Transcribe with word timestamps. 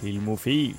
Filmofil. 0.00 0.72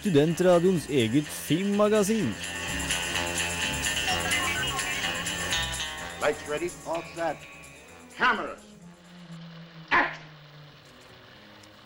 Studentradioens 0.00 0.84
eget 0.92 1.24
filmmagasin. 1.24 2.28
Lights 6.20 6.44
ready, 6.50 6.68
all 6.84 7.04
set. 7.14 7.36
Cameras. 8.18 8.66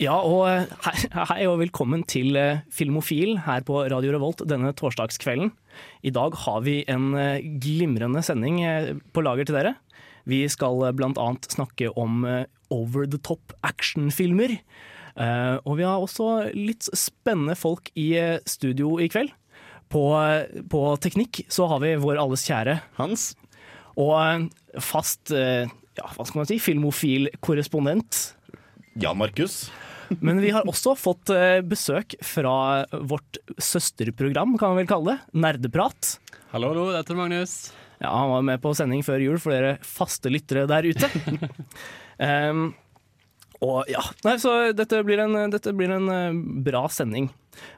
Ja, 0.03 0.17
og 0.19 0.49
eh, 0.51 0.67
hei, 0.83 1.23
hei 1.29 1.43
og 1.47 1.61
velkommen 1.61 2.03
til 2.03 2.35
eh, 2.35 2.65
Filmofil 2.75 3.37
her 3.45 3.63
på 3.63 3.85
Radio 3.87 4.17
Revolt 4.17 4.43
denne 4.43 4.73
torsdagskvelden. 4.75 5.53
I 6.03 6.11
dag 6.11 6.35
har 6.43 6.59
vi 6.67 6.81
en 6.91 7.13
eh, 7.15 7.39
glimrende 7.63 8.19
sending 8.19 8.59
på 9.15 9.23
lager 9.23 9.47
til 9.47 9.55
dere. 9.55 9.77
Vi 10.29 10.41
skal 10.49 10.79
bl.a. 10.81 10.91
blant 10.97 11.19
annet 11.21 11.47
snakke 11.53 11.91
om 11.99 12.25
eh, 12.25 12.43
over 12.73 13.05
the 13.09 13.19
top 13.21 13.53
actionfilmer. 13.65 14.57
Eh, 15.15 15.55
og 15.63 15.77
vi 15.79 15.85
har 15.87 16.01
også 16.01 16.51
litt 16.57 16.89
spennende 16.97 17.55
folk 17.55 17.91
i 17.95 18.11
eh, 18.19 18.39
studio 18.49 18.97
i 18.99 19.07
kveld. 19.11 19.31
På, 19.93 20.09
eh, 20.17 20.61
på 20.67 20.81
teknikk 21.03 21.43
så 21.53 21.69
har 21.71 21.83
vi 21.85 21.93
vår 22.01 22.19
alles 22.19 22.43
kjære 22.47 22.79
Hans. 22.97 23.33
og 23.95 24.15
eh, 24.17 24.47
fast 24.81 25.31
eh, 25.31 25.69
ja, 25.95 26.09
hva 26.17 26.25
skal 26.27 26.41
man 26.41 26.49
si, 26.49 26.57
filmofil 26.59 27.29
korrespondent 27.45 28.33
Jan 28.99 29.15
Markus. 29.19 29.69
Men 30.21 30.37
vi 30.43 30.51
har 30.53 30.67
også 30.69 30.93
fått 30.99 31.31
eh, 31.33 31.61
besøk 31.65 32.17
fra 32.23 32.85
vårt 32.91 33.39
søsterprogram, 33.57 34.57
kan 34.59 34.73
man 34.73 34.81
vel 34.83 34.89
kalle 34.89 35.15
det. 35.15 35.39
Nerdeprat. 35.45 36.17
Hallo, 36.51 36.69
hallo, 36.73 36.85
dette 36.95 37.11
er 37.13 37.19
Magnus. 37.19 37.55
Ja, 38.01 38.11
Han 38.11 38.33
var 38.33 38.47
med 38.49 38.63
på 38.63 38.73
sending 38.77 39.03
før 39.05 39.23
jul 39.23 39.37
for 39.41 39.55
dere 39.55 39.77
faste 39.85 40.31
lyttere 40.31 40.65
der 40.69 40.87
ute. 40.87 41.09
um, 42.19 42.67
og 43.65 43.89
ja, 43.91 44.03
nei, 44.25 44.35
så 44.41 44.57
dette 44.75 44.99
blir, 45.07 45.23
en, 45.23 45.37
dette 45.53 45.73
blir 45.75 45.93
en 45.95 46.11
eh, 46.11 46.37
bra 46.65 46.85
sending. 46.91 47.29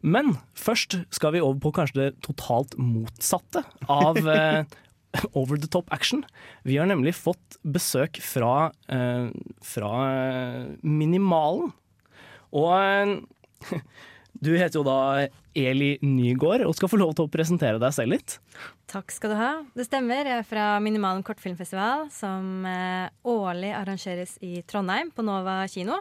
Men 0.01 0.35
først 0.57 0.97
skal 1.13 1.35
vi 1.35 1.43
over 1.43 1.61
på 1.61 1.73
kanskje 1.77 1.99
det 1.99 2.21
totalt 2.25 2.73
motsatte 2.81 3.61
av 3.85 4.17
uh, 4.25 4.65
over 5.39 5.61
the 5.61 5.69
top 5.69 5.93
action. 5.93 6.25
Vi 6.65 6.79
har 6.81 6.89
nemlig 6.89 7.13
fått 7.15 7.59
besøk 7.61 8.17
fra, 8.25 8.71
uh, 8.89 9.29
fra 9.63 9.93
Minimalen. 10.81 11.75
Og 12.55 12.73
eh, 12.73 13.77
du 14.41 14.51
heter 14.57 14.79
jo 14.79 14.83
da 14.87 14.97
Eli 15.57 15.97
Nygaard 16.05 16.65
og 16.67 16.75
skal 16.77 16.91
få 16.91 16.99
lov 17.01 17.13
til 17.17 17.25
å 17.27 17.31
presentere 17.33 17.79
deg 17.81 17.95
selv 17.95 18.13
litt. 18.15 18.37
Takk 18.91 19.11
skal 19.11 19.33
du 19.33 19.37
ha. 19.39 19.51
Det 19.75 19.87
stemmer. 19.87 20.27
Jeg 20.29 20.43
er 20.43 20.47
fra 20.47 20.67
Minimalen 20.83 21.25
kortfilmfestival, 21.27 22.07
som 22.13 22.65
eh, 22.69 23.07
årlig 23.27 23.73
arrangeres 23.75 24.37
i 24.45 24.61
Trondheim, 24.69 25.11
på 25.15 25.25
Nova 25.27 25.61
kino. 25.71 25.99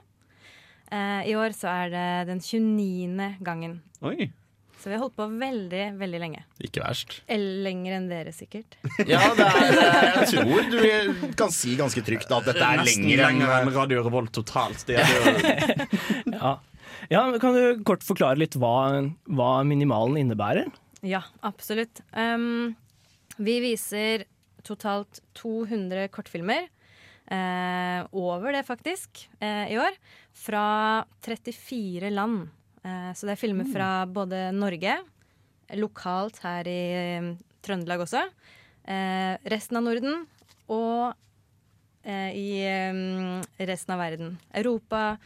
Eh, 0.93 1.31
I 1.33 1.37
år 1.39 1.55
så 1.57 1.71
er 1.73 1.95
det 1.95 2.09
den 2.31 2.43
29. 2.45 3.31
gangen. 3.47 3.81
Oi. 4.07 4.29
Så 4.77 4.91
vi 4.91 4.95
har 4.95 5.01
holdt 5.03 5.17
på 5.17 5.25
veldig, 5.41 5.85
veldig 5.99 6.19
lenge. 6.21 6.43
Ikke 6.63 6.83
verst. 6.85 7.17
Eller 7.33 7.65
lenger 7.65 7.97
enn 7.97 8.05
dere, 8.11 8.31
sikkert. 8.37 8.77
Ja, 9.11 9.23
det 9.35 9.49
er, 9.49 9.81
jeg 10.21 10.29
tror 10.37 10.69
du 10.71 11.33
kan 11.41 11.51
si 11.55 11.75
ganske 11.81 12.05
trygt 12.07 12.31
at 12.31 12.47
dette 12.53 12.63
er 12.63 12.85
lenger 12.87 13.25
enn 13.31 13.43
enn 13.43 13.73
Radio 13.75 14.05
Revolt 14.07 14.31
totalt. 14.37 14.85
Det 14.87 15.01
er 15.01 15.11
jo 15.17 15.35
Ja. 16.37 16.53
Ja, 17.13 17.23
Kan 17.43 17.57
du 17.57 17.85
kort 17.87 18.05
forklare 18.07 18.41
litt 18.41 18.57
hva, 18.61 19.03
hva 19.29 19.51
minimalen 19.67 20.19
innebærer? 20.21 20.71
Ja, 21.07 21.23
absolutt. 21.47 22.01
Um, 22.17 22.75
vi 23.37 23.59
viser 23.63 24.25
totalt 24.67 25.21
200 25.39 26.09
kortfilmer. 26.15 26.69
Eh, 27.27 28.07
over 28.15 28.53
det, 28.55 28.63
faktisk, 28.67 29.29
eh, 29.41 29.73
i 29.73 29.79
år. 29.79 29.97
Fra 30.33 31.05
34 31.23 32.11
land. 32.11 32.49
Eh, 32.85 33.13
så 33.15 33.27
det 33.27 33.35
er 33.35 33.41
filmer 33.41 33.67
fra 33.67 34.07
både 34.07 34.53
Norge, 34.55 35.01
lokalt 35.75 36.39
her 36.45 36.69
i 36.71 36.81
eh, 36.95 37.33
Trøndelag 37.67 38.05
også, 38.05 38.23
eh, 38.87 39.35
resten 39.51 39.81
av 39.81 39.83
Norden 39.83 40.27
og 40.71 41.15
eh, 42.07 42.31
i 42.31 43.67
resten 43.67 43.97
av 43.97 43.99
verden. 44.05 44.37
Europa, 44.55 45.17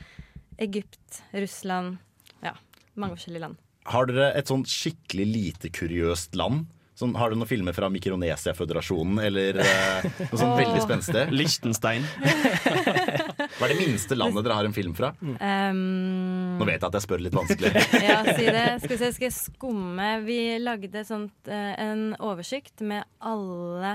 Egypt, 0.61 1.23
Russland. 1.33 1.99
Ja, 2.45 2.55
mange 3.01 3.17
forskjellige 3.19 3.47
land. 3.49 3.57
Har 3.91 4.07
dere 4.11 4.33
et 4.37 4.51
sånn 4.51 4.67
skikkelig 4.69 5.25
lite 5.31 5.71
kuriøst 5.73 6.37
land? 6.39 6.67
Sånn, 7.01 7.15
har 7.17 7.31
dere 7.33 7.39
noen 7.41 7.49
filmer 7.49 7.73
fra 7.73 7.89
Mikronesia-føderasjonen 7.89 9.23
eller 9.25 9.57
eh, 9.63 10.09
noe 10.29 10.37
sånt 10.37 10.59
veldig 10.59 10.83
spennende 10.85 11.23
Lichtenstein 11.33 12.05
Liechtenstein. 12.21 12.75
Hva 13.57 13.65
er 13.65 13.73
det 13.73 13.79
minste 13.79 14.19
landet 14.19 14.45
dere 14.45 14.59
har 14.59 14.69
en 14.69 14.75
film 14.77 14.93
fra? 14.99 15.09
Um, 15.25 16.59
Nå 16.61 16.67
vet 16.69 16.77
jeg 16.77 16.91
at 16.91 16.99
jeg 16.99 17.07
spør 17.07 17.25
litt 17.25 17.37
vanskelig. 17.39 17.73
Ja, 18.05 18.19
si 18.29 18.45
det. 18.53 18.67
Skal 18.85 18.93
vi 18.93 19.01
se, 19.01 19.11
skal 19.17 19.29
jeg 19.31 19.37
skumme 19.39 20.11
Vi 20.29 20.39
lagde 20.61 21.07
sånt, 21.09 21.49
eh, 21.49 21.73
en 21.89 22.05
oversikt 22.21 22.85
med 22.85 23.09
alle 23.25 23.95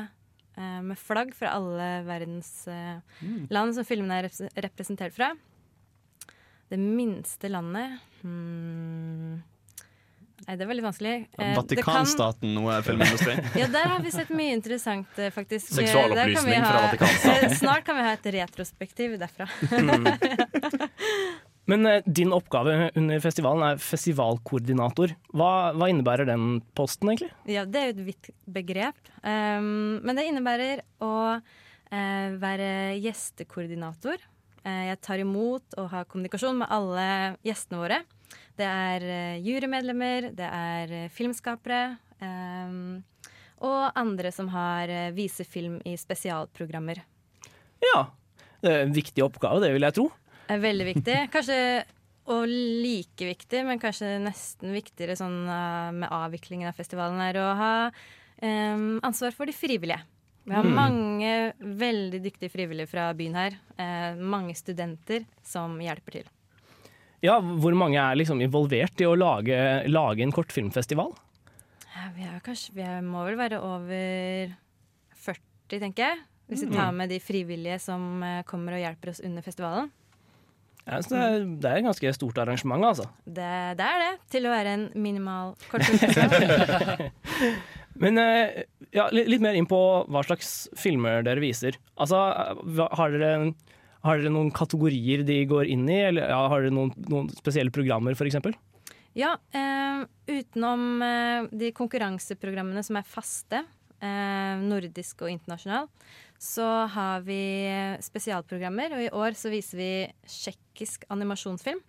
eh, 0.57 0.79
Med 0.89 0.97
flagg 0.97 1.35
fra 1.37 1.53
alle 1.59 1.91
verdens 2.09 2.51
eh, 2.73 2.97
land 3.53 3.77
som 3.77 3.85
filmene 3.85 4.17
er 4.23 4.27
repres- 4.31 4.49
representert 4.65 5.13
fra. 5.13 5.29
Det 6.71 6.79
minste 6.81 7.49
landet 7.51 7.99
hmm. 8.21 9.35
Nei, 10.45 10.55
det 10.59 10.65
var 10.67 10.75
litt 10.77 10.85
vanskelig. 10.85 11.11
Eh, 11.15 11.21
det 11.31 11.37
kan- 11.45 11.55
Vatikanstaten, 11.57 12.51
noe 12.53 12.75
filmindustri. 12.85 13.33
Ja, 13.61 13.65
der 13.71 13.87
har 13.89 14.01
vi 14.03 14.11
sett 14.13 14.29
mye 14.35 14.53
interessant, 14.53 15.07
eh, 15.17 15.31
faktisk. 15.33 15.71
Seksualopplysning 15.73 16.59
ha... 16.59 16.67
fra 16.67 16.75
ha- 16.75 16.81
Vatikanstaten. 16.91 17.47
Eh, 17.49 17.55
Snart 17.61 17.85
kan 17.87 17.97
vi 17.97 18.03
ha 18.05 18.11
et 18.13 18.27
retrospektiv 18.35 19.15
derfra. 19.21 19.47
Men 21.71 21.85
eh, 21.89 22.03
din 22.05 22.33
oppgave 22.35 22.91
under 22.95 23.23
festivalen 23.23 23.65
er 23.71 23.81
festivalkoordinator. 23.81 25.15
Hva, 25.33 25.49
hva 25.73 25.87
innebærer 25.89 26.29
den 26.29 26.59
posten, 26.77 27.09
egentlig? 27.09 27.31
Ja, 27.49 27.65
det 27.65 27.81
er 27.81 27.89
jo 27.89 27.95
et 27.95 28.05
vidt 28.11 28.29
begrep. 28.45 28.99
Um, 29.25 29.97
men 30.05 30.13
det 30.19 30.27
innebærer 30.29 30.83
å 31.01 31.13
eh, 31.39 32.37
være 32.37 32.69
gjestekoordinator. 33.01 34.21
Eh, 34.65 34.85
jeg 34.89 35.01
tar 35.05 35.21
imot 35.21 35.77
og 35.77 35.89
har 35.91 36.07
kommunikasjon 36.09 36.57
med 36.63 36.71
alle 36.73 37.07
gjestene 37.45 37.81
våre. 37.81 38.01
Det 38.57 38.65
er 38.65 39.05
eh, 39.05 39.41
jurymedlemmer, 39.45 40.31
det 40.35 40.47
er 40.49 40.93
eh, 41.03 41.11
filmskapere. 41.13 41.83
Og 43.65 43.97
andre 43.99 44.31
som 44.33 44.47
har 44.49 44.89
visefilm 45.13 45.75
i 45.85 45.93
spesialprogrammer. 45.99 47.01
Ja, 47.83 47.99
det 48.63 48.71
er 48.71 48.85
en 48.85 48.95
viktig 48.95 49.21
oppgave, 49.21 49.59
det 49.61 49.73
vil 49.75 49.85
jeg 49.85 49.95
tro. 49.97 50.05
er 50.55 50.63
veldig 50.63 50.87
viktig. 50.87 51.17
Kanskje 51.33 51.59
og 52.31 52.47
like 52.49 53.27
viktig, 53.27 53.61
men 53.67 53.81
kanskje 53.83 54.15
nesten 54.23 54.73
viktigere 54.73 55.17
sånn 55.19 55.37
med 55.99 56.07
avviklingen 56.09 56.71
av 56.71 56.79
festivalen, 56.79 57.21
er 57.21 57.37
å 57.37 57.45
ha 57.59 57.73
um, 57.91 58.97
ansvar 59.05 59.35
for 59.35 59.51
de 59.51 59.53
frivillige. 59.53 60.01
Vi 60.45 60.53
har 60.53 60.67
mange 60.69 61.29
veldig 61.57 62.19
dyktige 62.21 62.53
frivillige 62.53 62.89
fra 62.91 63.09
byen 63.17 63.35
her. 63.35 63.57
eh, 63.81 64.15
mange 64.15 64.53
studenter 64.55 65.25
som 65.43 65.79
hjelper 65.81 66.19
til. 66.19 66.27
Ja, 67.25 67.39
Hvor 67.39 67.73
mange 67.73 67.97
er 67.97 68.15
liksom 68.15 68.41
involvert 68.41 69.01
i 69.01 69.07
å 69.09 69.15
lage, 69.17 69.57
lage 69.89 70.21
en 70.21 70.31
kortfilmfestival? 70.31 71.15
Ja, 71.95 72.11
vi, 72.15 72.23
er 72.23 72.39
kanskje, 72.45 72.75
vi 72.75 72.85
må 73.01 73.23
vel 73.25 73.37
være 73.39 73.59
over 73.63 74.53
40, 75.15 75.79
tenker 75.79 76.03
jeg. 76.03 76.17
Hvis 76.45 76.61
vi 76.67 76.75
tar 76.75 76.91
med 76.93 77.09
de 77.09 77.17
frivillige 77.19 77.79
som 77.81 78.21
eh, 78.21 78.43
kommer 78.45 78.75
og 78.77 78.83
hjelper 78.83 79.09
oss 79.15 79.23
under 79.25 79.41
festivalen. 79.41 79.89
Ja, 80.85 80.99
så 81.01 81.15
det, 81.15 81.21
er, 81.23 81.45
det 81.57 81.69
er 81.71 81.79
et 81.79 81.87
ganske 81.87 82.13
stort 82.13 82.37
arrangement, 82.37 82.85
altså. 82.85 83.07
Det, 83.25 83.47
det 83.79 83.87
er 83.87 84.03
det, 84.03 84.11
til 84.29 84.45
å 84.45 84.51
være 84.53 84.75
en 84.77 84.83
minimal 84.93 85.55
kortfilmfestival. 85.71 87.09
Men 88.03 88.19
eh, 88.21 88.65
ja, 88.95 89.09
litt, 89.11 89.41
mer 89.43 89.57
inn 89.57 89.67
på 89.69 89.79
hva 90.07 90.23
slags 90.25 90.69
filmer 90.79 91.25
dere 91.25 91.43
viser. 91.43 91.77
Altså, 91.99 92.21
har 92.95 93.15
dere, 93.15 93.51
har 94.05 94.21
dere 94.21 94.31
noen 94.33 94.53
kategorier 94.55 95.25
de 95.27 95.41
går 95.49 95.67
inn 95.71 95.83
i, 95.89 95.99
eller 96.11 96.31
ja, 96.31 96.45
har 96.51 96.63
dere 96.63 96.75
noen, 96.75 96.93
noen 97.11 97.29
spesielle 97.35 97.73
programmer, 97.75 98.15
f.eks.? 98.15 98.39
Ja, 99.15 99.37
eh, 99.55 100.03
utenom 100.27 101.01
eh, 101.01 101.47
de 101.55 101.71
konkurranseprogrammene 101.75 102.83
som 102.83 102.99
er 102.99 103.07
faste, 103.07 103.61
eh, 104.03 104.55
nordisk 104.59 105.23
og 105.23 105.31
internasjonal, 105.31 105.87
så 106.41 106.67
har 106.91 107.23
vi 107.23 107.39
spesialprogrammer. 108.03 108.97
Og 108.97 109.05
i 109.05 109.13
år 109.15 109.37
så 109.39 109.51
viser 109.53 109.79
vi 109.79 109.91
tsjekkisk 110.27 111.07
animasjonsfilm, 111.15 111.79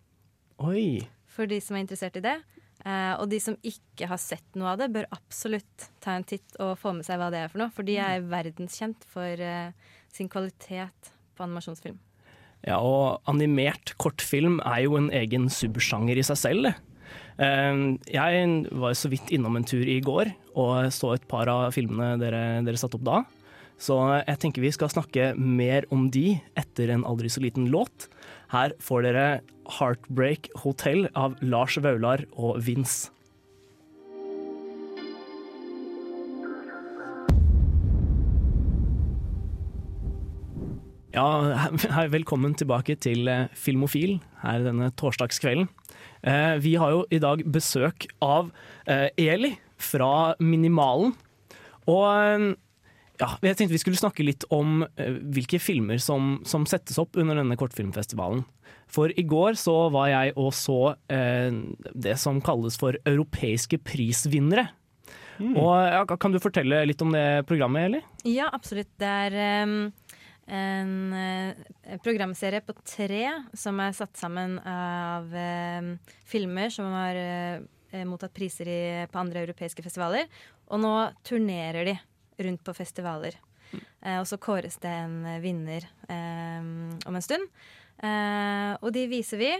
Oi. 0.62 1.02
for 1.26 1.50
de 1.50 1.58
som 1.62 1.76
er 1.76 1.82
interessert 1.82 2.18
i 2.18 2.24
det. 2.28 2.38
Eh, 2.84 3.14
og 3.16 3.28
de 3.32 3.38
som 3.42 3.56
ikke 3.66 4.08
har 4.10 4.20
sett 4.20 4.58
noe 4.58 4.74
av 4.74 4.80
det, 4.82 4.90
bør 4.94 5.08
absolutt 5.14 5.88
ta 6.04 6.16
en 6.16 6.26
titt 6.26 6.58
og 6.62 6.76
få 6.78 6.92
med 6.96 7.06
seg 7.06 7.18
hva 7.20 7.30
det 7.32 7.44
er 7.44 7.52
for 7.52 7.62
noe. 7.62 7.72
For 7.74 7.86
de 7.86 7.96
er 8.02 8.26
verdenskjent 8.26 9.06
for 9.10 9.42
eh, 9.42 9.70
sin 10.14 10.30
kvalitet 10.32 11.12
på 11.36 11.46
animasjonsfilm. 11.46 11.98
Ja, 12.66 12.80
og 12.80 13.22
animert 13.30 13.94
kortfilm 14.00 14.60
er 14.64 14.84
jo 14.86 14.96
en 14.98 15.10
egen 15.14 15.48
subsjanger 15.52 16.18
i 16.18 16.26
seg 16.26 16.40
selv. 16.40 16.70
Eh, 17.38 17.80
Jeg 18.12 18.50
var 18.72 18.96
så 18.98 19.10
vidt 19.12 19.32
innom 19.34 19.58
en 19.58 19.66
tur 19.66 19.86
i 19.86 20.00
går 20.04 20.32
og 20.56 20.92
så 20.94 21.14
et 21.14 21.26
par 21.28 21.50
av 21.52 21.74
filmene 21.76 22.16
dere, 22.20 22.62
dere 22.64 22.80
satte 22.80 22.98
opp 23.00 23.06
da. 23.06 23.22
Så 23.76 23.96
jeg 24.24 24.38
tenker 24.40 24.64
vi 24.64 24.72
skal 24.72 24.88
snakke 24.88 25.34
mer 25.36 25.84
om 25.92 26.06
de 26.08 26.38
etter 26.56 26.94
en 26.94 27.04
aldri 27.04 27.28
så 27.28 27.42
liten 27.44 27.68
låt. 27.68 28.08
Her 28.52 28.72
får 28.78 29.02
dere 29.08 29.26
Heartbreak 29.78 30.48
Hotel 30.62 31.08
av 31.18 31.34
Lars 31.42 31.74
Vaular 31.82 32.22
og 32.38 32.60
Vince. 32.62 33.10
Ja, 41.16 41.24
velkommen 42.12 42.52
tilbake 42.60 42.94
til 43.00 43.26
eh, 43.32 43.48
Filmofil 43.56 44.18
her 44.42 44.66
denne 44.66 44.90
torsdagskvelden. 45.00 45.70
Eh, 46.20 46.58
vi 46.60 46.74
har 46.76 46.92
jo 46.92 47.06
i 47.08 47.18
dag 47.22 47.40
besøk 47.48 48.04
av 48.20 48.50
eh, 48.84 49.08
Eli 49.16 49.54
fra 49.80 50.36
Minimalen. 50.44 51.16
Og 51.88 52.52
ja, 53.20 53.28
jeg 53.42 53.56
tenkte 53.58 53.74
vi 53.74 53.82
skulle 53.82 54.00
snakke 54.00 54.26
litt 54.26 54.46
om 54.54 54.82
eh, 54.96 55.18
hvilke 55.34 55.60
filmer 55.62 56.00
som, 56.02 56.40
som 56.48 56.66
settes 56.68 56.98
opp 57.02 57.16
under 57.20 57.38
denne 57.38 57.56
kortfilmfestivalen. 57.58 58.44
For 58.92 59.10
i 59.10 59.24
går 59.26 59.56
så 59.58 59.74
var 59.94 60.10
jeg 60.12 60.34
og 60.38 60.52
så 60.54 60.80
eh, 61.12 61.54
det 61.94 62.16
som 62.22 62.42
kalles 62.44 62.78
for 62.80 62.98
europeiske 63.06 63.80
prisvinnere. 63.82 64.68
Og 65.42 65.74
ja, 65.76 66.02
Kan 66.16 66.32
du 66.32 66.40
fortelle 66.40 66.84
litt 66.88 67.02
om 67.04 67.12
det 67.12 67.44
programmet, 67.48 67.90
Eli? 67.90 68.02
Ja, 68.36 68.48
absolutt. 68.56 68.92
Det 68.96 69.08
er 69.26 69.66
um, 69.66 69.76
en 70.48 70.94
uh, 71.12 71.98
programserie 72.04 72.62
på 72.64 72.76
tre 72.86 73.22
som 73.52 73.80
er 73.84 73.96
satt 73.96 74.16
sammen 74.16 74.56
av 74.64 75.28
uh, 75.28 75.92
filmer 76.28 76.72
som 76.72 76.88
har 76.96 77.20
uh, 77.20 78.04
mottatt 78.08 78.34
priser 78.36 78.70
i, 78.70 78.82
på 79.10 79.20
andre 79.20 79.44
europeiske 79.44 79.84
festivaler. 79.84 80.30
Og 80.72 80.80
nå 80.82 80.94
turnerer 81.26 81.92
de 81.92 81.98
rundt 82.38 82.64
på 82.64 82.74
festivaler. 82.76 83.38
Eh, 83.74 84.18
og 84.20 84.26
så 84.28 84.38
kåres 84.40 84.78
det 84.82 84.92
en 84.92 85.18
eh, 85.26 85.40
vinner 85.42 85.86
eh, 86.08 86.60
om 87.06 87.16
en 87.16 87.24
stund. 87.24 87.48
Eh, 88.02 88.72
og 88.80 88.92
de 88.94 89.06
viser 89.10 89.40
vi. 89.40 89.52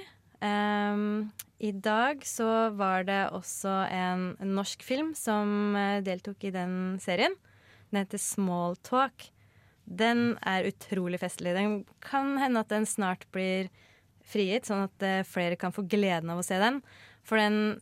Em, 0.44 1.30
I 1.58 1.72
dag 1.72 2.20
så 2.28 2.68
var 2.76 3.06
det 3.08 3.22
også 3.32 3.78
en, 3.88 4.28
norsk 4.52 4.84
film 4.84 5.14
som 5.16 5.76
eh, 5.78 6.02
deltok 6.04 6.44
i 6.44 6.52
den 6.54 6.98
serien. 7.02 7.36
Den 7.90 8.02
heter 8.02 8.20
Small 8.20 8.76
Talk. 8.86 9.30
Den 9.86 10.34
er 10.44 10.68
utrolig 10.68 11.20
festlig. 11.22 11.54
Den 11.56 11.84
kan 12.02 12.36
hende 12.42 12.62
at 12.62 12.72
den 12.72 12.86
snart 12.88 13.24
blir 13.32 13.70
frigitt, 14.26 14.66
sånn 14.68 14.88
at 14.88 15.06
eh, 15.06 15.26
flere 15.26 15.58
kan 15.58 15.74
få 15.74 15.86
gleden 15.86 16.32
av 16.34 16.42
å 16.42 16.46
se 16.46 16.58
den. 16.60 16.82
For 17.26 17.40
den 17.40 17.80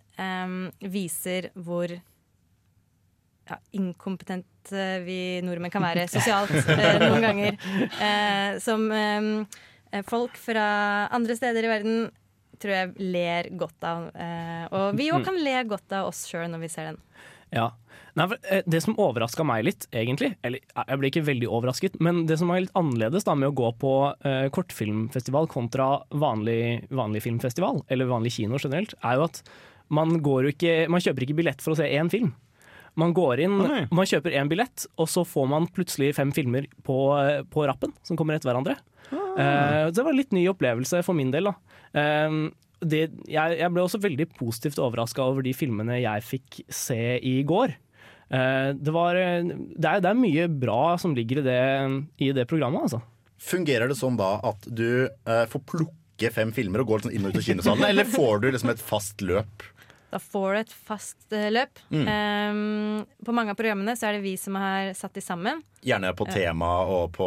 viser 0.80 1.50
hvor 1.52 1.90
ja, 3.50 3.60
inkompetent 3.76 4.72
eh, 4.72 4.98
vi 5.04 5.20
nordmenn 5.44 5.72
kan 5.72 5.84
være 5.84 6.08
sosialt 6.12 6.54
eh, 6.54 6.98
noen 7.02 7.24
ganger. 7.28 7.56
Eh, 8.00 8.58
som 8.64 8.90
folk 10.10 10.38
fra 10.40 10.66
andre 11.14 11.36
steder 11.38 11.66
i 11.66 11.70
verden 11.70 11.98
tror 12.64 12.74
jeg 12.74 13.12
ler 13.14 13.50
godt 13.58 13.86
av. 13.86 14.10
Eh, 14.14 14.66
og 14.74 14.98
vi 14.98 15.10
òg 15.14 15.24
kan 15.26 15.38
le 15.40 15.56
godt 15.68 15.94
av 15.96 16.10
oss 16.10 16.24
sjøl 16.30 16.48
når 16.52 16.64
vi 16.64 16.70
ser 16.72 16.92
den. 16.92 17.00
Ja. 17.54 17.70
Nei, 18.18 18.28
det 18.70 18.78
som 18.82 18.94
overraska 18.98 19.42
meg 19.46 19.64
litt, 19.66 19.84
egentlig 19.94 20.28
Eller 20.46 20.62
jeg 20.62 20.98
ble 21.00 21.08
ikke 21.10 21.22
veldig 21.26 21.48
overrasket, 21.50 21.96
men 22.02 22.24
det 22.28 22.36
som 22.38 22.50
var 22.50 22.60
litt 22.62 22.76
annerledes 22.78 23.26
da 23.26 23.34
med 23.38 23.50
å 23.50 23.56
gå 23.58 23.72
på 23.82 23.92
eh, 24.26 24.46
kortfilmfestival 24.54 25.48
kontra 25.50 25.88
vanlig, 26.14 26.86
vanlig 26.94 27.24
filmfestival, 27.26 27.82
eller 27.90 28.10
vanlig 28.10 28.36
kino 28.36 28.60
generelt, 28.62 28.94
er 29.02 29.18
jo 29.18 29.26
at 29.26 29.42
man, 29.94 30.14
går 30.22 30.46
jo 30.46 30.54
ikke, 30.54 30.76
man 30.94 31.02
kjøper 31.02 31.26
ikke 31.26 31.38
billett 31.42 31.62
for 31.62 31.74
å 31.74 31.78
se 31.78 31.90
én 31.90 32.10
film. 32.10 32.30
Man 33.00 33.14
går 33.16 33.40
inn, 33.42 33.54
nei. 33.58 33.84
man 33.90 34.06
kjøper 34.06 34.36
én 34.38 34.50
billett, 34.50 34.84
og 35.02 35.08
så 35.10 35.24
får 35.26 35.48
man 35.50 35.66
plutselig 35.74 36.12
fem 36.14 36.30
filmer 36.34 36.68
på, 36.86 36.98
på 37.50 37.64
rappen 37.66 37.94
som 38.06 38.18
kommer 38.18 38.36
etter 38.36 38.52
hverandre. 38.52 38.76
Eh, 39.12 39.86
det 39.90 40.02
var 40.02 40.12
en 40.12 40.18
litt 40.18 40.34
ny 40.34 40.44
opplevelse 40.50 41.02
for 41.06 41.16
min 41.16 41.32
del. 41.34 41.50
da. 41.50 41.80
Eh, 41.94 42.36
det, 42.84 43.06
jeg, 43.30 43.56
jeg 43.60 43.72
ble 43.72 43.84
også 43.84 44.02
veldig 44.02 44.28
positivt 44.36 44.80
overraska 44.82 45.24
over 45.24 45.44
de 45.46 45.54
filmene 45.56 46.02
jeg 46.02 46.26
fikk 46.26 46.60
se 46.68 47.16
i 47.24 47.38
går. 47.48 47.74
Eh, 48.28 48.70
det, 48.76 48.94
var, 48.94 49.18
eh, 49.18 49.42
det, 49.44 49.88
er, 49.88 50.04
det 50.04 50.10
er 50.10 50.20
mye 50.20 50.46
bra 50.52 50.94
som 51.00 51.16
ligger 51.16 51.42
i 51.42 51.46
det, 51.48 51.60
i 52.28 52.32
det 52.36 52.46
programmet, 52.50 52.86
altså. 52.86 53.02
Fungerer 53.44 53.90
det 53.90 53.98
sånn 53.98 54.16
da 54.16 54.36
at 54.46 54.64
du 54.70 55.04
får 55.50 55.62
plukke 55.68 56.30
fem 56.32 56.52
filmer 56.54 56.80
og 56.80 56.92
går 56.92 57.04
sånn 57.04 57.16
inn 57.16 57.26
og 57.26 57.34
ut 57.34 57.40
av 57.40 57.44
kinosalen, 57.44 57.84
eller 57.90 58.06
får 58.08 58.44
du 58.44 58.46
liksom 58.54 58.70
et 58.72 58.80
fast 58.80 59.24
løp? 59.26 59.64
Da 60.14 60.20
får 60.22 60.52
du 60.54 60.58
et 60.60 60.74
fast 60.86 61.34
eh, 61.34 61.48
løp. 61.50 61.80
Mm. 61.90 62.04
Um, 62.06 63.06
på 63.26 63.34
mange 63.34 63.50
av 63.50 63.58
programmene 63.58 63.96
så 63.98 64.06
er 64.08 64.18
det 64.18 64.22
vi 64.22 64.36
som 64.38 64.54
har 64.60 64.92
satt 64.94 65.16
de 65.16 65.24
sammen. 65.24 65.64
Gjerne 65.82 66.12
på 66.14 66.28
tema 66.30 66.68
og 66.86 67.10
på 67.16 67.26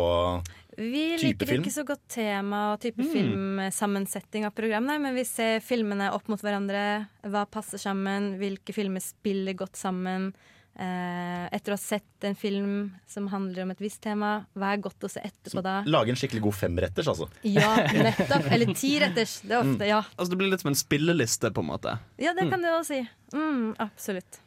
Vi 0.77 1.17
liker 1.19 1.51
ikke 1.57 1.73
så 1.73 1.83
godt 1.83 2.05
tema 2.13 2.61
og 2.71 2.79
type 2.85 3.01
Mm. 3.01 3.09
filmsammensetning 3.11 4.45
av 4.45 4.53
program, 4.55 4.85
nei, 4.85 4.99
men 5.01 5.15
vi 5.17 5.25
ser 5.25 5.59
filmene 5.59 6.11
opp 6.13 6.29
mot 6.29 6.39
hverandre. 6.39 7.07
Hva 7.25 7.43
passer 7.49 7.81
sammen? 7.81 8.37
Hvilke 8.39 8.75
filmer 8.77 9.01
spiller 9.03 9.57
godt 9.57 9.75
sammen? 9.75 10.31
Eh, 10.77 11.45
etter 11.57 11.73
å 11.73 11.73
ha 11.73 11.81
sett 11.81 12.23
en 12.27 12.35
film 12.37 12.73
som 13.09 13.25
handler 13.31 13.63
om 13.63 13.71
et 13.73 13.79
visst 13.81 13.97
tema, 14.03 14.43
hva 14.53 14.75
er 14.75 14.81
godt 14.83 15.07
å 15.07 15.09
se 15.09 15.23
etterpå 15.25 15.63
da? 15.65 15.79
Lage 15.89 16.13
en 16.13 16.19
skikkelig 16.19 16.43
god 16.43 16.53
femretters, 16.53 17.07
altså. 17.09 17.25
Ja, 17.49 17.71
nettopp. 18.07 18.45
Eller 18.53 18.73
tiretters. 18.77 19.39
Det 19.41 19.55
er 19.57 19.63
Mm. 19.63 19.71
ofte, 19.73 19.87
ja. 19.89 20.03
Altså 20.17 20.29
Det 20.29 20.37
blir 20.37 20.51
litt 20.51 20.61
som 20.61 20.69
en 20.69 20.77
spilleliste, 20.77 21.49
på 21.51 21.63
en 21.65 21.71
måte. 21.71 21.95
Ja, 22.21 22.33
det 22.37 22.45
kan 22.51 22.61
du 22.61 22.67
også 22.69 22.91
si. 22.93 22.99
Mm, 23.33 23.73
absolutt. 23.81 24.37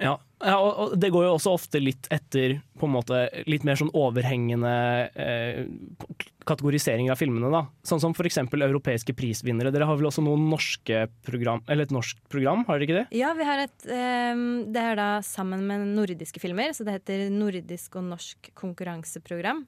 Ja, 0.00 0.16
ja 0.40 0.56
og, 0.60 0.94
det 1.00 1.10
går 1.12 1.26
jo 1.26 1.32
også 1.34 1.52
ofte 1.52 1.80
litt 1.82 2.08
etter 2.12 2.58
på 2.80 2.88
en 2.88 2.94
måte 2.94 3.22
litt 3.50 3.64
mer 3.66 3.76
sånn 3.76 3.92
overhengende 3.96 4.72
eh, 5.12 5.66
kategorisering 6.48 7.10
av 7.12 7.20
filmene. 7.20 7.50
da. 7.52 7.64
Sånn 7.86 8.00
som 8.02 8.14
f.eks. 8.16 8.40
europeiske 8.48 9.14
prisvinnere. 9.16 9.72
Dere 9.74 9.88
har 9.88 9.98
vel 10.00 10.08
også 10.08 10.24
noen 10.24 10.46
norske 10.50 11.04
program, 11.26 11.60
eller 11.68 11.88
et 11.88 11.94
norsk 11.94 12.22
program, 12.32 12.64
har 12.68 12.80
dere 12.80 12.88
ikke 12.88 12.98
det? 13.02 13.18
Ja, 13.20 13.34
vi 13.36 13.48
har 13.48 13.64
et 13.66 13.88
eh, 13.88 14.44
Det 14.72 14.86
er 14.92 15.00
da 15.00 15.10
sammen 15.26 15.66
med 15.68 15.90
nordiske 15.92 16.42
filmer, 16.42 16.72
så 16.76 16.86
det 16.88 17.00
heter 17.00 17.26
Nordisk 17.34 18.00
og 18.00 18.08
norsk 18.08 18.52
konkurranseprogram. 18.58 19.66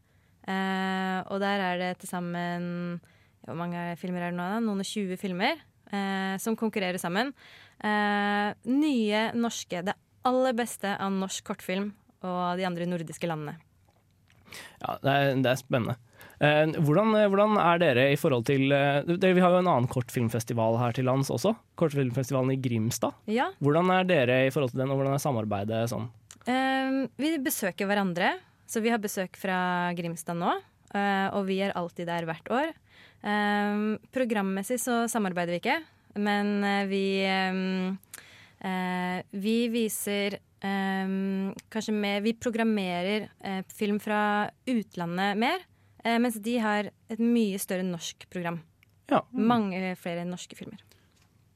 Eh, 0.48 1.18
og 1.28 1.42
der 1.42 1.62
er 1.62 1.76
det 1.78 1.90
til 2.00 2.08
sammen 2.10 2.96
Hvor 3.44 3.54
mange 3.54 3.92
filmer 4.00 4.24
er 4.24 4.32
det 4.32 4.38
nå? 4.40 4.48
da? 4.56 4.58
Noen 4.64 4.82
og 4.82 4.88
20 4.88 5.20
filmer 5.20 5.60
eh, 5.92 6.34
som 6.42 6.56
konkurrerer 6.58 6.98
sammen. 7.00 7.32
Eh, 7.82 8.48
nye 8.70 9.28
norske. 9.38 9.82
Det 9.84 9.94
aller 10.28 10.54
beste 10.56 10.94
av 10.98 11.12
norsk 11.12 11.44
kortfilm 11.50 11.90
og 12.22 12.56
de 12.60 12.64
andre 12.68 12.86
nordiske 12.86 13.26
landene. 13.26 13.56
Ja, 14.82 14.96
Det 15.02 15.12
er, 15.12 15.36
det 15.42 15.50
er 15.52 15.58
spennende. 15.60 15.96
Eh, 16.42 16.72
hvordan, 16.82 17.14
hvordan 17.30 17.56
er 17.62 17.78
dere 17.80 18.04
i 18.12 18.18
forhold 18.18 18.44
til 18.48 18.72
eh, 18.74 19.02
dere, 19.06 19.34
Vi 19.36 19.42
har 19.42 19.54
jo 19.54 19.60
en 19.62 19.70
annen 19.70 19.88
kortfilmfestival 19.90 20.76
her 20.80 20.92
til 20.96 21.06
lands 21.08 21.30
også. 21.32 21.54
Kortfilmfestivalen 21.78 22.52
i 22.54 22.58
Grimstad. 22.62 23.14
Ja, 23.30 23.50
Hvordan 23.62 23.90
er 23.94 24.04
dere 24.08 24.40
i 24.46 24.50
forhold 24.54 24.74
til 24.74 24.82
den, 24.82 24.90
og 24.92 24.98
hvordan 25.00 25.14
er 25.16 25.22
samarbeidet 25.22 25.82
sånn? 25.92 26.08
Eh, 26.50 27.02
vi 27.22 27.36
besøker 27.42 27.86
hverandre, 27.88 28.34
så 28.66 28.82
vi 28.82 28.90
har 28.92 29.00
besøk 29.02 29.38
fra 29.38 29.92
Grimstad 29.98 30.38
nå. 30.40 30.52
eh, 30.94 31.28
og 31.32 31.46
vi 31.48 31.60
er 31.64 31.72
alltid 31.78 32.10
der 32.10 32.26
hvert 32.28 32.50
år. 32.52 32.72
Ehm, 33.22 33.98
programmessig 34.12 34.80
så 34.82 35.04
samarbeider 35.10 35.54
vi 35.54 35.60
ikke, 35.62 35.78
men 36.18 36.56
eh, 36.66 36.86
vi 36.90 37.02
ehm, 37.22 37.60
eh, 37.94 38.31
Vi 38.62 39.56
viser 39.72 40.36
ehm, 40.62 41.52
kanskje 41.72 41.94
mer 41.96 42.20
Vi 42.22 42.34
programmerer 42.38 43.28
eh, 43.42 43.62
film 43.74 43.98
fra 44.00 44.50
utlandet 44.70 45.38
mer, 45.40 45.64
eh, 46.04 46.18
mens 46.22 46.38
de 46.42 46.58
har 46.62 46.90
et 47.10 47.18
mye 47.22 47.58
større 47.58 47.82
norsk 47.86 48.28
program. 48.30 48.60
Ja. 49.10 49.24
Mange 49.34 49.96
flere 50.00 50.24
norske 50.28 50.56
filmer. 50.56 50.80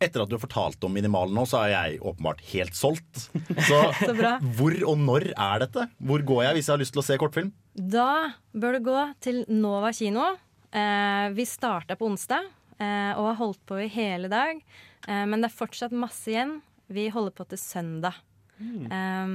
Etter 0.03 0.21
at 0.21 0.29
du 0.29 0.35
har 0.37 0.43
fortalt 0.43 0.83
om 0.85 0.93
Minimalen 0.93 1.33
nå, 1.39 1.47
så 1.49 1.63
er 1.65 1.71
jeg 1.73 2.01
åpenbart 2.05 2.43
helt 2.51 2.77
solgt. 2.77 3.31
Så 3.69 3.79
Så 4.03 4.13
bra. 4.19 4.35
hvor 4.59 4.75
og 4.91 4.99
når 5.01 5.31
er 5.33 5.63
dette? 5.65 5.87
Hvor 5.97 6.25
går 6.27 6.43
jeg 6.45 6.59
hvis 6.59 6.69
jeg 6.69 6.75
har 6.75 6.83
lyst 6.83 6.93
til 6.97 7.01
å 7.01 7.07
se 7.07 7.17
kortfilm? 7.23 7.55
Da 7.77 8.35
bør 8.53 8.77
du 8.77 8.91
gå 8.91 9.07
til 9.25 9.41
Nova 9.49 9.95
kino. 9.97 10.35
Eh, 10.69 11.31
vi 11.33 11.47
starta 11.49 11.97
på 11.97 12.11
onsdag 12.11 12.45
eh, 12.77 13.13
og 13.17 13.31
har 13.31 13.41
holdt 13.41 13.63
på 13.69 13.81
i 13.81 13.89
hele 13.89 14.29
dag. 14.29 14.61
Eh, 15.09 15.25
men 15.25 15.41
det 15.41 15.49
er 15.49 15.57
fortsatt 15.63 15.97
masse 15.97 16.29
igjen. 16.29 16.59
Vi 16.93 17.09
holder 17.11 17.35
på 17.35 17.47
til 17.51 17.59
søndag. 17.59 18.15
Eh, 18.61 19.27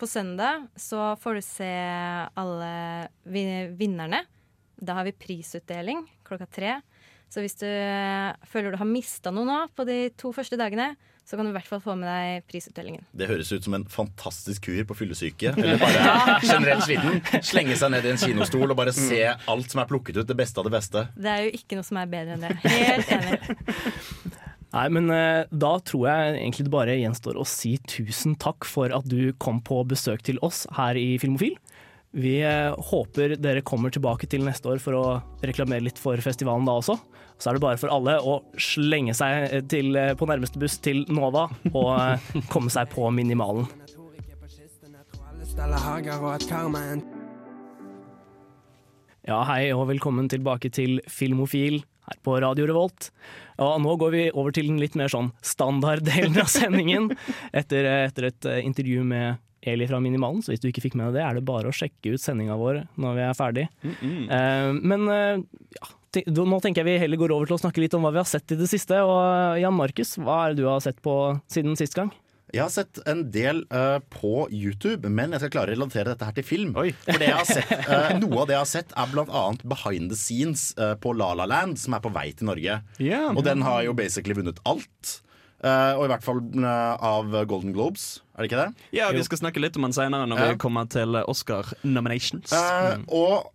på 0.00 0.06
søndag 0.10 0.64
så 0.80 1.12
får 1.22 1.34
du 1.38 1.42
se 1.44 1.70
alle 2.36 3.08
vi- 3.24 3.68
vinnerne. 3.78 4.24
Da 4.76 4.94
har 4.98 5.04
vi 5.08 5.12
prisutdeling 5.12 6.06
klokka 6.26 6.46
tre. 6.52 6.80
Så 7.28 7.40
hvis 7.42 7.56
du 7.58 7.66
eh, 7.66 8.32
føler 8.46 8.70
du 8.72 8.78
har 8.80 8.86
mista 8.88 9.30
noe 9.34 9.44
nå 9.48 9.60
på 9.76 9.84
de 9.88 10.10
to 10.18 10.30
første 10.32 10.56
dagene, 10.60 10.92
så 11.26 11.34
kan 11.34 11.44
du 11.44 11.50
i 11.50 11.54
hvert 11.56 11.66
fall 11.66 11.80
få 11.82 11.96
med 11.98 12.06
deg 12.06 12.44
prisutdelingen. 12.46 13.02
Det 13.10 13.26
høres 13.26 13.48
ut 13.50 13.64
som 13.66 13.74
en 13.74 13.84
fantastisk 13.90 14.68
kur 14.68 14.84
på 14.86 14.94
fyllesyke. 14.94 15.50
Eller 15.58 15.80
bare 15.80 16.36
generelt 16.46 16.84
sliten. 16.86 17.18
Slenge 17.42 17.74
seg 17.80 17.90
ned 17.96 18.06
i 18.06 18.12
en 18.12 18.20
kinostol 18.20 18.70
og 18.70 18.78
bare 18.78 18.94
se 18.94 19.24
alt 19.34 19.72
som 19.74 19.82
er 19.82 19.88
plukket 19.90 20.20
ut. 20.20 20.28
Det 20.28 20.36
beste 20.38 20.62
av 20.62 20.68
det 20.68 20.74
beste. 20.76 21.02
Det 21.18 21.32
er 21.32 21.48
jo 21.48 21.56
ikke 21.58 21.80
noe 21.80 21.88
som 21.88 21.98
er 21.98 22.12
bedre 22.14 22.36
enn 22.36 22.46
det. 22.46 22.54
Helt 22.62 23.10
enig. 23.18 23.40
Nei, 24.76 24.90
men 24.92 25.08
eh, 25.08 25.46
da 25.56 25.76
tror 25.80 26.04
jeg 26.10 26.32
egentlig 26.36 26.66
det 26.66 26.74
bare 26.74 26.98
gjenstår 26.98 27.38
å 27.40 27.46
si 27.48 27.78
tusen 27.88 28.34
takk 28.36 28.66
for 28.68 28.92
at 28.92 29.06
du 29.08 29.32
kom 29.40 29.62
på 29.64 29.80
besøk 29.88 30.20
til 30.26 30.40
oss 30.44 30.66
her 30.76 30.98
i 31.00 31.14
Filmofil. 31.22 31.54
Vi 32.16 32.34
eh, 32.44 32.76
håper 32.90 33.38
dere 33.40 33.64
kommer 33.64 33.92
tilbake 33.92 34.28
til 34.28 34.44
neste 34.44 34.68
år 34.74 34.82
for 34.82 34.98
å 34.98 35.04
reklamere 35.40 35.86
litt 35.86 36.00
for 36.00 36.20
festivalen 36.20 36.68
da 36.68 36.76
også. 36.82 36.98
Så 37.40 37.48
er 37.48 37.56
det 37.56 37.64
bare 37.64 37.80
for 37.80 37.92
alle 37.92 38.18
å 38.20 38.36
slenge 38.60 39.16
seg 39.16 39.46
eh, 39.48 39.64
til, 39.64 39.96
på 40.20 40.28
nærmeste 40.28 40.60
buss 40.60 40.76
til 40.84 41.06
Nova 41.08 41.46
og 41.72 42.44
komme 42.52 42.72
seg 42.72 42.92
på 42.92 43.08
minimalen. 43.16 43.64
Ja, 49.26 49.40
hei 49.48 49.72
og 49.72 49.88
velkommen 49.88 50.28
tilbake 50.30 50.68
til 50.68 51.00
Filmofil 51.08 51.80
her 52.06 52.20
på 52.22 52.36
Radio 52.44 52.68
Revolt. 52.68 53.08
Og 53.62 53.80
nå 53.82 53.96
går 54.00 54.14
vi 54.14 54.22
over 54.32 54.54
til 54.54 54.70
den 54.70 54.80
litt 54.82 54.96
mer 54.98 55.10
sånn 55.12 55.32
standarddelen 55.44 56.36
av 56.42 56.50
sendingen 56.52 57.10
etter, 57.56 57.88
etter 58.06 58.30
et 58.30 58.48
eh, 58.48 58.62
intervju 58.66 59.04
med 59.06 59.42
Eli 59.66 59.86
fra 59.88 60.00
Minimalen. 60.02 60.42
Så 60.44 60.52
hvis 60.52 60.62
du 60.62 60.68
ikke 60.70 60.84
fikk 60.84 60.96
med 60.98 61.10
deg 61.10 61.20
det, 61.20 61.24
er 61.26 61.38
det 61.38 61.46
bare 61.48 61.70
å 61.70 61.74
sjekke 61.74 62.14
ut 62.14 62.22
sendinga 62.22 62.58
vår 62.60 62.84
når 63.00 63.16
vi 63.16 63.24
er 63.26 63.38
ferdig. 63.38 63.68
Eh, 64.30 64.72
men 64.76 65.08
eh, 65.12 65.40
ja, 65.78 65.90
nå 66.36 66.60
tenker 66.64 66.82
jeg 66.82 66.88
vi 66.90 67.00
heller 67.02 67.20
går 67.20 67.34
over 67.34 67.50
til 67.50 67.58
å 67.58 67.62
snakke 67.64 67.82
litt 67.82 67.96
om 67.96 68.06
hva 68.06 68.14
vi 68.14 68.22
har 68.22 68.28
sett 68.28 68.54
i 68.54 68.60
det 68.60 68.68
siste. 68.70 69.00
Og 69.02 69.58
Jan 69.62 69.76
Markus, 69.76 70.14
hva 70.20 70.44
er 70.44 70.54
det 70.54 70.62
du 70.62 70.70
har 70.70 70.84
sett 70.84 71.02
på 71.04 71.16
siden 71.52 71.78
sist 71.80 71.96
gang? 71.98 72.12
Jeg 72.56 72.64
har 72.64 72.72
sett 72.72 73.00
en 73.08 73.26
del 73.32 73.64
uh, 73.68 73.98
på 74.12 74.46
YouTube, 74.48 75.10
men 75.12 75.34
jeg 75.34 75.42
skal 75.42 75.52
klare 75.52 75.74
å 75.74 75.76
relatere 75.76 76.14
dette 76.14 76.28
her 76.28 76.36
til 76.38 76.46
film. 76.46 76.72
Oi. 76.80 76.88
For 77.04 77.20
det 77.20 77.28
jeg 77.28 77.36
har 77.36 77.48
sett, 77.50 77.74
uh, 77.84 78.14
Noe 78.22 78.42
av 78.42 78.48
det 78.48 78.56
jeg 78.56 78.62
har 78.62 78.70
sett, 78.70 78.94
er 78.96 79.20
annet 79.26 79.66
behind 79.68 80.12
the 80.12 80.18
scenes 80.18 80.70
uh, 80.80 80.94
på 81.00 81.12
La 81.16 81.34
La 81.36 81.44
Land, 81.50 81.76
som 81.82 81.96
er 81.96 82.04
på 82.04 82.12
vei 82.14 82.30
til 82.32 82.48
Norge. 82.48 82.80
Yeah. 82.96 83.28
Og 83.34 83.44
den 83.44 83.64
har 83.66 83.84
jo 83.84 83.92
basically 83.98 84.36
vunnet 84.38 84.62
alt. 84.64 85.20
Og 85.66 86.02
i 86.04 86.08
hvert 86.12 86.22
fall 86.22 86.38
av 86.62 87.32
Golden 87.48 87.72
Globes, 87.74 88.20
er 88.36 88.44
det 88.44 88.50
ikke 88.50 88.58
det? 88.60 88.84
Ja, 88.94 89.08
vi 89.10 89.22
skal 89.26 89.40
snakke 89.40 89.58
litt 89.58 89.74
om 89.80 89.86
den 89.86 89.94
senere 89.96 90.28
når 90.28 90.42
vi 90.52 90.58
kommer 90.62 90.86
til 90.92 91.16
Oscar 91.24 91.72
nominations. 91.82 92.52
Eh, 92.54 93.00
og 93.08 93.48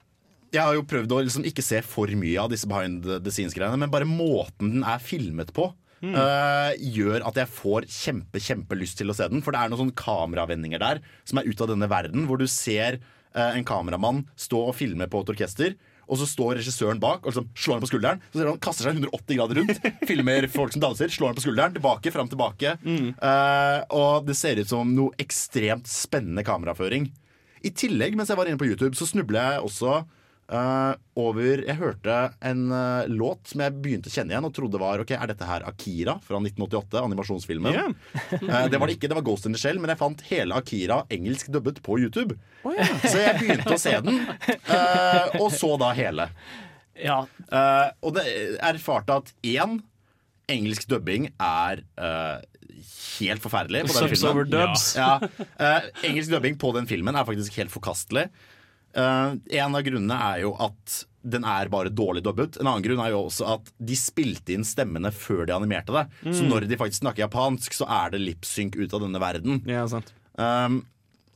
jeg 0.51 0.65
har 0.65 0.75
jo 0.75 0.83
prøvd 0.83 1.13
å 1.13 1.21
liksom 1.23 1.45
ikke 1.47 1.63
se 1.63 1.79
for 1.85 2.11
mye 2.19 2.41
av 2.41 2.51
disse 2.51 2.67
behind 2.67 3.05
the 3.07 3.31
scenes-greiene, 3.31 3.79
men 3.79 3.93
bare 3.93 4.09
måten 4.09 4.73
den 4.73 4.83
er 4.83 4.99
filmet 5.03 5.53
på. 5.55 5.69
Eh, 6.01 6.73
gjør 6.97 7.25
at 7.29 7.39
jeg 7.41 7.51
får 7.53 7.87
kjempe 7.91 8.41
kjempe 8.41 8.77
lyst 8.79 8.97
til 8.99 9.11
å 9.11 9.15
se 9.17 9.27
den. 9.31 9.43
For 9.45 9.53
det 9.53 9.61
er 9.61 9.71
noen 9.71 9.85
sånne 9.85 9.99
kameravendinger 10.01 10.81
der 10.81 11.01
som 11.27 11.41
er 11.41 11.49
ut 11.49 11.63
av 11.63 11.71
denne 11.71 11.89
verden, 11.91 12.27
hvor 12.29 12.41
du 12.41 12.47
ser 12.49 12.99
uh, 13.35 13.51
en 13.53 13.67
kameramann 13.67 14.25
stå 14.39 14.67
og 14.71 14.77
filme 14.77 15.07
på 15.11 15.23
et 15.23 15.33
orkester. 15.35 15.77
Og 16.11 16.19
så 16.19 16.27
står 16.27 16.57
regissøren 16.59 16.99
bak 16.99 17.23
og 17.23 17.31
liksom 17.31 17.49
slår 17.55 17.77
han 17.77 17.83
på 17.85 17.89
skulderen. 17.93 18.23
Så 18.33 18.41
ser 18.41 18.49
han 18.49 18.61
kaster 18.63 18.87
seg 18.87 18.97
180 18.99 19.37
grader 19.37 19.59
rundt, 19.61 19.85
filmer 20.09 20.47
folk 20.51 20.73
som 20.75 20.83
danser, 20.83 21.11
slår 21.13 21.31
han 21.31 21.37
på 21.37 21.45
skulderen. 21.45 21.75
Tilbake, 21.77 22.11
fram, 22.11 22.31
tilbake. 22.31 22.73
Eh, 22.83 23.77
og 23.95 24.27
det 24.27 24.35
ser 24.39 24.59
ut 24.59 24.71
som 24.71 24.91
noe 24.97 25.15
ekstremt 25.21 25.87
spennende 25.87 26.43
kameraføring. 26.47 27.07
I 27.63 27.71
tillegg, 27.77 28.17
mens 28.17 28.33
jeg 28.33 28.39
var 28.41 28.49
inne 28.49 28.59
på 28.59 28.67
YouTube, 28.67 28.97
så 28.97 29.07
snubla 29.07 29.45
jeg 29.53 29.69
også 29.69 30.01
eh, 30.51 30.93
over 31.21 31.63
Jeg 31.65 31.77
hørte 31.79 32.17
en 32.47 32.63
uh, 32.71 33.09
låt 33.09 33.51
som 33.51 33.63
jeg 33.65 33.75
begynte 33.83 34.11
å 34.11 34.13
kjenne 34.13 34.35
igjen 34.35 34.47
og 34.47 34.53
trodde 34.55 34.81
var 34.81 35.03
Ok, 35.03 35.13
er 35.15 35.31
dette 35.31 35.47
her 35.47 35.65
Akira 35.67 36.17
fra 36.23 36.39
1988? 36.41 37.01
Animasjonsfilmen. 37.01 37.77
Yeah. 37.77 37.93
uh, 38.47 38.65
det 38.71 38.79
var 38.79 38.87
det 38.89 38.97
ikke, 38.97 39.11
det 39.11 39.19
var 39.19 39.27
Ghost 39.27 39.47
in 39.49 39.57
the 39.57 39.61
Shell, 39.61 39.81
men 39.81 39.93
jeg 39.93 40.01
fant 40.01 40.25
hele 40.31 40.57
Akira 40.57 41.01
engelsk 41.13 41.51
dubbet 41.53 41.81
på 41.85 41.99
YouTube. 42.01 42.39
Så 42.63 43.17
jeg 43.17 43.37
begynte 43.39 43.75
å 43.75 43.79
se 43.81 43.95
den, 44.05 44.19
eh, 44.69 45.39
og 45.41 45.49
så 45.55 45.73
da 45.81 45.89
hele. 45.97 46.27
Ja, 47.01 47.23
Eh, 47.51 47.87
og 48.05 48.15
det 48.15 48.25
erfarte 48.63 49.19
at 49.21 49.33
én 49.43 49.81
engelsk 50.51 50.87
dubbing 50.91 51.29
er 51.35 51.83
eh, 51.99 52.37
helt 53.19 53.43
forferdelig 53.43 53.85
på 53.89 53.97
den 53.97 54.13
filmen. 54.15 54.55
Ja, 54.95 55.11
eh, 55.59 55.89
engelsk 56.07 56.31
dubbing 56.31 56.57
på 56.59 56.71
den 56.77 56.87
filmen 56.89 57.17
er 57.19 57.27
faktisk 57.27 57.59
helt 57.59 57.73
forkastelig. 57.73 58.29
Eh, 58.97 59.33
en 59.61 59.77
av 59.77 59.85
grunnene 59.85 60.19
er 60.31 60.43
jo 60.43 60.53
at 60.61 61.01
den 61.21 61.45
er 61.45 61.69
bare 61.69 61.91
dårlig 61.93 62.23
dubbet. 62.25 62.57
En 62.57 62.67
annen 62.67 62.83
grunn 62.85 63.01
er 63.03 63.11
jo 63.13 63.25
også 63.27 63.45
at 63.55 63.67
de 63.77 63.97
spilte 63.99 64.55
inn 64.55 64.65
stemmene 64.65 65.11
før 65.13 65.45
de 65.45 65.53
animerte 65.53 65.93
det. 65.93 66.07
Så 66.33 66.47
når 66.47 66.65
de 66.69 66.79
faktisk 66.79 67.03
snakker 67.03 67.27
japansk, 67.27 67.75
så 67.77 67.85
er 67.85 68.15
det 68.15 68.23
lipsynk 68.23 68.79
ut 68.79 68.95
av 68.97 69.03
denne 69.05 69.21
verden. 69.21 69.61
Ja, 69.69 69.85
sant. 69.91 70.09
Um, 70.33 70.81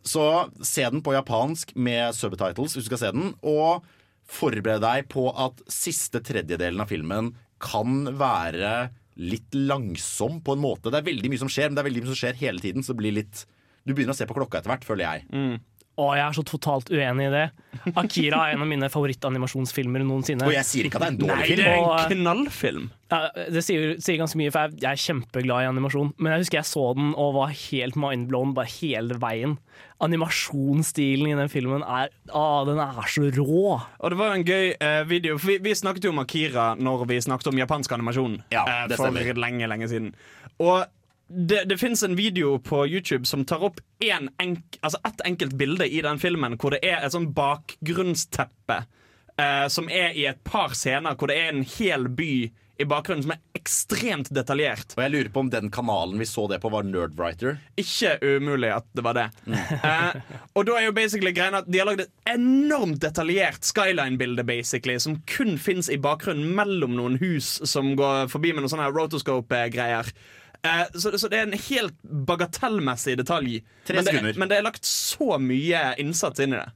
så 0.05 0.49
se 0.65 0.87
den 0.89 1.03
på 1.05 1.13
japansk 1.13 1.75
med 1.77 2.17
subtitles 2.17 2.75
hvis 2.77 2.87
du 2.87 2.91
skal 2.91 3.01
se 3.01 3.13
den, 3.13 3.31
og 3.45 3.85
forbered 4.25 4.81
deg 4.81 5.09
på 5.13 5.27
at 5.37 5.61
siste 5.69 6.21
tredjedelen 6.25 6.81
av 6.81 6.89
filmen 6.89 7.35
kan 7.61 8.09
være 8.17 8.89
litt 9.21 9.53
langsom 9.55 10.41
på 10.43 10.55
en 10.55 10.63
måte. 10.65 10.89
Det 10.91 10.99
er 10.99 11.07
veldig 11.07 11.31
mye 11.31 11.41
som 11.45 11.51
skjer, 11.51 11.69
men 11.69 11.77
det 11.77 11.85
er 11.85 11.89
veldig 11.91 12.03
mye 12.03 12.13
som 12.13 12.19
skjer 12.19 12.41
hele 12.41 12.61
tiden, 12.61 12.83
så 12.83 12.93
det 12.93 13.01
blir 13.03 13.15
litt 13.21 13.45
Du 13.85 13.93
begynner 13.93 14.15
å 14.15 14.17
se 14.17 14.25
på 14.25 14.33
klokka 14.33 14.57
etter 14.57 14.71
hvert, 14.73 14.85
føler 14.87 15.05
jeg. 15.05 15.25
Og 15.95 16.09
jeg 16.17 16.25
er 16.25 16.35
så 16.35 16.43
totalt 16.43 16.89
uenig 16.91 17.29
i 17.29 17.31
det. 17.31 17.43
Akira 17.95 18.41
er 18.49 18.55
en 18.55 18.63
av 18.65 18.67
mine 18.67 18.89
favorittanimasjonsfilmer 18.91 20.03
noensinne. 20.03 20.43
Og 20.47 20.51
jeg 20.55 20.67
sier 20.67 20.89
ikke 20.89 20.99
at 20.99 21.05
det 21.05 21.07
er 21.07 21.13
en 21.13 21.19
dårlig 21.21 21.37
Nei, 21.39 21.47
film. 21.47 21.61
det 21.61 21.67
er 21.71 21.85
en 22.03 22.11
knallfilm. 22.11 22.89
Ja, 23.13 23.19
det 23.53 23.61
sier, 23.63 23.83
sier 24.03 24.19
ganske 24.19 24.39
mye, 24.39 24.51
for 24.51 24.65
jeg, 24.67 24.81
jeg 24.81 24.89
er 24.91 25.01
kjempeglad 25.05 25.63
i 25.63 25.69
animasjon. 25.69 26.11
Men 26.17 26.35
jeg 26.35 26.43
husker 26.45 26.59
jeg 26.59 26.69
så 26.71 26.85
den 26.97 27.13
og 27.13 27.35
var 27.37 27.53
helt 27.55 27.99
mindblown 28.01 28.51
bare 28.57 28.71
hele 28.75 29.19
veien. 29.21 29.55
Animasjonsstilen 30.03 31.29
i 31.31 31.37
den 31.39 31.51
filmen 31.53 31.85
er, 31.87 32.11
å, 32.35 32.45
den 32.67 32.81
er 32.83 32.99
så 33.11 33.29
rå. 33.37 33.77
Og 33.79 34.11
det 34.11 34.19
var 34.19 34.33
jo 34.33 34.39
en 34.41 34.47
gøy 34.47 34.67
eh, 34.75 34.99
video. 35.07 35.39
For 35.39 35.53
vi, 35.53 35.59
vi 35.63 35.77
snakket 35.79 36.09
jo 36.09 36.13
om 36.15 36.21
Akira 36.25 36.73
når 36.75 37.07
vi 37.13 37.21
snakket 37.23 37.53
om 37.53 37.61
japansk 37.63 37.95
animasjon 37.95 38.41
Ja, 38.53 38.65
eh, 38.83 38.95
for 38.99 39.15
lenge, 39.39 39.69
lenge 39.71 39.89
siden. 39.91 40.11
Og 40.59 40.83
det, 41.27 41.63
det 41.69 41.77
fins 41.77 42.03
en 42.03 42.15
video 42.15 42.59
på 42.59 42.87
YouTube 42.87 43.25
som 43.25 43.45
tar 43.45 43.63
opp 43.65 43.79
en 44.05 44.29
enk, 44.41 44.77
altså 44.81 44.99
ett 45.07 45.21
enkelt 45.25 45.55
bilde 45.57 45.87
i 45.87 46.01
den 46.05 46.19
filmen 46.21 46.57
hvor 46.61 46.75
det 46.75 46.83
er 46.85 47.01
et 47.01 47.15
sånn 47.15 47.31
bakgrunnsteppe 47.33 48.83
eh, 49.41 49.65
som 49.71 49.89
er 49.89 50.13
i 50.13 50.27
et 50.29 50.43
par 50.45 50.75
scener 50.77 51.17
hvor 51.17 51.31
det 51.31 51.39
er 51.41 51.51
en 51.53 51.65
hel 51.77 52.07
by 52.13 52.35
i 52.75 52.85
bakgrunnen 52.85 53.23
som 53.23 53.31
er 53.31 53.39
ekstremt 53.55 54.29
detaljert. 54.35 54.97
Og 54.97 55.03
jeg 55.05 55.13
lurer 55.13 55.29
på 55.31 55.43
om 55.45 55.49
den 55.51 55.69
kanalen 55.73 56.19
vi 56.19 56.27
så 56.27 56.43
det 56.51 56.59
på, 56.59 56.69
var 56.73 56.83
Nerdwriter. 56.83 57.61
Ikke 57.79 58.17
umulig 58.19 58.73
at 58.75 58.87
det 58.95 59.05
var 59.05 59.17
det. 59.17 59.29
Eh, 59.85 60.15
og 60.57 60.65
da 60.67 60.75
er 60.79 60.85
jo 60.87 60.93
basically 60.95 61.31
greia 61.35 61.59
at 61.59 61.67
de 61.69 61.79
har 61.79 61.87
lagd 61.87 62.01
et 62.05 62.31
enormt 62.31 62.97
detaljert 63.03 63.65
skyline-bilde 63.67 64.43
basically 64.47 64.95
som 65.01 65.19
kun 65.29 65.59
fins 65.61 65.89
i 65.93 65.97
bakgrunnen 66.01 66.55
mellom 66.57 66.95
noen 66.97 67.19
hus 67.21 67.59
som 67.69 67.91
går 67.99 68.31
forbi 68.31 68.53
med 68.53 68.63
noen 68.63 68.73
sånne 68.73 68.89
rotoscope-greier. 68.93 70.09
Eh, 70.65 70.85
så, 70.99 71.13
så 71.19 71.29
det 71.31 71.39
er 71.39 71.47
en 71.49 71.59
helt 71.67 71.97
bagatellmessig 72.29 73.17
detalj. 73.21 73.59
Men, 73.89 74.07
det, 74.07 74.35
men 74.37 74.51
det 74.51 74.59
er 74.59 74.65
lagt 74.65 74.87
så 74.89 75.37
mye 75.41 75.87
innsats 76.01 76.41
inn 76.43 76.55
i 76.55 76.61
det. 76.61 76.71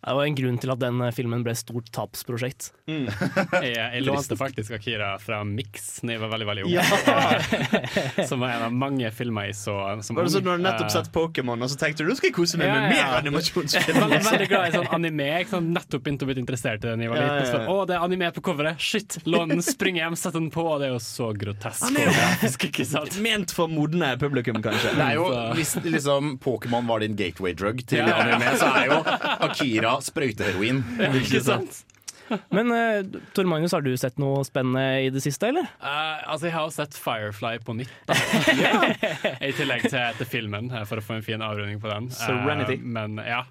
Det 0.00 0.14
var 0.16 0.24
en 0.24 0.34
grunn 0.38 0.56
til 0.62 0.70
at 0.72 0.80
den 0.80 1.00
eh, 1.04 1.10
filmen 1.12 1.42
ble 1.44 1.52
et 1.52 1.60
stort 1.60 1.90
tapsprosjekt. 1.92 2.70
Jeg, 2.90 3.74
jeg 3.76 4.00
lånte 4.02 4.34
faktisk 4.38 4.72
Akira 4.74 5.12
fra 5.22 5.42
Mix 5.46 6.00
da 6.02 6.14
jeg 6.14 6.20
var 6.22 6.30
veldig 6.32 6.46
veldig 6.48 6.64
ung. 6.64 6.72
Ja. 6.72 8.24
som 8.28 8.40
var 8.42 8.54
en 8.56 8.64
av 8.66 8.72
mange 8.74 9.10
filmer 9.14 9.46
jeg 9.50 9.56
så 9.60 9.74
som 10.02 10.16
Var 10.18 10.26
det 10.26 10.32
sånn 10.34 10.44
Du 10.46 10.50
du 10.50 10.62
nettopp 10.64 10.88
Eh, 10.90 10.94
sett 10.94 11.10
Pokémon, 11.14 11.60
og 11.62 11.70
så 11.70 11.76
tenkte 11.78 12.02
du 12.02 12.10
nå 12.10 12.16
skal 12.18 12.30
jeg 12.30 12.34
kose 12.36 12.58
meg 12.58 12.66
Ja, 12.70 12.78
med 12.80 12.94
mer 12.96 13.12
animasjonsfilm? 13.20 14.00
Jeg 14.00 14.00
var 14.00 14.24
veldig 14.26 14.48
glad 14.50 14.64
i 14.66 14.72
sånn 14.74 14.88
anime. 14.96 15.26
Jeg 15.30 15.48
sånn 15.52 15.68
nettopp 15.76 16.02
begynte 16.06 16.26
å 16.26 16.30
bli 16.30 16.36
interessert 16.42 16.82
i 16.84 16.88
den 16.88 17.04
jeg 17.04 17.12
var 17.12 17.20
liten. 17.20 17.60
ja, 17.60 17.60
å, 17.70 17.76
det 17.86 17.96
er 17.98 18.06
anime 18.08 18.30
på 18.36 18.42
coveret! 18.50 18.80
Shit! 18.82 19.18
Lån 19.30 19.52
den, 19.54 19.62
spring 19.66 20.00
hjem, 20.00 20.16
sett 20.18 20.34
den 20.38 20.48
på, 20.54 20.64
og 20.72 20.80
det 20.82 20.88
er 20.88 20.94
jo 20.96 21.02
så 21.04 21.30
grotesk. 21.36 21.84
Han 21.86 22.00
er 22.00 22.08
jo- 22.08 22.16
grafisk, 22.16 22.66
ikke 22.70 22.86
sant? 22.88 23.18
Ment 23.26 23.54
for 23.54 23.70
modne 23.70 24.14
publikum, 24.20 24.58
kanskje. 24.64 24.94
Det 24.98 25.06
er 25.06 25.20
jo, 25.20 25.28
Hvis 25.58 25.76
liksom 25.86 26.34
Pokémon 26.42 26.88
var 26.90 27.04
din 27.04 27.14
gateway 27.20 27.54
drug 27.54 27.84
til 27.86 28.02
Ja. 28.02 28.16
anime, 28.24 28.56
så 28.58 28.72
er 28.80 28.90
jo 28.90 28.98
Akira 29.46 29.89
sprøyteheroin. 30.04 30.84
Ikke 31.20 31.42
sant? 31.44 31.84
Men 32.54 32.70
uh, 32.70 33.20
Tor 33.34 33.48
Magnus, 33.50 33.72
har 33.74 33.82
du 33.82 33.90
sett 33.98 34.20
noe 34.22 34.44
spennende 34.46 35.02
i 35.02 35.10
det 35.10 35.22
siste, 35.24 35.50
eller? 35.50 35.66
Uh, 35.82 36.20
altså 36.30 36.46
Jeg 36.46 36.54
har 36.54 36.68
jo 36.68 36.74
sett 36.76 36.94
Firefly 36.94 37.56
på 37.66 37.74
nytt, 37.80 37.96
da. 38.06 38.14
i 39.48 39.50
tillegg 39.58 39.88
til, 39.88 39.98
til 40.20 40.30
filmen, 40.30 40.70
eh, 40.70 40.86
for 40.86 41.02
å 41.02 41.04
få 41.04 41.18
en 41.18 41.26
fin 41.26 41.42
avrunding 41.42 41.82
på 41.82 41.90
den. 41.90 42.10
Serenity. 42.14 42.78
men 42.82 43.18
ja 43.26 43.42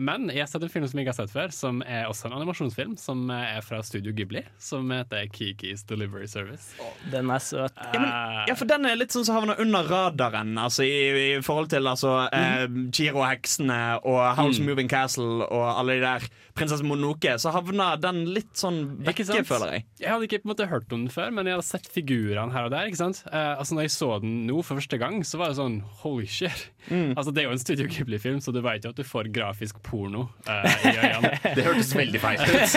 Men 0.00 0.28
jeg 0.32 0.40
har 0.42 0.48
sett 0.50 0.62
en 0.64 0.70
film 0.72 0.86
som 0.88 0.98
jeg 0.98 1.06
ikke 1.06 1.12
har 1.14 1.18
sett 1.26 1.32
før, 1.34 1.52
som 1.54 1.82
er 1.84 2.06
også 2.08 2.28
en 2.28 2.36
animasjonsfilm, 2.38 2.94
som 3.00 3.26
er 3.34 3.60
fra 3.66 3.80
Studio 3.84 4.12
Ghibli, 4.16 4.42
som 4.62 4.88
heter 4.94 5.26
Kikis 5.34 5.84
Delivery 5.88 6.26
Service. 6.30 6.72
Den 7.12 7.30
er 7.34 7.42
søt. 7.44 7.74
Ja, 7.92 8.00
men, 8.00 8.08
ja, 8.48 8.56
for 8.58 8.68
den 8.70 8.86
er 8.88 8.96
litt 8.98 9.12
sånn 9.14 9.26
som 9.28 9.36
havner 9.38 9.60
under 9.60 9.84
radaren 9.88 10.54
Altså 10.58 10.84
i, 10.86 10.94
i 11.36 11.42
forhold 11.44 11.68
til 11.72 11.86
altså, 11.90 12.14
eh, 12.34 12.64
Chiro-heksene 12.96 13.80
og 14.08 14.20
House 14.38 14.62
Moving 14.64 14.88
Castle 14.90 15.44
og 15.46 15.66
alle 15.74 15.98
de 15.98 16.04
der 16.06 16.26
Prinsesse 16.58 16.82
Monoke. 16.86 17.36
så 17.38 17.52
havner 17.54 18.00
den 18.02 18.24
litt 18.34 18.56
sånn 18.58 18.80
Ikke 19.04 19.22
vekke, 19.22 19.26
sant? 19.28 19.46
føler 19.48 19.76
jeg. 19.76 19.84
Jeg 20.02 20.10
hadde 20.10 20.26
ikke 20.28 20.40
på 20.42 20.48
en 20.48 20.52
måte 20.54 20.68
hørt 20.72 20.92
om 20.96 21.04
den 21.04 21.12
før, 21.14 21.30
men 21.34 21.46
jeg 21.46 21.58
hadde 21.58 21.68
sett 21.68 21.86
figurene 21.92 22.52
her 22.54 22.66
og 22.66 22.72
der. 22.74 22.88
ikke 22.90 23.00
sant? 23.02 23.22
Eh, 23.30 23.52
altså 23.58 23.76
Når 23.78 23.86
jeg 23.86 23.94
så 23.94 24.10
den 24.24 24.34
nå 24.48 24.58
for 24.64 24.80
første 24.80 24.98
gang, 25.00 25.20
så 25.26 25.38
var 25.40 25.52
det 25.52 25.60
sånn 25.60 25.78
holy 26.02 26.26
shit. 26.26 26.66
Altså 26.88 27.30
Det 27.34 27.42
er 27.42 27.48
jo 27.50 27.54
en 27.54 27.60
Studio 27.62 27.86
Ghibli-film, 27.90 28.40
så 28.42 28.52
du 28.54 28.62
vet 28.64 28.84
jo 28.86 28.90
at 28.94 28.98
du 28.98 29.04
får 29.06 29.28
grafisk 29.58 29.82
porno 29.82 30.28
uh, 30.48 30.86
i 30.86 30.96
øynene. 30.96 31.38
Det 31.56 31.64
hørtes 31.64 31.96
veldig 31.96 32.20
feil 32.20 32.40
ut. 32.40 32.76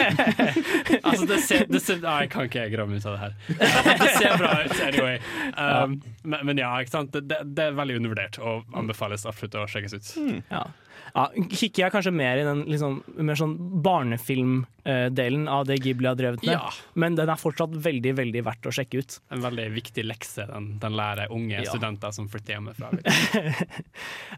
altså 1.08 1.26
det 1.26 1.40
ser, 1.44 1.66
det 1.70 1.82
ser, 1.82 2.02
Nei, 2.02 2.22
jeg 2.22 2.30
kan 2.34 2.48
ikke 2.50 2.70
grave 2.76 2.96
ut 2.96 3.06
av 3.06 3.14
det 3.14 3.20
her. 3.20 3.34
Det 4.02 4.10
ser 4.18 4.38
bra 4.38 4.52
ut, 4.66 4.80
anyway. 4.82 5.20
Um, 5.58 6.02
men, 6.24 6.46
men 6.46 6.58
ja, 6.58 6.74
ikke 6.80 6.92
sant? 6.92 7.14
Det, 7.14 7.38
det, 7.46 7.66
er 7.66 7.78
veldig 7.78 8.00
undervurdert 8.02 8.40
og 8.42 8.66
anbefales 8.78 9.26
absolutt 9.30 9.56
å 9.56 9.68
sjekkes 9.70 9.94
ut. 9.94 10.14
Ja. 10.50 10.66
Ja, 11.16 11.26
kikker 11.36 11.84
jeg 11.86 11.92
kanskje 11.94 12.12
mer 12.16 12.40
i 12.40 12.44
den 12.48 12.62
liksom, 12.72 13.00
mer 13.20 13.36
sånn 13.40 13.56
barnefilmdelen 13.84 15.48
av 15.52 15.66
det 15.68 15.78
Ghibli 15.84 16.08
har 16.08 16.16
drevet 16.20 16.44
med. 16.46 16.54
Ja. 16.56 16.70
Men 16.94 17.16
den 17.20 17.30
er 17.30 17.40
fortsatt 17.40 17.74
veldig 17.84 18.14
veldig 18.18 18.44
verdt 18.48 18.68
å 18.70 18.74
sjekke 18.76 19.02
ut. 19.04 19.18
En 19.36 19.44
veldig 19.44 19.66
viktig 19.76 20.06
lekse 20.08 20.46
den, 20.50 20.72
den 20.82 20.96
lærer 20.98 21.32
unge 21.34 21.60
Ja. 21.62 21.68
studenter 21.70 22.12
som 22.16 22.30
flytter 22.32 22.58
hjemmefra. 22.58 22.92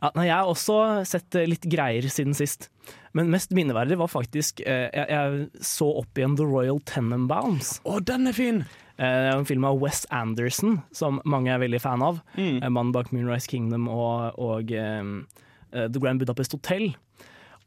Ja, 0.03 0.09
nei, 0.17 0.25
jeg 0.27 0.35
har 0.35 0.49
også 0.49 0.77
sett 1.07 1.35
litt 1.47 1.63
greier 1.71 2.03
siden 2.11 2.33
sist. 2.35 2.69
Men 3.15 3.29
mest 3.31 3.53
minneverdig 3.55 3.95
var 4.01 4.09
faktisk 4.11 4.59
eh, 4.65 4.89
jeg, 4.91 5.05
jeg 5.13 5.63
så 5.63 5.87
opp 6.01 6.17
igjen 6.19 6.35
The 6.39 6.47
Royal 6.49 6.81
Tenenbounds. 6.89 7.77
Å, 7.87 7.99
den 8.03 8.27
er 8.27 8.35
fin! 8.35 8.63
Eh, 8.97 9.05
Det 9.05 9.29
er 9.31 9.37
en 9.37 9.47
film 9.47 9.63
av 9.69 9.79
Wes 9.81 10.03
Anderson, 10.13 10.81
som 10.93 11.21
mange 11.29 11.53
er 11.53 11.61
veldig 11.63 11.79
fan 11.81 12.03
av. 12.05 12.19
Mm. 12.35 12.57
Eh, 12.63 12.69
Mannen 12.69 12.91
bak 12.95 13.13
Moonrise 13.13 13.47
Kingdom 13.49 13.87
og, 13.93 14.35
og 14.41 14.73
eh, 14.75 15.03
The 15.73 15.99
Grand 16.01 16.21
Budapest 16.21 16.55
Hotel. 16.55 16.91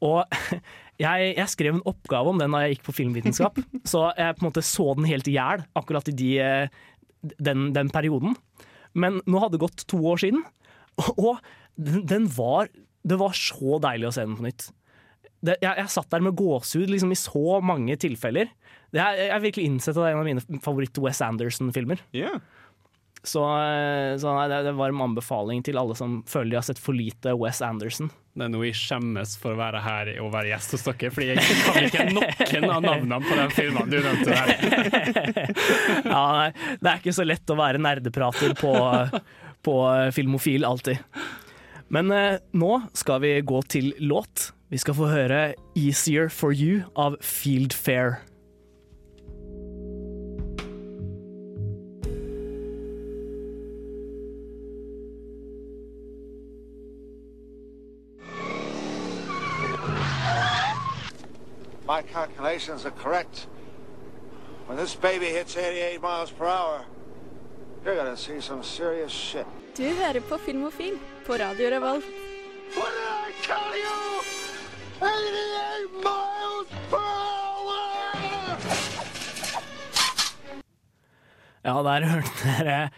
Og 0.05 0.23
jeg, 1.03 1.31
jeg 1.37 1.51
skrev 1.53 1.77
en 1.77 1.85
oppgave 1.89 2.33
om 2.33 2.41
den 2.41 2.53
da 2.53 2.63
jeg 2.65 2.77
gikk 2.77 2.87
på 2.89 2.97
filmvitenskap, 2.99 3.59
så 3.91 4.09
jeg 4.17 4.37
på 4.37 4.43
en 4.43 4.49
måte 4.49 4.65
så 4.65 4.91
den 4.97 5.09
helt 5.09 5.29
i 5.29 5.37
hjel 5.37 5.65
akkurat 5.77 6.11
i 6.11 6.15
de, 6.17 6.31
eh, 6.43 7.37
den, 7.37 7.71
den 7.75 7.91
perioden. 7.93 8.37
Men 8.97 9.21
nå 9.29 9.41
hadde 9.41 9.57
det 9.57 9.65
gått 9.65 9.85
to 9.89 10.01
år 10.09 10.21
siden, 10.23 10.43
og 11.17 11.37
den, 11.77 12.25
var 12.33 12.71
Det 13.05 13.17
var 13.21 13.35
så 13.37 13.77
deilig 13.79 14.07
å 14.09 14.13
se 14.15 14.23
den 14.25 14.37
på 14.37 14.45
nytt. 14.47 14.69
Det, 15.45 15.53
jeg, 15.61 15.69
jeg 15.77 15.93
satt 15.93 16.09
der 16.09 16.23
med 16.25 16.33
gåsehud 16.35 16.89
liksom, 16.89 17.11
i 17.13 17.19
så 17.19 17.59
mange 17.61 17.93
tilfeller. 18.01 18.49
Det 18.89 19.03
jeg 19.03 19.29
har 19.29 19.43
virkelig 19.43 19.67
innsett 19.69 19.93
at 19.93 20.01
det 20.01 20.07
er 20.09 20.15
en 20.15 20.23
av 20.23 20.25
mine 20.25 20.61
favoritt-Wes 20.65 21.21
Anderson-filmer. 21.21 22.01
Ja. 22.17 22.33
Så, 23.27 23.43
eh, 23.43 24.13
så 24.21 24.31
nei, 24.31 24.45
det 24.47 24.61
er 24.61 24.69
en 24.71 24.79
varm 24.79 25.01
anbefaling 25.03 25.63
til 25.65 25.79
alle 25.79 25.97
som 25.99 26.21
føler 26.29 26.53
de 26.53 26.59
har 26.61 26.67
sett 26.67 26.79
for 26.79 26.95
lite 26.95 27.33
Wes 27.35 27.59
Anderson. 27.65 28.09
Det 28.37 28.45
er 28.45 28.51
noe 28.53 28.67
jeg 28.69 28.77
skjemmes 28.77 29.33
for 29.41 29.55
å 29.55 29.59
være 29.59 29.81
her 29.83 30.11
og 30.23 30.29
være 30.35 30.51
gjest 30.53 30.75
hos 30.77 30.85
dere, 30.87 31.09
fordi 31.11 31.27
jeg 31.33 31.91
kan 31.95 32.19
ikke 32.21 32.61
noen 32.61 32.77
av 32.77 32.85
navnene 32.85 33.19
på 33.25 33.39
de 33.39 33.47
filmene 33.57 33.89
du 33.91 33.97
nevnte 34.05 34.37
der. 34.37 35.51
Ja, 36.07 36.21
nei, 36.37 36.77
det 36.79 36.91
er 36.91 37.01
ikke 37.01 37.15
så 37.17 37.25
lett 37.27 37.51
å 37.51 37.57
være 37.59 37.81
nerdeprater 37.81 38.53
på, 38.59 38.73
på 39.65 39.75
Filmofil 40.15 40.67
alltid. 40.67 41.01
Men 41.93 42.11
eh, 42.13 42.39
nå 42.55 42.71
skal 42.97 43.23
vi 43.23 43.33
gå 43.47 43.61
til 43.71 43.91
låt. 43.99 44.51
Vi 44.71 44.79
skal 44.79 44.95
få 44.97 45.07
høre 45.11 45.41
'Easier 45.75 46.27
for 46.31 46.51
You' 46.51 46.83
av 46.95 47.15
Field 47.23 47.75
Fair. 47.75 48.19
My 61.87 62.01
calculations 62.01 62.85
are 62.85 62.91
correct. 62.91 63.47
When 64.67 64.77
this 64.77 64.93
baby 64.95 65.27
hits 65.27 65.55
88 65.55 66.01
miles 66.01 66.31
per 66.31 66.45
hour, 66.45 66.85
you're 67.85 67.95
gonna 67.95 68.17
see 68.17 68.41
some 68.41 68.63
serious 68.63 69.11
shit. 69.11 69.45
Du 69.77 69.83
hører 69.83 70.19
på 70.19 70.37
Filmofil 70.37 70.99
på 71.27 71.33
Radio 71.33 71.69
Revolt. 71.69 72.03
What 72.75 72.91
did 72.91 73.07
I 73.07 73.31
tell 73.41 73.77
you? 73.77 74.21
88 75.01 75.91
miles 76.03 76.67
per 76.89 76.97
hour! 76.97 77.37
Ja, 81.63 81.83
der 81.83 82.05
hørte 82.05 82.29
dere 82.43 82.83
em, 82.83 82.89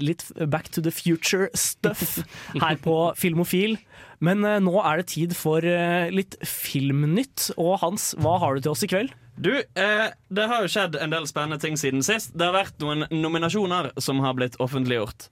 litt 0.00 0.26
Back 0.50 0.70
to 0.74 0.82
the 0.84 0.92
Future-stuff 0.94 2.20
her 2.60 2.78
på 2.82 2.96
Filmofil. 3.18 3.78
Men 4.20 4.44
eh, 4.44 4.60
nå 4.62 4.76
er 4.84 5.00
det 5.00 5.10
tid 5.14 5.34
for 5.36 5.64
eh, 5.64 6.10
litt 6.12 6.36
filmnytt. 6.46 7.50
Og 7.56 7.78
Hans, 7.84 8.12
hva 8.20 8.36
har 8.42 8.56
du 8.56 8.64
til 8.64 8.74
oss 8.74 8.84
i 8.84 8.90
kveld? 8.90 9.14
Du, 9.40 9.54
eh, 9.56 10.06
det 10.28 10.48
har 10.50 10.64
jo 10.64 10.70
skjedd 10.70 10.98
en 11.00 11.12
del 11.14 11.28
spennende 11.28 11.60
ting 11.62 11.78
siden 11.80 12.04
sist. 12.04 12.34
Det 12.36 12.44
har 12.44 12.56
vært 12.58 12.82
noen 12.82 13.06
nominasjoner 13.08 13.94
som 14.02 14.20
har 14.24 14.36
blitt 14.36 14.58
offentliggjort. 14.60 15.30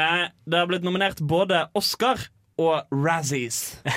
Eh, 0.00 0.28
det 0.48 0.56
har 0.62 0.70
blitt 0.70 0.86
nominert 0.86 1.20
både 1.20 1.66
Oscar 1.76 2.22
og 2.62 2.94
Razzies. 2.94 3.62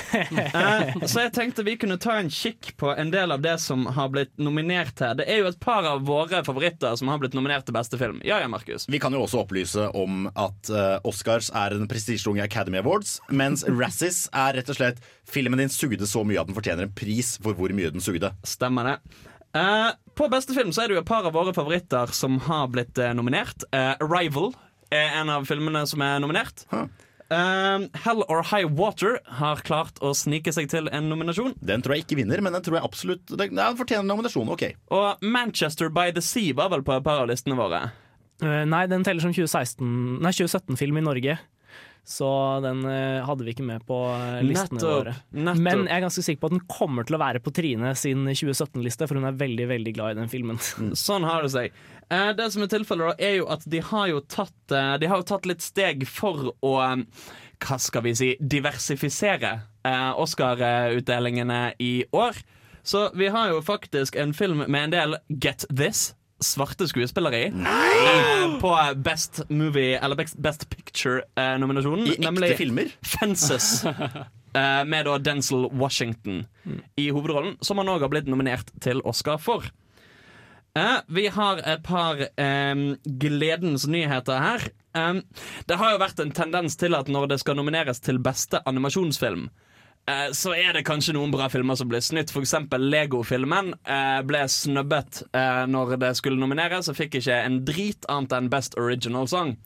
Eh, 0.56 1.04
så 1.08 1.26
jeg 1.26 1.32
tenkte 1.34 1.64
vi 1.66 1.74
kunne 1.78 1.98
ta 2.00 2.14
en 2.16 2.28
kikk 2.32 2.70
på 2.80 2.88
en 2.96 3.10
del 3.12 3.32
av 3.34 3.42
det 3.44 3.56
som 3.60 3.84
har 3.92 4.08
blitt 4.12 4.32
nominert 4.40 4.98
her. 5.02 5.16
Det 5.18 5.26
er 5.28 5.42
jo 5.42 5.50
et 5.50 5.58
par 5.60 5.84
av 5.88 6.04
våre 6.06 6.40
favoritter 6.46 6.96
som 6.98 7.10
har 7.10 7.20
blitt 7.20 7.36
nominert 7.36 7.66
til 7.68 7.76
beste 7.76 7.98
film. 8.00 8.20
Ja 8.24 8.38
ja, 8.40 8.48
Markus. 8.50 8.86
Vi 8.88 9.00
kan 9.02 9.14
jo 9.14 9.24
også 9.26 9.42
opplyse 9.42 9.88
om 9.98 10.26
at 10.32 10.70
uh, 10.72 10.96
Oscars 11.06 11.50
er 11.52 11.76
den 11.76 11.88
prestisjetunge 11.90 12.44
Academy 12.46 12.80
Awards, 12.80 13.18
mens 13.28 13.66
Razzies 13.68 14.24
er 14.32 14.56
rett 14.56 14.72
og 14.72 14.78
slett 14.78 15.02
filmen 15.28 15.60
din 15.60 15.72
sugde 15.72 16.08
så 16.08 16.24
mye 16.26 16.40
at 16.40 16.48
den 16.48 16.56
fortjener 16.56 16.88
en 16.88 16.96
pris 16.96 17.36
for 17.42 17.58
hvor 17.58 17.74
mye 17.76 17.92
den 17.92 18.04
sugde. 18.04 18.32
Stemmer 18.46 18.92
det. 18.92 18.98
Eh, 19.56 19.90
på 20.14 20.28
beste 20.28 20.54
film 20.54 20.72
så 20.72 20.82
er 20.82 20.88
det 20.88 20.98
jo 20.98 21.02
et 21.02 21.08
par 21.08 21.26
av 21.26 21.34
våre 21.36 21.54
favoritter 21.56 22.12
som 22.16 22.38
har 22.48 22.68
blitt 22.72 22.98
eh, 23.00 23.14
nominert. 23.16 23.64
Eh, 23.72 23.94
Arrival 24.04 24.52
er 24.92 25.20
en 25.20 25.32
av 25.32 25.46
filmene 25.48 25.84
som 25.88 26.02
er 26.04 26.20
nominert. 26.22 26.66
Huh. 26.72 26.86
Eh, 27.30 27.86
Hell 28.04 28.22
or 28.28 28.42
High 28.46 28.68
Water 28.78 29.18
har 29.40 29.62
klart 29.66 29.98
å 30.04 30.12
snike 30.14 30.52
seg 30.54 30.70
til 30.70 30.90
en 30.94 31.08
nominasjon. 31.10 31.56
Den 31.58 31.82
tror 31.82 31.96
jeg 31.96 32.06
ikke 32.06 32.20
vinner, 32.20 32.42
men 32.44 32.54
den 32.54 32.62
tror 32.66 32.78
jeg 32.78 32.86
absolutt 32.86 33.32
Den 33.32 33.56
den 33.58 33.78
fortjener 33.78 34.04
en 34.06 34.12
nominasjon. 34.14 34.48
Ok. 34.54 34.68
Og 34.94 35.22
Manchester 35.24 35.90
by 35.90 36.12
the 36.14 36.22
Sea 36.24 36.54
var 36.56 36.70
vel 36.74 36.86
på 36.86 36.94
et 36.96 37.06
par 37.06 37.24
av 37.24 37.30
listene 37.30 37.58
våre. 37.58 37.88
Uh, 38.44 38.62
nei, 38.68 38.84
den 38.90 39.04
teller 39.06 39.24
som 39.24 39.32
2017-film 39.34 40.98
i 41.00 41.04
Norge. 41.04 41.38
Så 42.06 42.26
den 42.62 42.84
uh, 42.86 43.24
hadde 43.26 43.42
vi 43.42 43.50
ikke 43.50 43.64
med 43.66 43.82
på 43.88 43.96
eh, 44.14 44.44
listene 44.46 44.78
Nettopp, 44.78 44.92
våre. 44.92 45.14
nettopp. 45.34 45.62
Men 45.66 45.80
jeg 45.88 45.96
er 45.96 46.04
ganske 46.04 46.22
sikker 46.22 46.42
på 46.44 46.50
at 46.52 46.54
den 46.54 46.66
kommer 46.70 47.08
til 47.08 47.16
å 47.18 47.18
være 47.18 47.40
på 47.42 47.50
Trine 47.56 47.90
sin 47.98 48.22
2017-liste, 48.30 49.08
for 49.10 49.18
hun 49.18 49.26
er 49.26 49.40
veldig 49.40 49.66
veldig 49.72 49.94
glad 49.96 50.14
i 50.14 50.20
den 50.20 50.30
filmen. 50.30 50.60
Sånn 50.94 51.26
har 51.26 51.42
det 51.42 51.50
seg. 51.56 51.80
Eh, 52.12 52.32
det 52.38 52.50
som 52.54 52.62
er 52.62 52.70
tilfellet, 52.70 53.16
da, 53.16 53.26
er 53.26 53.40
jo 53.40 53.48
at 53.50 53.64
de 53.66 53.80
har 53.82 54.10
jo 54.12 54.20
tatt, 54.22 54.58
eh, 54.70 54.92
de 55.02 55.08
har 55.10 55.22
jo 55.22 55.26
tatt 55.26 55.48
litt 55.48 55.64
steg 55.64 56.06
for 56.08 56.52
å 56.62 56.76
eh, 56.84 57.00
Hva 57.56 57.78
skal 57.80 58.04
vi 58.04 58.12
si 58.14 58.28
diversifisere 58.36 59.52
eh, 59.86 60.12
Oscar-utdelingene 60.20 61.72
i 61.78 62.04
år. 62.12 62.36
Så 62.86 63.10
vi 63.14 63.30
har 63.32 63.48
jo 63.50 63.62
faktisk 63.64 64.16
en 64.16 64.34
film 64.34 64.62
med 64.68 64.84
en 64.84 64.94
del 64.94 65.16
Get 65.28 65.64
This. 65.72 66.12
Svarte 66.44 66.84
skuespillere 66.86 67.38
i. 67.46 67.46
Eh, 67.48 68.58
på 68.60 68.70
Best 69.00 69.40
Movie 69.48 69.96
Eller 69.96 70.16
Best, 70.16 70.68
Picture-nominasjonen. 70.70 72.06
I 72.12 72.18
ekte 72.20 72.56
filmer. 72.60 72.92
Fences. 73.02 73.84
eh, 74.60 74.84
med 74.84 75.08
da 75.08 75.16
Denzil 75.18 75.66
Washington 75.72 76.44
i 76.96 77.08
hovedrollen, 77.08 77.56
som 77.64 77.80
han 77.80 77.88
òg 77.88 78.04
har 78.04 78.12
blitt 78.12 78.28
nominert 78.28 78.70
til 78.84 79.00
Oscar 79.08 79.40
for. 79.40 79.64
Vi 81.08 81.26
har 81.32 81.60
et 81.64 81.84
par 81.86 82.20
eh, 82.20 82.80
gledens 83.04 83.86
nyheter 83.88 84.42
her. 84.42 84.66
Eh, 84.96 85.14
det 85.68 85.78
har 85.80 85.94
jo 85.94 86.02
vært 86.02 86.20
en 86.20 86.34
tendens 86.36 86.76
til 86.76 86.96
at 86.98 87.08
når 87.08 87.30
det 87.32 87.40
skal 87.40 87.56
nomineres 87.56 88.02
til 88.04 88.20
beste 88.22 88.60
animasjonsfilm, 88.68 89.46
eh, 90.10 90.28
så 90.36 90.52
er 90.56 90.76
det 90.76 90.84
kanskje 90.88 91.16
noen 91.16 91.32
bra 91.32 91.48
filmer 91.52 91.78
som 91.80 91.88
blir 91.88 92.04
snytt. 92.04 92.34
Eksempel 92.36 92.84
Lego-filmen 92.92 93.72
eh, 93.84 94.20
ble 94.28 94.44
snubbet 94.52 95.22
eh, 95.32 95.64
når 95.70 95.96
det 96.02 96.12
skulle 96.20 96.40
nomineres, 96.42 96.90
og 96.92 96.98
fikk 97.00 97.20
ikke 97.22 97.40
en 97.46 97.62
drit 97.68 98.08
annet 98.12 98.36
enn 98.36 98.52
Best 98.52 98.76
Original 98.80 99.30
Song. 99.32 99.56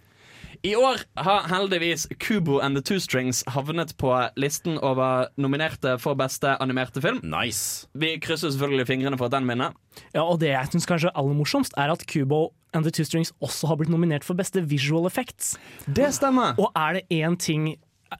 I 0.60 0.74
år 0.76 1.00
har 1.16 1.46
heldigvis 1.48 2.02
Kubo 2.20 2.58
and 2.60 2.76
the 2.76 2.82
Two 2.84 3.00
Strings 3.00 3.40
havnet 3.48 3.94
på 3.96 4.10
listen 4.36 4.76
over 4.84 5.30
nominerte 5.40 5.94
for 6.02 6.18
beste 6.20 6.52
animerte 6.60 7.00
film. 7.00 7.22
Nice. 7.24 7.86
Vi 7.96 8.18
krysser 8.20 8.52
selvfølgelig 8.52 8.86
fingrene 8.90 9.16
for 9.16 9.30
at 9.30 9.38
den 9.38 9.48
vinner. 9.48 9.72
Ja, 10.12 10.26
og 10.26 10.42
det 10.42 10.50
jeg 10.52 10.68
syns 10.74 10.88
kanskje 10.90 11.08
er 11.08 11.16
aller 11.16 11.38
morsomst, 11.38 11.72
er 11.80 11.94
at 11.94 12.04
Kubo 12.04 12.50
and 12.76 12.84
the 12.84 12.92
Two 12.92 13.08
Strings 13.08 13.32
også 13.40 13.70
har 13.70 13.80
blitt 13.80 13.92
nominert 13.92 14.26
for 14.26 14.36
beste 14.36 14.60
visual 14.68 15.08
effects. 15.08 15.54
Det 15.88 16.12
stemmer. 16.12 16.52
Og 16.60 16.68
er 16.76 17.00
det 17.00 17.06
én 17.22 17.40
ting 17.40 17.70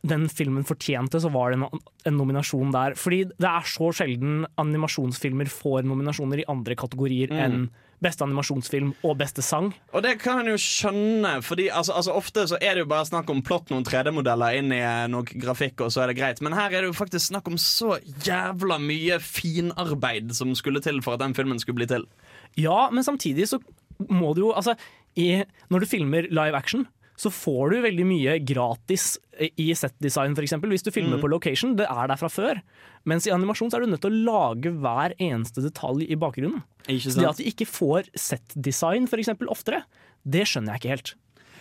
den 0.06 0.28
filmen 0.30 0.66
fortjente, 0.66 1.20
så 1.22 1.30
var 1.32 1.52
det 1.52 1.60
en, 1.60 1.84
en 2.06 2.18
nominasjon 2.18 2.72
der. 2.74 2.96
Fordi 2.98 3.24
det 3.30 3.50
er 3.50 3.68
så 3.68 3.90
sjelden 3.96 4.44
animasjonsfilmer 4.60 5.50
får 5.52 5.86
nominasjoner 5.88 6.42
i 6.42 6.50
andre 6.50 6.78
kategorier 6.78 7.32
enn 7.34 7.68
beste 8.00 8.24
animasjonsfilm 8.24 8.92
og 9.04 9.16
beste 9.20 9.42
sang. 9.44 9.70
Og 9.92 10.04
det 10.04 10.14
kan 10.22 10.40
en 10.40 10.50
jo 10.52 10.58
skjønne, 10.60 11.34
Fordi 11.44 11.68
altså, 11.68 11.94
altså, 11.98 12.14
ofte 12.16 12.46
så 12.48 12.58
er 12.60 12.74
det 12.74 12.84
jo 12.84 12.90
bare 12.90 13.08
snakk 13.08 13.30
om 13.32 13.42
plott 13.44 13.70
noen 13.72 13.84
3D-modeller 13.86 14.56
inn 14.56 14.72
i 14.72 14.80
eh, 14.80 15.04
noe 15.12 15.26
grafikk, 15.28 15.84
og 15.84 15.92
så 15.92 16.04
er 16.04 16.10
det 16.10 16.18
greit. 16.20 16.40
Men 16.44 16.56
her 16.56 16.72
er 16.72 16.80
det 16.80 16.90
jo 16.90 16.96
faktisk 16.96 17.28
snakk 17.28 17.50
om 17.50 17.58
så 17.60 17.98
jævla 18.24 18.80
mye 18.82 19.20
finarbeid 19.20 20.32
som 20.36 20.54
skulle 20.58 20.82
til 20.84 21.02
for 21.04 21.16
at 21.16 21.24
den 21.24 21.36
filmen 21.36 21.60
skulle 21.60 21.82
bli 21.82 21.90
til. 21.90 22.08
Ja, 22.58 22.88
men 22.92 23.04
samtidig 23.06 23.50
så 23.52 23.60
må 24.08 24.32
du 24.34 24.46
jo 24.46 24.54
Altså, 24.56 24.74
i, 25.18 25.42
når 25.68 25.82
du 25.82 25.90
filmer 25.90 26.28
live 26.30 26.56
action, 26.56 26.86
så 27.20 27.28
får 27.32 27.74
du 27.74 27.80
veldig 27.84 28.04
mye 28.08 28.34
gratis 28.48 29.14
i 29.60 29.68
set-design, 29.76 30.32
f.eks. 30.36 30.54
Hvis 30.72 30.86
du 30.86 30.92
filmer 30.94 31.20
på 31.20 31.28
location. 31.28 31.74
Det 31.76 31.88
er 31.90 32.08
der 32.08 32.20
fra 32.20 32.30
før. 32.32 32.60
Mens 33.08 33.28
i 33.28 33.32
animasjon 33.34 33.72
så 33.72 33.78
er 33.78 33.84
du 33.84 33.92
nødt 33.92 34.04
til 34.04 34.14
å 34.14 34.22
lage 34.28 34.72
hver 34.80 35.14
eneste 35.20 35.64
detalj 35.64 36.06
i 36.08 36.18
bakgrunnen. 36.20 36.62
Så 36.88 37.16
det 37.18 37.28
at 37.28 37.40
de 37.40 37.48
ikke 37.50 37.68
får 37.68 38.08
set-design 38.16 39.08
f.eks. 39.10 39.34
oftere, 39.52 39.84
det 40.24 40.46
skjønner 40.48 40.76
jeg 40.76 40.82
ikke 40.82 40.94
helt. 40.96 41.12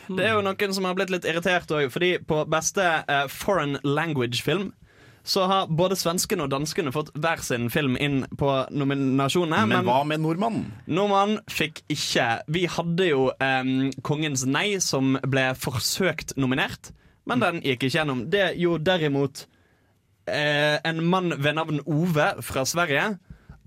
Det 0.09 0.25
er 0.25 0.33
jo 0.33 0.45
noen 0.45 0.73
som 0.73 0.87
har 0.87 0.95
blitt 0.97 1.11
litt 1.13 1.27
irritert 1.29 1.69
òg, 1.75 1.91
fordi 1.93 2.15
på 2.25 2.41
beste 2.49 2.85
eh, 3.03 3.27
foreign 3.29 3.77
language-film 3.85 4.71
så 5.23 5.45
har 5.49 5.69
både 5.69 5.97
svenskene 5.99 6.45
og 6.45 6.51
danskene 6.53 6.93
fått 6.95 7.11
hver 7.17 7.41
sin 7.45 7.69
film 7.73 7.97
inn 7.99 8.23
på 8.39 8.49
nominasjonene. 8.71 9.65
Men 9.69 9.87
hva 9.87 10.01
med 10.07 10.23
nordmannen? 10.23 10.67
Nordmannen 10.87 11.41
fikk 11.51 11.83
ikke. 11.91 12.27
Vi 12.49 12.65
hadde 12.71 13.09
jo 13.11 13.29
em, 13.43 13.91
Kongens 14.05 14.45
nei, 14.49 14.79
som 14.83 15.17
ble 15.27 15.49
forsøkt 15.59 16.35
nominert, 16.39 16.91
men 17.29 17.43
den 17.43 17.61
gikk 17.61 17.83
ikke 17.83 17.97
gjennom. 17.99 18.25
Det 18.31 18.53
gjorde 18.57 18.87
derimot 18.89 19.43
eh, 20.29 20.77
en 20.87 21.03
mann 21.05 21.33
ved 21.37 21.59
navn 21.59 21.83
Ove 21.85 22.31
fra 22.45 22.65
Sverige. 22.67 23.11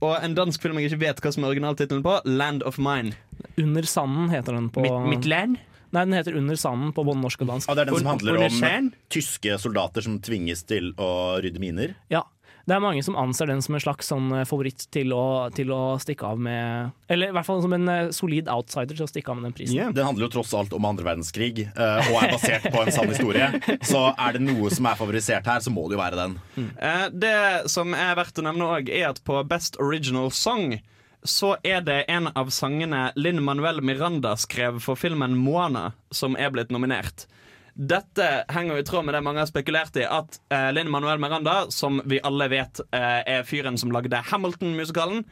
Og 0.02 0.16
en 0.18 0.34
dansk 0.34 0.62
film 0.64 0.80
jeg 0.80 0.90
ikke 0.90 1.04
vet 1.04 1.20
hva 1.22 1.30
som 1.30 1.44
er 1.44 1.52
originaltittelen 1.52 2.02
på, 2.02 2.16
'Land 2.26 2.64
of 2.66 2.80
Mine'. 2.82 3.14
Under 3.60 3.86
sanden 3.86 4.32
heter 4.32 4.56
den 4.56 4.70
på 4.70 4.82
Mitt, 4.82 4.98
mitt 5.12 5.28
land? 5.30 5.60
Nei, 5.92 6.04
den 6.06 6.16
heter 6.16 6.36
Under 6.40 6.56
sanden 6.56 6.92
på 6.96 7.04
både 7.04 7.20
norsk 7.20 7.42
og 7.44 7.50
dansk. 7.52 7.68
Ja, 7.68 7.76
det 7.76 7.84
er 7.84 7.92
den 7.92 8.00
som 8.00 8.12
handler 8.14 8.46
om 8.46 8.92
tyske 9.12 9.58
soldater 9.60 10.04
som 10.04 10.20
tvinges 10.24 10.64
til 10.68 10.94
å 11.00 11.10
rydde 11.44 11.60
miner. 11.62 11.98
Ja. 12.12 12.24
Det 12.62 12.76
er 12.76 12.82
mange 12.82 13.02
som 13.02 13.16
anser 13.18 13.48
den 13.50 13.62
som 13.64 13.74
en 13.74 13.82
slags 13.82 14.06
sånn 14.12 14.28
eh, 14.36 14.44
favoritt 14.46 14.84
til 14.94 15.10
å, 15.16 15.50
til 15.54 15.72
å 15.74 15.96
stikke 16.02 16.28
av 16.30 16.38
med 16.42 16.92
Eller 17.10 17.32
i 17.32 17.34
hvert 17.34 17.48
fall 17.48 17.62
som 17.64 17.74
en 17.74 17.90
eh, 17.90 18.12
solid 18.14 18.50
outsider 18.52 18.94
til 18.94 19.06
å 19.06 19.10
stikke 19.10 19.32
av 19.32 19.40
med 19.40 19.48
den 19.48 19.56
prisen. 19.56 19.74
Yeah. 19.80 19.90
Den 19.94 20.06
handler 20.06 20.28
jo 20.28 20.32
tross 20.36 20.52
alt 20.54 20.74
om 20.76 20.86
andre 20.86 21.08
verdenskrig 21.08 21.64
eh, 21.66 22.12
og 22.12 22.20
er 22.20 22.36
basert 22.36 22.68
på 22.70 22.84
en 22.84 22.94
sann 22.94 23.10
historie. 23.10 23.50
Så 23.82 24.04
er 24.12 24.38
det 24.38 24.44
noe 24.44 24.70
som 24.74 24.86
er 24.86 24.98
favorisert 25.00 25.48
her, 25.48 25.62
så 25.64 25.72
må 25.74 25.88
det 25.88 25.98
jo 25.98 26.02
være 26.02 26.20
den. 26.20 26.38
Mm. 26.54 26.70
det 27.18 27.36
som 27.72 27.94
er 27.96 28.14
verdt 28.18 28.38
å 28.38 28.44
nevne 28.46 28.68
òg, 28.76 28.90
er 28.92 29.10
at 29.10 29.20
på 29.26 29.40
Best 29.48 29.78
Original 29.82 30.30
Song 30.34 30.76
så 31.22 31.56
er 31.62 31.80
det 31.86 32.04
en 32.10 32.26
av 32.26 32.50
sangene 32.50 33.12
Linn 33.16 33.42
Manuel 33.44 33.80
Miranda 33.82 34.34
skrev 34.36 34.80
for 34.82 34.98
filmen 34.98 35.36
Moana, 35.38 35.92
som 36.10 36.36
er 36.36 36.50
blitt 36.50 36.72
nominert. 36.74 37.26
Dette 37.74 38.44
henger 38.52 38.78
i 38.78 38.84
tråd 38.84 39.06
med 39.06 39.14
det 39.14 39.22
mange 39.24 39.40
har 39.40 39.48
spekulert 39.48 39.96
i, 39.96 40.04
at 40.04 40.40
eh, 40.52 40.68
Linn 40.74 40.90
Manuel 40.92 41.22
Miranda, 41.22 41.70
som 41.72 42.02
vi 42.04 42.20
alle 42.20 42.50
vet 42.52 42.82
eh, 42.90 43.22
er 43.22 43.46
fyren 43.48 43.78
som 43.80 43.94
lagde 43.94 44.20
Hamilton-musikalen, 44.28 45.24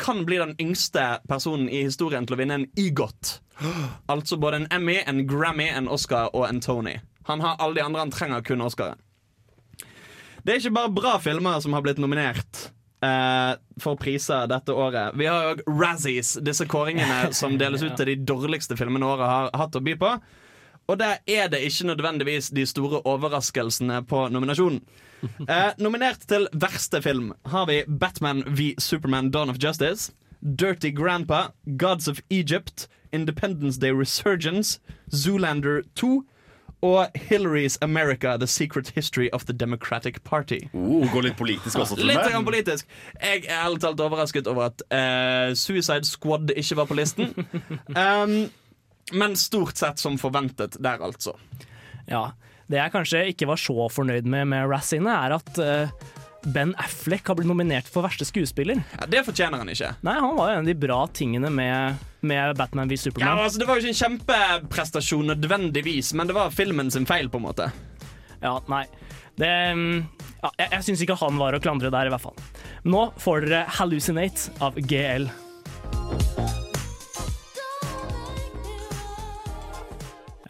kan 0.00 0.24
bli 0.24 0.38
den 0.40 0.54
yngste 0.62 1.20
personen 1.28 1.68
i 1.68 1.82
historien 1.84 2.24
til 2.26 2.36
å 2.36 2.40
vinne 2.40 2.62
en 2.62 2.68
EGOT. 2.80 3.38
Altså 4.10 4.38
både 4.40 4.62
en 4.62 4.70
Emmy, 4.72 4.96
en 5.06 5.26
Grammy, 5.28 5.68
en 5.68 5.90
Oscar 5.90 6.32
og 6.32 6.46
en 6.48 6.62
Tony. 6.64 6.96
Han 7.28 7.42
har 7.44 7.60
alle 7.60 7.76
de 7.76 7.84
andre, 7.84 8.00
han 8.06 8.14
trenger 8.14 8.46
kun 8.46 8.64
Oscaren. 8.64 9.02
Det 10.42 10.54
er 10.54 10.62
ikke 10.62 10.74
bare 10.74 10.94
bra 10.96 11.18
filmer 11.22 11.60
som 11.62 11.76
har 11.76 11.84
blitt 11.84 12.00
nominert 12.02 12.70
eh, 13.02 13.52
for 13.82 13.98
priser 14.00 14.46
dette 14.50 14.74
året. 14.74 15.16
Vi 15.18 15.26
har 15.26 15.50
jo 15.50 15.76
Razzies, 15.80 16.36
disse 16.44 16.66
kåringene 16.70 17.32
som 17.40 17.58
deles 17.58 17.82
ut 17.82 17.96
til 17.98 18.12
de 18.12 18.16
dårligste 18.28 18.78
filmene 18.78 19.08
året 19.08 19.28
har 19.28 19.52
hatt 19.58 19.78
å 19.78 19.84
by 19.84 19.96
på. 20.00 20.16
Og 20.90 20.98
der 20.98 21.20
er 21.30 21.46
det 21.48 21.62
ikke 21.62 21.92
nødvendigvis 21.92 22.50
de 22.54 22.66
store 22.66 23.04
overraskelsene 23.06 24.02
på 24.10 24.26
nominasjonen. 24.34 24.82
Eh, 25.22 25.70
nominert 25.78 26.26
til 26.26 26.48
verste 26.52 26.98
film 27.02 27.30
har 27.46 27.68
vi 27.70 27.84
Batman 27.86 28.42
v 28.46 28.72
Superman 28.82 29.30
Dawn 29.30 29.50
of 29.52 29.60
Justice, 29.62 30.10
Dirty 30.42 30.90
Grandpa, 30.90 31.52
Gods 31.78 32.08
of 32.08 32.18
Egypt, 32.30 32.88
Independence 33.12 33.78
Day 33.78 33.92
Resurgence, 33.92 34.80
Zoolander 35.14 35.84
2 35.94 36.24
og 36.82 37.14
Hillary's 37.14 37.76
America, 37.82 38.36
The 38.36 38.46
Secret 38.50 38.88
History 38.96 39.28
of 39.32 39.44
the 39.46 39.54
Democratic 39.54 40.18
Party. 40.24 40.58
Oh, 40.74 41.04
går 41.12 41.28
litt 41.28 41.36
politisk 41.38 41.78
også, 41.78 41.96
Litt 42.00 42.18
Trond. 42.18 42.32
grann 42.32 42.46
politisk. 42.48 42.88
Jeg 43.22 43.44
er 43.46 43.62
ærlig 43.64 43.82
talt 43.84 44.00
overrasket 44.02 44.50
over 44.50 44.70
at 44.72 44.82
uh, 44.90 45.54
Suicide 45.54 46.08
Squad 46.08 46.50
ikke 46.56 46.76
var 46.82 46.90
på 46.90 46.98
listen. 46.98 47.30
Um, 47.92 48.48
men 49.12 49.34
stort 49.36 49.76
sett 49.78 50.00
som 50.00 50.16
forventet 50.18 50.76
der, 50.82 51.02
altså. 51.04 51.34
Ja. 52.08 52.30
Det 52.70 52.78
jeg 52.78 52.92
kanskje 52.94 53.22
ikke 53.32 53.48
var 53.50 53.60
så 53.60 53.88
fornøyd 53.92 54.26
med 54.30 54.48
med 54.52 54.68
Razziene, 54.70 55.12
er 55.26 55.34
at 55.36 55.58
eh, 55.60 55.90
Ben 56.42 56.74
Affleck 56.74 57.28
har 57.28 57.36
blitt 57.38 57.46
nominert 57.46 57.86
for 57.86 58.02
verste 58.02 58.26
skuespiller. 58.26 58.80
Ja, 58.96 59.06
det 59.06 59.22
fortjener 59.28 59.62
han 59.62 59.70
ikke. 59.70 59.92
Nei, 60.02 60.14
han 60.18 60.34
var 60.34 60.50
jo 60.50 60.56
en 60.56 60.64
av 60.64 60.70
de 60.70 60.74
bra 60.74 60.98
tingene 61.14 61.50
med, 61.54 62.00
med 62.26 62.56
Batman 62.58 62.90
v 62.90 62.98
Superman. 62.98 63.38
Ja, 63.38 63.44
altså, 63.46 63.60
det 63.62 63.68
var 63.68 63.78
jo 63.78 63.84
ikke 63.84 63.94
en 63.94 64.00
kjempeprestasjon 64.00 65.30
nødvendigvis, 65.30 66.10
men 66.18 66.30
det 66.30 66.34
var 66.34 66.50
filmen 66.54 66.90
sin 66.90 67.06
feil, 67.06 67.30
på 67.30 67.38
en 67.38 67.46
måte. 67.46 67.68
Ja, 68.42 68.56
nei. 68.72 68.82
Det, 69.38 69.52
mm, 69.78 70.02
ja, 70.42 70.50
jeg 70.58 70.72
jeg 70.74 70.86
syns 70.88 71.04
ikke 71.06 71.18
han 71.22 71.38
var 71.38 71.54
å 71.54 71.62
klandre 71.62 71.92
der, 71.94 72.10
i 72.10 72.12
hvert 72.12 72.26
fall. 72.26 72.36
Nå 72.82 73.04
får 73.22 73.46
dere 73.46 73.62
'Hallucinate' 73.70 74.50
av 74.66 74.74
GL. 74.82 75.30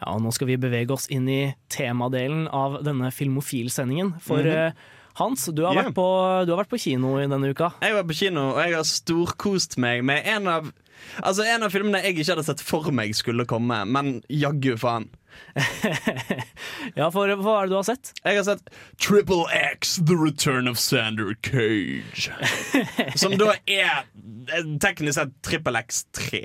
Ja, 0.03 0.17
og 0.17 0.25
nå 0.25 0.33
skal 0.35 0.49
vi 0.49 0.57
bevege 0.59 0.97
oss 0.97 1.05
inn 1.13 1.29
i 1.31 1.53
temadelen 1.71 2.49
av 2.51 2.81
denne 2.83 3.13
Filmofil-sendingen. 3.13 4.17
For 4.25 4.43
eh, 4.43 4.73
Hans, 5.19 5.45
du 5.53 5.61
har, 5.65 5.73
Yeah. 5.75 5.85
vært 5.85 5.95
på, 5.97 6.05
du 6.47 6.51
har 6.55 6.63
vært 6.63 6.71
på 6.73 6.79
kino 6.81 7.15
i 7.21 7.27
denne 7.29 7.51
uka. 7.53 7.71
Jeg 7.81 7.93
var 7.93 8.03
på 8.09 8.15
kino, 8.17 8.47
og 8.55 8.61
jeg 8.63 8.73
har 8.77 8.83
storkost 8.87 9.77
meg 9.77 10.03
med 10.03 10.25
en 10.25 10.47
av 10.47 10.71
Altså 11.19 11.43
En 11.43 11.65
av 11.65 11.71
filmene 11.73 11.99
jeg 11.99 12.13
ikke 12.15 12.31
hadde 12.31 12.45
sett 12.47 12.61
for 12.63 12.87
meg 12.95 13.11
skulle 13.17 13.43
komme, 13.49 13.81
men 13.85 14.21
jaggu 14.31 14.77
faen. 14.79 15.09
Ja, 16.95 17.09
for 17.11 17.27
hva 17.27 17.55
er 17.59 17.67
det 17.67 17.73
du 17.73 17.75
har 17.75 17.85
sett? 17.87 18.11
Jeg 18.23 18.37
har 18.39 18.45
sett 18.47 18.69
Triple 19.01 19.43
X 19.73 19.97
The 20.05 20.15
Return 20.15 20.69
of 20.71 20.77
Sander 20.79 21.33
Cage. 21.43 22.29
Som 23.21 23.35
da 23.41 23.53
er 23.67 24.05
eh, 24.53 24.69
teknisk 24.83 25.17
sett 25.19 25.33
Triple 25.45 25.81
X 25.83 26.05
3. 26.15 26.43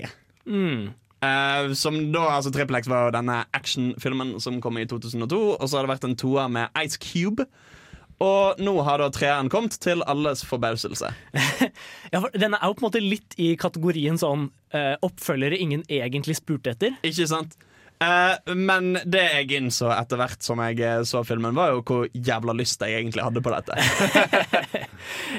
Eh, 0.49 1.73
som 1.75 1.97
da, 2.15 2.25
altså 2.39 2.51
Triple 2.55 2.79
X 2.83 2.89
var 2.91 3.09
jo 3.09 3.15
denne 3.19 3.41
actionfilmen 3.57 4.37
som 4.43 4.61
kom 4.65 4.79
i 4.81 4.87
2002, 4.89 5.41
og 5.59 5.65
så 5.69 5.79
har 5.81 5.87
det 5.87 5.95
vært 5.97 6.07
en 6.09 6.19
toer 6.19 6.51
med 6.53 6.79
Ice 6.85 6.99
Cube. 7.03 7.47
Og 8.25 8.59
nå 8.59 8.75
har 8.83 8.99
da 8.99 9.09
treeren 9.15 9.51
kommet, 9.53 9.77
til 9.83 10.03
alles 10.11 10.45
forbauselse. 10.49 11.13
Ja, 12.13 12.23
for 12.23 12.33
Den 12.33 12.57
er 12.57 12.65
jo 12.65 12.75
på 12.75 12.83
en 12.83 12.89
måte 12.89 13.03
litt 13.05 13.35
i 13.39 13.53
kategorien 13.61 14.19
sånn 14.19 14.49
uh, 14.75 14.95
oppfølgere 15.05 15.59
ingen 15.61 15.83
egentlig 15.93 16.39
spurte 16.39 16.73
etter. 16.73 16.97
Ikke 17.07 17.29
sant? 17.31 17.59
Uh, 17.99 18.55
men 18.55 18.95
det 19.11 19.25
jeg 19.27 19.59
innså 19.59 19.91
etter 19.91 20.21
hvert 20.21 20.45
som 20.47 20.61
jeg 20.63 20.79
eh, 20.87 21.01
så 21.03 21.25
filmen, 21.27 21.57
var 21.57 21.73
jo 21.75 21.83
hvor 21.83 22.07
jævla 22.15 22.55
lyst 22.55 22.83
jeg 22.87 22.95
egentlig 23.01 23.25
hadde 23.27 23.43
på 23.43 23.55
dette. 23.55 23.79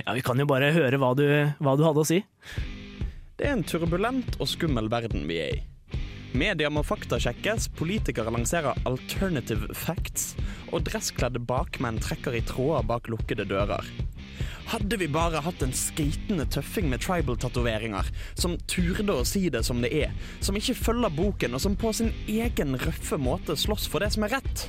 Ja, 0.06 0.14
Vi 0.16 0.24
kan 0.24 0.40
jo 0.40 0.48
bare 0.50 0.72
høre 0.76 1.00
hva 1.02 1.12
du, 1.18 1.26
hva 1.60 1.76
du 1.78 1.84
hadde 1.84 2.04
å 2.04 2.08
si. 2.08 2.22
Det 3.40 3.48
er 3.48 3.56
en 3.56 3.64
turbulent 3.68 4.38
og 4.40 4.48
skummel 4.52 4.88
verden 4.92 5.28
vi 5.30 5.40
er 5.44 5.58
i. 5.58 5.60
Media 6.38 6.70
må 6.70 6.84
faktasjekkes, 6.86 7.72
politikere 7.80 8.30
lanserer 8.30 8.78
alternative 8.86 9.74
facts, 9.74 10.36
og 10.70 10.86
dresskledde 10.86 11.42
bakmenn 11.42 11.98
trekker 12.04 12.38
i 12.38 12.44
tråder 12.46 12.86
bak 12.86 13.10
lukkede 13.10 13.48
dører. 13.50 13.88
Hadde 14.70 15.00
vi 15.02 15.08
bare 15.10 15.42
hatt 15.42 15.64
en 15.66 15.74
skatende 15.74 16.46
tøffing 16.54 16.92
med 16.92 17.02
tribal-tatoveringer, 17.02 18.12
som 18.38 18.60
turde 18.70 19.16
å 19.16 19.26
si 19.26 19.48
det 19.50 19.64
som 19.66 19.82
det 19.82 19.90
er, 20.04 20.14
som 20.46 20.60
ikke 20.60 20.78
følger 20.78 21.16
boken, 21.18 21.58
og 21.58 21.66
som 21.66 21.80
på 21.80 21.96
sin 21.98 22.14
egen 22.30 22.78
røffe 22.78 23.18
måte 23.18 23.58
slåss 23.58 23.90
for 23.90 24.06
det 24.06 24.14
som 24.14 24.30
er 24.30 24.38
rett. 24.38 24.68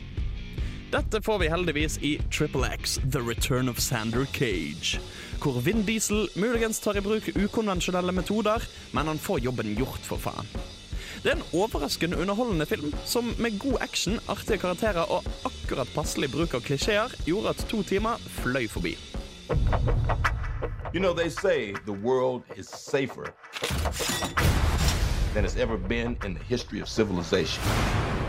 Dette 0.91 1.21
får 1.23 1.45
vi 1.45 1.53
heldigvis 1.53 2.01
i 2.03 2.17
Triple 2.33 2.73
X 2.81 2.97
The 3.05 3.21
Return 3.21 3.69
of 3.69 3.79
Sander 3.85 4.25
Cage. 4.33 4.97
Hvor 5.45 5.61
Vin 5.63 5.85
Diesel 5.85 6.25
muligens 6.41 6.81
tar 6.81 6.97
i 6.97 7.05
bruk 7.05 7.29
ukonvensjonelle 7.37 8.17
metoder, 8.17 8.65
men 8.97 9.13
han 9.13 9.21
får 9.21 9.45
jobben 9.45 9.77
gjort, 9.77 10.01
for 10.09 10.19
faen. 10.19 10.49
Det 11.23 11.31
er 11.31 11.37
en 11.37 11.43
overraskende 11.53 12.17
underholdende 12.17 12.67
film 12.67 12.95
som 13.05 13.35
med 13.39 13.59
god 13.59 13.77
action, 13.81 14.21
artige 14.29 14.59
karakterer 14.59 15.03
og 15.13 15.25
akkurat 15.45 15.89
passelig 15.95 16.31
bruk 16.33 16.55
av 16.57 16.63
klisjeer 16.65 17.13
gjorde 17.27 17.53
at 17.53 17.67
to 17.69 17.83
timer 17.83 18.17
fløy 18.41 18.69
forbi. 18.69 18.95
You 20.95 21.01
know, 21.01 21.13
they 21.13 21.29
say 21.29 21.75
the 21.85 21.93
world 21.93 22.43
is 22.57 22.67
safer 22.67 23.27
than 25.35 25.45
it's 25.45 25.57
ever 25.57 25.77
been 25.77 26.17
in 26.27 26.35
the 26.35 26.45
history 26.49 26.81
of 26.81 26.89
civilization. 26.89 27.63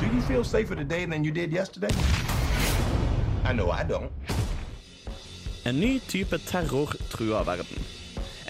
Do 0.02 0.06
you 0.16 0.22
feel 0.22 0.44
safer 0.44 0.76
today 0.76 1.06
than 1.06 1.24
you 1.24 1.32
did 1.32 1.54
yesterday? 1.54 1.96
I 3.46 3.54
know 3.54 3.72
I 3.72 3.84
don't. 3.84 4.12
En 5.66 5.80
ny 5.80 6.00
type 6.08 6.38
terror 6.38 6.94
truer 7.10 7.44
verden. 7.44 8.01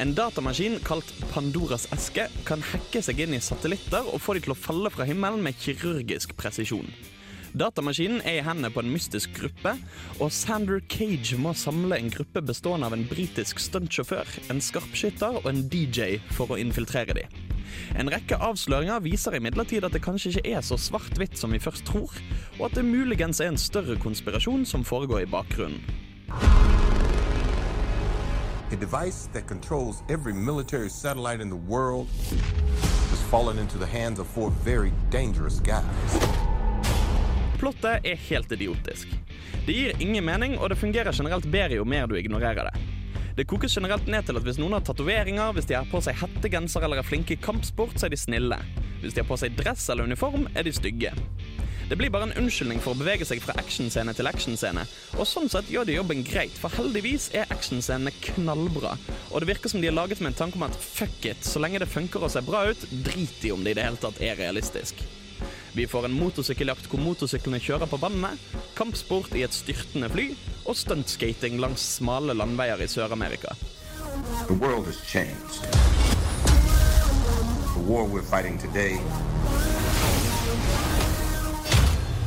En 0.02 0.16
datamaskin 0.18 0.80
kalt 0.82 1.12
Pandoras 1.30 1.84
eske 1.94 2.24
kan 2.48 2.64
hacke 2.72 3.04
seg 3.06 3.20
inn 3.22 3.36
i 3.38 3.42
satellitter 3.44 4.08
og 4.10 4.24
få 4.24 4.34
de 4.34 4.42
til 4.42 4.56
å 4.56 4.58
falle 4.58 4.90
fra 4.90 5.06
himmelen 5.06 5.44
med 5.46 5.60
kirurgisk 5.62 6.34
presisjon. 6.40 6.90
Datamaskinen 7.54 8.24
er 8.26 8.40
i 8.40 8.42
hendene 8.42 8.72
på 8.74 8.82
en 8.82 8.90
mystisk 8.90 9.36
gruppe, 9.38 9.76
og 10.18 10.34
Sander 10.34 10.82
Cage 10.90 11.38
må 11.38 11.54
samle 11.54 12.00
en 12.00 12.10
gruppe 12.10 12.42
bestående 12.42 12.90
av 12.90 12.96
en 12.98 13.06
britisk 13.06 13.62
stuntsjåfør, 13.62 14.26
en 14.50 14.64
skarpskytter 14.64 15.38
og 15.44 15.50
en 15.52 15.62
DJ 15.70 16.18
for 16.34 16.50
å 16.50 16.58
infiltrere 16.58 17.20
dem. 17.20 17.42
En 18.02 18.10
rekke 18.10 18.40
avsløringer 18.42 19.04
viser 19.06 19.38
imidlertid 19.38 19.86
at 19.86 19.94
det 19.94 20.02
kanskje 20.02 20.34
ikke 20.34 20.56
er 20.56 20.66
så 20.66 20.80
svart-hvitt 20.82 21.38
som 21.38 21.54
vi 21.54 21.62
først 21.62 21.86
tror, 21.92 22.16
og 22.58 22.72
at 22.72 22.80
det 22.80 22.88
muligens 22.90 23.44
er 23.44 23.54
en 23.54 23.66
større 23.70 24.00
konspirasjon 24.02 24.66
som 24.66 24.88
foregår 24.88 25.28
i 25.28 25.34
bakgrunnen. 25.36 25.86
A 28.72 28.76
device 28.76 29.28
that 29.34 29.48
controls 29.48 30.02
every 30.10 30.34
military 30.34 30.90
satellite 30.90 31.42
in 31.42 31.50
the 31.50 31.56
world 31.68 32.08
has 33.10 33.22
fallen 33.30 33.60
into 33.60 33.78
the 33.78 33.86
hands 33.86 34.20
of 34.20 34.28
four 34.28 34.50
very 34.64 34.94
dangerous 35.10 35.60
guys. 35.60 36.22
Plottet 37.60 38.06
er 38.06 38.16
helt 38.16 38.52
idiotisk. 38.52 39.08
Det 39.66 39.74
gir 39.74 40.02
ingen 40.02 40.26
mening, 40.26 40.58
og 40.58 40.70
det 40.70 40.76
fungerer 40.76 41.12
generelt 41.12 41.46
bedre 41.52 41.76
jo 41.76 41.84
mer 41.86 42.08
du 42.08 42.16
ignorerer 42.16 42.72
det. 42.72 42.80
Det 43.36 43.48
kokes 43.48 43.76
generelt 43.76 44.08
ned 44.08 44.24
til 44.24 44.40
at 44.40 44.48
hvis 44.48 44.58
noen 44.60 44.78
har 44.78 44.88
tatoveringer, 44.88 45.52
hvis 45.52 45.68
de 45.68 45.76
har 45.76 45.92
på 45.92 46.00
seg 46.00 46.16
hettegenser 46.24 46.88
eller 46.88 47.04
er 47.04 47.08
flinke 47.08 47.36
i 47.36 47.42
kampsport, 47.44 48.00
så 48.00 48.08
er 48.08 48.16
de 48.16 48.24
snille. 48.24 48.58
Hvis 49.02 49.14
de 49.14 49.20
har 49.20 49.28
på 49.28 49.40
seg 49.42 49.60
dress 49.60 49.90
eller 49.92 50.08
uniform, 50.08 50.48
er 50.56 50.64
de 50.64 50.72
stygge. 50.72 51.12
Det 51.92 51.98
blir 51.98 52.10
bare 52.10 52.24
en 52.30 52.38
unnskyldning 52.40 52.78
for 52.80 52.96
å 52.96 53.00
bevege 53.02 53.26
seg 53.28 53.42
fra 53.44 53.52
actionscene 53.60 54.14
til 54.16 54.30
actionscene. 54.30 54.86
Og 55.18 55.28
sånn 55.28 55.50
sett 55.52 55.68
gjør 55.68 55.90
de 55.90 55.98
jobben 55.98 56.22
greit, 56.24 56.54
for 56.56 56.72
heldigvis 56.72 57.26
er 57.36 57.50
actionscenene 57.52 58.14
knallbra. 58.30 58.94
Og 59.28 59.44
det 59.44 59.50
virker 59.50 59.74
som 59.74 59.84
de 59.84 59.90
er 59.90 59.98
laget 59.98 60.22
med 60.24 60.32
en 60.32 60.38
tanke 60.40 60.56
om 60.56 60.64
at 60.64 60.78
fuck 60.80 61.28
it, 61.28 61.44
så 61.44 61.60
lenge 61.60 61.82
det 61.84 61.90
funker 61.92 62.24
og 62.24 62.32
ser 62.32 62.46
bra 62.48 62.62
ut, 62.70 62.86
drit 63.04 63.34
de 63.44 63.52
om 63.52 63.60
det 63.66 63.74
i 63.74 63.80
det 63.82 63.84
hele 63.90 64.00
tatt 64.00 64.22
er 64.24 64.40
realistisk. 64.40 65.04
Vi 65.76 65.84
får 65.92 66.08
en 66.08 66.16
motorsykkeljakt 66.16 66.88
hvor 66.88 67.04
motorsyklene 67.04 67.60
kjører 67.60 67.92
på 67.92 68.00
vannet, 68.00 68.40
kampsport 68.80 69.36
i 69.36 69.44
et 69.44 69.58
styrtende 69.60 70.08
fly 70.16 70.30
og 70.64 70.80
stuntskating 70.80 71.60
langs 71.60 71.84
smale 71.98 72.38
landveier 72.40 72.80
i 72.80 72.88
Sør-Amerika. 72.88 73.52
The 74.48 74.56
world 74.64 74.88
has 74.88 75.04
changed. 75.04 75.60
The 77.76 77.84
war 77.84 78.08
we're 78.08 78.24
fighting 78.24 78.56
today 78.64 78.96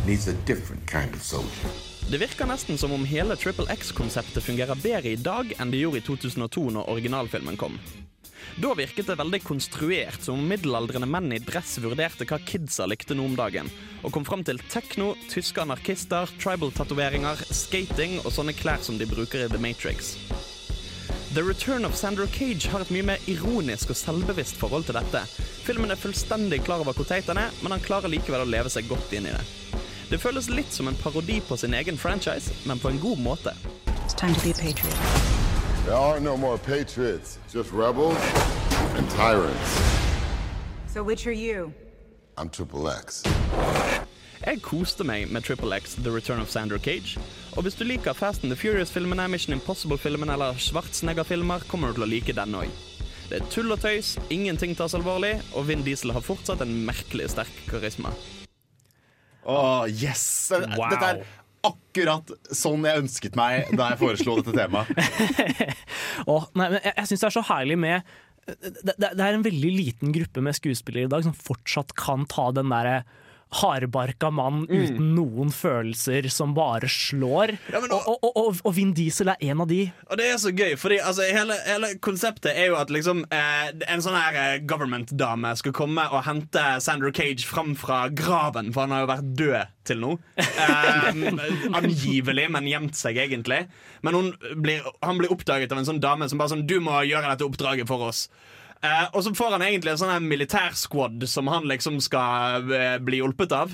needs 0.07 0.29
a 0.29 0.33
different 0.47 0.91
kind 0.91 1.15
of 1.15 1.23
soldier. 1.23 1.71
Det 2.11 2.19
virker 2.19 2.47
nesten 2.47 2.79
som 2.79 2.93
om 2.93 3.05
hele 3.09 3.37
Triple 3.37 3.65
X-konseptet 3.73 4.45
fungerer 4.45 4.77
bedre 4.77 5.15
i 5.15 5.17
dag 5.17 5.55
enn 5.59 5.71
det 5.73 5.81
gjorde 5.81 6.03
i 6.03 6.05
2002 6.05 6.65
når 6.77 6.91
originalfilmen 6.93 7.57
kom. 7.57 7.79
Da 8.61 8.75
virket 8.77 9.09
det 9.09 9.17
veldig 9.19 9.41
konstruert, 9.43 10.21
som 10.23 10.39
om 10.39 10.49
middelaldrende 10.49 11.09
menn 11.11 11.33
i 11.33 11.41
dress 11.43 11.79
vurderte 11.83 12.27
hva 12.29 12.39
kidsa 12.45 12.87
likte 12.87 13.17
nå 13.17 13.25
om 13.27 13.39
dagen, 13.39 13.71
og 14.05 14.13
kom 14.15 14.27
fram 14.29 14.45
til 14.47 14.61
tekno, 14.69 15.15
tyske 15.33 15.65
anarkister, 15.65 16.29
tribal-tatoveringer, 16.37 17.41
skating 17.51 18.21
og 18.23 18.31
sånne 18.37 18.55
klær 18.55 18.85
som 18.85 19.01
de 19.01 19.09
bruker 19.11 19.47
i 19.47 19.51
The 19.51 19.63
Matrix. 19.63 20.15
The 21.35 21.43
Return 21.43 21.89
of 21.89 21.97
Sandra 21.99 22.29
Cage 22.31 22.69
har 22.71 22.85
et 22.85 22.93
mye 22.95 23.09
mer 23.09 23.27
ironisk 23.27 23.91
og 23.91 23.99
selvbevisst 23.99 24.61
forhold 24.61 24.87
til 24.87 25.01
dette. 25.01 25.25
Filmen 25.65 25.91
er 25.91 25.99
fullstendig 25.99 26.61
klar 26.69 26.85
over 26.85 26.95
hvor 26.95 27.09
teit 27.09 27.27
han 27.33 27.41
er, 27.49 27.61
men 27.65 27.75
han 27.75 27.83
klarer 27.83 28.13
likevel 28.13 28.45
å 28.45 28.53
leve 28.53 28.71
seg 28.71 28.87
godt 28.87 29.17
inn 29.19 29.33
i 29.33 29.35
det. 29.35 29.64
Det 30.11 30.21
føles 30.21 30.51
litt 30.51 30.73
som 30.73 30.89
en 30.89 30.97
parodi 31.01 31.41
på 31.49 31.57
sin 31.57 31.75
egen 31.75 31.99
franchise, 31.99 32.53
men 32.67 32.79
på 32.79 32.89
en 32.89 32.99
god 33.01 33.19
måte. 33.19 33.55
It's 34.05 34.15
time 34.15 34.35
to 34.35 34.41
be 34.45 34.51
a 34.51 34.55
patriot. 34.55 34.99
There 35.85 35.97
are 35.97 36.21
no 36.21 36.37
more 36.37 36.59
patriots, 36.59 37.39
just 37.55 37.73
rebels 37.73 38.19
and 38.97 39.11
tyrants. 39.11 39.81
So 40.93 41.03
which 41.03 41.27
are 41.27 41.33
you? 41.33 41.73
I'm 42.37 42.51
Triple 42.51 42.89
X. 43.03 43.25
Jeg 44.47 44.61
koste 44.63 45.05
meg 45.05 45.31
med 45.33 45.43
Triple 45.43 45.77
X 45.77 45.95
The 45.95 46.11
Return 46.13 46.41
of 46.41 46.49
Sandra 46.49 46.79
Cage. 46.79 47.19
Og 47.57 47.63
hvis 47.63 47.75
du 47.75 47.85
liker 47.85 48.13
Fast 48.13 48.43
and 48.43 48.53
the 48.53 48.57
Furious-filmene, 48.57 49.29
Mission 49.29 49.55
Impossible-filmene 49.55 50.33
eller 50.33 50.55
Schwarzenegger-filmer, 50.59 51.65
kommer 51.69 51.89
du 51.89 51.95
til 51.95 52.05
å 52.05 52.11
like 52.11 52.33
den 52.37 52.55
òg. 52.55 52.69
Det 53.31 53.41
er 53.41 53.47
tull 53.51 53.73
og 53.73 53.81
tøys, 53.81 54.19
ingenting 54.31 54.77
tas 54.77 54.95
alvorlig, 54.95 55.39
og 55.55 55.69
Vin 55.69 55.85
Diesel 55.87 56.13
har 56.13 56.21
fortsatt 56.21 56.61
en 56.61 56.75
merkelig 56.85 57.31
sterk 57.33 57.63
karisma. 57.71 58.13
Åh, 59.45 59.87
yes! 59.91 60.27
Dette 60.53 61.09
er 61.09 61.25
akkurat 61.65 62.31
sånn 62.53 62.85
jeg 62.85 63.05
ønsket 63.05 63.37
meg 63.39 63.73
da 63.77 63.93
jeg 63.93 64.01
foreslo 64.03 64.37
dette 64.41 64.55
temaet. 64.57 64.91
oh, 66.31 66.47
nei, 66.57 66.69
men 66.69 66.79
jeg, 66.81 66.93
jeg 66.93 67.11
syns 67.11 67.25
det 67.25 67.29
er 67.31 67.37
så 67.39 67.45
herlig 67.49 67.79
med 67.81 68.15
det, 68.45 68.93
det, 69.01 69.11
det 69.17 69.25
er 69.25 69.37
en 69.39 69.45
veldig 69.45 69.71
liten 69.73 70.13
gruppe 70.13 70.43
med 70.45 70.57
skuespillere 70.57 71.09
i 71.09 71.13
dag 71.13 71.25
som 71.25 71.37
fortsatt 71.37 71.95
kan 71.97 72.27
ta 72.29 72.51
den 72.53 72.69
derre 72.73 73.05
hardbarka 73.61 74.31
mann 74.35 74.65
uten 74.69 75.13
noen 75.15 75.53
følelser 75.55 76.29
som 76.33 76.55
bare 76.57 76.89
slår. 76.91 77.55
Ja, 77.73 77.83
nå, 77.85 77.99
og, 77.99 78.19
og, 78.21 78.33
og, 78.41 78.61
og 78.65 78.75
Vin 78.77 78.95
Diesel 78.97 79.33
er 79.33 79.41
en 79.51 79.63
av 79.65 79.71
de. 79.71 79.83
Og 80.09 80.19
det 80.21 80.29
er 80.31 80.41
så 80.43 80.53
gøy, 80.55 80.75
fordi 80.81 81.01
altså, 81.03 81.27
hele, 81.29 81.57
hele 81.67 81.93
konseptet 82.05 82.53
er 82.55 82.71
jo 82.73 82.79
at 82.81 82.93
liksom 82.95 83.25
eh, 83.35 83.71
en 83.91 84.05
sånn 84.05 84.19
her 84.19 84.41
eh, 84.41 84.57
government-dame 84.67 85.55
skal 85.61 85.77
komme 85.77 86.07
og 86.11 86.25
hente 86.29 86.65
Sandra 86.85 87.13
Cage 87.15 87.47
fram 87.49 87.75
fra 87.79 88.05
graven, 88.11 88.73
for 88.75 88.87
han 88.87 88.97
har 88.97 89.05
jo 89.05 89.13
vært 89.13 89.31
død 89.41 89.75
til 89.85 90.01
nå. 90.01 90.15
Eh, 90.41 91.11
angivelig, 91.81 92.49
men 92.53 92.71
gjemt 92.71 92.99
seg 92.99 93.21
egentlig. 93.21 93.65
Men 94.05 94.33
blir, 94.61 94.85
han 95.05 95.21
blir 95.21 95.33
oppdaget 95.35 95.73
av 95.73 95.81
en 95.81 95.89
sånn 95.93 96.03
dame 96.03 96.29
som 96.31 96.41
bare 96.41 96.55
sånn 96.55 96.67
Du 96.69 96.79
må 96.85 96.97
gjøre 97.07 97.31
dette 97.31 97.47
oppdraget 97.47 97.89
for 97.91 98.11
oss. 98.11 98.27
Eh, 98.85 99.05
og 99.13 99.25
så 99.25 99.33
får 99.35 99.57
han 99.57 99.65
egentlig 99.65 99.95
en 99.95 100.01
sånn 100.03 100.29
militærsquad 100.29 101.25
som 101.31 101.49
han 101.49 101.69
liksom 101.71 102.01
skal 102.05 102.69
eh, 102.75 102.97
bli 103.01 103.23
hjulpet 103.23 103.55
av. 103.57 103.73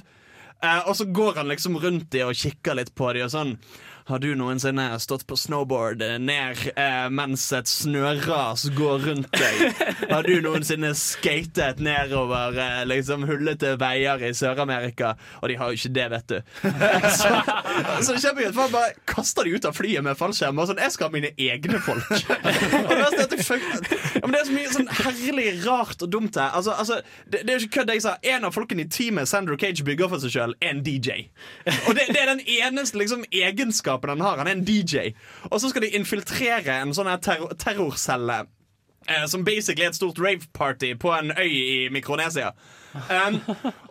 Eh, 0.62 0.82
og 0.86 0.94
så 0.96 1.08
går 1.10 1.40
han 1.40 1.50
liksom 1.50 1.78
rundt 1.82 2.10
de 2.14 2.22
og 2.28 2.36
kikker 2.38 2.78
litt 2.78 2.94
på 2.94 3.10
de 3.16 3.24
og 3.26 3.32
sånn 3.32 3.56
Har 4.10 4.18
du 4.18 4.32
noensinne 4.34 4.98
stått 4.98 5.22
på 5.30 5.36
snowboard 5.38 6.00
eh, 6.02 6.16
ned 6.18 6.58
eh, 6.74 7.06
mens 7.14 7.44
et 7.54 7.68
snøras 7.70 8.64
går 8.74 9.04
rundt 9.04 9.28
deg? 9.38 9.60
Har 10.10 10.26
du 10.26 10.40
noensinne 10.42 10.90
skatet 10.98 11.78
nedover 11.78 12.58
eh, 12.58 12.80
liksom 12.90 13.22
hullete 13.28 13.76
veier 13.78 14.24
i 14.26 14.32
Sør-Amerika? 14.34 15.12
Og 15.38 15.52
de 15.52 15.58
har 15.60 15.70
jo 15.70 15.78
ikke 15.78 15.92
det, 15.94 16.06
vet 16.10 16.32
du. 16.32 16.40
så, 17.20 18.16
så. 18.18 18.32
For 18.34 18.64
han 18.64 18.74
bare 18.74 18.96
kaster 19.06 19.46
de 19.46 19.54
ut 19.54 19.68
av 19.70 19.78
flyet 19.78 20.02
med 20.02 20.18
fallskjerm. 20.18 20.58
Og 20.58 20.72
sånn, 20.72 20.82
jeg 20.82 20.96
skal 20.96 21.06
ha 21.06 21.14
mine 21.14 21.30
egne 21.38 21.78
folk. 21.86 22.10
og 22.10 22.90
det, 22.90 23.06
er 23.06 23.30
det, 23.30 23.40
ja, 23.46 24.24
men 24.24 24.34
det 24.34 24.42
er 24.42 24.50
så 24.50 24.56
mye 24.56 24.74
sånn 24.74 24.92
herlig 25.04 25.48
rart 25.68 26.02
og 26.02 26.10
dumt 26.10 26.40
her. 26.40 26.50
Altså, 26.58 26.74
altså, 26.74 26.98
det, 27.28 27.44
det 27.44 27.54
er 27.54 27.60
jo 27.60 27.68
ikke 27.68 27.76
kødd. 27.78 27.94
jeg 27.94 28.06
sa 28.08 28.16
En 28.34 28.50
av 28.50 28.58
folkene 28.58 28.88
i 28.88 28.90
teamet 28.90 29.30
Sandra 29.30 29.54
Cage 29.60 29.86
bygger 29.86 30.10
for 30.10 30.26
seg 30.26 30.34
sjøl, 30.34 30.58
er 30.58 30.74
en 30.74 30.82
DJ. 30.82 31.28
Og 31.86 31.94
det, 31.94 32.10
det 32.10 32.24
er 32.24 32.34
den 32.34 32.42
eneste 32.58 32.98
liksom, 32.98 33.22
egenskapen 33.30 33.99
han 34.08 34.20
har. 34.20 34.38
Han 34.38 34.46
er 34.46 34.52
en 34.52 34.64
DJ. 34.64 35.12
Og 35.50 35.60
så 35.60 35.68
skal 35.68 35.82
de 35.82 35.92
infiltrere 35.98 36.80
en 36.80 36.94
sånn 36.96 37.10
terrorcelle. 37.20 38.40
terror 38.40 38.59
som 39.26 39.44
basically 39.44 39.84
er 39.84 39.94
et 39.94 39.98
stort 39.98 40.20
rave-party 40.20 40.94
på 41.00 41.12
en 41.16 41.32
øy 41.38 41.50
i 41.50 41.88
Mikronesia. 41.92 42.52
Um, 42.90 43.36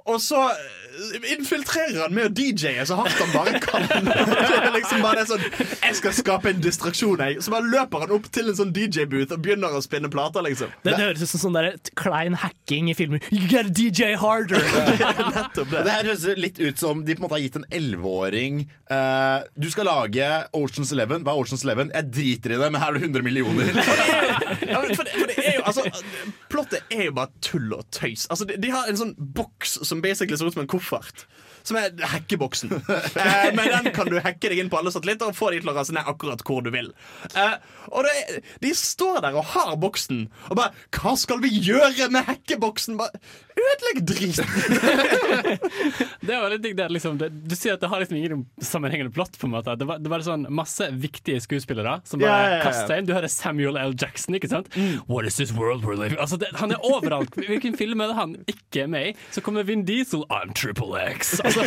og 0.10 0.18
så 0.22 0.40
eh, 0.50 1.28
infiltrerer 1.32 2.02
han 2.02 2.16
med 2.16 2.28
å 2.28 2.32
DJ-e 2.36 2.84
så 2.88 2.98
hardt 3.00 3.16
han 3.16 3.30
bare 3.32 3.62
kan. 3.64 3.86
Det 4.10 4.58
er 4.58 4.74
liksom 4.76 5.04
bare 5.04 5.24
sånn 5.28 5.44
Jeg 5.46 5.96
skal 6.00 6.16
skape 6.18 6.52
en 6.52 6.60
distraksjon, 6.64 7.22
jeg. 7.24 7.38
Så 7.46 7.54
bare 7.54 7.70
løper 7.70 8.04
han 8.04 8.14
opp 8.18 8.28
til 8.34 8.52
en 8.52 8.58
sånn 8.58 8.74
DJ-booth 8.76 9.32
og 9.36 9.44
begynner 9.46 9.78
å 9.78 9.82
spinne 9.86 10.12
plater, 10.12 10.44
liksom. 10.44 10.74
Det, 10.84 10.98
det 10.98 11.00
høres 11.00 11.24
ut 11.24 11.32
som 11.32 11.44
sånn 11.46 11.56
der 11.56 11.70
klein 12.00 12.36
hacking 12.42 12.90
i 12.92 12.98
filmer. 12.98 13.24
You 13.32 13.48
gotta 13.48 13.72
DJ 13.72 14.18
harder! 14.20 14.60
Nettopp 15.38 15.72
det. 15.72 15.86
Det 15.86 15.96
her 15.96 16.12
høres 16.12 16.28
litt 16.40 16.60
ut 16.60 16.84
som 16.84 17.06
de 17.06 17.16
på 17.16 17.24
en 17.24 17.28
måte 17.28 17.38
har 17.38 17.46
gitt 17.46 17.60
en 17.62 17.68
elleveåring 17.80 18.66
uh, 18.92 19.46
Du 19.56 19.70
skal 19.72 19.88
lage 19.88 20.28
Oceans 20.58 20.92
Eleven. 20.96 21.24
Hva 21.24 21.38
er 21.38 21.46
Oceans 21.46 21.64
Eleven? 21.68 21.94
Jeg 21.96 22.12
driter 22.12 22.58
i 22.58 22.60
det, 22.60 22.72
men 22.74 22.84
her 22.84 22.92
er 22.92 23.00
det 23.00 23.08
100 23.08 23.30
millioner. 23.30 23.72
Ja, 24.70 24.82
for, 24.82 25.04
for 25.04 25.30
det 25.32 25.38
er 25.44 25.58
jo, 25.58 25.64
altså 25.66 26.04
Plottet 26.50 26.94
er 26.94 27.08
jo 27.10 27.14
bare 27.18 27.32
tull 27.46 27.74
og 27.76 27.86
tøys. 27.96 28.28
Altså, 28.30 28.48
de, 28.50 28.58
de 28.62 28.72
har 28.74 28.90
en 28.90 29.00
sånn 29.00 29.14
boks 29.18 29.80
som 29.88 30.04
basically 30.06 30.38
ser 30.40 30.50
ut 30.50 30.58
som 30.58 30.66
en 30.66 30.72
koffert. 30.72 31.26
Som 31.64 31.80
er 31.82 31.94
hackeboksen. 32.14 32.74
Eh, 33.20 33.50
med 33.56 33.70
den 33.72 33.92
kan 33.96 34.08
du 34.10 34.18
hacke 34.24 34.52
deg 34.52 34.62
inn 34.62 34.70
på 34.72 34.80
alle 34.80 34.92
satellitter 34.94 35.32
og 35.32 35.38
få 35.38 35.52
de 35.54 35.60
til 35.62 35.72
å 35.72 35.76
rase 35.76 35.94
ned 35.96 36.08
akkurat 36.08 36.42
hvor 36.46 36.64
du 36.66 36.72
vil. 36.74 36.92
Eh, 37.34 37.56
og 37.90 38.06
det, 38.06 38.42
de 38.64 38.72
står 38.78 39.22
der 39.26 39.38
og 39.40 39.48
har 39.54 39.76
boksen 39.82 40.28
og 40.50 40.58
bare 40.60 40.74
Hva 40.94 41.16
skal 41.20 41.42
vi 41.44 41.52
gjøre 41.52 42.10
med 42.14 42.28
hackeboksen? 42.28 43.00
Bare 43.00 43.22
Ødelegg 43.60 44.04
driten! 44.08 44.46
Det 46.26 46.36
er 46.36 46.42
veldig 46.44 46.56
litt 46.56 46.64
digg 46.64 46.76
det, 46.78 46.88
liksom, 46.94 47.18
det, 47.20 47.30
Du 47.50 47.56
sier 47.58 47.76
at 47.76 47.84
det 47.84 47.90
har 47.92 48.02
liksom 48.02 48.18
ingen 48.20 48.44
sammenhengende 48.64 49.12
plott. 49.16 49.38
på 49.40 49.48
en 49.48 49.54
måte 49.56 49.76
Det 49.80 49.88
var, 49.90 50.00
det 50.04 50.12
var 50.12 50.24
sånn 50.26 50.46
masse 50.54 50.90
viktige 50.94 51.42
skuespillere 51.44 52.00
som 52.08 52.22
bare 52.22 52.30
yeah, 52.30 52.44
yeah, 52.44 52.56
yeah. 52.58 52.66
kaster 52.68 53.00
inn. 53.00 53.08
Du 53.10 53.14
hører 53.16 53.32
Samuel 53.32 53.80
L. 53.80 53.96
Jackson. 54.00 54.38
ikke 54.38 54.52
sant? 54.52 54.70
What 55.08 55.28
is 55.28 55.40
this 55.40 55.54
world 55.56 55.86
we're 55.88 55.98
living 56.00 56.20
Altså 56.20 56.40
det, 56.40 56.52
Han 56.60 56.74
er 56.76 56.84
overalt. 56.86 57.36
Hvilken 57.36 57.78
film 57.80 58.04
er 58.04 58.12
det 58.12 58.18
han 58.20 58.36
ikke 58.48 58.86
er 58.86 58.92
med 58.92 59.12
i? 59.12 59.14
Så 59.36 59.44
kommer 59.46 59.68
Vin 59.68 59.86
Diesel. 59.88 60.26
I'm 60.34 60.54
Triple 60.54 61.00
X. 61.16 61.40
Altså, 61.44 61.59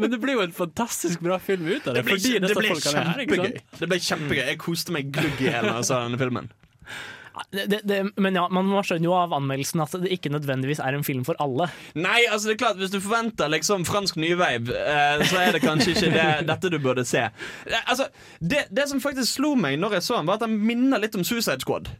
men 0.00 0.12
det 0.12 0.20
blir 0.22 0.38
jo 0.38 0.44
en 0.44 0.54
fantastisk 0.54 1.24
bra 1.24 1.38
film 1.42 1.66
ut 1.68 1.88
av 1.88 1.96
det. 1.96 2.02
Det 2.02 2.06
ble, 2.06 2.18
fordi 2.18 2.38
det 2.44 2.54
ble 2.56 2.70
er 2.70 2.76
her, 2.76 3.24
kjempegøy. 3.24 3.58
Det 3.80 3.90
ble 3.90 3.98
kjempegøy 4.10 4.44
Jeg 4.44 4.62
koste 4.62 4.96
meg 4.96 5.10
glugg 5.14 5.42
i 5.42 5.50
hele 5.52 5.74
altså, 5.80 6.00
denne 6.06 6.20
filmen. 6.20 6.52
Det, 7.52 7.80
det, 7.84 7.98
men 8.16 8.36
ja, 8.36 8.46
man 8.48 8.70
skjønner 8.80 9.04
jo 9.04 9.12
av 9.12 9.34
anmeldelsen 9.36 9.82
at 9.84 9.92
det 10.00 10.12
ikke 10.14 10.30
nødvendigvis 10.32 10.80
er 10.80 10.96
en 10.96 11.04
film 11.04 11.24
for 11.26 11.36
alle. 11.42 11.68
Nei, 11.98 12.22
altså 12.32 12.48
det 12.48 12.54
er 12.54 12.60
klart 12.62 12.80
Hvis 12.80 12.94
du 12.94 12.98
forventer 13.04 13.50
liksom 13.52 13.84
fransk 13.88 14.16
nyveiv, 14.20 14.72
eh, 14.72 15.24
så 15.28 15.42
er 15.42 15.52
det 15.56 15.60
kanskje 15.64 15.92
ikke 15.92 16.12
det, 16.14 16.26
dette 16.48 16.72
du 16.72 16.78
burde 16.80 17.04
se. 17.08 17.26
Eh, 17.68 17.82
altså, 17.84 18.08
det, 18.40 18.66
det 18.72 18.88
som 18.88 19.02
faktisk 19.04 19.36
slo 19.36 19.52
meg 19.58 19.76
når 19.82 19.98
jeg 19.98 20.08
så 20.08 20.16
den, 20.16 20.30
var 20.30 20.40
at 20.40 20.46
den 20.46 20.56
minner 20.64 21.02
litt 21.02 21.16
om 21.18 21.26
Suicide 21.26 21.60
Squad. 21.60 21.92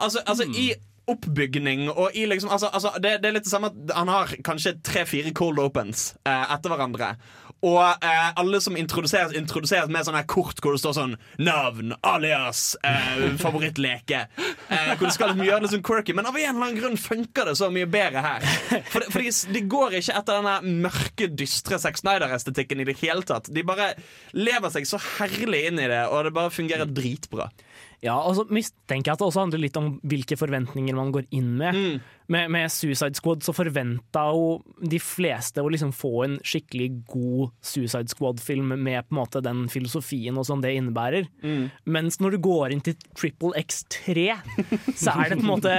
Altså, 0.00 0.22
altså 0.26 0.48
i 0.50 0.72
oppbygning 1.10 1.88
og 1.90 2.14
i 2.14 2.26
liksom 2.30 2.50
altså, 2.54 2.70
altså, 2.70 2.92
det, 3.02 3.16
det 3.22 3.30
er 3.30 3.36
litt 3.36 3.46
det 3.46 3.52
samme 3.52 3.72
at 3.72 3.94
Han 3.96 4.10
har 4.12 4.30
kanskje 4.46 4.76
tre-fire 4.86 5.32
cold 5.34 5.58
opens 5.62 6.12
eh, 6.28 6.52
etter 6.54 6.72
hverandre. 6.72 7.14
Og 7.62 7.78
eh, 8.02 8.28
alle 8.38 8.58
som 8.60 8.76
introduseres, 8.78 9.36
introduseres 9.38 9.90
med 9.92 10.06
sånn 10.06 10.16
her 10.18 10.26
kort 10.30 10.58
hvor 10.62 10.74
det 10.74 10.82
står 10.82 10.96
sånn 10.96 11.12
Navn, 11.42 11.94
alias, 12.02 12.74
eh, 12.82 13.36
favorittleke. 13.38 14.24
Eh, 14.66 14.92
hvor 14.96 15.06
det 15.06 15.14
skal 15.14 15.30
liksom 15.30 15.46
gjøre 15.46 15.64
det 15.64 15.70
sånn 15.74 15.84
quirky 15.86 16.16
Men 16.16 16.26
av 16.26 16.38
en 16.38 16.48
eller 16.48 16.72
annen 16.72 16.80
grunn 16.80 16.98
funker 16.98 17.50
det 17.50 17.54
så 17.60 17.70
mye 17.74 17.86
bedre 17.90 18.24
her. 18.24 18.46
For, 18.90 19.06
for 19.14 19.22
de, 19.22 19.30
de 19.54 19.62
går 19.70 19.98
ikke 20.00 20.16
etter 20.18 20.40
denne 20.40 20.80
mørke, 20.88 21.30
dystre 21.38 21.78
Sex 21.82 22.02
Snyder-estetikken 22.02 22.82
i 22.82 22.88
det 22.88 22.98
hele 23.02 23.22
tatt. 23.26 23.50
De 23.54 23.62
bare 23.66 23.92
lever 24.34 24.74
seg 24.74 24.88
så 24.88 24.98
herlig 25.20 25.68
inn 25.68 25.78
i 25.82 25.90
det, 25.90 26.02
og 26.10 26.26
det 26.26 26.34
bare 26.34 26.54
fungerer 26.54 26.90
dritbra. 26.90 27.46
Ja, 28.02 28.16
og 28.26 28.34
så 28.34 28.42
mistenker 28.50 29.12
jeg 29.12 29.14
at 29.14 29.20
det 29.20 29.26
også 29.28 29.44
handler 29.44 29.62
litt 29.62 29.76
om 29.78 29.92
hvilke 30.10 30.34
forventninger 30.38 30.96
man 30.98 31.12
går 31.14 31.28
inn 31.38 31.52
med. 31.60 31.76
Mm. 31.76 32.00
Med, 32.34 32.50
med 32.50 32.72
Suicide 32.72 33.18
Squad 33.18 33.44
så 33.46 33.54
forventa 33.54 34.24
jo 34.34 34.56
de 34.90 34.98
fleste 35.02 35.62
å 35.62 35.70
liksom 35.70 35.92
få 35.94 36.10
en 36.24 36.34
skikkelig 36.46 36.88
god 37.12 37.52
Suicide 37.62 38.10
Squad-film 38.10 38.74
med 38.74 39.06
på 39.06 39.14
en 39.14 39.20
måte 39.20 39.44
den 39.44 39.68
filosofien 39.70 40.38
og 40.40 40.48
sånn 40.48 40.64
det 40.64 40.74
innebærer. 40.80 41.30
Mm. 41.46 41.70
Mens 41.94 42.18
når 42.22 42.34
du 42.34 42.42
går 42.48 42.74
inn 42.74 42.82
til 42.82 42.98
Triple 43.14 43.54
X3, 43.62 44.28
så 44.98 45.14
er 45.14 45.30
det 45.30 45.38
på 45.38 45.44
en 45.44 45.52
måte 45.52 45.78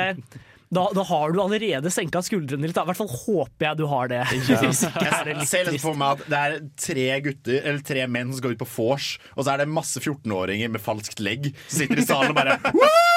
da, 0.73 0.83
da 0.95 1.03
har 1.07 1.33
du 1.33 1.39
allerede 1.43 1.91
senka 1.93 2.21
skuldrene 2.25 2.67
litt. 2.67 2.75
da. 2.75 2.83
I 2.85 2.91
hvert 2.91 2.99
fall 2.99 3.11
håper 3.11 3.67
jeg 3.67 3.79
du 3.79 3.85
har 3.91 4.11
det. 4.11 4.21
Hvis 4.33 4.83
ikke 4.87 5.07
er 5.07 5.29
det 5.29 5.37
Jeg 5.37 5.49
ser 5.51 5.71
litt 5.71 5.83
for 5.83 5.99
meg 5.99 6.17
at 6.17 6.29
det 6.31 6.39
er 6.39 6.57
tre 6.79 7.07
gutter 7.27 7.57
Eller 7.61 7.83
tre 7.85 8.07
menn 8.11 8.31
som 8.31 8.41
skal 8.41 8.55
ut 8.55 8.63
på 8.63 8.69
vors, 8.75 9.07
og 9.37 9.45
så 9.45 9.53
er 9.53 9.63
det 9.63 9.69
masse 9.71 10.01
14-åringer 10.01 10.71
med 10.73 10.83
falskt 10.83 11.19
legg 11.23 11.51
som 11.67 11.83
sitter 11.83 12.01
i 12.01 12.05
salen 12.07 12.33
og 12.33 12.37
bare 12.37 12.59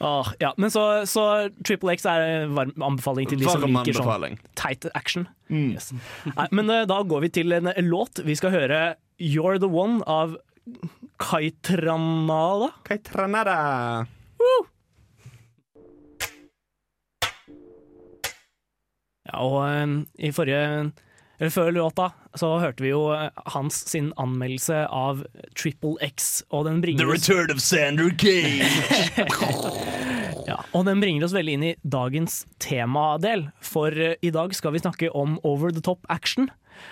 ah, 0.00 0.32
ja. 0.44 0.54
Men 0.56 0.70
så, 0.70 1.06
så 1.06 1.48
Triple 1.64 1.92
X 1.96 2.06
er 2.08 2.20
en 2.26 2.54
varm 2.56 2.72
anbefaling 2.90 3.28
til 3.30 3.40
de 3.42 3.48
som 3.48 3.64
liker 3.64 3.96
sånn 3.96 4.38
teit 4.58 4.86
action. 4.98 5.28
Yes. 5.52 5.92
Nei, 6.28 6.48
men 6.54 6.70
eh, 6.72 6.84
da 6.88 7.02
går 7.06 7.26
vi 7.26 7.32
til 7.40 7.52
en 7.56 7.70
låt. 7.88 8.22
Vi 8.26 8.36
skal 8.38 8.54
høre 8.54 8.80
You're 9.22 9.58
The 9.62 9.70
One 9.70 10.02
av 10.10 10.36
Kaitranada. 11.22 12.72
Kaitranada. 12.88 13.58
Ja, 19.32 19.40
og 19.40 19.58
eh, 19.66 19.96
i 20.28 20.32
forrige 20.34 20.92
eller 21.42 21.50
Før 21.50 21.72
låta 21.74 22.12
så 22.38 22.52
hørte 22.62 22.84
vi 22.84 22.92
jo 22.92 23.08
eh, 23.16 23.30
Hans 23.50 23.80
sin 23.90 24.12
anmeldelse 24.20 24.84
av 24.86 25.24
Triple 25.58 25.96
X, 26.06 26.44
og 26.54 26.68
den 26.68 26.80
bringer 26.84 27.10
oss 27.10 27.28
of 27.28 27.58
Sander 27.60 28.12
Cage. 28.14 28.62
Ja, 30.42 30.58
og 30.74 30.84
den 30.88 31.00
bringer 31.00 31.24
oss 31.24 31.34
veldig 31.34 31.52
inn 31.54 31.64
i 31.64 31.76
dagens 31.86 32.42
temadel, 32.62 33.46
for 33.62 33.94
eh, 33.94 34.16
i 34.22 34.32
dag 34.34 34.54
skal 34.54 34.74
vi 34.74 34.82
snakke 34.82 35.10
om 35.16 35.38
over 35.46 35.72
the 35.74 35.82
top 35.82 36.06
action. 36.12 36.50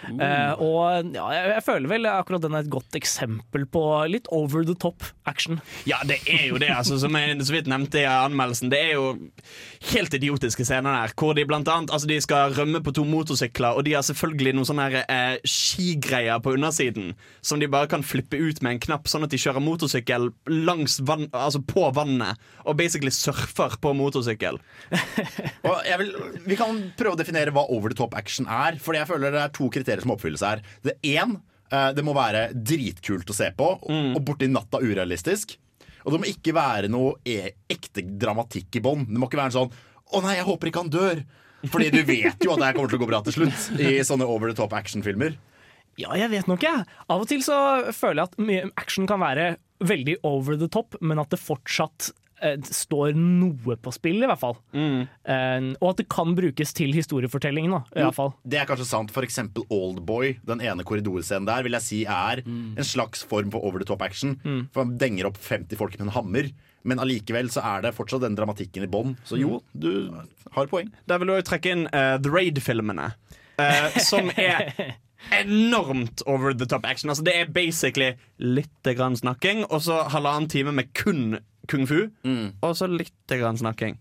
Eh, 0.09 0.53
og 0.63 1.11
ja, 1.15 1.27
jeg, 1.35 1.49
jeg 1.55 1.65
føler 1.67 1.91
vel 1.91 2.09
akkurat 2.11 2.45
den 2.45 2.57
er 2.57 2.65
et 2.65 2.73
godt 2.73 2.97
eksempel 2.99 3.67
på 3.69 3.83
litt 4.11 4.29
over 4.35 4.65
the 4.67 4.77
top 4.81 5.05
action. 5.29 5.61
Ja, 5.89 6.01
det 6.09 6.21
er 6.31 6.47
jo 6.51 6.61
det, 6.61 6.71
altså, 6.75 6.99
som 7.03 7.17
jeg 7.19 7.37
så 7.45 7.55
vidt 7.55 7.71
nevnte 7.71 8.03
i 8.03 8.09
anmeldelsen. 8.09 8.73
Det 8.73 8.81
er 8.81 8.95
jo 8.97 9.13
helt 9.93 10.17
idiotiske 10.17 10.67
scener 10.69 11.03
der, 11.03 11.15
hvor 11.21 11.37
de 11.37 11.47
blant 11.49 11.69
annet 11.71 11.93
altså, 11.95 12.09
de 12.11 12.21
skal 12.23 12.55
rømme 12.57 12.83
på 12.85 12.95
to 12.97 13.05
motorsykler, 13.09 13.77
og 13.77 13.87
de 13.87 13.97
har 13.97 14.07
selvfølgelig 14.07 14.57
noen 14.59 14.69
sånne 14.69 14.89
her, 14.89 15.05
eh, 15.07 15.37
skigreier 15.49 16.41
på 16.43 16.55
undersiden 16.57 17.15
som 17.45 17.61
de 17.61 17.69
bare 17.71 17.91
kan 17.91 18.05
flippe 18.07 18.39
ut 18.41 18.63
med 18.65 18.77
en 18.77 18.83
knapp, 18.87 19.09
sånn 19.11 19.25
at 19.27 19.33
de 19.33 19.41
kjører 19.41 19.65
motorsykkel 19.65 20.31
langs 20.51 20.99
vann, 21.07 21.29
altså 21.37 21.63
på 21.65 21.87
vannet, 21.97 22.41
og 22.65 22.77
basically 22.81 23.13
surfer 23.15 23.77
på 23.81 23.95
motorsykkel. 23.97 24.61
Og 25.69 25.77
jeg 25.87 25.99
vil, 26.01 26.13
Vi 26.47 26.57
kan 26.59 26.79
prøve 26.99 27.17
å 27.17 27.21
definere 27.21 27.53
hva 27.55 27.67
over 27.73 27.93
the 27.93 27.99
top 27.99 28.15
action 28.19 28.49
er. 28.51 28.79
Fordi 28.83 29.01
jeg 29.01 29.11
føler 29.11 29.35
det 29.35 29.43
er 29.43 29.53
to 29.55 29.70
kriterier 29.75 30.05
som 30.05 30.15
oppfylles 30.15 30.45
her. 30.47 30.63
Det 30.87 30.97
én, 31.07 31.37
eh, 31.73 31.91
det 31.97 32.05
må 32.07 32.15
være 32.17 32.51
dritkult 32.55 33.31
å 33.31 33.37
se 33.37 33.51
på, 33.57 33.73
og, 33.81 34.17
og 34.17 34.23
borti 34.27 34.51
natta 34.51 34.83
urealistisk. 34.83 35.57
Og 36.05 36.15
det 36.15 36.21
må 36.23 36.31
ikke 36.31 36.57
være 36.57 36.89
noe 36.93 37.19
e 37.29 37.53
ekte 37.71 38.05
dramatikk 38.21 38.81
i 38.81 38.85
bånn. 38.85 39.05
Det 39.09 39.21
må 39.21 39.29
ikke 39.29 39.41
være 39.43 39.53
en 39.53 39.59
sånn 39.59 39.73
'Å 40.11 40.23
nei, 40.25 40.41
jeg 40.41 40.49
håper 40.49 40.67
ikke 40.67 40.83
han 40.83 40.91
dør'. 40.91 41.25
Fordi 41.71 41.91
du 41.93 42.03
vet 42.03 42.41
jo 42.43 42.55
at 42.55 42.59
det 42.59 42.67
her 42.67 42.75
kommer 42.75 42.91
til 42.91 42.99
å 42.99 43.03
gå 43.05 43.09
bra 43.11 43.21
til 43.23 43.37
slutt 43.37 43.67
i 43.79 44.01
sånne 44.07 44.27
over 44.27 44.49
the 44.49 44.57
top 44.57 44.73
action-filmer. 44.73 45.37
Ja, 46.01 46.15
jeg 46.17 46.31
vet 46.33 46.49
nok, 46.49 46.63
jeg. 46.65 46.87
Av 47.13 47.21
og 47.21 47.29
til 47.29 47.43
så 47.45 47.57
føler 47.93 48.23
jeg 48.23 48.31
at 48.31 48.39
mye 48.41 48.71
action 48.81 49.09
kan 49.11 49.21
være 49.21 49.59
veldig 49.85 50.17
over 50.25 50.57
the 50.57 50.69
top, 50.73 50.97
men 51.05 51.21
at 51.21 51.33
det 51.33 51.41
fortsatt 51.41 52.11
står 52.71 53.17
noe 53.19 53.77
på 53.81 53.93
spill, 53.95 54.23
i 54.25 54.29
hvert 54.31 54.41
fall. 54.41 54.57
Eh, 54.75 55.69
og 55.77 55.87
at 55.93 56.01
det 56.01 56.09
kan 56.13 56.35
brukes 56.39 56.75
til 56.77 56.95
historiefortellingen, 56.97 57.77
da, 57.77 57.83
i 57.95 58.05
hvert 58.07 58.17
fall. 58.17 58.33
Det 58.45 58.61
er 58.61 58.69
kanskje 58.71 58.89
sant. 58.89 59.13
For 59.15 59.27
eksempel 59.27 59.67
Oldboy, 59.73 60.37
den 60.49 60.65
ene 60.65 60.87
korridorscenen 60.87 61.49
der, 61.49 61.67
vil 61.67 61.77
jeg 61.79 61.87
si 61.87 62.01
er 62.09 62.43
en 62.47 62.87
slags 62.87 63.25
form 63.27 63.53
for 63.53 63.65
over 63.67 63.83
the 63.83 63.89
top 63.89 64.03
action. 64.07 64.39
For 64.75 64.85
han 64.85 64.97
denger 65.01 65.31
opp 65.31 65.41
50 65.41 65.79
folk 65.81 65.99
med 65.99 66.09
en 66.09 66.17
hammer. 66.17 66.51
Men 66.83 67.01
allikevel 67.03 67.51
så 67.53 67.63
er 67.75 67.85
det 67.85 67.95
fortsatt 67.97 68.25
den 68.25 68.37
dramatikken 68.39 68.87
i 68.87 68.91
bånn. 68.91 69.17
Så 69.29 69.39
jo, 69.41 69.61
du 69.77 70.09
har 70.55 70.71
poeng. 70.71 70.89
Der 71.11 71.21
vil 71.21 71.31
du 71.31 71.37
også 71.37 71.51
trekke 71.53 71.75
inn 71.75 71.87
uh, 71.93 72.17
The 72.23 72.33
Raid-filmene, 72.33 73.11
uh, 73.61 74.01
som 74.01 74.33
er 74.37 74.73
enormt 75.35 76.23
over 76.27 76.55
the 76.55 76.67
top 76.67 76.87
action. 76.87 77.11
Altså 77.11 77.25
Det 77.25 77.37
er 77.37 77.53
basically 77.55 78.13
litt 78.39 78.95
grann 78.97 79.17
snakking, 79.17 79.65
og 79.71 79.83
så 79.87 80.03
halvannen 80.13 80.49
time 80.49 80.73
med 80.73 80.93
kun 80.95 81.39
kung 81.71 81.87
fu, 81.87 82.09
og 82.63 82.73
så 82.77 82.89
litt 82.91 83.31
grann 83.31 83.59
snakking. 83.59 83.99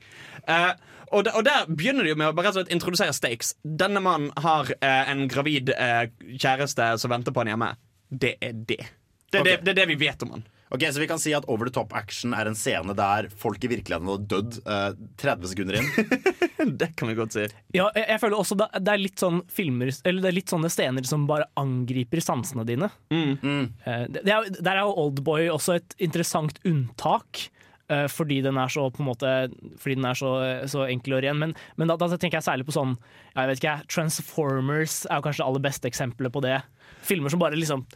Uh, 0.49 0.73
og, 1.11 1.25
der, 1.25 1.35
og 1.37 1.45
der 1.45 1.67
begynner 1.69 2.05
de 2.05 2.15
med 2.17 2.31
å 2.31 2.35
bare 2.37 2.53
slett 2.53 2.71
introdusere 2.73 3.13
stakes. 3.13 3.55
Denne 3.63 4.01
mannen 4.01 4.31
har 4.41 4.71
uh, 4.71 5.03
en 5.11 5.27
gravid 5.29 5.73
uh, 5.73 6.05
kjæreste 6.29 6.95
som 7.01 7.13
venter 7.13 7.35
på 7.35 7.43
han 7.43 7.53
hjemme. 7.53 7.73
Det 8.09 8.37
er 8.41 8.55
det. 8.57 8.81
Det 9.29 9.41
er, 9.41 9.45
det, 9.45 9.57
det, 9.65 9.73
er 9.75 9.81
det 9.83 9.89
vi 9.91 9.99
vet 10.01 10.25
om 10.25 10.37
han. 10.37 10.47
Ok, 10.69 10.83
Så 10.93 11.01
vi 11.01 11.07
kan 11.09 11.17
si 11.17 11.31
at 11.33 11.47
Over 11.49 11.65
the 11.69 11.73
Top 11.73 11.93
Action 11.97 12.33
er 12.37 12.45
en 12.45 12.53
scene 12.57 12.93
der 12.93 13.25
folk 13.41 13.63
i 13.65 13.69
virkeligheten 13.71 14.05
hadde 14.11 14.27
dødd 14.29 14.57
eh, 14.69 14.91
30 15.17 15.49
sekunder 15.53 15.79
inn. 15.79 15.87
Det 16.79 16.91
kan 16.99 17.07
vi 17.09 17.15
godt 17.17 17.33
si. 17.33 17.45
Ja, 17.73 17.87
jeg, 17.95 18.03
jeg 18.05 18.19
føler 18.21 18.37
også 18.37 18.57
det, 18.59 18.67
det 18.83 18.91
er 18.93 18.99
litt 19.01 19.21
sånn 19.21 19.39
filmer 19.49 19.89
Eller 20.03 20.19
det 20.25 20.27
er 20.29 20.35
litt 20.35 20.51
sånne 20.51 20.69
scener 20.69 21.05
som 21.07 21.23
bare 21.29 21.47
angriper 21.57 22.21
sansene 22.21 22.65
dine. 22.67 22.89
Eh, 23.09 24.03
det, 24.11 24.21
det 24.27 24.33
er, 24.35 24.49
der 24.59 24.75
er 24.75 24.83
jo 24.85 24.97
Oldboy 25.05 25.47
også 25.53 25.77
et 25.79 25.95
interessant 26.05 26.59
unntak. 26.67 27.47
eh, 27.89 28.05
fordi 28.11 28.41
den 28.45 28.59
er 28.61 28.69
så 28.69 28.83
på 28.93 29.01
en 29.01 29.07
måte 29.09 29.31
Fordi 29.81 29.95
den 29.97 30.05
er 30.05 30.19
så, 30.19 30.33
så 30.69 30.83
enkel 30.91 31.15
og 31.17 31.23
ren. 31.25 31.39
Men, 31.41 31.55
men 31.79 31.89
da, 31.89 31.97
da 31.97 32.11
tenker 32.13 32.37
jeg 32.37 32.45
særlig 32.51 32.67
på 32.69 32.75
sånn 32.77 32.93
jeg 33.33 33.47
vet 33.53 33.63
ikke, 33.63 33.77
Transformers 33.89 34.99
er 35.09 35.17
jo 35.17 35.25
kanskje 35.25 35.41
det 35.41 35.47
aller 35.49 35.65
beste 35.65 35.89
eksempelet 35.89 36.33
på 36.35 36.43
det. 36.43 36.59
Filmer 37.07 37.31
som 37.33 37.41
bare 37.41 37.57
liksom 37.57 37.87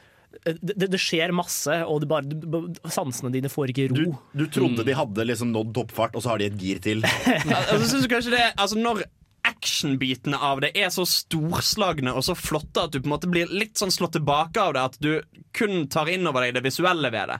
det, 0.43 0.73
det, 0.73 0.87
det 0.91 0.99
skjer 1.01 1.33
masse, 1.35 1.75
og 1.87 2.03
det 2.03 2.09
bare, 2.11 2.91
sansene 2.91 3.31
dine 3.33 3.51
får 3.51 3.73
ikke 3.73 3.89
ro. 3.91 3.97
Du, 4.33 4.39
du 4.43 4.45
trodde 4.51 4.85
de 4.87 4.95
hadde 4.97 5.27
liksom 5.29 5.53
nådd 5.53 5.73
toppfart, 5.77 6.17
og 6.17 6.25
så 6.25 6.33
har 6.33 6.41
de 6.41 6.49
et 6.51 6.57
gir 6.59 6.81
til. 6.83 7.03
Altså, 7.43 7.85
synes 7.89 8.05
du 8.05 8.09
kanskje 8.11 8.31
det 8.33 8.41
Altså 8.59 8.77
Når 8.79 9.03
actionbitene 9.43 10.37
av 10.39 10.61
det 10.63 10.71
er 10.79 10.91
så 10.93 11.03
storslagne 11.07 12.13
og 12.15 12.23
så 12.23 12.35
flotte 12.37 12.85
at 12.85 12.93
du 12.93 13.01
på 13.01 13.09
en 13.09 13.13
måte 13.15 13.29
blir 13.31 13.51
litt 13.51 13.79
sånn 13.79 13.91
slått 13.91 14.15
tilbake 14.15 14.61
av 14.61 14.71
det, 14.75 14.83
at 14.83 14.95
du 15.03 15.41
kun 15.55 15.89
tar 15.91 16.11
inn 16.11 16.27
over 16.29 16.45
deg 16.45 16.55
det 16.55 16.63
visuelle 16.63 17.11
ved 17.11 17.33
det. 17.33 17.39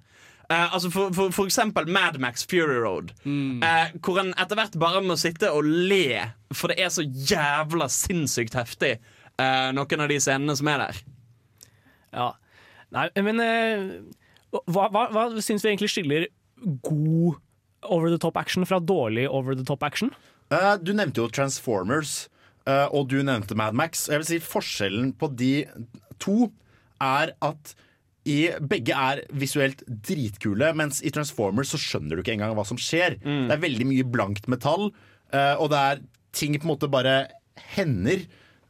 Uh, 0.52 0.74
altså 0.76 0.92
for, 0.92 1.14
for, 1.16 1.32
for 1.32 1.48
eksempel 1.48 1.88
Mad 1.88 2.20
Max 2.20 2.44
Fury 2.44 2.76
Road, 2.84 3.14
eh, 3.24 3.94
hvor 4.04 4.20
en 4.20 4.34
etter 4.36 4.60
hvert 4.60 4.76
bare 4.82 5.00
må 5.06 5.16
sitte 5.20 5.48
og 5.56 5.64
le, 5.64 6.20
for 6.52 6.74
det 6.74 6.84
er 6.84 6.92
så 6.92 7.06
jævla 7.08 7.88
sinnssykt 7.92 8.58
heftig, 8.60 8.98
uh, 9.40 9.72
noen 9.76 10.04
av 10.04 10.12
de 10.12 10.20
scenene 10.22 10.58
som 10.60 10.70
er 10.74 10.84
der. 10.84 11.04
Ja. 12.14 12.30
Nei, 12.94 13.08
men 13.26 13.42
eh, 13.42 13.88
hva, 14.54 14.90
hva, 14.94 15.08
hva 15.14 15.26
syns 15.42 15.66
vi 15.66 15.74
egentlig 15.74 15.92
skiller 15.94 16.28
god 16.86 17.40
over 17.84 18.12
the 18.12 18.20
top 18.22 18.38
action 18.40 18.66
fra 18.68 18.80
dårlig 18.80 19.26
over 19.28 19.58
the 19.58 19.66
top 19.68 19.84
action? 19.84 20.14
Uh, 20.54 20.76
du 20.78 20.94
nevnte 20.96 21.24
jo 21.24 21.30
Transformers, 21.34 22.28
uh, 22.68 22.88
og 22.94 23.10
du 23.12 23.20
nevnte 23.26 23.58
Mad 23.60 23.76
Max. 23.78 24.08
Jeg 24.12 24.22
vil 24.22 24.30
si 24.30 24.44
Forskjellen 24.44 25.14
på 25.18 25.32
de 25.34 25.66
to 26.22 26.52
er 27.04 27.34
at 27.44 27.74
i, 28.30 28.54
begge 28.64 28.96
er 28.96 29.24
visuelt 29.36 29.82
dritkule, 29.84 30.70
mens 30.80 31.02
i 31.04 31.12
Transformers 31.12 31.74
så 31.74 31.80
skjønner 31.82 32.16
du 32.16 32.24
ikke 32.24 32.38
engang 32.38 32.54
hva 32.56 32.64
som 32.68 32.80
skjer. 32.80 33.18
Det 33.20 33.52
er 33.52 33.60
veldig 33.66 33.90
mye 33.90 34.06
blankt 34.08 34.48
metall, 34.52 34.94
uh, 35.34 35.56
og 35.58 35.74
det 35.74 35.82
er 35.82 36.06
ting 36.34 36.56
på 36.56 36.70
en 36.70 36.74
måte 36.76 36.92
bare 36.92 37.18
hender. 37.76 38.24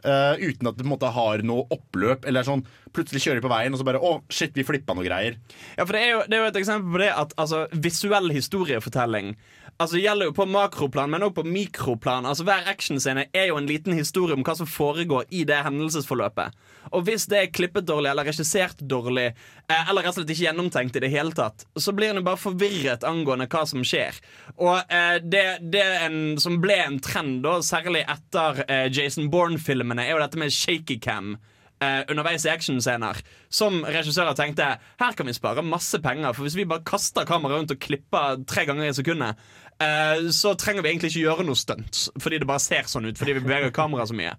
Eh, 0.06 0.44
uten 0.44 0.70
at 0.70 0.80
det 0.80 0.88
måte 0.88 1.12
har 1.16 1.44
noe 1.48 1.68
oppløp. 1.74 2.28
Eller 2.30 2.48
sånn, 2.48 2.66
Plutselig 2.94 3.24
kjører 3.24 3.40
de 3.40 3.46
på 3.48 3.50
veien, 3.50 3.74
og 3.74 3.80
så 3.82 3.86
bare 3.88 4.02
Å, 4.06 4.14
shit, 4.30 4.54
vi 4.54 4.66
flippa 4.68 4.94
noe 4.94 5.06
greier. 5.08 5.40
Ja, 5.80 5.82
for 5.82 5.96
det 5.96 6.04
er, 6.04 6.12
jo, 6.12 6.20
det 6.30 6.38
er 6.38 6.44
jo 6.44 6.50
et 6.52 6.60
eksempel 6.62 6.94
på 6.94 7.02
det 7.02 7.10
at 7.10 7.34
altså, 7.42 7.64
visuell 7.74 8.30
historiefortelling 8.36 9.34
Altså 9.82 9.98
gjelder 9.98 10.30
jo 10.30 10.36
på 10.38 10.46
makroplan, 10.48 11.10
men 11.10 11.24
også 11.26 11.40
på 11.42 11.44
mikroplan. 11.50 12.28
Altså 12.30 12.46
Hver 12.46 12.68
actionscene 12.70 13.26
er 13.34 13.48
jo 13.50 13.58
en 13.58 13.68
liten 13.68 13.96
historie 13.98 14.36
om 14.38 14.44
hva 14.46 14.54
som 14.56 14.70
foregår 14.70 15.26
i 15.34 15.42
det 15.50 15.58
hendelsesforløpet. 15.66 16.54
Og 16.94 17.08
hvis 17.08 17.26
det 17.32 17.40
er 17.40 17.52
klippet 17.52 17.88
dårlig 17.90 18.12
eller 18.12 18.28
regissert 18.30 18.84
dårlig, 18.86 19.32
eh, 19.66 19.90
eller 19.90 20.06
rett 20.06 20.14
og 20.14 20.22
slett 20.22 20.34
ikke 20.36 20.46
gjennomtenkt 20.46 21.00
i 21.00 21.04
det 21.04 21.12
hele 21.14 21.34
tatt, 21.36 21.66
så 21.76 21.96
blir 21.96 22.14
en 22.14 22.24
bare 22.24 22.40
forvirret 22.40 23.04
angående 23.08 23.50
hva 23.50 23.64
som 23.68 23.84
skjer. 23.88 24.20
Og 24.60 24.78
eh, 24.94 25.18
det, 25.24 25.46
det 25.74 25.84
en, 26.06 26.20
som 26.44 26.60
ble 26.62 26.78
en 26.84 27.00
trend, 27.04 27.42
da, 27.44 27.58
særlig 27.66 28.06
etter 28.06 28.64
eh, 28.68 28.86
Jason 28.94 29.32
Bourne-filmene, 29.34 30.06
er 30.06 30.14
jo 30.14 30.22
dette 30.22 30.40
med 30.40 30.54
shaky 30.54 31.00
cam. 31.02 31.38
eh, 31.84 32.02
underveis 32.12 32.46
i 32.46 32.52
actionscener. 32.52 33.20
Som 33.54 33.82
regissører 33.86 34.36
tenkte 34.38 34.68
her 35.00 35.18
kan 35.18 35.30
vi 35.30 35.36
spare 35.36 35.64
masse 35.66 36.00
penger, 36.04 36.34
for 36.34 36.46
hvis 36.46 36.58
vi 36.58 36.68
bare 36.70 36.86
kaster 36.88 37.28
kameraet 37.30 37.60
rundt 37.64 37.76
og 37.76 37.82
klipper 37.84 38.44
tre 38.50 38.66
ganger 38.70 38.90
i 38.90 38.96
sekundet, 38.96 39.42
eh, 39.82 40.30
så 40.36 40.54
trenger 40.60 40.84
vi 40.84 40.94
egentlig 40.94 41.14
ikke 41.14 41.26
gjøre 41.26 41.48
noe 41.48 41.60
stunt, 41.60 42.08
fordi 42.22 42.42
det 42.42 42.50
bare 42.50 42.64
ser 42.64 42.90
sånn 42.90 43.10
ut, 43.10 43.18
fordi 43.20 43.38
vi 43.38 43.46
beveger 43.46 43.74
kameraet 43.76 44.12
så 44.12 44.18
mye. 44.18 44.36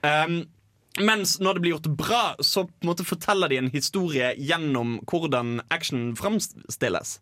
Um, 0.00 0.42
mens 0.98 1.36
når 1.40 1.56
det 1.56 1.64
blir 1.64 1.74
gjort 1.76 1.90
bra, 2.00 2.22
så 2.40 2.64
på 2.66 2.84
en 2.84 2.90
måte 2.90 3.06
forteller 3.06 3.52
de 3.52 3.60
en 3.60 3.72
historie 3.72 4.32
gjennom 4.38 4.98
hvordan 5.10 5.60
action 5.70 6.14
framstilles. 6.18 7.18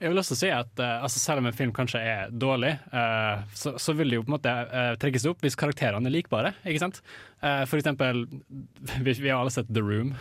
Jeg 0.00 0.10
vil 0.10 0.18
også 0.18 0.36
si 0.38 0.48
at 0.50 0.80
uh, 0.82 1.02
altså 1.04 1.20
Selv 1.22 1.42
om 1.42 1.46
en 1.46 1.54
film 1.54 1.72
kanskje 1.74 2.00
er 2.02 2.32
dårlig, 2.32 2.72
uh, 2.94 3.42
så, 3.54 3.76
så 3.78 3.94
vil 3.94 4.10
det 4.10 4.18
jo 4.18 4.24
på 4.24 4.32
en 4.32 4.36
måte 4.36 4.54
uh, 4.72 4.94
trekkes 5.00 5.28
opp 5.30 5.44
hvis 5.44 5.58
karakterene 5.58 6.10
er 6.10 6.16
likbare. 6.16 6.54
ikke 6.64 6.82
sant? 6.82 7.02
For 7.40 7.78
eksempel, 7.78 8.26
vi, 9.06 9.14
vi 9.14 9.30
har 9.30 9.38
alle 9.40 9.52
sett 9.54 9.70
The 9.72 9.80
Room. 9.80 10.12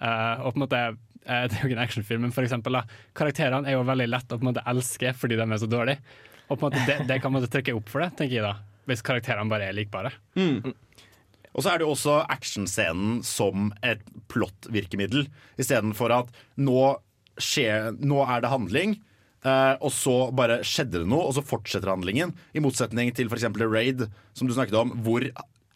og 0.00 0.52
på 0.52 0.56
en 0.56 0.62
måte 0.64 0.80
eh, 1.28 1.44
Det 1.48 1.58
er 1.58 1.62
jo 1.62 1.68
ikke 1.70 1.76
en 1.78 1.84
actionfilm, 1.84 2.24
men 2.26 2.34
for 2.34 2.46
eksempel, 2.46 2.78
da, 2.80 2.82
karakterene 3.18 3.68
er 3.68 3.76
jo 3.78 3.84
veldig 3.88 4.08
lett 4.08 4.32
å 4.32 4.38
på 4.40 4.44
en 4.46 4.50
måte 4.52 4.64
elske 4.72 5.12
fordi 5.16 5.38
de 5.38 5.46
er 5.46 5.62
så 5.62 5.68
dårlige. 5.70 6.00
Og 6.48 6.56
på 6.56 6.64
en 6.64 6.72
måte 6.72 6.84
det, 6.88 6.98
det 7.10 7.20
kan 7.22 7.32
man 7.34 7.44
trekke 7.44 7.74
opp 7.76 7.88
for 7.92 8.00
det, 8.04 8.10
tenker 8.18 8.38
jeg 8.40 8.46
da. 8.46 8.54
Hvis 8.88 9.04
karakterene 9.04 9.50
bare 9.52 9.66
er 9.68 9.76
likbare. 9.76 10.14
Og 10.38 11.64
så 11.64 11.72
er 11.72 11.80
det 11.80 11.84
jo 11.86 11.92
også 11.92 12.14
actionscenen 12.30 13.18
som 13.26 13.70
et 13.84 14.00
plot-virkemiddel, 14.32 15.26
istedenfor 15.60 16.12
at 16.14 16.32
nå, 16.60 16.78
skjer, 17.40 17.92
nå 17.98 18.22
er 18.24 18.44
det 18.44 18.52
handling. 18.52 18.96
eh, 19.44 19.74
og 19.80 19.92
så 19.94 20.14
bare 20.34 20.60
skjedde 20.66 21.02
det 21.02 21.08
noe, 21.10 21.28
og 21.28 21.34
så 21.36 21.44
fortsetter 21.44 21.90
handlingen. 21.92 22.32
I 22.56 22.62
motsetning 22.64 23.12
til 23.14 23.28
f.eks. 23.30 23.44
Raid, 23.60 24.06
som 24.34 24.48
du 24.48 24.54
snakket 24.56 24.78
om, 24.80 24.94
hvor 25.04 25.24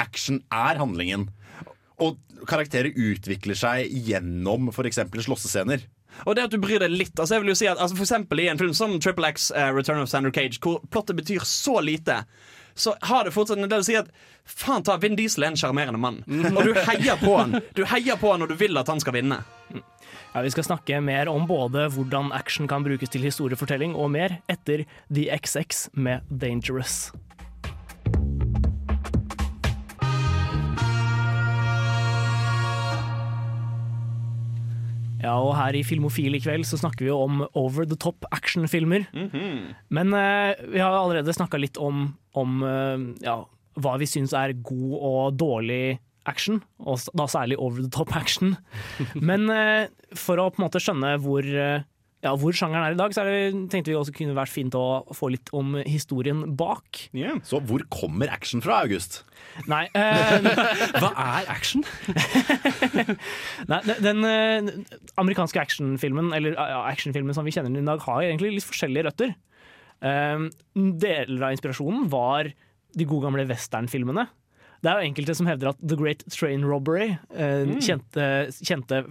action 0.02 0.40
er 0.50 0.80
handlingen. 0.80 1.28
Og 2.02 2.18
karakterer 2.48 2.90
utvikler 2.90 3.58
seg 3.58 3.92
gjennom 4.08 4.70
f.eks. 4.72 4.98
slåssescener. 5.26 5.84
Og 6.26 6.36
det 6.36 6.48
at 6.48 6.52
du 6.52 6.58
bryr 6.60 6.82
deg 6.82 6.92
litt 6.92 7.16
altså 7.16 7.38
jeg 7.38 7.44
vil 7.44 7.52
jo 7.54 7.56
si 7.56 7.68
at 7.70 7.78
altså 7.80 7.96
For 7.96 8.04
eksempel 8.04 8.42
i 8.42 8.48
en 8.52 8.58
film 8.60 8.74
som 8.76 8.98
Triple 9.00 9.30
X 9.32 9.46
uh, 9.56 9.70
Return 9.72 10.02
of 10.02 10.10
Sandra 10.12 10.32
Cage, 10.34 10.60
hvor 10.60 10.82
plottet 10.92 11.16
betyr 11.16 11.46
så 11.48 11.78
lite, 11.80 12.22
så 12.74 12.94
har 13.08 13.24
det 13.24 13.32
fortsatt 13.32 13.60
en 13.60 13.70
del 13.70 13.84
å 13.84 13.86
si 13.86 13.96
at 13.96 14.10
faen 14.48 14.84
ta, 14.84 14.98
Vin 15.00 15.16
Diesel 15.16 15.46
er 15.46 15.52
en 15.52 15.58
sjarmerende 15.60 16.00
mann. 16.00 16.22
Og 16.56 16.62
du 16.68 16.76
heier 16.84 17.18
på 17.20 17.36
han 17.38 17.58
Du 17.76 17.84
heier 17.88 18.20
på 18.20 18.32
han 18.32 18.44
og 18.44 18.52
du 18.52 18.56
vil 18.60 18.76
at 18.80 18.92
han 18.92 19.00
skal 19.02 19.16
vinne. 19.18 19.42
Ja, 20.32 20.40
Vi 20.40 20.52
skal 20.54 20.64
snakke 20.64 21.00
mer 21.04 21.28
om 21.28 21.44
både 21.48 21.88
hvordan 21.92 22.32
action 22.32 22.68
kan 22.68 22.84
brukes 22.84 23.12
til 23.12 23.24
historiefortelling 23.26 23.96
og 23.96 24.14
mer 24.14 24.38
etter 24.52 24.86
The 25.12 25.28
XX 25.36 25.90
med 25.92 26.24
Dangerous. 26.28 27.10
Ja, 35.22 35.36
og 35.38 35.54
her 35.56 35.76
i 35.78 35.84
Filmofil 35.86 36.34
i 36.36 36.42
kveld 36.42 36.66
så 36.66 36.80
snakker 36.80 37.06
vi 37.06 37.10
jo 37.12 37.20
om 37.24 37.44
over 37.58 37.86
the 37.86 37.98
top 38.00 38.26
actionfilmer. 38.34 39.06
Men 39.94 40.14
eh, 40.18 40.54
vi 40.72 40.82
har 40.82 40.96
allerede 40.98 41.34
snakka 41.36 41.60
litt 41.62 41.78
om, 41.78 42.08
om 42.38 42.62
eh, 42.66 43.04
ja, 43.24 43.36
hva 43.80 43.94
vi 44.02 44.08
syns 44.10 44.34
er 44.36 44.56
god 44.66 44.96
og 44.98 45.38
dårlig 45.40 46.00
action, 46.28 46.60
og 46.78 47.00
da 47.18 47.26
særlig 47.30 47.56
over 47.58 47.82
the 47.82 47.90
top 47.90 48.12
action. 48.14 48.56
Men 49.28 49.48
eh, 49.50 49.88
for 50.18 50.38
å 50.38 50.50
på 50.52 50.60
en 50.60 50.66
måte 50.68 50.82
skjønne 50.82 51.16
hvor, 51.22 51.46
eh, 51.46 51.86
ja, 52.22 52.32
hvor 52.38 52.54
sjangeren 52.54 52.84
er 52.86 52.94
i 52.94 52.98
dag, 52.98 53.14
så 53.14 53.24
er 53.24 53.30
det, 53.32 53.62
tenkte 53.72 53.90
vi 53.90 53.96
også 53.98 54.14
kunne 54.14 54.36
vært 54.36 54.52
fint 54.52 54.74
å 54.78 55.02
få 55.16 55.32
litt 55.34 55.50
om 55.58 55.74
historien 55.82 56.44
bak. 56.58 57.08
Så 57.48 57.58
hvor 57.66 57.82
kommer 57.90 58.30
action 58.30 58.62
fra, 58.62 58.82
August? 58.86 59.24
Nei, 59.70 59.84
eh, 59.98 60.46
Hva 61.02 61.10
er 61.18 61.50
action? 61.50 61.82
Nei, 63.70 63.80
den, 63.88 63.98
den 64.06 64.28
eh, 64.28 64.70
amerikanske 65.20 65.60
actionfilmen 65.60 66.30
Eller 66.36 66.54
ja, 66.54 66.84
actionfilmen 66.88 67.34
som 67.36 67.44
vi 67.44 67.52
kjenner 67.52 67.74
den 67.74 67.82
i 67.82 67.90
dag, 67.90 68.00
har 68.06 68.22
egentlig 68.22 68.54
litt 68.54 68.68
forskjellige 68.68 69.10
røtter. 69.10 69.34
Um, 70.02 70.48
deler 70.74 71.48
av 71.48 71.56
inspirasjonen 71.56 72.06
var 72.10 72.52
de 72.92 73.06
gode 73.08 73.26
gamle 73.26 73.46
westernfilmene. 73.50 74.28
Det 74.82 74.90
er 74.90 74.98
jo 74.98 75.10
enkelte 75.10 75.36
som 75.38 75.46
hevder 75.46 75.70
at 75.70 75.82
The 75.82 75.98
Great 75.98 76.24
Train 76.34 76.64
Robbery, 76.66 77.12
eh, 77.34 77.70
kjente, 77.82 78.26
kjente 78.66 79.04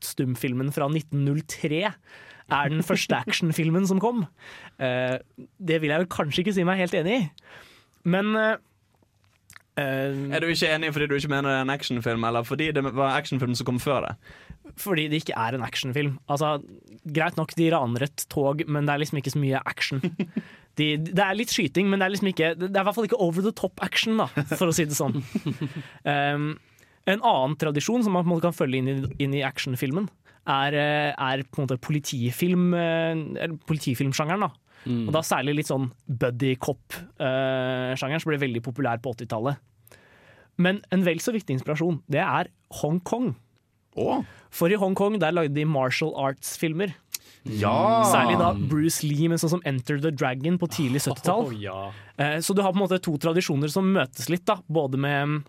stumfilmen 0.00 0.72
fra 0.72 0.88
1903, 0.88 1.82
er 2.52 2.72
den 2.72 2.82
første 2.86 3.16
actionfilmen 3.16 3.86
som 3.88 4.00
kom. 4.02 4.24
Eh, 4.82 5.18
det 5.58 5.80
vil 5.82 5.92
jeg 5.92 6.04
vel 6.04 6.10
kanskje 6.12 6.44
ikke 6.44 6.56
si 6.56 6.66
meg 6.66 6.82
helt 6.82 6.96
enig 6.98 7.16
i, 7.16 7.22
men 8.10 8.30
eh, 8.38 8.54
eh, 9.80 10.20
Er 10.36 10.42
du 10.42 10.50
ikke 10.50 10.70
enig 10.74 10.92
fordi 10.94 11.10
du 11.10 11.16
ikke 11.18 11.32
mener 11.32 11.50
det 11.50 11.58
er 11.58 11.66
en 11.66 11.74
actionfilm, 11.74 12.24
eller 12.28 12.46
fordi 12.46 12.70
det 12.76 12.84
var 12.86 13.18
actionfilm 13.18 13.56
som 13.58 13.68
kom 13.68 13.82
før 13.82 14.08
det? 14.08 14.14
Fordi 14.78 15.08
det 15.10 15.22
ikke 15.22 15.36
er 15.36 15.56
en 15.56 15.66
actionfilm. 15.66 16.16
Altså, 16.30 16.60
greit 17.04 17.36
nok, 17.36 17.56
de 17.58 17.70
raner 17.74 18.06
et 18.06 18.26
tog, 18.30 18.62
men 18.68 18.86
det 18.86 18.94
er 18.94 19.02
liksom 19.02 19.18
ikke 19.18 19.34
så 19.34 19.42
mye 19.42 19.62
action. 19.66 20.02
De, 20.78 20.94
det 20.96 21.20
er 21.20 21.34
litt 21.36 21.50
skyting, 21.52 21.88
men 21.90 21.98
det 21.98 22.06
er 22.06 22.12
liksom 22.14 22.28
ikke 22.30 22.52
Det 22.56 22.68
er 22.70 22.84
i 22.84 22.86
hvert 22.86 22.94
fall 22.94 23.08
ikke 23.08 23.18
over 23.20 23.42
the 23.42 23.52
top 23.52 23.82
action, 23.82 24.20
da, 24.20 24.28
for 24.54 24.70
å 24.70 24.74
si 24.74 24.86
det 24.88 24.96
sånn. 24.96 25.18
Um, 26.06 26.52
en 27.06 27.20
annen 27.22 27.56
tradisjon 27.56 28.02
som 28.04 28.12
man 28.12 28.24
på 28.24 28.28
en 28.28 28.34
måte 28.36 28.48
kan 28.48 28.56
følge 28.56 28.78
inn 28.82 28.88
i, 28.88 28.96
inn 29.24 29.34
i 29.34 29.42
actionfilmen, 29.46 30.08
er, 30.50 30.74
eh, 30.74 31.12
er 31.16 31.42
på 31.48 31.60
en 31.62 31.66
måte 31.68 31.78
politifilm, 31.80 32.74
eh, 32.74 33.48
politifilmsjangeren. 33.66 34.40
da. 34.40 34.50
Og 34.86 35.12
da 35.12 35.20
særlig 35.20 35.56
litt 35.58 35.68
sånn 35.68 35.90
buddy 36.08 36.54
cop-sjangeren, 36.56 38.20
som 38.22 38.30
ble 38.32 38.38
veldig 38.40 38.62
populær 38.64 39.00
på 39.02 39.12
80-tallet. 39.14 39.58
Men 40.60 40.80
en 40.92 41.04
vel 41.04 41.20
så 41.20 41.32
viktig 41.32 41.56
inspirasjon, 41.58 42.00
det 42.10 42.20
er 42.24 42.48
Hongkong. 42.80 43.34
Oh. 43.96 44.24
For 44.54 44.70
i 44.72 44.76
Hongkong 44.80 45.18
der 45.20 45.32
lagde 45.34 45.54
de 45.54 45.64
martial 45.68 46.12
arts-filmer. 46.16 46.94
ja! 47.44 48.02
Særlig 48.08 48.38
da 48.38 48.52
Bruce 48.54 49.02
Lee 49.06 49.28
med 49.28 49.40
sånn 49.40 49.50
som 49.56 49.62
Enter 49.66 49.98
the 50.00 50.10
Dragon 50.12 50.58
på 50.58 50.68
tidlig 50.68 51.00
70-tall. 51.06 51.46
Oh, 51.48 51.52
ja. 51.56 51.90
Eh, 52.18 52.38
Så 52.40 52.54
du 52.54 52.62
har 52.62 52.72
på 52.72 52.78
en 52.80 52.84
måte 52.88 53.00
to 53.02 53.16
tradisjoner 53.18 53.68
som 53.72 53.88
møtes 53.92 54.28
litt, 54.32 54.44
da. 54.46 54.58
Både 54.68 54.96
med, 55.00 55.42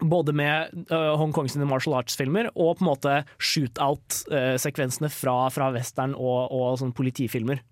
både 0.00 0.34
med 0.36 0.74
uh, 0.92 1.14
Hongkong 1.18 1.48
sine 1.50 1.66
martial 1.68 1.96
arts-filmer 1.98 2.50
og 2.54 2.78
på 2.78 2.84
en 2.84 2.90
måte 2.90 3.16
shootout-sekvensene 3.36 5.10
fra, 5.12 5.40
fra 5.54 5.72
western 5.74 6.14
og, 6.16 6.52
og 6.54 6.78
sånn 6.82 6.94
politifilmer. 6.96 7.62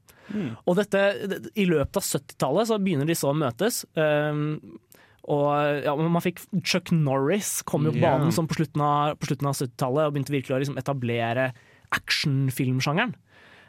Og 0.67 0.75
dette, 0.79 1.03
I 1.55 1.67
løpet 1.69 2.01
av 2.01 2.07
70-tallet 2.07 2.71
så 2.71 2.79
begynner 2.83 3.09
disse 3.09 3.29
å 3.29 3.37
møtes. 3.37 3.85
Um, 3.95 4.59
og 5.27 5.83
ja, 5.83 5.95
man 5.99 6.23
fikk 6.23 6.43
Chuck 6.63 6.93
Norris 6.95 7.61
kom 7.67 7.87
jo 7.89 7.95
på 7.95 8.03
banen 8.03 8.35
som 8.35 8.47
på 8.47 8.61
slutten 8.61 8.83
av, 8.83 9.17
på 9.19 9.31
slutten 9.31 9.51
av 9.51 9.57
70-tallet 9.59 10.07
og 10.07 10.15
begynte 10.15 10.35
virkelig 10.35 10.57
å 10.57 10.61
liksom 10.63 10.79
etablere 10.79 11.49
actionfilmsjangeren. 11.97 13.15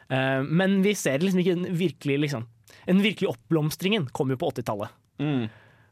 Uh, 0.08 0.42
men 0.46 0.80
vi 0.86 0.94
ser 0.98 1.22
liksom 1.22 1.42
ikke 1.42 1.56
en 1.58 1.66
virkelig 1.76 2.22
liksom, 2.26 2.46
En 2.88 3.02
virkelig 3.04 3.28
oppblomstringen 3.28 4.06
kom 4.16 4.30
jo 4.32 4.38
på 4.40 4.48
80-tallet. 4.54 4.92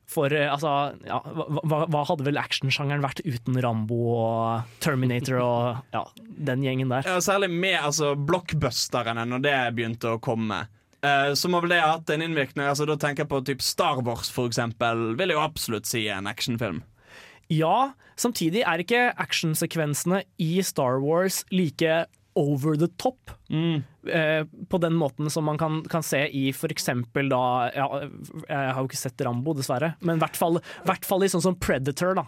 For 0.07 0.31
eh, 0.31 0.47
altså, 0.47 0.71
ja, 1.07 1.19
hva, 1.27 1.83
hva, 1.91 2.05
hadde 2.07 2.27
vel 2.29 2.39
actionsjangeren 2.39 3.03
vært 3.03 3.25
uten 3.27 3.59
Rambo 3.63 3.99
og 4.15 4.79
Terminator 4.85 5.41
og 5.43 5.95
ja, 5.97 6.05
den 6.51 6.63
gjengen 6.63 6.95
der? 6.95 7.09
Ja, 7.09 7.19
særlig 7.25 7.51
med 7.51 7.81
altså, 7.81 8.15
blockbusterne, 8.15 9.27
når 9.27 9.43
det 9.43 9.57
begynte 9.79 10.15
å 10.15 10.23
komme. 10.23 10.65
Uh, 11.05 11.35
så 11.39 11.51
må 11.51 11.61
vel 11.63 11.75
det 11.75 11.83
ha 11.83 11.97
hatt 11.97 12.11
en 12.15 12.23
innvirkning. 12.25 12.65
Altså, 12.71 12.87
da 12.89 12.97
tenker 13.01 13.25
jeg 13.25 13.33
på 13.35 13.43
typ 13.51 13.65
Star 13.67 13.99
Wars, 14.07 14.31
for 14.33 14.51
eksempel. 14.51 15.17
Vil 15.19 15.35
jeg 15.35 15.39
jo 15.39 15.43
absolutt 15.45 15.91
si 15.91 16.07
en 16.13 16.31
actionfilm. 16.31 16.85
Ja, 17.53 17.93
samtidig 18.19 18.65
er 18.67 18.83
ikke 18.83 19.03
actionsekvensene 19.23 20.25
i 20.43 20.63
Star 20.67 20.99
Wars 21.03 21.45
like 21.55 22.07
over 22.37 22.77
the 22.77 22.89
top. 23.01 23.31
Eh, 24.07 24.45
på 24.71 24.79
den 24.83 24.95
måten 24.95 25.31
som 25.33 25.45
man 25.49 25.59
kan, 25.59 25.81
kan 25.91 26.05
se 26.07 26.21
i 26.29 26.53
eksempel 26.75 27.31
da 27.33 27.41
ja, 27.75 27.87
Jeg 28.47 28.75
har 28.75 28.79
jo 28.79 28.87
ikke 28.87 29.01
sett 29.01 29.25
Rambo, 29.27 29.55
dessverre, 29.57 29.95
men 30.01 30.21
i 30.21 30.23
hvert 30.23 30.37
fall, 30.39 30.61
i 31.27 31.33
sånn 31.33 31.45
som 31.45 31.59
Predator. 31.59 32.15
da 32.21 32.27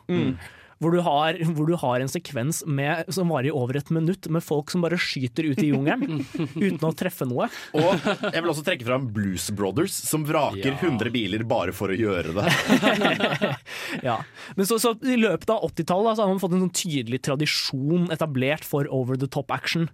Hvor 0.78 0.94
du, 0.94 1.00
har, 1.02 1.34
hvor 1.56 1.66
du 1.66 1.74
har 1.80 1.98
en 2.04 2.10
sekvens 2.10 2.60
med, 2.66 3.08
som 3.14 3.32
varer 3.32 3.48
i 3.50 3.54
over 3.54 3.80
et 3.80 3.88
minutt, 3.90 4.28
med 4.30 4.44
folk 4.46 4.70
som 4.70 4.84
bare 4.84 4.98
skyter 5.00 5.48
ut 5.50 5.58
i 5.58 5.72
jungelen 5.72 6.20
uten 6.54 6.84
å 6.86 6.92
treffe 6.94 7.26
noe. 7.26 7.48
Og 7.74 8.06
jeg 8.28 8.38
vil 8.38 8.52
også 8.52 8.62
trekke 8.66 8.86
fram 8.86 9.08
Blues 9.14 9.48
Brothers, 9.58 9.96
som 10.06 10.26
vraker 10.28 10.70
Ja. 10.70 10.76
100 10.78 11.10
biler 11.14 11.42
bare 11.48 11.74
for 11.74 11.90
å 11.90 11.98
gjøre 11.98 12.36
det. 12.38 12.46
Ja. 14.04 14.20
Men 14.54 14.66
så, 14.68 14.78
så 14.78 14.92
i 15.02 15.16
løpet 15.18 15.50
av 15.50 15.64
80-tallet 15.66 16.18
så 16.18 16.24
har 16.24 16.30
man 16.30 16.40
fått 16.42 16.54
en 16.54 16.62
sånn 16.66 16.74
tydelig 16.76 17.22
tradisjon 17.26 18.08
etablert 18.14 18.66
for 18.66 18.86
over 18.94 19.18
the 19.18 19.28
top 19.30 19.50
action. 19.54 19.88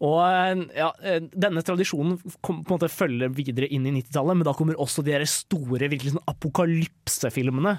Og 0.00 0.16
eh, 0.24 0.62
ja, 0.78 0.90
eh, 1.04 1.18
Denne 1.34 1.62
tradisjonen 1.66 2.16
kom, 2.40 2.62
på 2.64 2.72
en 2.72 2.78
måte 2.78 2.88
følger 2.92 3.32
videre 3.36 3.68
inn 3.68 3.84
i 3.88 3.92
90-tallet, 3.98 4.38
men 4.38 4.48
da 4.48 4.54
kommer 4.56 4.78
også 4.80 5.04
de 5.06 5.18
store 5.28 5.90
virkelig 5.92 6.14
sånn 6.14 6.28
apokalypsefilmene. 6.30 7.78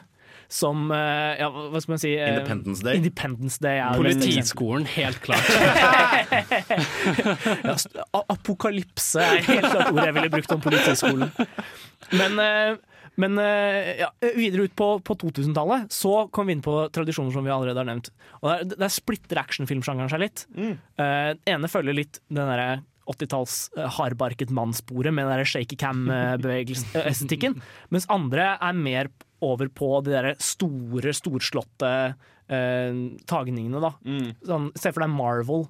Som 0.51 0.89
eh, 0.91 1.39
ja, 1.39 1.47
hva 1.47 1.79
skal 1.79 1.93
man 1.93 2.01
si 2.01 2.09
eh, 2.17 2.27
Independence 2.33 2.83
Day. 2.83 2.99
Independence 2.99 3.61
Day 3.63 3.79
er. 3.79 3.95
Politiskolen, 3.95 4.87
helt 4.97 5.21
klart. 5.23 5.47
Ja, 7.61 7.75
apokalypse 8.31 9.21
er 9.23 9.41
helt 9.45 9.67
klart 9.69 9.91
ordet 9.91 10.07
jeg 10.09 10.15
ville 10.17 10.31
brukt 10.33 10.53
om 10.55 10.61
politiskolen. 10.63 11.31
Men, 12.17 12.39
eh, 12.43 12.79
Men 13.21 13.35
ja, 13.37 14.07
videre 14.37 14.63
ut 14.69 14.75
på, 14.79 14.85
på 15.03 15.15
2000-tallet 15.19 15.91
så 15.93 16.13
kom 16.33 16.47
vi 16.47 16.55
inn 16.55 16.63
på 16.63 16.77
tradisjoner 16.95 17.33
som 17.35 17.43
vi 17.45 17.51
allerede 17.53 17.81
har 17.81 17.89
nevnt. 17.89 18.07
Og 18.39 18.47
Der, 18.47 18.77
der 18.85 18.93
splitter 18.93 19.41
actionfilmsjangeren 19.41 20.11
seg 20.11 20.23
litt. 20.23 20.45
Eh, 20.55 21.33
ene 21.51 21.71
følger 21.71 21.97
litt 21.97 22.21
den 22.31 22.47
derre 22.47 22.79
80-talls 23.11 23.57
eh, 23.77 23.89
hardbarket 23.97 24.53
mannssporet 24.55 25.13
med 25.13 25.27
den 25.27 25.43
shaky 25.47 25.77
cam-estetikken. 25.81 27.59
mens 27.93 28.07
andre 28.11 28.53
er 28.55 28.79
mer 28.79 29.11
over 29.45 29.71
på 29.73 29.93
de 30.05 30.15
der 30.15 30.31
store, 30.41 31.13
storslåtte 31.17 31.91
eh, 32.11 32.97
tagningene, 33.29 33.81
da. 33.83 33.93
Sånn, 34.47 34.71
se 34.77 34.91
for 34.93 35.05
deg 35.05 35.13
Marvel. 35.15 35.67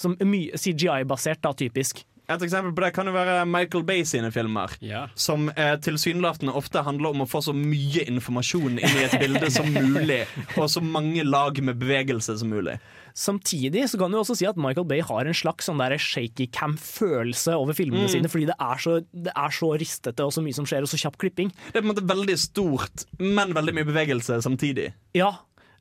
Som 0.00 0.16
er 0.18 0.26
mye 0.26 0.58
CGI-basert, 0.58 1.42
da, 1.44 1.54
typisk. 1.54 2.02
Et 2.24 2.40
eksempel 2.40 2.72
på 2.72 2.80
det 2.80 2.94
kan 2.96 3.04
jo 3.04 3.12
være 3.12 3.42
Michael 3.44 3.82
Bay 3.84 4.04
sine 4.08 4.30
filmer. 4.32 4.72
Ja. 4.80 5.02
Som 5.14 5.50
eh, 5.52 5.74
tilsynelatende 5.84 6.54
ofte 6.56 6.80
handler 6.86 7.12
om 7.12 7.24
å 7.26 7.28
få 7.28 7.42
så 7.44 7.52
mye 7.56 8.06
informasjon 8.08 8.78
inn 8.78 8.96
i 8.96 9.04
et 9.04 9.16
bilde 9.20 9.50
som 9.52 9.68
mulig, 9.76 10.22
og 10.56 10.70
så 10.72 10.80
mange 10.80 11.26
lag 11.28 11.60
med 11.60 11.76
bevegelse 11.82 12.38
som 12.40 12.54
mulig. 12.54 12.78
Samtidig 13.14 13.84
så 13.92 13.98
kan 14.00 14.10
du 14.10 14.18
også 14.18 14.34
si 14.34 14.46
at 14.48 14.56
Michael 14.58 14.88
Bay 14.90 14.98
har 15.06 15.28
en 15.30 15.36
slags 15.38 15.68
sånn 15.68 15.78
shaky 16.02 16.48
cam-følelse 16.50 17.54
over 17.54 17.72
filmene 17.78 18.08
Mm. 18.08 18.10
sine, 18.10 18.28
fordi 18.28 18.46
det 18.50 18.56
er, 18.58 18.76
så, 18.82 18.96
det 19.14 19.30
er 19.36 19.50
så 19.54 19.70
ristete 19.78 20.24
og 20.26 20.32
så 20.34 20.42
mye 20.42 20.52
som 20.56 20.66
skjer, 20.66 20.82
og 20.82 20.88
så 20.90 20.98
kjapp 20.98 21.16
klipping. 21.22 21.52
Det 21.70 21.78
er 21.78 21.82
på 21.82 21.86
en 21.86 21.92
måte 21.94 22.06
veldig 22.10 22.36
stort, 22.42 23.04
men 23.22 23.54
veldig 23.54 23.74
mye 23.78 23.86
bevegelse 23.86 24.40
samtidig. 24.42 24.92
Ja, 25.14 25.30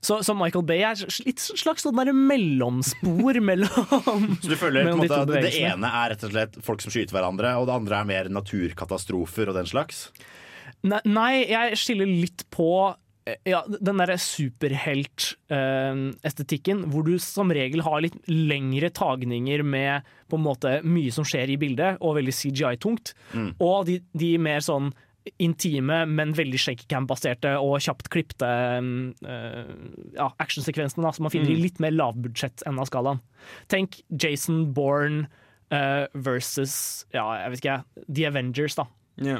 så, 0.03 0.19
så 0.21 0.35
Michael 0.37 0.65
Bay 0.67 0.83
er 0.85 0.99
litt 1.25 1.39
slags 1.41 1.81
sånn 1.87 1.95
mellomspor 1.95 3.39
mellom 3.49 4.37
Så 4.43 4.51
du 4.51 4.55
føler 4.59 4.83
på 4.85 4.93
en 4.97 5.01
måte 5.01 5.21
at 5.23 5.31
Det 5.31 5.53
ene 5.63 5.87
er 5.89 6.11
rett 6.13 6.25
og 6.27 6.33
slett 6.35 6.57
folk 6.61 6.83
som 6.83 6.91
skyter 6.93 7.15
hverandre, 7.17 7.55
og 7.57 7.65
det 7.69 7.77
andre 7.79 8.01
er 8.03 8.09
mer 8.09 8.29
naturkatastrofer 8.29 9.49
og 9.49 9.55
den 9.57 9.69
slags? 9.69 10.09
Nei, 10.83 10.99
nei, 11.07 11.31
jeg 11.47 11.77
skiller 11.79 12.05
litt 12.11 12.43
på 12.51 12.67
ja, 13.47 13.61
den 13.69 13.97
derre 14.01 14.17
superhelt-estetikken, 14.19 16.83
hvor 16.91 17.03
du 17.07 17.15
som 17.23 17.51
regel 17.55 17.81
har 17.85 18.01
litt 18.03 18.17
lengre 18.27 18.89
tagninger 18.93 19.63
med 19.63 20.01
på 20.31 20.37
en 20.39 20.47
måte 20.47 20.71
mye 20.83 21.11
som 21.13 21.25
skjer 21.27 21.49
i 21.53 21.57
bildet, 21.61 21.97
og 22.03 22.15
veldig 22.19 22.35
CGI-tungt. 22.35 23.05
Og 23.63 23.85
de, 23.87 23.95
de 24.17 24.37
mer 24.41 24.61
sånn 24.65 24.87
intime, 25.39 26.05
men 26.09 26.33
veldig 26.35 26.59
shakycam-baserte 26.59 27.53
og 27.61 27.79
kjapt 27.83 28.09
klipte 28.11 28.49
uh, 28.49 29.65
ja, 30.17 30.27
actionsekvensene 30.43 31.13
som 31.15 31.23
man 31.23 31.33
finner 31.33 31.51
i 31.53 31.61
litt 31.61 31.79
mer 31.83 31.93
lavbudsjett 31.95 32.63
enn 32.67 32.79
av 32.81 32.87
skalaen. 32.89 33.19
Tenk 33.71 33.89
Jason 34.09 34.73
Bourne 34.75 35.19
uh, 35.71 36.05
versus 36.13 37.05
ja, 37.15 37.25
jeg 37.39 37.49
vet 37.53 37.59
ikke, 37.63 37.79
The 38.09 38.23
Avengers, 38.33 38.75
da. 38.79 38.85
Ja. 39.23 39.39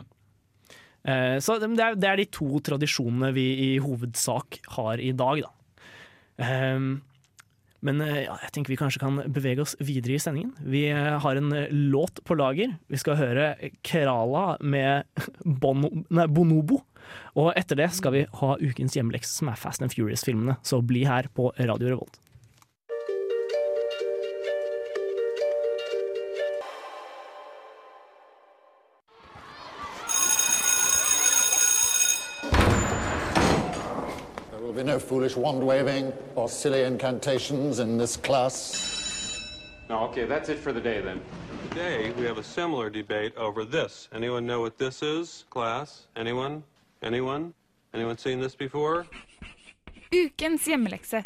Eh, 1.04 1.38
Så 1.44 1.58
det 1.60 1.68
er, 1.80 1.96
det 2.00 2.10
er 2.10 2.22
de 2.22 2.28
to 2.32 2.60
tradisjonene 2.64 3.34
vi 3.36 3.48
i 3.66 3.72
hovedsak 3.84 4.62
har 4.78 5.02
i 5.04 5.12
dag, 5.12 5.44
da. 5.44 5.52
Ehm, 6.44 7.02
Men 7.84 8.00
eh, 8.00 8.22
ja, 8.24 8.38
jeg 8.46 8.54
tenker 8.56 8.72
vi 8.72 8.80
kanskje 8.80 9.02
kan 9.04 9.18
bevege 9.28 9.60
oss 9.60 9.76
videre 9.84 10.16
i 10.16 10.22
sendingen. 10.24 10.54
Vi 10.64 10.86
eh, 10.88 11.20
har 11.20 11.36
en 11.36 11.52
låt 11.92 12.22
på 12.24 12.38
lager. 12.40 12.78
Vi 12.88 12.96
skal 13.02 13.20
høre 13.20 13.50
Kerala 13.84 14.56
med 14.64 15.04
Bono, 15.44 15.90
nei, 16.08 16.28
Bonobo. 16.32 16.80
Og 17.36 17.52
etter 17.60 17.76
det 17.76 17.90
skal 17.92 18.16
vi 18.16 18.22
ha 18.40 18.54
ukens 18.62 18.96
hjemmelekse, 18.96 19.36
som 19.36 19.52
er 19.52 19.60
Fast 19.60 19.84
and 19.84 19.92
Furious-filmene. 19.92 20.56
Så 20.64 20.80
bli 20.80 21.04
her 21.04 21.28
på 21.36 21.52
Radio 21.60 21.92
Revolt. 21.92 22.23
There 34.74 34.82
will 34.82 34.90
be 34.90 34.94
no 34.94 35.00
foolish 35.00 35.36
wand 35.36 35.62
waving 35.62 36.12
or 36.34 36.50
silly 36.50 36.82
incantations 36.82 37.78
in 37.78 37.96
this 37.96 38.18
class. 38.18 38.58
No, 39.88 40.00
okay, 40.06 40.26
that's 40.26 40.50
it 40.50 40.58
for 40.58 40.74
the 40.74 40.82
day 40.82 41.00
then. 41.00 41.22
Today, 41.70 42.10
we 42.18 42.26
have 42.26 42.40
a 42.40 42.44
similar 42.44 42.90
debate 42.90 43.38
over 43.38 43.66
this. 43.66 44.10
Anyone 44.16 44.48
know 44.48 44.62
what 44.62 44.80
this 44.80 45.04
is, 45.04 45.46
class? 45.52 46.08
Anyone? 46.16 46.64
Anyone? 47.04 47.54
Anyone 47.94 48.18
seen 48.18 48.40
this 48.40 48.56
before? 48.56 49.06
Ukens 50.12 50.66
hjemmelekse. 50.66 51.22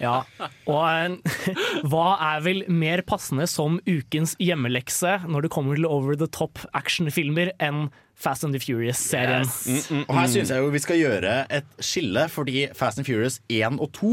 Ja, 0.00 0.24
og 0.66 0.82
en, 0.88 1.18
hva 1.90 2.16
er 2.18 2.42
vel 2.42 2.64
mer 2.66 3.04
passende 3.06 3.46
som 3.46 3.78
ukens 3.86 4.34
hjemmelekse 4.42 5.20
når 5.28 5.46
det 5.46 5.54
kommer 5.54 5.78
til 5.78 5.86
over 5.86 6.18
the 6.18 6.26
top 6.26 6.58
actionfilmer 6.74 7.54
enn 7.62 7.92
Fast 8.22 8.46
and 8.46 8.54
the 8.54 8.60
Furious-serien? 8.62 9.48
Og 10.06 10.14
her 10.14 10.30
syns 10.30 10.52
jeg 10.54 10.62
jo 10.62 10.70
vi 10.70 10.82
skal 10.82 11.00
gjøre 11.00 11.34
et 11.50 11.74
skille, 11.82 12.28
fordi 12.30 12.68
Fast 12.78 13.02
and 13.02 13.08
Furious 13.08 13.40
1 13.50 13.80
og 13.82 13.90
2 13.98 14.12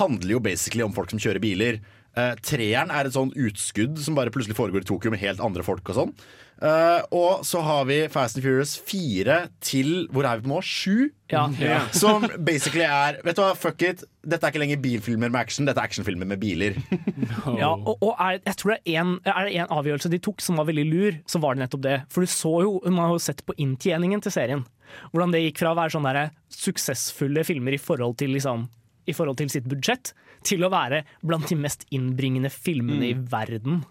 handler 0.00 0.34
jo 0.34 0.42
basically 0.42 0.84
om 0.84 0.94
folk 0.96 1.12
som 1.14 1.22
kjører 1.22 1.42
biler. 1.42 1.78
Uh, 2.18 2.34
treeren 2.42 2.90
er 2.90 3.06
et 3.06 3.14
sånn 3.14 3.30
utskudd 3.38 4.00
som 4.02 4.16
bare 4.18 4.32
plutselig 4.34 4.58
foregår 4.58 4.82
i 4.82 4.88
Tokyo 4.90 5.12
med 5.14 5.22
helt 5.22 5.42
andre 5.44 5.62
folk 5.66 5.86
og 5.92 6.00
sånn. 6.00 6.14
Eh, 6.58 7.02
og 7.14 7.44
så 7.46 7.60
har 7.62 7.84
vi 7.86 8.00
Fast 8.10 8.34
and 8.34 8.42
Furious 8.42 8.72
4 8.82 9.34
til 9.62 10.08
Hvor 10.10 10.26
er 10.26 10.40
vi 10.40 10.48
på 10.48 10.50
nå? 10.50 10.58
7? 10.66 11.10
Ja. 11.30 11.44
Ja. 11.60 11.84
Som 11.94 12.24
basically 12.42 12.82
er 12.82 13.20
Vet 13.22 13.38
du 13.38 13.42
hva, 13.44 13.52
fuck 13.54 13.84
it. 13.86 14.02
Dette 14.26 14.42
er 14.42 14.50
ikke 14.50 14.62
lenger 14.64 14.80
bilfilmer 14.82 15.30
med 15.30 15.38
action, 15.38 15.68
dette 15.68 15.78
er 15.78 15.86
actionfilmer 15.86 16.26
med 16.28 16.40
biler. 16.42 16.80
Ja, 17.60 17.70
og, 17.70 18.02
og 18.02 18.18
er, 18.18 18.40
jeg 18.42 18.58
tror 18.58 18.74
det 18.74 18.80
er 18.90 18.98
en, 19.04 19.12
er 19.22 19.46
det 19.46 19.54
en 19.62 19.70
avgjørelse 19.78 20.10
de 20.12 20.20
tok 20.22 20.42
som 20.44 20.58
var 20.58 20.66
veldig 20.68 20.84
lur, 20.88 21.20
så 21.30 21.40
var 21.42 21.54
det 21.54 21.62
nettopp 21.62 21.84
det. 21.86 21.94
For 22.12 22.26
du 22.26 22.30
så 22.32 22.52
jo, 22.66 22.72
man 22.90 23.06
har 23.06 23.14
jo 23.14 23.22
sett 23.22 23.44
på 23.46 23.54
inntjeningen 23.62 24.22
til 24.24 24.34
serien. 24.34 24.64
Hvordan 25.12 25.32
det 25.32 25.44
gikk 25.46 25.62
fra 25.62 25.72
å 25.72 25.78
være 25.78 25.94
sånne 25.94 26.14
der 26.16 26.32
suksessfulle 26.52 27.44
filmer 27.46 27.76
i 27.76 27.80
forhold 27.80 28.18
til, 28.20 28.34
liksom, 28.36 28.66
i 29.08 29.14
forhold 29.16 29.38
til 29.40 29.52
sitt 29.52 29.68
budsjett, 29.70 30.12
til 30.46 30.66
å 30.66 30.72
være 30.72 31.04
blant 31.26 31.48
de 31.50 31.58
mest 31.58 31.86
innbringende 31.94 32.50
filmene 32.52 33.12
i 33.12 33.16
verden. 33.32 33.82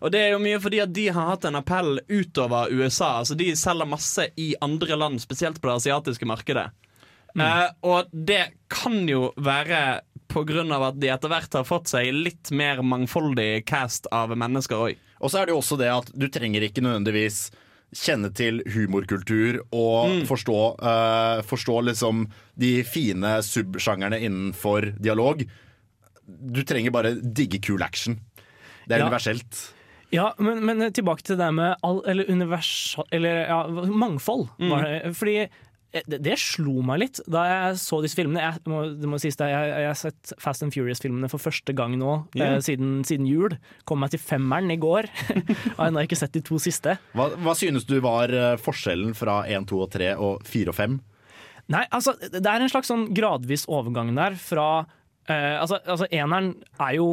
Og 0.00 0.10
det 0.12 0.20
er 0.24 0.30
jo 0.32 0.38
mye 0.42 0.60
fordi 0.62 0.80
at 0.80 0.92
de 0.96 1.08
har 1.12 1.26
hatt 1.34 1.44
en 1.44 1.58
appell 1.60 1.98
utover 2.08 2.70
USA. 2.72 3.18
Altså 3.20 3.36
De 3.36 3.50
selger 3.58 3.88
masse 3.88 4.28
i 4.40 4.54
andre 4.64 4.96
land, 4.96 5.20
spesielt 5.20 5.60
på 5.60 5.68
det 5.68 5.76
asiatiske 5.82 6.28
markedet. 6.28 6.70
Eh, 7.38 7.66
og 7.86 8.08
det 8.12 8.54
kan 8.72 9.04
jo 9.08 9.32
være 9.36 10.00
av 10.72 10.82
at 10.88 11.00
de 11.02 11.10
etter 11.10 11.28
hvert 11.30 11.52
har 11.58 11.66
fått 11.66 11.90
seg 11.90 12.08
litt 12.14 12.50
mer 12.54 12.80
mangfoldig 12.86 13.64
cast 13.66 14.06
av 14.14 14.30
mennesker 14.38 14.76
òg. 14.76 14.96
Og 15.20 15.30
så 15.30 15.40
er 15.40 15.46
det 15.46 15.54
jo 15.54 15.60
også 15.60 15.78
det 15.78 15.90
at 15.92 16.10
du 16.16 16.28
trenger 16.32 16.62
ikke 16.64 16.82
nødvendigvis 16.82 17.50
kjenne 17.90 18.30
til 18.34 18.62
humorkultur 18.70 19.60
og 19.74 20.08
Mm. 20.10 20.26
forstå, 20.26 20.58
uh, 20.82 21.42
forstå 21.42 21.84
liksom 21.90 22.28
de 22.56 22.82
fine 22.84 23.42
subsjangerne 23.42 24.20
innenfor 24.22 24.94
dialog. 25.02 25.42
Du 26.26 26.62
trenger 26.62 26.90
bare 26.94 27.14
digge 27.20 27.58
cool 27.66 27.82
action. 27.82 28.20
Det 28.86 28.94
er 28.96 28.98
Ja. 29.00 29.08
universelt. 29.10 29.72
Ja, 30.10 30.32
men, 30.42 30.62
men 30.66 30.86
tilbake 30.94 31.22
til 31.26 31.38
det 31.38 31.48
med 31.54 31.76
all, 31.86 32.00
eller 32.10 32.30
universal, 32.30 33.06
eller, 33.14 33.44
ja, 33.46 33.60
mangfold. 33.90 34.48
Var 34.58 34.86
det, 34.86 35.16
fordi 35.18 35.36
det, 35.90 36.20
det 36.22 36.36
slo 36.38 36.84
meg 36.86 37.00
litt 37.02 37.18
da 37.30 37.42
jeg 37.48 37.78
så 37.82 37.98
disse 38.04 38.18
filmene. 38.18 38.42
Jeg, 38.44 38.62
må, 38.70 38.82
det 38.94 39.10
må 39.10 39.18
sies 39.22 39.38
det, 39.38 39.48
jeg, 39.50 39.70
jeg 39.70 39.88
har 39.88 39.98
sett 39.98 40.32
Fast 40.42 40.62
and 40.62 40.74
Furious-filmene 40.74 41.30
for 41.32 41.42
første 41.42 41.74
gang 41.76 41.96
nå 41.98 42.12
yeah. 42.38 42.56
eh, 42.56 42.60
siden, 42.64 43.00
siden 43.06 43.26
jul. 43.26 43.56
Kom 43.90 44.02
meg 44.04 44.14
til 44.14 44.22
femmeren 44.22 44.70
i 44.70 44.78
går. 44.80 45.10
og 45.76 45.82
ennå 45.88 46.04
ikke 46.06 46.18
sett 46.20 46.36
de 46.36 46.44
to 46.46 46.60
siste. 46.62 46.94
Hva, 47.18 47.30
hva 47.42 47.56
synes 47.58 47.88
du 47.90 47.96
var 48.04 48.30
eh, 48.34 48.54
forskjellen 48.62 49.16
fra 49.18 49.42
1, 49.50 49.66
2 49.70 49.82
og 49.82 49.90
3 49.96 50.12
og 50.14 50.46
4 50.46 50.74
og 50.74 50.78
5? 50.78 50.96
Nei, 51.70 51.84
altså, 51.94 52.16
det 52.18 52.46
er 52.46 52.62
en 52.62 52.70
slags 52.70 52.90
sånn 52.90 53.08
gradvis 53.14 53.66
overgang 53.70 54.14
der 54.16 54.38
fra 54.38 54.68
eh, 55.30 55.56
altså, 55.58 55.78
altså, 55.84 56.08
eneren 56.10 56.54
er 56.78 56.96
jo 56.98 57.10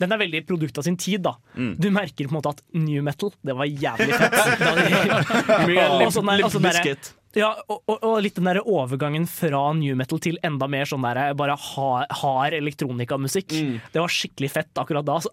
den 0.00 0.14
er 0.14 0.20
veldig 0.20 0.42
produkt 0.48 0.80
av 0.80 0.86
sin 0.86 0.96
tid, 1.00 1.22
da. 1.26 1.36
Du 1.80 1.90
merker 1.94 2.26
på 2.26 2.32
en 2.32 2.38
måte 2.40 2.54
at 2.56 2.62
new 2.76 3.02
metal, 3.04 3.32
det 3.46 3.56
var 3.56 3.68
jævlig 3.68 4.16
fett. 4.16 4.38
Og 6.06 6.12
sånn 6.16 6.30
der-. 6.32 7.10
Ja, 7.38 7.52
og, 7.70 7.84
og, 7.86 8.00
og 8.02 8.16
litt 8.24 8.34
den 8.40 8.48
der 8.48 8.58
overgangen 8.64 9.28
fra 9.30 9.68
new 9.78 9.94
metal 9.98 10.18
til 10.22 10.40
enda 10.46 10.66
mer 10.70 10.88
sånn 10.90 11.04
der, 11.06 11.30
bare 11.38 11.54
hard, 11.54 12.10
hard 12.22 12.56
elektronikamusikk. 12.58 13.54
Det 13.94 14.02
var 14.02 14.10
skikkelig 14.10 14.50
fett 14.56 14.80
akkurat 14.82 15.06
da. 15.06 15.20
Så, 15.22 15.30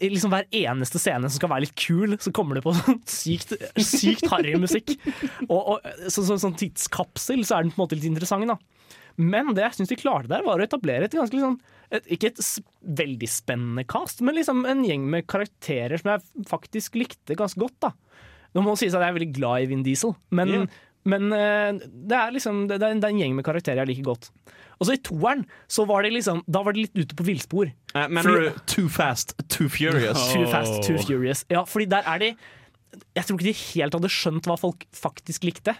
liksom 0.00 0.32
hver 0.32 0.48
eneste 0.50 0.98
scene 0.98 1.28
som 1.28 1.36
skal 1.36 1.52
være 1.52 1.66
litt 1.66 1.76
kul, 1.78 2.16
så 2.18 2.32
kommer 2.34 2.58
det 2.58 2.64
på 2.64 2.72
sånn 2.74 2.98
sykt, 3.06 3.54
sykt 3.76 4.26
harry 4.32 4.56
musikk. 4.58 4.96
Og, 5.52 5.76
og 5.76 6.10
så, 6.10 6.24
så, 6.24 6.36
sånn 6.40 6.56
tidskapsel, 6.58 7.44
så 7.46 7.58
er 7.58 7.66
den 7.66 7.72
på 7.72 7.80
en 7.80 7.84
måte 7.86 7.98
litt 7.98 8.08
interessant, 8.08 8.48
da. 8.48 8.58
Men 9.18 9.50
det 9.56 9.64
jeg 9.64 9.76
syns 9.80 9.90
de 9.90 9.98
klarte 9.98 10.30
der, 10.30 10.44
var 10.46 10.60
å 10.60 10.64
etablere 10.66 11.08
et 11.08 11.14
ganske 11.16 11.34
liksom, 11.34 11.56
et, 11.90 12.04
Ikke 12.14 12.30
et 12.30 12.42
veldig 13.02 13.28
spennende 13.30 13.84
cast, 13.88 14.20
men 14.22 14.36
liksom 14.38 14.64
en 14.68 14.84
gjeng 14.86 15.08
med 15.10 15.26
karakterer 15.30 15.98
som 15.98 16.12
jeg 16.14 16.46
faktisk 16.50 16.98
likte 17.00 17.34
ganske 17.38 17.58
godt. 17.58 17.74
da 17.82 17.90
Nå 18.54 18.62
må 18.64 18.74
det 18.76 18.84
sies 18.84 18.94
at 18.96 19.02
jeg 19.04 19.10
er 19.12 19.16
veldig 19.18 19.32
glad 19.36 19.64
i 19.64 19.70
Vin 19.72 19.82
Diesel, 19.84 20.14
men, 20.32 20.48
yeah. 20.54 20.78
men 21.10 21.26
eh, 21.36 21.80
det, 21.82 22.16
er 22.16 22.30
liksom, 22.32 22.62
det, 22.70 22.78
er 22.80 22.94
en- 22.94 23.02
det 23.02 23.10
er 23.10 23.12
en 23.16 23.20
gjeng 23.20 23.34
med 23.36 23.44
karakterer 23.44 23.82
jeg 23.82 23.90
liker 23.90 24.06
godt. 24.08 24.30
Og 24.78 24.86
så 24.86 24.94
i 24.94 25.02
toeren 25.02 25.42
så 25.66 25.84
var 25.90 26.06
de 26.06 26.12
liksom 26.14 26.44
Da 26.46 26.62
var 26.62 26.76
de 26.76 26.84
litt 26.86 26.94
ute 26.94 27.16
på 27.18 27.26
villspor. 27.26 27.72
Uh, 27.96 28.04
Mener 28.06 28.22
Fordi- 28.30 28.52
du 28.54 28.60
Too 28.70 28.88
Fast, 28.88 29.34
Too 29.50 29.68
Furious? 29.68 30.28
Too 30.32 30.46
Fast, 30.46 30.82
Too 30.86 30.96
Furious. 31.02 31.44
Ja, 31.50 31.64
fordi 31.66 31.88
der 31.90 32.06
er 32.06 32.22
de 32.22 32.30
Jeg 33.16 33.26
tror 33.26 33.36
ikke 33.36 33.48
de 33.48 33.56
helt 33.58 33.96
hadde 33.98 34.10
skjønt 34.12 34.46
hva 34.48 34.56
folk 34.60 34.86
faktisk 34.96 35.44
likte. 35.48 35.74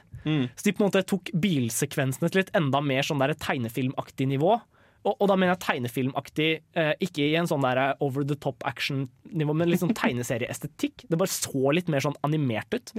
Så 0.59 0.67
de 0.67 0.75
på 0.75 0.83
en 0.83 0.91
måte 0.91 1.05
tok 1.09 1.31
bilsekvensene 1.41 2.29
til 2.33 2.43
et 2.43 2.51
enda 2.59 2.83
mer 2.85 3.07
sånn 3.07 3.23
der 3.23 3.37
tegnefilmaktig 3.39 4.27
nivå. 4.29 4.59
Og, 5.07 5.15
og 5.15 5.29
da 5.31 5.37
mener 5.39 5.55
jeg 5.55 5.63
tegnefilmaktig, 5.65 6.49
eh, 6.77 6.91
ikke 7.05 7.29
i 7.29 7.37
en 7.39 7.49
sånn 7.49 7.65
der 7.65 7.95
over 8.05 8.27
the 8.27 8.37
top 8.43 8.65
action-nivå, 8.69 9.55
men 9.57 9.71
litt 9.71 9.83
sånn 9.85 9.97
tegneserieestetikk. 10.03 11.07
Det 11.09 11.21
bare 11.21 11.33
så 11.33 11.73
litt 11.77 11.91
mer 11.93 12.05
sånn 12.05 12.19
animert 12.27 12.75
ut. 12.75 12.93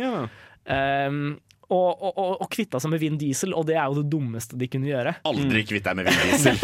Um, 0.70 1.38
og, 1.70 2.02
og, 2.02 2.30
og, 2.42 2.48
kvitta 2.50 2.80
seg 2.82 2.90
med 2.90 3.02
Vin 3.02 3.18
Diesel, 3.22 3.54
og 3.54 3.68
det 3.70 3.76
er 3.78 3.86
jo 3.92 4.00
det 4.02 4.10
dummeste 4.10 4.58
de 4.58 4.68
kunne 4.72 4.90
gjøre. 4.90 5.14
Aldri 5.30 5.62
kvitt 5.70 5.86
deg 5.86 6.00
med 6.00 6.10
Vin 6.10 6.18
Diesel. 6.26 6.56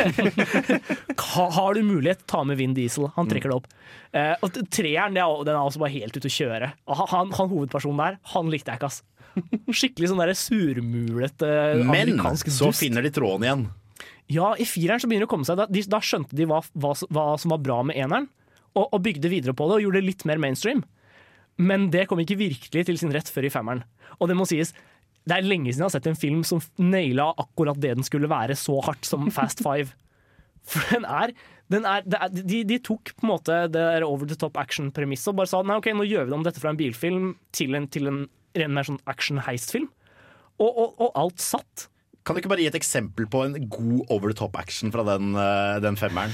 Har 1.57 1.77
du 1.77 1.81
mulighet, 1.85 2.23
ta 2.29 2.41
med 2.47 2.57
Vin 2.57 2.73
Diesel. 2.73 3.11
Han 3.13 3.29
trekker 3.29 3.53
det 3.53 3.59
opp. 3.59 3.67
Eh, 4.17 4.33
og 4.41 4.57
treeren 4.73 5.19
er, 5.21 5.43
den 5.45 5.53
er 5.53 5.61
også 5.61 5.83
bare 5.83 5.93
helt 5.93 6.17
ute 6.17 6.31
å 6.31 6.35
kjøre. 6.37 6.71
Han, 6.89 7.29
han, 7.37 7.51
hovedpersonen 7.51 8.01
der, 8.01 8.17
han 8.33 8.49
likte 8.49 8.73
jeg 8.73 8.81
ikke, 8.81 8.89
ass. 8.89 9.03
Skikkelig 9.69 10.09
sånn 10.09 10.23
der 10.23 10.33
dust. 10.33 11.45
Men 11.91 12.15
så 12.55 12.71
finner 12.73 13.05
de 13.05 13.13
tråden 13.13 13.45
igjen. 13.45 13.67
Ja, 14.31 14.55
i 14.57 14.65
fireren 14.65 15.01
så 15.01 15.09
begynner 15.09 15.27
det 15.27 15.29
å 15.29 15.35
komme 15.35 15.45
seg. 15.45 15.59
Da, 15.59 15.69
de, 15.69 15.85
da 15.85 16.01
skjønte 16.01 16.37
de 16.37 16.49
hva, 16.49 16.63
hva, 16.73 16.95
hva 17.13 17.27
som 17.41 17.53
var 17.53 17.61
bra 17.61 17.81
med 17.85 17.99
eneren, 18.01 18.25
og, 18.73 18.87
og 18.89 19.03
bygde 19.05 19.29
videre 19.31 19.53
på 19.53 19.69
det 19.69 19.77
og 19.77 19.85
gjorde 19.85 20.01
det 20.01 20.09
litt 20.09 20.25
mer 20.25 20.41
mainstream. 20.41 20.81
Men 21.61 21.91
det 21.93 22.07
kom 22.09 22.19
ikke 22.19 22.39
virkelig 22.39 22.87
til 22.87 22.97
sin 22.99 23.13
rett 23.15 23.29
før 23.31 23.47
i 23.47 23.53
femmeren. 23.53 23.85
Og 24.19 24.31
det 24.31 24.37
må 24.37 24.47
sies, 24.49 24.73
det 25.25 25.35
er 25.35 25.47
lenge 25.47 25.71
siden 25.71 25.85
jeg 25.85 25.89
har 25.89 25.95
sett 25.97 26.09
en 26.11 26.19
film 26.19 26.41
som 26.45 26.61
naila 26.77 27.31
akkurat 27.41 27.79
det 27.81 27.95
den 27.97 28.05
skulle 28.05 28.29
være, 28.29 28.57
så 28.59 28.77
hardt 28.85 29.07
som 29.07 29.25
Fast 29.33 29.63
Five. 29.65 29.95
For 30.65 30.85
den 30.93 31.05
er, 31.05 31.33
den 31.73 31.85
er, 31.89 32.05
det 32.05 32.19
er 32.21 32.31
de, 32.35 32.61
de 32.67 32.79
tok 32.81 33.13
på 33.13 33.25
en 33.25 33.31
måte 33.33 33.57
det 33.69 33.81
der 33.81 34.05
over 34.05 34.29
the 34.29 34.37
top 34.37 34.57
action-premisset 34.61 35.33
og 35.33 35.41
bare 35.41 35.49
sa 35.49 35.61
nei, 35.65 35.77
ok, 35.81 35.91
nå 35.97 36.05
gjør 36.07 36.27
vi 36.27 36.33
det 36.33 36.39
om 36.39 36.45
dette 36.45 36.61
fra 36.61 36.73
en 36.73 36.79
bilfilm 36.79 37.33
til 37.55 37.77
en, 37.77 37.89
til 37.89 38.09
en 38.11 38.23
ren 38.55 38.73
mer 38.73 38.87
sånn 38.87 39.01
action-heist-film. 39.09 39.89
Og, 40.55 40.69
og, 40.71 40.91
og 41.03 41.17
alt 41.19 41.43
satt. 41.43 41.89
Kan 42.25 42.37
du 42.37 42.41
ikke 42.41 42.53
bare 42.53 42.63
gi 42.63 42.69
et 42.71 42.77
eksempel 42.77 43.27
på 43.29 43.43
en 43.45 43.57
god 43.69 44.05
over 44.13 44.31
the 44.31 44.37
top 44.37 44.55
action 44.57 44.93
fra 44.93 45.03
den, 45.05 45.33
eh, 45.37 45.77
den 45.83 45.99
femmeren? 45.99 46.33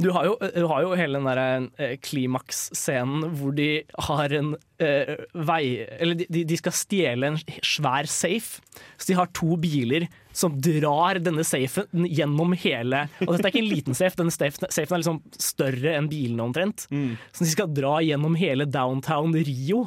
Du 0.00 0.08
har 0.10 0.26
jo, 0.26 0.34
du 0.40 0.64
har 0.70 0.82
jo 0.82 0.94
hele 0.98 1.20
den 1.20 1.28
der 1.28 1.68
eh, 1.78 1.94
klimaks-scenen 2.02 3.28
hvor 3.38 3.54
de 3.54 3.84
har 4.08 4.32
en 4.34 4.54
eh, 4.82 5.14
vei 5.46 5.84
Eller 6.02 6.18
de, 6.24 6.42
de 6.48 6.58
skal 6.58 6.74
stjele 6.74 7.30
en 7.30 7.38
svær 7.62 8.08
safe. 8.10 8.62
Så 8.98 9.12
de 9.12 9.18
har 9.18 9.30
to 9.36 9.54
biler 9.60 10.08
som 10.34 10.56
drar 10.58 11.20
denne 11.22 11.44
safen 11.46 12.08
gjennom 12.10 12.56
hele 12.58 13.04
Og 13.22 13.36
dette 13.36 13.44
er 13.46 13.52
ikke 13.52 13.62
en 13.62 13.70
liten 13.70 13.94
safe, 13.94 14.18
denne 14.18 14.34
safen 14.34 14.66
safen 14.74 14.96
er 14.96 15.02
liksom 15.04 15.20
større 15.38 15.94
enn 15.94 16.10
bilene 16.10 16.42
omtrent. 16.42 16.88
Så 16.90 17.44
de 17.44 17.52
skal 17.52 17.70
dra 17.70 18.00
gjennom 18.02 18.34
hele 18.38 18.66
downtown 18.66 19.36
Rio 19.46 19.84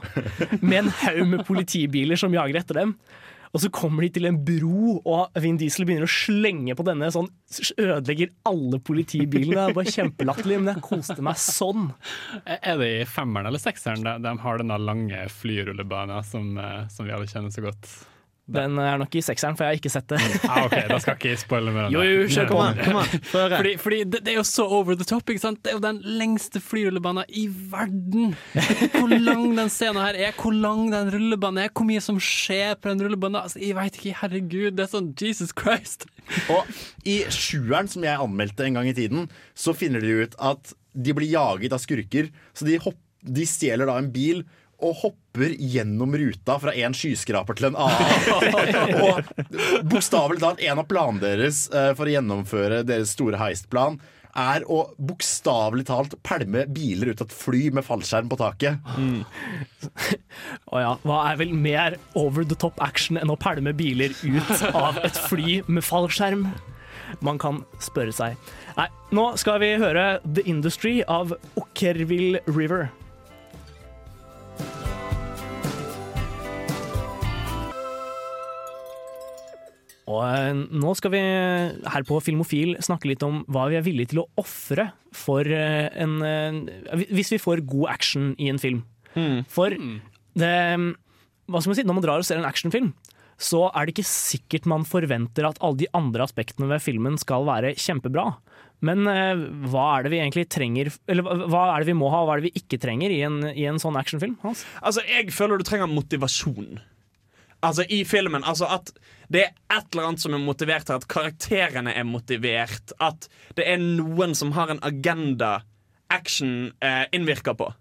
med 0.61 0.85
en 0.85 0.93
haug 1.03 1.25
med 1.33 1.43
politibiler 1.47 2.19
som 2.19 2.31
jager 2.35 2.61
etter 2.61 2.79
dem. 2.85 2.95
Og 3.57 3.63
så 3.63 3.71
kommer 3.73 4.05
de 4.05 4.11
til 4.13 4.27
en 4.29 4.35
bro, 4.45 4.99
og 5.01 5.39
Vin 5.41 5.57
Diesel 5.57 5.87
begynner 5.87 6.05
å 6.05 6.13
slenge 6.13 6.75
på 6.77 6.83
denne. 6.85 7.07
Sånn, 7.13 7.31
ødelegger 7.73 8.29
alle 8.45 8.77
politibilene. 8.85 9.71
Det 9.71 9.77
var 9.79 9.89
kjempelatterlig, 9.95 10.59
men 10.61 10.75
jeg 10.75 10.83
koste 10.85 11.25
meg 11.25 11.39
sånn. 11.41 11.87
Er 12.45 12.77
det 12.77 12.91
i 12.99 13.07
femmeren 13.09 13.49
eller 13.49 13.63
sekseren 13.63 14.05
de, 14.05 14.13
de 14.21 14.35
har 14.43 14.61
denne 14.61 14.77
lange 14.77 15.23
flyrullebanen 15.39 16.21
som, 16.27 16.53
eh, 16.61 16.85
som 16.93 17.09
vi 17.09 17.17
alle 17.17 17.25
kjenner 17.31 17.55
så 17.55 17.65
godt? 17.65 17.89
Den 18.47 18.77
er 18.79 18.95
nok 19.01 19.15
i 19.19 19.21
sekseren, 19.25 19.57
for 19.59 19.65
jeg 19.67 19.75
har 19.75 19.79
ikke 19.81 19.91
sett 19.91 20.07
det. 20.07 20.19
Ah, 20.47 20.61
ok, 20.63 20.75
Da 20.87 20.97
skal 21.03 21.17
ikke 21.17 21.31
jeg 21.33 21.39
spoile 21.41 21.71
mer. 21.75 21.89
Jo, 21.91 21.99
jo, 22.05 22.27
kjør 22.31 22.47
på. 22.47 22.59
Kom 22.79 22.99
an. 23.01 23.09
Fordi, 23.57 23.73
fordi 23.81 23.97
det, 24.07 24.21
det 24.23 24.31
er 24.31 24.37
jo 24.37 24.45
så 24.47 24.63
over 24.77 24.95
the 24.95 25.07
top. 25.07 25.27
ikke 25.29 25.43
sant? 25.43 25.59
Det 25.65 25.73
er 25.73 25.75
jo 25.75 25.83
den 25.83 25.99
lengste 26.19 26.61
flyrullebanen 26.63 27.27
i 27.27 27.43
verden. 27.71 28.35
Hvor 28.95 29.11
lang 29.11 29.43
den 29.57 29.71
scenen 29.73 29.99
her 29.99 30.15
er, 30.29 30.31
hvor 30.39 30.55
lang 30.55 30.87
den 30.93 31.11
rullebanen 31.13 31.65
er, 31.65 31.73
hvor 31.75 31.87
mye 31.89 32.03
som 32.03 32.21
skjer 32.23 32.77
på 32.79 32.93
den 32.93 33.03
rullebanen. 33.03 33.41
Altså, 33.43 33.59
jeg 33.63 33.75
veit 33.77 33.99
ikke, 33.99 34.15
herregud. 34.21 34.69
Det 34.77 34.85
er 34.87 34.93
sånn 34.93 35.11
Jesus 35.19 35.51
Christ. 35.57 36.07
Og 36.53 36.69
i 37.07 37.19
sjueren, 37.33 37.91
som 37.91 38.05
jeg 38.07 38.23
anmeldte 38.23 38.63
en 38.67 38.79
gang 38.79 38.87
i 38.87 38.95
tiden, 38.95 39.27
så 39.57 39.75
finner 39.75 40.03
de 40.03 40.21
ut 40.23 40.39
at 40.39 40.71
de 40.97 41.13
blir 41.19 41.29
jaget 41.35 41.75
av 41.75 41.83
skurker. 41.83 42.31
Så 42.55 42.65
de, 42.67 42.79
hopp, 42.81 42.97
de 43.27 43.43
stjeler 43.47 43.91
da 43.91 43.99
en 43.99 44.09
bil 44.15 44.45
og 44.77 44.93
hopper 45.03 45.26
gjennom 45.45 46.15
ruta 46.17 46.57
fra 46.59 46.73
en 46.73 46.95
skyskraper 46.97 47.57
til 47.57 47.69
en 47.69 47.79
annen. 47.85 49.01
og 49.05 49.83
bokstavelig 49.87 50.41
talt, 50.43 50.61
en 50.63 50.83
av 50.83 50.87
planene 50.89 51.23
deres 51.23 51.67
eh, 51.69 51.93
for 51.97 52.09
å 52.09 52.15
gjennomføre 52.17 52.83
deres 52.87 53.13
store 53.15 53.39
heistplan 53.41 53.99
er 54.37 54.65
å 54.69 54.83
bokstavelig 55.01 55.87
talt 55.89 56.13
pælme 56.25 56.65
biler 56.69 57.11
ut 57.11 57.23
av 57.23 57.29
et 57.29 57.35
fly 57.35 57.61
med 57.73 57.85
fallskjerm 57.87 58.29
på 58.29 58.37
taket. 58.39 58.91
Å 60.73 60.83
ja, 60.83 60.93
hva 61.01 61.21
er 61.31 61.39
vel 61.41 61.55
mer 61.57 61.97
over 62.17 62.45
the 62.45 62.57
top 62.59 62.77
action 62.83 63.17
enn 63.17 63.33
å 63.33 63.39
pælme 63.39 63.73
biler 63.77 64.13
ut 64.21 64.65
av 64.73 65.01
et 65.01 65.17
fly 65.27 65.61
med 65.67 65.85
fallskjerm? 65.85 66.47
Man 67.23 67.39
kan 67.41 67.63
spørre 67.81 68.13
seg. 68.13 68.37
Nei, 68.77 68.87
nå 69.15 69.29
skal 69.39 69.61
vi 69.63 69.73
høre 69.79 70.19
The 70.27 70.43
Industry 70.45 70.99
av 71.07 71.33
Okkerville 71.57 72.43
River. 72.51 72.89
Nå 80.67 80.93
skal 80.97 81.13
vi 81.13 81.21
her 81.21 82.05
på 82.07 82.19
Filmofil 82.23 82.75
snakke 82.83 83.09
litt 83.11 83.23
om 83.25 83.41
hva 83.51 83.67
vi 83.71 83.77
er 83.79 83.85
villige 83.85 84.13
til 84.13 84.23
å 84.23 84.29
ofre 84.41 84.89
for 85.15 85.47
eh, 85.47 85.87
en 85.97 86.17
eh, 86.25 87.05
Hvis 87.11 87.33
vi 87.35 87.41
får 87.41 87.65
god 87.67 87.91
action 87.95 88.31
i 88.37 88.51
en 88.51 88.61
film. 88.61 88.83
For 89.49 89.73
det 90.37 90.53
Hva 91.47 91.61
skal 91.61 91.71
man 91.71 91.77
si, 91.79 91.85
når 91.87 91.97
man 91.97 92.05
drar 92.05 92.21
og 92.21 92.27
ser 92.27 92.37
en 92.37 92.45
actionfilm, 92.45 92.91
så 93.37 93.67
er 93.69 93.85
det 93.85 93.95
ikke 93.95 94.09
sikkert 94.09 94.67
man 94.69 94.85
forventer 94.85 95.45
at 95.47 95.59
alle 95.61 95.83
de 95.83 95.89
andre 95.97 96.25
aspektene 96.25 96.69
ved 96.71 96.81
filmen 96.83 97.17
skal 97.21 97.45
være 97.47 97.75
kjempebra. 97.77 98.31
Men 98.85 99.07
eh, 99.09 99.45
hva 99.71 99.87
er 99.95 100.05
det 100.05 100.11
vi 100.13 100.19
egentlig 100.21 100.43
trenger 100.53 100.91
Eller 101.09 101.25
hva 101.49 101.63
er 101.73 101.81
det 101.81 101.89
vi 101.89 101.97
må 101.97 102.11
ha, 102.13 102.21
og 102.21 102.29
hva 102.29 102.35
er 102.35 102.43
det 102.43 102.51
vi 102.51 102.61
ikke 102.61 102.77
trenger 102.81 103.13
i 103.13 103.23
en, 103.25 103.39
i 103.49 103.65
en 103.69 103.81
sånn 103.81 103.97
actionfilm? 103.97 104.35
Hans? 104.43 104.65
Altså, 104.81 105.05
jeg 105.09 105.33
føler 105.33 105.57
du 105.57 105.65
trenger 105.65 105.89
motivasjon. 105.89 106.77
Altså, 107.65 107.87
i 107.89 108.03
filmen. 108.05 108.45
Altså 108.45 108.69
at 108.69 108.91
det 109.33 109.43
er 109.43 109.51
et 109.75 109.89
eller 109.91 110.09
annet 110.09 110.23
som 110.23 110.35
er 110.35 110.43
motivert 110.43 110.89
her. 110.89 111.01
At 111.01 111.09
karakterene 111.11 111.93
er 111.95 112.07
motivert. 112.07 112.93
At 113.03 113.27
det 113.57 113.67
er 113.67 113.81
noen 113.81 114.35
som 114.37 114.53
har 114.55 114.71
en 114.71 114.83
agenda 114.87 115.59
action 116.13 116.71
eh, 116.79 117.03
innvirker 117.11 117.57
på. 117.59 117.71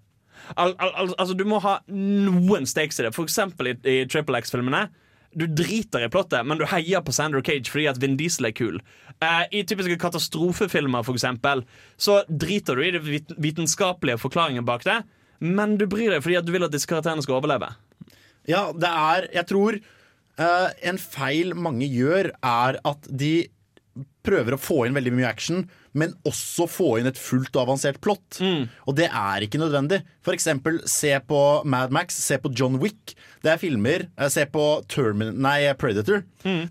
Al 0.54 0.76
al 0.78 0.92
al 0.94 1.14
altså, 1.16 1.34
du 1.34 1.44
må 1.48 1.58
ha 1.64 1.78
noen 1.90 2.66
stakes 2.66 3.00
i 3.00 3.06
det. 3.06 3.14
For 3.16 3.26
eksempel 3.26 3.72
i, 3.72 3.76
i 3.86 3.98
Triple 4.10 4.42
X-filmene. 4.42 4.86
Du 5.36 5.44
driter 5.52 6.06
i 6.06 6.08
plottet, 6.08 6.46
men 6.48 6.56
du 6.56 6.64
heier 6.70 7.02
på 7.04 7.12
Sander 7.12 7.42
Cage 7.44 7.68
fordi 7.68 7.90
at 7.90 7.98
Vin 8.00 8.14
Diesel 8.16 8.48
er 8.48 8.54
kul. 8.56 8.78
Eh, 9.20 9.42
I 9.52 9.64
typiske 9.68 9.98
katastrofefilmer 10.00 11.04
for 11.04 11.18
eksempel, 11.18 11.66
så 12.00 12.22
driter 12.28 12.78
du 12.78 12.84
i 12.86 12.94
det 12.94 13.02
vitenskapelige 13.36 14.22
forklaringen 14.22 14.64
bak 14.64 14.86
det, 14.88 15.02
men 15.44 15.76
du 15.76 15.84
bryr 15.90 16.14
deg 16.14 16.24
fordi 16.24 16.38
at 16.40 16.48
du 16.48 16.54
vil 16.54 16.64
at 16.64 16.72
disse 16.72 16.88
karakterene 16.88 17.24
skal 17.26 17.36
overleve. 17.36 17.68
Ja, 18.48 18.70
det 18.72 18.88
er 18.88 19.28
Jeg 19.34 19.48
tror 19.50 19.76
en 20.38 20.98
feil 21.00 21.54
mange 21.56 21.88
gjør, 21.88 22.32
er 22.44 22.80
at 22.84 23.06
de 23.08 23.46
prøver 24.26 24.56
å 24.56 24.60
få 24.60 24.82
inn 24.84 24.96
veldig 24.96 25.12
mye 25.14 25.28
action, 25.28 25.62
men 25.96 26.12
også 26.28 26.66
få 26.68 26.88
inn 27.00 27.08
et 27.08 27.16
fullt 27.16 27.54
og 27.56 27.62
avansert 27.62 28.00
plott. 28.04 28.36
Og 28.84 28.96
det 28.98 29.06
er 29.08 29.46
ikke 29.46 29.60
nødvendig. 29.62 30.02
For 30.26 30.36
eksempel, 30.36 30.82
se 30.90 31.14
på 31.24 31.40
Mad 31.64 31.94
Max, 31.94 32.18
se 32.20 32.36
på 32.42 32.50
John 32.52 32.76
Wick. 32.82 33.14
Det 33.44 33.54
er 33.54 33.62
filmer 33.62 34.04
eh, 34.18 34.28
Se 34.32 34.44
på 34.50 34.64
Termin 34.92 35.38
nei, 35.40 35.72
Predator. 35.80 36.24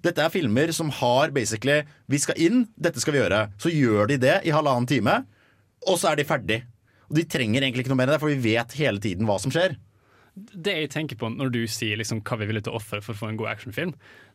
Dette 0.06 0.22
er 0.22 0.34
filmer 0.34 0.74
som 0.76 0.92
har 1.00 1.32
basically 1.34 1.80
Vi 2.12 2.20
skal 2.22 2.38
inn, 2.38 2.68
dette 2.78 3.02
skal 3.02 3.16
vi 3.16 3.24
gjøre. 3.24 3.42
Så 3.58 3.74
gjør 3.74 4.12
de 4.12 4.20
det 4.22 4.38
i 4.46 4.54
halvannen 4.54 4.86
time, 4.92 5.24
og 5.88 5.98
så 6.02 6.12
er 6.12 6.22
de 6.22 6.28
ferdig. 6.28 6.62
Og 7.10 7.18
de 7.18 7.26
trenger 7.30 7.64
egentlig 7.64 7.86
ikke 7.86 7.94
noe 7.94 8.02
mer 8.04 8.10
enn 8.12 8.18
det, 8.18 8.22
for 8.22 8.34
vi 8.34 8.54
vet 8.54 8.78
hele 8.78 9.02
tiden 9.02 9.26
hva 9.30 9.40
som 9.42 9.54
skjer. 9.54 9.78
Det 10.36 10.74
jeg 10.76 10.92
tenker 10.92 11.20
på 11.20 11.30
når 11.32 11.52
du 11.54 11.62
sier 11.72 11.96
liksom 12.00 12.20
hva 12.26 12.36
vi 12.40 12.44
er 12.44 12.52
villige 12.52 12.68
til 12.68 12.76
å 12.76 12.80
ofre 12.82 13.00
for 13.04 13.16
å 13.16 13.20
få 13.22 13.30
en 13.32 13.40
god 13.40 13.54
actionfilm, 13.54 13.94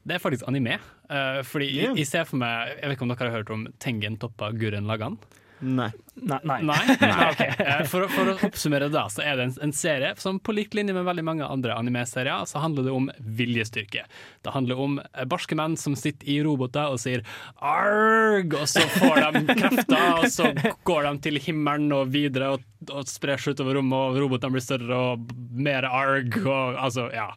det 0.09 0.17
er 0.17 0.23
faktisk 0.23 0.47
anime. 0.49 0.79
Uh, 1.11 1.43
fordi 1.45 1.69
jeg, 1.75 1.93
jeg 2.01 2.09
ser 2.09 2.25
for 2.25 2.41
meg 2.41 2.71
Jeg 2.73 2.87
vet 2.87 2.97
ikke 2.97 3.05
om 3.05 3.11
dere 3.13 3.27
har 3.29 3.43
hørt 3.43 3.51
om 3.53 3.67
Tengen 3.83 4.17
toppa 4.23 4.49
Gurren 4.57 4.89
Lagann? 4.89 5.19
Nei. 5.61 5.91
Nei. 6.15 6.39
nei. 6.49 6.63
Nei? 6.65 6.97
Okay. 7.31 7.51
Eh, 7.61 7.83
For, 7.89 8.07
å- 8.07 8.09
for 8.13 8.31
å 8.33 8.35
oppsummere 8.47 8.89
da, 8.93 9.03
så 9.13 9.21
er 9.25 9.37
det 9.37 9.45
en, 9.49 9.53
en 9.69 9.73
serie 9.77 10.15
som 10.21 10.39
på 10.41 10.55
lik 10.57 10.73
linje 10.77 10.95
med 10.97 11.05
veldig 11.07 11.25
mange 11.27 11.45
andre 11.47 11.75
anime-serier, 11.77 12.47
så 12.49 12.63
handler 12.63 12.87
det 12.89 12.95
om 12.97 13.11
viljestyrke. 13.21 14.07
Det 14.45 14.55
handler 14.55 14.81
om 14.81 14.99
eh, 15.03 15.25
barske 15.29 15.57
menn 15.59 15.77
som 15.81 15.97
sitter 16.01 16.29
i 16.33 16.39
roboter 16.47 16.95
og 16.95 17.01
sier 17.03 17.23
arg, 17.61 18.55
og 18.57 18.67
så 18.73 18.85
får 18.97 19.21
de 19.37 19.45
krefter, 19.61 20.07
og 20.19 20.29
så 20.33 20.51
går 20.89 21.09
de 21.11 21.15
til 21.29 21.41
himmelen 21.45 21.93
og 21.97 22.09
videre 22.15 22.55
og, 22.57 22.65
og 22.91 23.05
sprer 23.11 23.41
seg 23.41 23.59
utover 23.59 23.77
rommet, 23.81 23.99
og 24.15 24.21
robotene 24.25 24.57
blir 24.57 24.65
større 24.65 25.03
og 25.13 25.35
mer 25.61 25.85
arg, 25.89 26.41
og 26.47 26.81
altså, 26.81 27.11
ja. 27.15 27.29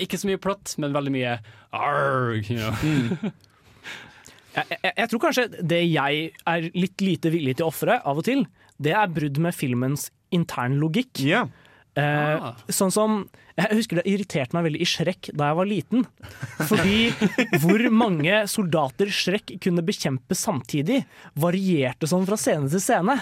Ikke 0.00 0.16
så 0.16 0.30
mye 0.30 0.40
plott, 0.40 0.78
men 0.80 0.94
veldig 0.96 1.12
mye 1.12 1.36
arg, 1.76 2.48
you 2.48 2.56
know. 2.56 3.30
Jeg, 4.56 4.78
jeg, 4.82 4.92
jeg 4.96 5.10
tror 5.12 5.20
kanskje 5.26 5.48
det 5.70 5.82
jeg 5.86 6.22
er 6.54 6.70
litt 6.74 7.04
lite 7.04 7.30
villig 7.32 7.56
til 7.58 7.68
å 7.68 7.72
ofre 7.72 8.00
av 8.02 8.18
og 8.18 8.26
til, 8.26 8.46
det 8.80 8.94
er 8.96 9.10
brudd 9.12 9.38
med 9.44 9.54
filmens 9.54 10.08
internlogikk. 10.34 11.20
Eh, 11.98 12.44
Sånn 12.70 12.92
som 12.94 13.14
Jeg 13.58 13.74
husker 13.80 13.98
det 13.98 14.04
irriterte 14.08 14.54
meg 14.54 14.62
veldig 14.68 14.78
i 14.80 14.86
Shrek 14.88 15.28
da 15.36 15.48
jeg 15.50 15.56
var 15.58 15.68
liten. 15.68 16.04
Fordi 16.70 16.98
hvor 17.60 17.82
mange 17.92 18.44
soldater 18.48 19.10
Shrek 19.12 19.52
kunne 19.60 19.82
bekjempe 19.84 20.36
samtidig, 20.38 21.02
varierte 21.34 22.08
sånn 22.08 22.24
fra 22.30 22.38
scene 22.40 22.70
til 22.72 22.80
scene. 22.80 23.18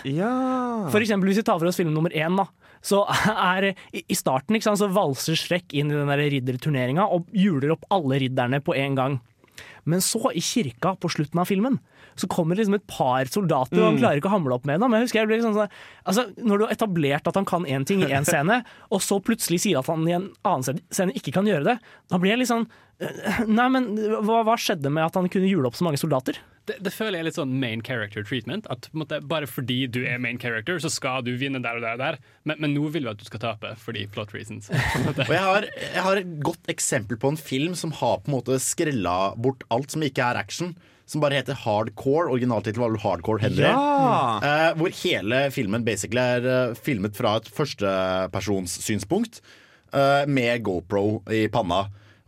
For 0.92 1.00
eksempel 1.02 1.32
hvis 1.32 1.40
vi 1.40 1.46
tar 1.48 1.58
for 1.58 1.70
oss 1.72 1.80
film 1.80 1.94
nummer 1.96 2.12
én, 2.14 2.36
da. 2.38 2.44
Så 2.84 3.00
er 3.08 3.72
i 3.90 4.14
starten 4.14 4.54
ikke 4.54 4.68
sant, 4.68 4.78
så 4.84 4.86
valser 4.94 5.34
Shrek 5.40 5.74
inn 5.74 5.90
i 5.90 5.96
den 5.96 6.12
der 6.12 6.22
ridderturneringa 6.36 7.08
og 7.10 7.26
hjuler 7.34 7.74
opp 7.74 7.88
alle 7.90 8.20
ridderne 8.22 8.60
på 8.62 8.76
en 8.78 8.94
gang. 9.00 9.18
Men 9.88 10.02
så, 10.04 10.20
i 10.36 10.42
kirka 10.44 10.92
på 11.00 11.08
slutten 11.10 11.40
av 11.40 11.48
filmen, 11.48 11.78
så 12.18 12.28
kommer 12.28 12.54
det 12.56 12.64
liksom 12.66 12.76
et 12.76 12.86
par 12.90 13.24
soldater, 13.30 13.78
og 13.80 13.84
han 13.88 13.94
Mm. 13.96 14.00
klarer 14.02 14.20
ikke 14.20 14.28
å 14.30 14.34
hamle 14.36 14.54
opp 14.58 14.66
med 14.68 14.80
dem. 14.82 14.92
Jeg 14.92 15.06
husker 15.06 15.20
jeg 15.22 15.28
ble 15.30 15.38
sånn, 15.40 15.54
sånn 15.56 15.70
altså, 16.04 16.24
Når 16.36 16.58
du 16.58 16.64
har 16.66 16.74
etablert 16.74 17.26
at 17.30 17.34
han 17.40 17.44
kan 17.48 17.64
én 17.64 17.86
ting 17.88 18.02
i 18.04 18.10
én 18.12 18.26
scene, 18.28 18.60
og 18.92 19.00
så 19.00 19.18
plutselig 19.22 19.60
sier 19.64 19.78
at 19.80 19.86
han 19.88 20.06
i 20.08 20.12
en 20.18 20.28
annen 20.44 20.80
scene 20.90 21.14
ikke 21.16 21.32
kan 21.32 21.46
gjøre 21.48 21.64
det, 21.72 21.78
da 22.10 22.18
blir 22.18 22.34
jeg 22.36 22.38
litt 22.44 22.52
sånn 22.52 22.66
Nei, 22.98 23.66
men 23.70 23.92
hva, 24.26 24.42
hva 24.46 24.54
skjedde 24.58 24.90
med 24.90 25.06
at 25.06 25.18
han 25.18 25.28
kunne 25.30 25.46
jule 25.50 25.68
opp 25.70 25.76
så 25.78 25.86
mange 25.86 26.00
soldater? 26.00 26.40
Det, 26.68 26.76
det 26.84 26.90
føler 26.92 27.16
jeg 27.16 27.22
er 27.22 27.26
litt 27.30 27.38
sånn 27.38 27.54
main 27.62 27.82
character 27.84 28.24
treatment. 28.26 28.66
At 28.72 28.90
på 28.90 28.98
en 28.98 29.02
måte, 29.04 29.20
Bare 29.30 29.48
fordi 29.48 29.86
du 29.88 30.02
er 30.04 30.18
main 30.20 30.40
character, 30.40 30.80
så 30.82 30.90
skal 30.92 31.22
du 31.24 31.30
vinne 31.40 31.62
der 31.64 31.78
og 31.78 31.84
der. 31.86 31.94
og 31.96 32.02
der 32.02 32.18
Men, 32.48 32.60
men 32.64 32.74
nå 32.74 32.90
vil 32.92 33.06
vi 33.06 33.12
at 33.12 33.20
du 33.20 33.24
skal 33.28 33.42
tape, 33.44 33.72
fordi 33.80 34.04
plot 34.12 34.34
reasons. 34.36 34.68
Og 35.28 35.32
jeg 35.32 35.44
har, 35.46 35.68
jeg 35.78 36.04
har 36.04 36.20
et 36.20 36.34
godt 36.44 36.68
eksempel 36.72 37.20
på 37.20 37.32
en 37.32 37.40
film 37.40 37.74
som 37.78 37.94
har 37.96 38.20
på 38.20 38.32
en 38.32 38.38
måte 38.38 38.58
skrella 38.62 39.34
bort 39.38 39.64
alt 39.74 39.94
som 39.94 40.04
ikke 40.04 40.26
er 40.26 40.40
action. 40.42 40.74
Som 41.08 41.22
bare 41.24 41.38
heter 41.38 41.56
Hardcore. 41.56 42.28
Originaltittelen 42.34 42.84
var 42.84 43.00
Hardcore 43.06 43.40
Henry. 43.46 43.64
Ja! 43.64 44.42
Eh, 44.44 44.72
hvor 44.76 44.92
hele 45.00 45.46
filmen 45.54 45.86
basically 45.86 46.20
er 46.20 46.50
eh, 46.52 46.74
filmet 46.76 47.16
fra 47.16 47.38
et 47.38 47.48
førstepersonssynspunkt 47.48 49.40
eh, 49.94 50.26
med 50.28 50.66
GoPro 50.66 51.22
i 51.32 51.46
panna. 51.52 51.86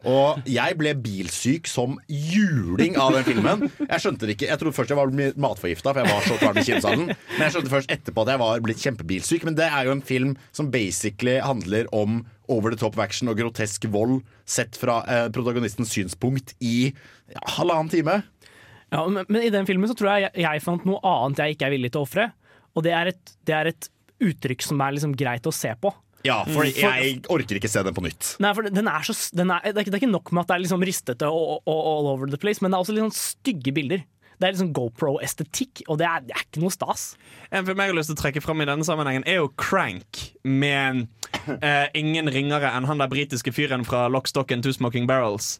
Og 0.09 0.41
jeg 0.49 0.77
ble 0.81 0.95
bilsyk 0.97 1.69
som 1.69 1.99
juling 2.09 2.97
av 3.01 3.13
den 3.17 3.27
filmen. 3.27 3.67
Jeg 3.83 4.03
skjønte 4.05 4.29
det 4.29 4.37
ikke, 4.37 4.49
jeg 4.49 4.61
trodde 4.61 4.77
først 4.77 4.95
jeg 4.95 4.99
var 5.01 5.13
matforgifta, 5.45 5.93
for 5.93 6.01
jeg 6.01 6.15
var 6.15 6.27
så 6.27 6.39
klar 6.41 6.57
med 6.57 6.69
kinosalen. 6.69 7.07
Men 7.13 7.45
jeg 7.45 7.55
skjønte 7.57 7.73
først 7.75 7.95
etterpå 7.97 8.25
at 8.25 8.33
jeg 8.33 8.43
var 8.43 8.65
blitt 8.65 8.85
kjempebilsyk. 8.85 9.47
Men 9.49 9.59
det 9.59 9.69
er 9.69 9.89
jo 9.89 9.95
en 9.97 10.05
film 10.05 10.35
som 10.57 10.71
basically 10.73 11.37
handler 11.45 11.91
om 11.97 12.23
over 12.51 12.73
the 12.73 12.81
top 12.81 12.99
action 12.99 13.31
og 13.31 13.39
grotesk 13.39 13.87
vold 13.93 14.21
sett 14.49 14.79
fra 14.81 15.01
eh, 15.07 15.29
protagonistens 15.35 15.93
synspunkt 15.95 16.57
i 16.65 16.91
ja, 16.91 17.45
halvannen 17.59 17.93
time. 17.93 18.21
Ja, 18.91 19.05
men, 19.07 19.25
men 19.29 19.45
i 19.45 19.53
den 19.55 19.69
filmen 19.69 19.91
så 19.91 19.95
tror 19.99 20.17
jeg 20.17 20.29
jeg, 20.29 20.43
jeg 20.43 20.65
fant 20.65 20.87
noe 20.89 20.99
annet 21.07 21.45
jeg 21.45 21.57
ikke 21.57 21.69
er 21.69 21.77
villig 21.77 21.93
til 21.95 22.03
å 22.03 22.09
ofre. 22.09 22.31
Og 22.75 22.87
det 22.87 22.95
er, 22.97 23.13
et, 23.13 23.35
det 23.47 23.55
er 23.55 23.71
et 23.71 23.91
uttrykk 24.21 24.65
som 24.65 24.81
er 24.83 24.97
liksom 24.97 25.15
greit 25.19 25.47
å 25.47 25.55
se 25.55 25.71
på. 25.81 25.93
Ja, 26.27 26.43
for 26.45 26.65
Mm. 26.65 26.75
jeg 26.77 27.23
orker 27.33 27.57
ikke 27.57 27.69
se 27.71 27.83
den 27.83 27.95
på 27.97 28.03
nytt. 28.05 28.37
Nei, 28.41 28.53
for 28.55 28.63
den 28.69 28.89
er 28.89 29.01
så, 29.07 29.15
den 29.35 29.51
er, 29.51 29.61
er 29.65 29.73
det 29.73 29.87
er 29.89 29.99
ikke 30.01 30.11
nok 30.11 30.33
med 30.33 30.43
at 30.43 30.49
det 30.49 30.55
er 30.57 30.65
liksom 30.67 30.85
ristete 30.85 31.29
og, 31.29 31.63
og, 31.65 31.79
all 31.81 32.11
over 32.13 32.27
the 32.29 32.37
place, 32.41 32.61
men 32.61 32.71
det 32.71 32.77
er 32.77 32.85
også 32.85 32.93
litt 32.97 33.07
sånn 33.07 33.17
stygge 33.17 33.73
bilder. 33.73 34.05
Det 34.41 34.49
er 34.49 34.53
liksom 34.55 34.73
GoPro-estetikk, 34.73 35.83
og 35.89 35.99
det 36.01 36.07
er, 36.09 36.23
det 36.25 36.33
er 36.37 36.45
ikke 36.47 36.63
noe 36.63 36.73
stas. 36.73 37.11
En 37.53 37.67
film 37.67 37.81
jeg 37.83 37.93
har 37.93 37.97
lyst 37.99 38.09
til 38.09 38.17
å 38.17 38.21
trekke 38.23 38.41
fram 38.41 38.63
i 38.65 38.69
denne 38.69 38.87
sammenhengen, 38.89 39.25
er 39.29 39.41
jo 39.43 39.51
Crank. 39.61 40.23
Med 40.45 41.07
eh, 41.61 41.89
ingen 41.95 42.29
ringere 42.33 42.71
enn 42.73 42.89
han 42.89 43.03
der 43.03 43.11
britiske 43.13 43.53
fyren 43.53 43.85
fra 43.85 44.07
Lockstock 44.09 44.53
and 44.53 44.65
Two 44.65 44.73
Smoking 44.73 45.09
Barrels. 45.11 45.59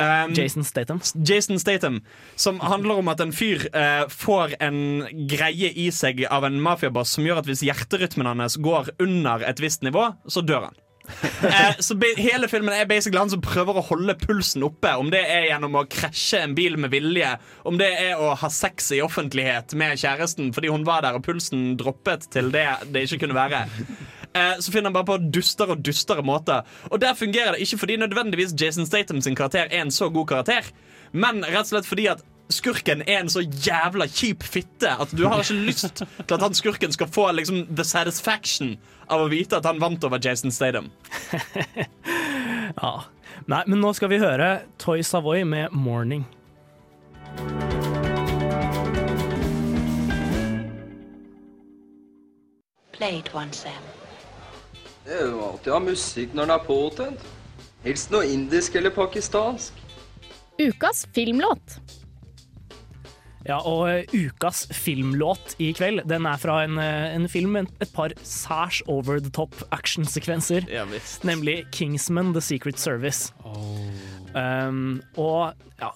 Um, 0.00 0.32
Jason 0.34 0.64
Statham. 0.64 1.00
Jason 1.14 1.58
Statham 1.60 2.00
Som 2.34 2.60
handler 2.60 3.02
om 3.02 3.08
at 3.12 3.20
en 3.20 3.34
fyr 3.36 3.66
uh, 3.74 4.08
får 4.08 4.56
en 4.64 4.78
greie 5.28 5.72
i 5.76 5.90
seg 5.92 6.24
av 6.32 6.46
en 6.48 6.60
mafiaboss 6.62 7.16
som 7.18 7.26
gjør 7.26 7.42
at 7.42 7.50
hvis 7.50 7.64
hjerterytmen 7.66 8.30
hans 8.30 8.56
går 8.56 8.94
under 9.02 9.44
et 9.44 9.60
visst 9.60 9.84
nivå, 9.84 10.12
så 10.24 10.40
dør 10.40 10.70
han. 10.70 10.78
uh, 11.44 11.76
så 11.84 11.96
hele 12.16 12.48
filmen 12.48 12.72
er 12.72 12.88
basically 12.88 13.20
han 13.20 13.32
som 13.32 13.42
prøver 13.44 13.76
å 13.76 13.84
holde 13.90 14.16
pulsen 14.22 14.64
oppe. 14.64 14.94
Om 14.96 15.12
det 15.12 15.20
er 15.26 15.50
gjennom 15.50 15.76
å 15.76 15.84
krasje 15.90 16.40
en 16.46 16.56
bil 16.56 16.78
med 16.80 16.94
vilje, 16.94 17.34
om 17.68 17.76
det 17.80 17.90
er 18.00 18.16
å 18.16 18.32
ha 18.40 18.52
sex 18.52 18.88
i 18.96 19.02
offentlighet 19.04 19.76
med 19.76 20.00
kjæresten 20.00 20.54
fordi 20.56 20.72
hun 20.72 20.88
var 20.88 21.04
der 21.04 21.20
og 21.20 21.26
pulsen 21.28 21.74
droppet 21.80 22.30
til 22.32 22.48
det 22.54 22.70
det 22.94 23.04
ikke 23.04 23.26
kunne 23.26 23.36
være. 23.36 23.66
Eh, 24.34 24.58
så 24.60 24.72
finner 24.72 24.90
han 24.90 24.94
bare 24.94 25.08
på 25.08 25.16
dustere 25.34 25.74
og 25.74 25.84
dustere 25.84 26.22
måter. 26.22 26.66
Og 26.90 27.00
der 27.02 27.14
fungerer 27.18 27.56
det 27.56 27.64
ikke 27.66 27.78
fordi 27.82 27.96
nødvendigvis 27.96 28.54
Jason 28.60 28.86
Statham 28.86 29.20
sin 29.20 29.34
karakter 29.34 29.66
er 29.70 29.82
en 29.82 29.90
så 29.90 30.08
god 30.08 30.26
karakter, 30.26 30.70
men 31.12 31.42
rett 31.44 31.66
og 31.66 31.72
slett 31.72 31.88
fordi 31.88 32.06
at 32.12 32.22
skurken 32.50 33.02
er 33.06 33.20
en 33.20 33.30
så 33.30 33.42
jævla 33.42 34.06
kjip 34.10 34.42
fitte 34.42 34.90
at 34.90 35.12
du 35.14 35.24
har 35.26 35.42
ikke 35.42 35.54
lyst 35.66 36.00
til 36.02 36.34
at 36.34 36.42
han 36.42 36.54
skurken 36.54 36.92
skal 36.92 37.06
få 37.10 37.28
liksom 37.32 37.66
the 37.76 37.84
satisfaction 37.86 38.76
av 39.10 39.22
å 39.22 39.30
vite 39.30 39.58
at 39.58 39.66
han 39.66 39.78
vant 39.82 40.04
over 40.04 40.18
Jason 40.22 40.50
Statham. 40.54 40.90
Ja. 42.80 43.02
Nei, 43.50 43.64
men 43.66 43.80
nå 43.82 43.90
skal 43.98 44.12
vi 44.12 44.20
høre 44.22 44.60
Toy 44.78 45.02
Savoy 45.02 45.42
med 45.42 45.72
'Morning'. 45.74 46.22
Played 52.92 53.28
one, 53.34 53.46
once, 53.46 53.58
Sam. 53.64 53.99
Det 55.10 55.18
er 55.18 55.26
jo 55.26 55.40
alltid 55.42 55.72
ha 55.74 55.78
musikk 55.82 56.34
når 56.38 56.46
den 56.46 56.52
er 56.54 56.66
påtent. 56.68 57.22
Helst 57.82 58.12
noe 58.12 58.28
indisk 58.30 58.76
eller 58.78 58.92
pakistansk. 58.94 59.80
Ukas 60.60 61.00
filmlåt. 61.16 61.80
Ja, 63.48 63.56
og 63.66 63.88
eh, 63.90 64.14
ukas 64.14 64.68
filmlåt 64.76 65.56
i 65.58 65.72
kveld, 65.74 66.04
den 66.06 66.28
er 66.30 66.38
fra 66.38 66.60
en, 66.62 66.78
eh, 66.78 67.08
en 67.16 67.26
film 67.32 67.56
med 67.56 67.72
et 67.82 67.90
par 67.90 68.14
særs 68.22 68.84
over 68.86 69.18
the 69.18 69.32
top 69.34 69.56
actionsekvenser. 69.74 70.68
nemlig 71.26 71.64
Kingsman 71.72 72.30
The 72.36 72.44
Secret 72.44 72.78
Service. 72.78 73.32
Um, 74.34 75.00
og 75.18 75.54
ja, 75.80 75.88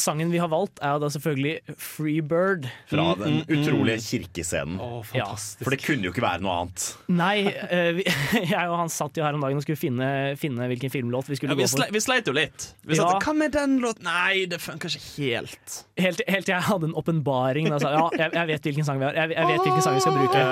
sangen 0.00 0.30
vi 0.32 0.38
har 0.40 0.48
valgt, 0.48 0.78
er 0.84 0.96
da 1.02 1.08
selvfølgelig 1.12 1.74
Freebird. 1.80 2.68
Fra 2.88 3.04
Mm, 3.14 3.20
den 3.20 3.34
mm, 3.34 3.42
mm. 3.48 3.58
utrolige 3.58 3.98
kirkescenen. 4.04 4.78
Ja. 5.14 5.26
For 5.60 5.74
det 5.74 5.80
kunne 5.84 6.06
jo 6.06 6.12
ikke 6.14 6.22
være 6.24 6.40
noe 6.44 6.54
annet. 6.62 6.86
Nei, 7.12 7.44
uh, 7.44 7.90
vi, 7.98 8.06
jeg 8.54 8.64
og 8.70 8.76
han 8.80 8.92
satt 8.92 9.18
jo 9.20 9.26
her 9.26 9.36
om 9.36 9.44
dagen 9.44 9.60
og 9.60 9.66
skulle 9.66 9.80
finne, 9.80 10.08
finne 10.40 10.68
hvilken 10.72 10.92
filmlåt 10.94 11.28
vi 11.28 11.36
skulle 11.40 11.52
Ja, 11.52 11.60
vi, 11.60 11.66
gå 11.68 11.72
sle, 11.74 11.88
for. 11.90 11.96
vi 11.98 12.04
sleit 12.06 12.30
jo 12.32 12.36
litt. 12.38 12.68
Vi 12.88 12.96
Ja. 12.96 13.08
satt, 13.10 13.24
Hva 13.28 13.36
med 13.36 13.52
den 13.58 13.78
låten? 13.84 14.08
Nei, 14.08 14.46
det 14.48 14.62
funker 14.64 14.88
ikke 14.88 15.04
helt. 15.20 15.78
Helt, 16.00 16.24
helt 16.28 16.48
til 16.48 16.54
jeg 16.56 16.68
hadde 16.70 16.88
en 16.92 16.96
åpenbaring. 17.00 17.68
Ja, 17.68 17.78
jeg, 18.16 18.32
jeg 18.32 18.46
vet 18.54 18.62
hvilken 18.70 18.84
sang 18.88 19.00
vi 19.02 19.10
har. 19.10 19.14
Jeg, 19.24 19.34
jeg 19.36 19.52
vet 19.52 19.64
hvilken 19.68 19.82
sang 19.84 19.98
vi 20.00 20.04
skal 20.06 20.20
bruke. 20.22 20.44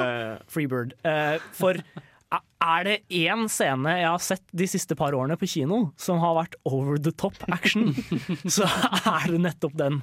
Freebird. 0.52 0.96
Uh, 1.06 1.36
for 1.56 1.80
er 2.62 2.84
det 2.86 2.94
én 3.18 3.48
scene 3.50 3.92
jeg 3.98 4.06
har 4.06 4.22
sett 4.22 4.44
de 4.56 4.66
siste 4.70 4.94
par 4.98 5.14
årene 5.18 5.34
på 5.38 5.48
kino 5.50 5.80
som 6.00 6.20
har 6.22 6.36
vært 6.38 6.54
over 6.68 7.00
the 7.02 7.12
top 7.18 7.34
action, 7.52 7.90
så 8.56 8.68
er 9.02 9.26
det 9.32 9.40
nettopp 9.42 9.74
den. 9.80 9.98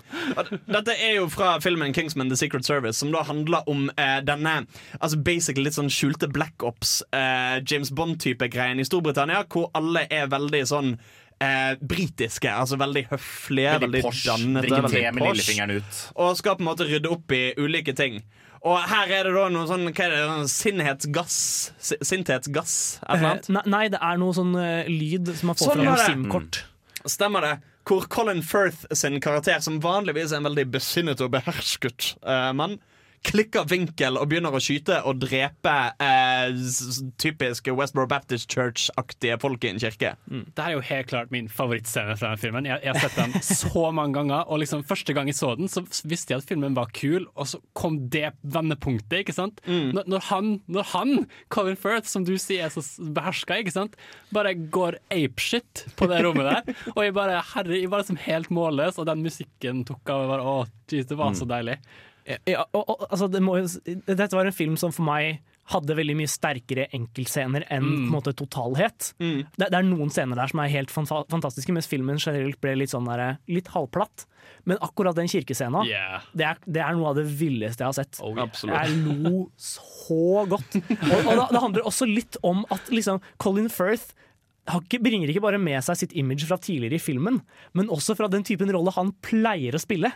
Dette 0.68 0.96
er 0.98 1.16
jo 1.20 1.30
fra 1.32 1.56
filmen 1.64 1.96
Kingsman 1.96 2.30
The 2.30 2.38
Secret 2.40 2.68
Service, 2.68 3.00
som 3.00 3.14
da 3.16 3.24
handler 3.28 3.68
om 3.72 3.88
eh, 3.96 4.20
denne 4.28 4.60
altså 5.00 5.22
basically 5.24 5.70
litt 5.70 5.78
sånn 5.80 5.92
skjulte 5.94 6.30
Black 6.32 6.66
Ops, 6.68 7.00
eh, 7.16 7.62
James 7.64 7.94
Bond-type 7.96 8.52
greien 8.52 8.82
i 8.82 8.88
Storbritannia, 8.88 9.46
hvor 9.50 9.72
alle 9.78 10.06
er 10.12 10.30
veldig 10.32 10.62
sånn 10.70 10.94
eh, 11.40 11.74
britiske. 11.82 12.52
Altså 12.52 12.78
veldig 12.80 13.06
høflige, 13.14 13.78
Veldig 13.78 13.88
veldig, 13.88 14.04
posh, 14.06 14.26
dannede. 14.28 14.68
drikke 14.68 14.92
te 14.94 15.06
med 15.16 15.26
lillefingeren 15.32 15.80
ut. 15.80 16.04
Og 16.20 16.38
skal 16.40 16.60
på 16.60 16.66
en 16.66 16.70
måte 16.72 16.88
rydde 16.90 17.12
opp 17.16 17.36
i 17.36 17.44
ulike 17.58 17.96
ting. 17.98 18.22
Og 18.68 18.76
her 18.92 19.12
er 19.16 19.30
det 19.30 19.34
da 19.36 19.46
noe 19.54 19.68
sånn 19.70 19.88
hva 19.88 20.06
er 20.06 20.14
det, 20.16 20.50
sinnhetsgass 20.52 21.38
Sinthetsgass, 21.80 22.74
et 23.00 23.14
eller 23.16 23.30
annet. 23.30 23.48
Eh, 23.48 23.56
nei, 23.56 23.64
nei, 23.72 23.84
det 23.94 24.02
er 24.04 24.20
noe 24.20 24.36
sånn 24.36 24.52
uh, 24.58 24.90
lyd 24.90 25.32
som 25.40 25.52
man 25.52 25.60
får 25.60 25.72
Sånn 25.72 25.84
fra 25.86 25.96
en. 25.96 26.06
SIM-kort. 26.10 26.62
Stemmer 27.08 27.46
det. 27.48 27.54
Hvor 27.88 28.06
Colin 28.12 28.44
Firth 28.46 28.84
sin 28.94 29.18
karakter, 29.24 29.62
som 29.66 29.80
vanligvis 29.82 30.34
er 30.34 30.42
en 30.42 30.50
veldig 30.50 30.68
besinnet 30.76 31.24
og 31.24 31.32
behersket 31.38 32.14
uh, 32.22 32.52
mann, 32.58 32.78
klikker 33.26 33.66
vinkel 33.70 34.18
og 34.20 34.30
begynner 34.32 34.56
å 34.56 34.62
skyte 34.64 35.02
og 35.08 35.20
drepe 35.22 35.76
eh, 36.02 36.56
typisk 37.22 37.68
Westboro 37.76 38.08
Baptist 38.10 38.50
Church-aktige 38.52 39.38
folk 39.42 39.66
i 39.66 39.74
en 39.74 39.82
kirke. 39.82 40.14
Det 40.30 40.64
er 40.64 40.76
jo 40.76 40.84
helt 40.86 41.10
klart 41.12 41.34
min 41.34 41.50
favorittscene 41.52 42.16
fra 42.20 42.34
den 42.34 42.42
filmen. 42.42 42.70
Jeg, 42.70 42.82
jeg 42.86 42.96
har 42.96 43.04
sett 43.04 43.20
den 43.20 43.36
så 43.46 43.90
mange 43.96 44.16
ganger. 44.18 44.46
Og 44.48 44.64
liksom 44.64 44.86
Første 44.90 45.14
gang 45.14 45.28
jeg 45.30 45.38
så 45.38 45.52
den, 45.60 45.70
så 45.70 45.84
visste 46.08 46.34
jeg 46.34 46.42
at 46.42 46.50
filmen 46.50 46.74
var 46.78 46.90
kul, 46.96 47.28
og 47.36 47.50
så 47.52 47.60
kom 47.78 48.00
det 48.10 48.32
vendepunktet. 48.42 49.20
ikke 49.22 49.36
sant? 49.36 49.60
Når, 49.68 50.08
når, 50.10 50.24
han, 50.32 50.52
når 50.72 50.88
han, 50.94 51.14
Colin 51.54 51.78
Firth, 51.78 52.10
som 52.10 52.26
du 52.26 52.34
sier 52.42 52.66
er 52.66 52.74
så 52.74 52.82
beherska, 53.14 53.60
ikke 53.62 53.76
sant? 53.76 53.98
bare 54.34 54.56
går 54.56 54.98
apeshit 55.14 55.86
på 56.00 56.08
det 56.10 56.24
rommet 56.26 56.48
der. 56.50 56.76
Og 56.96 57.04
jeg 57.04 57.16
bare 57.18 57.42
herre, 57.54 57.78
jeg 57.78 57.92
var 57.92 58.04
liksom 58.04 58.20
helt 58.26 58.52
målløs, 58.54 58.98
og 59.02 59.08
den 59.10 59.24
musikken 59.26 59.84
tok 59.88 60.14
av. 60.14 60.28
bare, 60.32 60.46
Å, 60.46 60.56
jeez, 60.92 61.08
det 61.10 61.18
var 61.20 61.36
så 61.38 61.48
deilig. 61.50 61.80
Ja, 62.50 62.66
og, 62.74 62.84
og, 62.94 63.06
altså, 63.10 63.28
det 63.32 63.42
må, 63.42 63.56
dette 64.06 64.36
var 64.38 64.46
en 64.50 64.56
film 64.56 64.76
som 64.78 64.92
for 64.96 65.08
meg 65.08 65.40
hadde 65.70 65.94
veldig 65.94 66.16
mye 66.18 66.30
sterkere 66.30 66.88
enkeltscener 66.98 67.62
enn 67.70 67.84
Mm. 67.86 68.06
en 68.08 68.12
måte 68.16 68.32
totalhet. 68.34 69.12
Det, 69.20 69.68
det 69.70 69.74
er 69.78 69.86
noen 69.86 70.10
scener 70.10 70.36
der 70.40 70.50
som 70.50 70.60
er 70.64 70.72
helt 70.74 70.90
fanta- 70.90 71.28
fantastiske, 71.30 71.70
mens 71.76 71.86
filmen 71.90 72.18
generelt 72.18 72.58
ble 72.62 72.74
litt 72.80 72.90
sånn 72.90 73.06
der, 73.06 73.38
litt 73.48 73.70
halvplatt. 73.76 74.26
Men 74.66 74.80
akkurat 74.82 75.14
den 75.16 75.30
kirkescena, 75.30 75.84
Yeah. 75.86 76.24
det, 76.34 76.46
er, 76.48 76.58
det 76.66 76.82
er 76.82 76.98
noe 76.98 77.12
av 77.12 77.20
det 77.22 77.28
villeste 77.30 77.86
jeg 77.86 77.92
har 77.92 77.98
sett. 78.00 78.18
Oh, 78.26 78.34
yeah. 78.34 78.50
Jeg 78.66 78.98
lo 79.06 79.44
så 79.62 80.48
godt. 80.50 80.80
Og, 80.82 81.20
og 81.22 81.36
det, 81.38 81.46
det 81.54 81.62
handler 81.68 81.86
også 81.86 82.10
litt 82.10 82.38
om 82.42 82.66
at 82.74 82.90
liksom, 82.90 83.22
Colin 83.38 83.70
Firth 83.70 84.16
ikke, 84.78 85.00
bringer 85.02 85.32
ikke 85.32 85.42
bare 85.44 85.58
med 85.62 85.82
seg 85.86 85.98
sitt 85.98 86.14
image 86.20 86.46
fra 86.46 86.58
tidligere 86.62 87.00
i 87.00 87.02
filmen, 87.02 87.40
men 87.78 87.90
også 87.90 88.16
fra 88.20 88.28
den 88.32 88.44
typen 88.46 88.70
rolle 88.74 88.94
han 88.96 89.12
pleier 89.26 89.76
å 89.78 89.82
spille. 89.82 90.12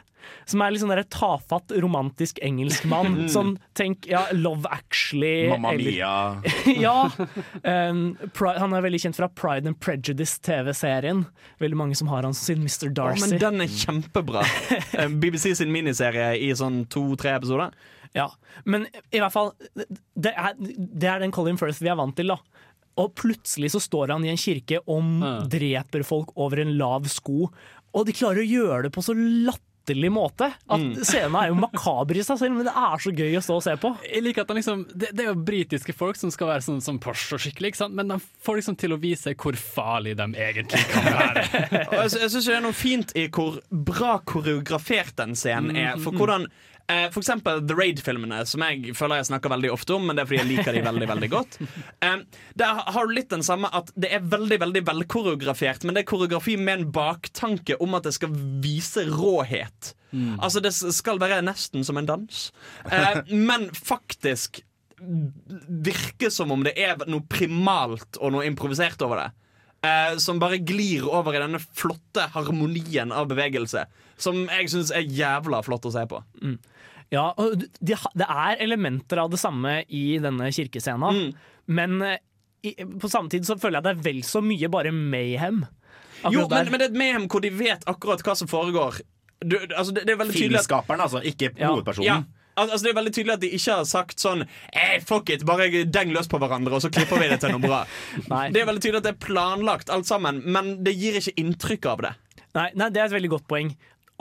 Som 0.47 0.62
er 0.64 0.72
liksom 0.72 0.88
sånn 0.88 0.99
der 1.01 1.08
tafatt, 1.12 1.74
romantisk 1.84 2.38
engelskmann. 2.45 3.18
Sånn, 3.34 3.58
tenk 3.76 4.06
ja, 4.08 4.22
Love 4.32 4.70
Actually. 4.72 5.49
Mamma 5.51 5.74
eller- 5.74 5.91
Mia. 5.91 6.14
ja. 6.86 6.95
Um, 7.64 8.04
Pride, 8.32 8.60
han 8.64 8.76
er 8.78 8.86
veldig 8.86 9.01
kjent 9.04 9.20
fra 9.20 9.28
Pride 9.28 9.68
and 9.68 9.80
Prejudice-TV-serien. 9.84 11.26
Veldig 11.60 11.80
mange 11.80 11.97
som 11.99 12.08
har 12.14 12.24
han 12.24 12.36
som 12.38 12.54
sin 12.54 12.64
Mr. 12.64 12.91
Å, 12.91 12.95
Darcy. 13.01 13.26
men 13.26 13.41
den 13.41 13.66
er 13.68 13.74
kjempebra. 13.82 14.45
Eh, 14.93 15.10
BBC 15.10 15.56
sin 15.58 15.72
miniserie 15.74 16.34
i 16.38 16.51
sånn 16.56 16.84
to-tre 16.91 17.32
episoder. 17.38 17.74
Ja, 18.14 18.28
men 18.70 18.86
i 19.10 19.18
hvert 19.22 19.34
fall 19.34 19.51
Det 20.14 20.30
er, 20.38 20.54
det 20.60 21.10
er 21.10 21.24
den 21.24 21.34
Colin 21.34 21.58
Firth 21.58 21.82
vi 21.82 21.89
er 21.89 21.97
vant 21.97 22.14
til, 22.18 22.30
da. 22.30 22.38
Og 23.02 23.14
plutselig 23.18 23.72
så 23.74 23.82
står 23.82 24.14
han 24.14 24.26
i 24.28 24.30
en 24.34 24.38
kirke 24.38 24.80
og 24.86 25.48
dreper 25.50 26.04
folk 26.06 26.34
over 26.38 26.62
en 26.62 26.76
lav 26.78 27.08
sko. 27.10 27.48
Og 27.94 28.06
de 28.10 28.14
klarer 28.18 28.44
å 28.44 28.50
gjøre 28.50 28.84
det 28.88 28.91
på 28.96 29.02
så 29.06 29.14
latterlig 29.18 30.10
måte 30.16 30.48
at 30.48 30.80
Mm. 30.80 30.94
scenen 31.04 31.36
er 31.36 31.48
jo 31.50 31.56
makaber 31.60 32.16
i 32.16 32.24
seg 32.24 32.38
selv, 32.39 32.56
men 32.56 32.64
det 32.70 32.72
er 32.74 33.02
så 33.04 33.12
gøy 33.12 33.36
å 33.36 33.41
stå 33.44 33.56
og 33.58 33.64
se 33.66 33.74
på. 33.82 33.91
Jeg 34.08 34.24
liker 34.24 34.41
at 34.46 34.48
han 34.54 34.58
liksom, 34.62 34.84
det, 34.96 35.10
det 35.12 35.26
er 35.26 35.32
jo 35.34 35.41
britiske 35.44 35.94
folk 35.98 36.16
som 36.16 36.32
skal 36.32 36.48
være 36.54 36.64
sånn 36.64 36.80
som 36.82 37.00
Porsche 37.04 37.36
og 37.36 37.41
skikkelig, 37.44 37.74
ikke 37.74 37.82
sant? 37.82 37.94
men 37.98 38.08
de 38.14 38.18
får 38.46 38.62
liksom 38.62 38.78
til 38.80 38.94
å 38.96 39.00
vise 39.02 39.34
hvor 39.36 39.58
farlig 39.60 40.16
de 40.22 40.30
egentlig 40.39 40.86
kan 40.94 41.04
være. 41.10 41.44
Og 41.89 41.98
jeg, 42.00 42.14
jeg 42.22 42.30
synes 42.32 42.46
det 42.48 42.56
er 42.56 42.64
noe 42.64 42.78
fint 42.78 43.12
i 43.20 43.28
hvor 43.28 43.60
bra 43.70 44.20
koreografert 44.24 45.16
den 45.20 45.36
scenen 45.36 45.76
er. 45.76 45.98
For 46.00 46.16
hvordan 46.16 46.48
eh, 46.91 47.07
For 47.13 47.21
eksempel 47.21 47.63
The 47.67 47.77
Raid-filmene, 47.77 48.41
som 48.49 48.63
jeg 48.65 48.95
føler 48.97 49.21
jeg 49.21 49.29
snakker 49.31 49.53
veldig 49.53 49.71
ofte 49.73 49.95
om, 49.97 50.07
men 50.07 50.17
det 50.17 50.23
er 50.23 50.29
fordi 50.31 50.41
jeg 50.41 50.51
liker 50.51 50.77
de 50.77 50.84
veldig 50.89 51.09
veldig 51.15 51.31
godt. 51.34 51.59
Eh, 52.03 52.19
der 52.59 52.79
har 52.91 53.07
du 53.07 53.13
litt 53.15 53.29
den 53.31 53.43
samme 53.45 53.69
at 53.71 53.91
det 53.95 54.09
er 54.11 54.23
veldig 54.27 54.57
veldig 54.59 54.81
velkoreografert, 54.89 55.86
men 55.86 55.95
det 55.95 56.03
er 56.03 56.09
koreografi 56.09 56.57
med 56.59 56.73
en 56.81 56.89
baktanke 56.95 57.77
om 57.84 57.95
at 57.95 58.07
det 58.07 58.15
skal 58.17 58.34
vise 58.63 59.05
råhet. 59.07 59.93
Altså 60.13 60.61
Det 60.61 60.73
skal 60.73 61.17
være 61.21 61.41
nesten 61.41 61.86
som 61.88 61.97
en 61.97 62.09
dans, 62.09 62.43
eh, 62.91 63.23
men 63.49 63.69
faktisk 63.73 64.61
virke 65.03 66.29
som 66.31 66.51
om 66.51 66.63
det 66.63 66.75
er 66.79 67.01
noe 67.09 67.25
primalt 67.27 68.19
og 68.21 68.36
noe 68.36 68.45
improvisert 68.47 69.01
over 69.03 69.23
det. 69.23 69.29
Eh, 69.84 70.13
som 70.23 70.39
bare 70.39 70.61
glir 70.63 71.03
over 71.11 71.36
i 71.36 71.41
denne 71.43 71.59
flotte 71.59 72.29
harmonien 72.31 73.11
av 73.11 73.27
bevegelse. 73.27 73.84
Som 74.21 74.45
jeg 74.47 74.69
syns 74.71 74.93
er 74.95 75.03
jævla 75.03 75.59
flott 75.65 75.89
å 75.89 75.91
se 75.91 76.05
på. 76.07 76.21
Ja, 77.11 77.25
og 77.38 77.59
det, 77.59 77.97
det 78.15 78.27
er 78.29 78.61
elementer 78.63 79.19
av 79.25 79.34
det 79.34 79.41
samme 79.41 79.81
i 79.91 80.05
denne 80.23 80.47
kirkescena, 80.55 81.11
men 81.67 81.97
eh, 82.07 82.21
i, 82.63 82.71
på 82.79 83.09
samme 83.11 83.27
tid 83.29 83.43
så 83.45 83.57
føler 83.59 83.81
jeg 83.81 83.86
det 83.89 83.91
er 83.97 84.05
vel 84.05 84.21
så 84.25 84.39
mye 84.41 84.69
bare 84.71 84.93
mayhem. 84.95 85.65
Jo, 86.31 86.45
men, 86.47 86.69
men 86.71 86.79
det 86.79 86.86
er 86.88 86.91
et 86.93 87.01
mayhem 87.03 87.27
hvor 87.27 87.43
de 87.43 87.51
vet 87.51 87.84
akkurat 87.91 88.23
hva 88.23 88.38
som 88.39 88.47
foregår. 88.47 89.01
Du, 89.43 89.57
altså, 89.75 89.91
det, 89.91 90.05
det 90.07 90.13
er 90.15 90.21
veldig 90.21 90.38
tydelig 90.38 90.61
Filmskaperen, 90.61 91.03
altså, 91.03 91.19
ikke 91.27 91.51
Ja. 91.59 91.73
hovedpersonen. 91.73 92.07
Ja. 92.07 92.21
Al- 92.56 92.70
Altså, 92.70 92.84
det 92.86 92.91
er 92.91 92.97
veldig 92.99 93.14
tydelig 93.16 93.34
at 93.34 93.41
de 93.43 93.49
ikke 93.58 93.78
har 93.80 93.86
sagt 93.89 94.20
sånn 94.24 94.43
eh, 94.45 94.99
Fuck 95.06 95.30
it, 95.34 95.45
bare 95.47 95.70
deng 95.86 96.12
løs 96.14 96.28
på 96.32 96.39
hverandre, 96.41 96.76
og 96.78 96.84
så 96.86 96.91
klipper 96.93 97.20
vi 97.22 97.30
det 97.32 97.39
til 97.43 97.54
noe 97.56 97.64
bra. 97.64 97.80
Det 98.54 98.62
er 98.62 98.68
veldig 98.70 98.84
tydelig 98.84 99.01
at 99.01 99.08
det 99.08 99.14
er 99.16 99.22
planlagt, 99.26 99.89
alt 99.93 100.06
sammen, 100.10 100.41
men 100.45 100.76
det 100.86 100.93
gir 100.99 101.18
ikke 101.20 101.34
inntrykk 101.41 101.89
av 101.93 102.04
det. 102.06 102.14
Nei, 102.54 102.68
nei, 102.78 102.89
det 102.93 103.01
er 103.01 103.10
et 103.10 103.16
veldig 103.18 103.32
godt 103.34 103.47
poeng. 103.49 103.72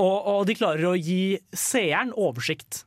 Og, 0.00 0.16
og 0.32 0.46
de 0.48 0.54
klarer 0.56 0.88
å 0.88 0.94
gi 0.96 1.36
seeren 1.52 2.14
oversikt. 2.16 2.86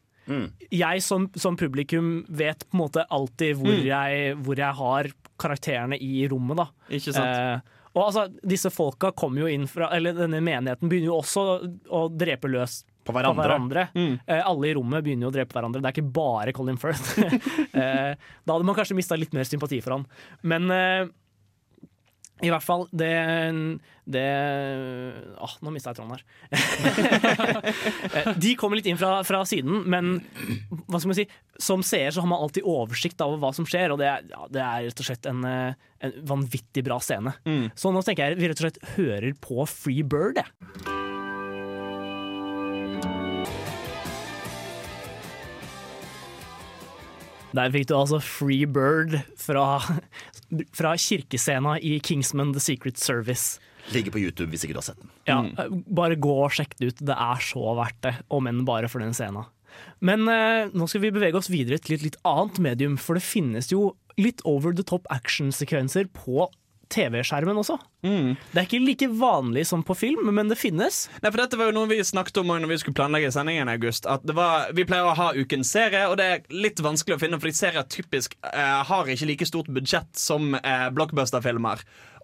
Jeg 0.74 1.04
som, 1.06 1.28
som 1.38 1.54
publikum 1.60 2.24
vet 2.34 2.64
på 2.66 2.74
en 2.74 2.82
måte 2.82 3.04
alltid 3.14 3.60
hvor, 3.60 3.76
Mm. 3.78 3.84
jeg, 3.86 4.32
hvor 4.42 4.58
jeg 4.58 4.74
har 4.80 5.10
karakterene 5.38 6.00
i 6.02 6.24
rommet. 6.32 6.58
Da. 6.58 6.66
Ikke 6.98 7.14
sant? 7.14 7.30
Eh, 7.30 7.92
og 7.94 8.08
altså, 8.08 8.24
disse 8.42 8.72
folka 8.74 9.12
kommer 9.16 9.44
jo 9.46 9.52
inn 9.54 9.68
fra 9.70 9.92
Eller 9.96 10.18
denne 10.18 10.42
menigheten 10.44 10.90
begynner 10.90 11.12
jo 11.14 11.20
også 11.22 11.44
å 11.94 12.02
drepe 12.12 12.50
løs 12.52 12.80
På 13.06 13.14
hverandre. 13.14 13.88
Mm. 13.94 14.16
Eh, 14.26 14.42
alle 14.42 14.72
i 14.72 14.74
rommet 14.78 15.06
begynner 15.06 15.28
jo 15.28 15.34
å 15.34 15.36
drepe 15.36 15.56
hverandre. 15.56 15.84
Det 15.84 15.92
er 15.92 15.98
ikke 15.98 16.16
bare 16.16 16.56
Colin 16.56 16.80
Firth. 16.82 17.14
eh, 17.82 18.16
da 18.18 18.56
hadde 18.56 18.66
man 18.66 18.78
kanskje 18.78 18.98
mista 18.98 19.18
litt 19.20 19.36
mer 19.36 19.48
sympati 19.48 19.82
for 19.86 19.98
han. 19.98 20.08
Men 20.42 20.74
eh, 20.74 21.14
i 22.44 22.50
hvert 22.52 22.66
fall, 22.66 22.84
det, 22.92 23.14
det 24.12 24.24
Åh, 25.40 25.54
nå 25.64 25.72
mista 25.72 25.94
jeg 25.94 26.02
tråden 26.02 26.18
her. 26.18 26.24
Eh, 28.12 28.28
De 28.44 28.52
kommer 28.60 28.82
litt 28.82 28.90
inn 28.92 29.00
fra, 29.00 29.22
fra 29.28 29.40
siden, 29.48 29.86
men 29.88 30.18
hva 30.90 31.00
skal 31.00 31.14
man 31.14 31.20
si? 31.22 31.28
som 31.56 31.80
seer 31.88 32.12
så 32.12 32.20
har 32.20 32.28
man 32.28 32.42
alltid 32.44 32.68
oversikt 32.68 33.22
over 33.24 33.40
hva 33.40 33.54
som 33.56 33.64
skjer, 33.70 33.94
og 33.94 34.02
det 34.02 34.10
er, 34.12 34.28
ja, 34.28 34.42
det 34.52 34.60
er 34.66 34.90
rett 34.90 35.00
og 35.00 35.08
slett 35.08 35.32
en, 35.32 35.40
eh, 35.48 35.88
en 36.04 36.20
vanvittig 36.28 36.84
bra 36.84 37.00
scene. 37.00 37.38
Så 37.80 37.96
nå 37.96 38.04
tenker 38.04 38.34
jeg 38.34 38.42
vi 38.42 38.52
rett 38.52 38.60
og 38.60 38.68
slett 38.68 38.84
hører 38.98 39.32
på 39.40 39.64
Free 39.72 40.04
Bird. 40.04 40.44
Jeg. 40.44 41.05
Der 47.56 47.72
fikk 47.72 47.88
du 47.90 47.96
altså 47.98 48.20
Free 48.24 48.68
Bird 48.68 49.16
fra, 49.40 49.80
fra 50.76 50.94
kirkescena 51.00 51.78
i 51.80 51.98
Kingsman 52.04 52.54
The 52.56 52.64
Secret 52.64 53.00
Service. 53.00 53.60
Ligger 53.94 54.16
på 54.16 54.22
YouTube 54.24 54.50
hvis 54.52 54.66
ikke 54.66 54.76
du 54.76 54.82
har 54.82 54.88
sett 54.90 55.02
den. 55.02 55.12
Ja, 55.30 55.68
Bare 55.88 56.18
gå 56.20 56.34
og 56.46 56.56
sjekk 56.56 56.74
det 56.80 56.90
ut. 56.92 57.04
Det 57.06 57.16
er 57.16 57.44
så 57.44 57.76
verdt 57.78 58.02
det, 58.06 58.16
om 58.34 58.50
enn 58.50 58.66
bare 58.68 58.90
for 58.92 59.04
den 59.04 59.16
scena. 59.16 59.46
Men 60.06 60.28
eh, 60.32 60.72
nå 60.72 60.88
skal 60.90 61.04
vi 61.04 61.14
bevege 61.16 61.38
oss 61.40 61.52
videre 61.52 61.80
til 61.84 61.98
et 61.98 62.06
litt 62.06 62.20
annet 62.28 62.60
medium, 62.64 62.96
for 63.00 63.18
det 63.18 63.26
finnes 63.28 63.72
jo 63.72 63.94
litt 64.20 64.42
over 64.48 64.76
the 64.76 64.86
top 64.88 65.08
action-sekvenser 65.14 66.08
på 66.16 66.48
TV-skjermen 66.94 67.58
også. 67.62 67.78
Det 68.06 68.60
er 68.60 68.68
ikke 68.68 68.82
like 68.84 69.08
vanlig 69.18 69.66
som 69.68 69.84
på 69.86 69.96
film, 69.98 70.28
men 70.36 70.52
det 70.52 70.58
finnes. 70.60 71.06
Nei, 71.24 71.32
for 71.32 71.42
Dette 71.42 71.60
var 71.60 71.72
jo 71.72 71.76
noe 71.78 71.90
vi 71.90 72.00
snakket 72.06 72.38
om 72.42 72.52
når 72.54 72.70
vi 72.70 72.80
skulle 72.82 72.98
planlegge 72.98 73.32
sendingen 73.34 73.72
i 73.72 73.76
august. 73.78 74.06
At 74.10 74.26
det 74.28 74.36
var, 74.38 74.70
Vi 74.78 74.86
pleier 74.88 75.10
å 75.10 75.16
ha 75.18 75.32
ukens 75.34 75.72
serie, 75.74 76.06
og 76.10 76.18
det 76.22 76.26
er 76.26 76.44
litt 76.54 76.82
vanskelig 76.84 77.18
å 77.18 77.22
finne, 77.24 77.40
fordi 77.42 77.58
serier 77.58 77.88
typisk 77.90 78.38
eh, 78.52 78.82
har 78.90 79.10
ikke 79.10 79.30
like 79.32 79.50
stort 79.50 79.72
budsjett 79.74 80.12
som 80.20 80.54
eh, 80.62 80.90
blockbuster-filmer. 80.96 81.82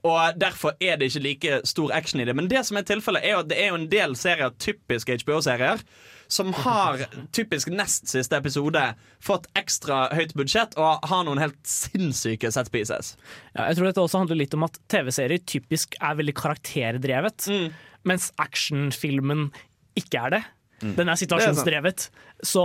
Og 0.07 0.39
Derfor 0.41 0.73
er 0.81 0.97
det 0.97 1.11
ikke 1.11 1.25
like 1.25 1.59
stor 1.69 1.91
action 1.93 2.21
i 2.21 2.25
det. 2.25 2.35
Men 2.37 2.49
det 2.49 2.63
som 2.65 2.77
er 2.77 2.87
tilfellet 2.87 3.25
er 3.25 3.35
jo 3.35 3.43
at 3.43 3.51
det 3.51 3.59
er 3.61 3.69
jo 3.69 3.81
en 3.81 3.89
del 3.91 4.15
serier, 4.17 4.53
typisk 4.61 5.11
HBO-serier, 5.13 5.83
som 6.31 6.53
har 6.55 7.01
typisk 7.35 7.71
nest 7.73 8.07
siste 8.07 8.37
episode 8.39 8.81
fått 9.23 9.49
ekstra 9.59 10.05
høyt 10.15 10.31
budsjett 10.39 10.77
og 10.79 11.03
har 11.11 11.25
noen 11.27 11.41
helt 11.41 11.59
sinnssyke 11.67 12.51
set 12.55 12.71
pieces. 12.71 13.15
Ja, 13.51 13.67
jeg 13.67 13.79
tror 13.79 13.89
dette 13.89 14.05
også 14.05 14.23
handler 14.23 14.39
litt 14.39 14.55
om 14.55 14.63
at 14.67 14.79
TV-serier 14.91 15.43
typisk 15.43 15.97
er 15.99 16.15
veldig 16.21 16.35
karakterdrevet, 16.39 17.49
mens 18.07 18.31
actionfilmen 18.41 19.49
ikke 19.99 20.23
er 20.23 20.35
det. 20.37 20.41
Mm. 20.81 20.95
Den 20.97 21.11
er 21.11 21.19
situasjonsdrevet. 21.19 22.07
Så, 22.41 22.63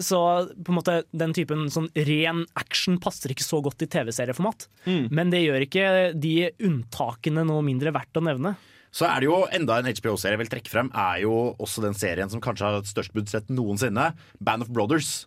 så 0.00 0.20
på 0.54 0.72
en 0.72 0.78
måte 0.78 1.02
den 1.10 1.34
typen 1.36 1.66
sånn 1.72 1.90
ren 2.08 2.46
action 2.56 2.96
passer 3.02 3.34
ikke 3.34 3.44
så 3.44 3.60
godt 3.64 3.82
i 3.84 3.90
TV-serieformat. 3.92 4.68
Men 5.12 5.34
det 5.34 5.42
gjør 5.44 5.66
ikke 5.66 5.86
de 6.16 6.36
unntakene 6.64 7.44
noe 7.48 7.66
mindre 7.66 7.92
verdt 7.98 8.20
å 8.20 8.24
nevne. 8.24 8.54
Så 8.90 9.04
er 9.06 9.20
det 9.20 9.28
jo 9.28 9.42
enda 9.52 9.76
en 9.78 9.84
HBO-serie 9.92 10.36
jeg 10.38 10.40
vil 10.42 10.48
trekke 10.52 10.70
frem, 10.72 10.88
er 10.96 11.20
jo 11.22 11.54
også 11.60 11.82
den 11.84 11.94
serien 11.94 12.30
som 12.32 12.40
kanskje 12.40 12.64
har 12.70 12.82
størst 12.88 13.12
budsjett 13.12 13.50
noensinne, 13.52 14.14
Band 14.40 14.64
of 14.64 14.70
Brothers. 14.72 15.26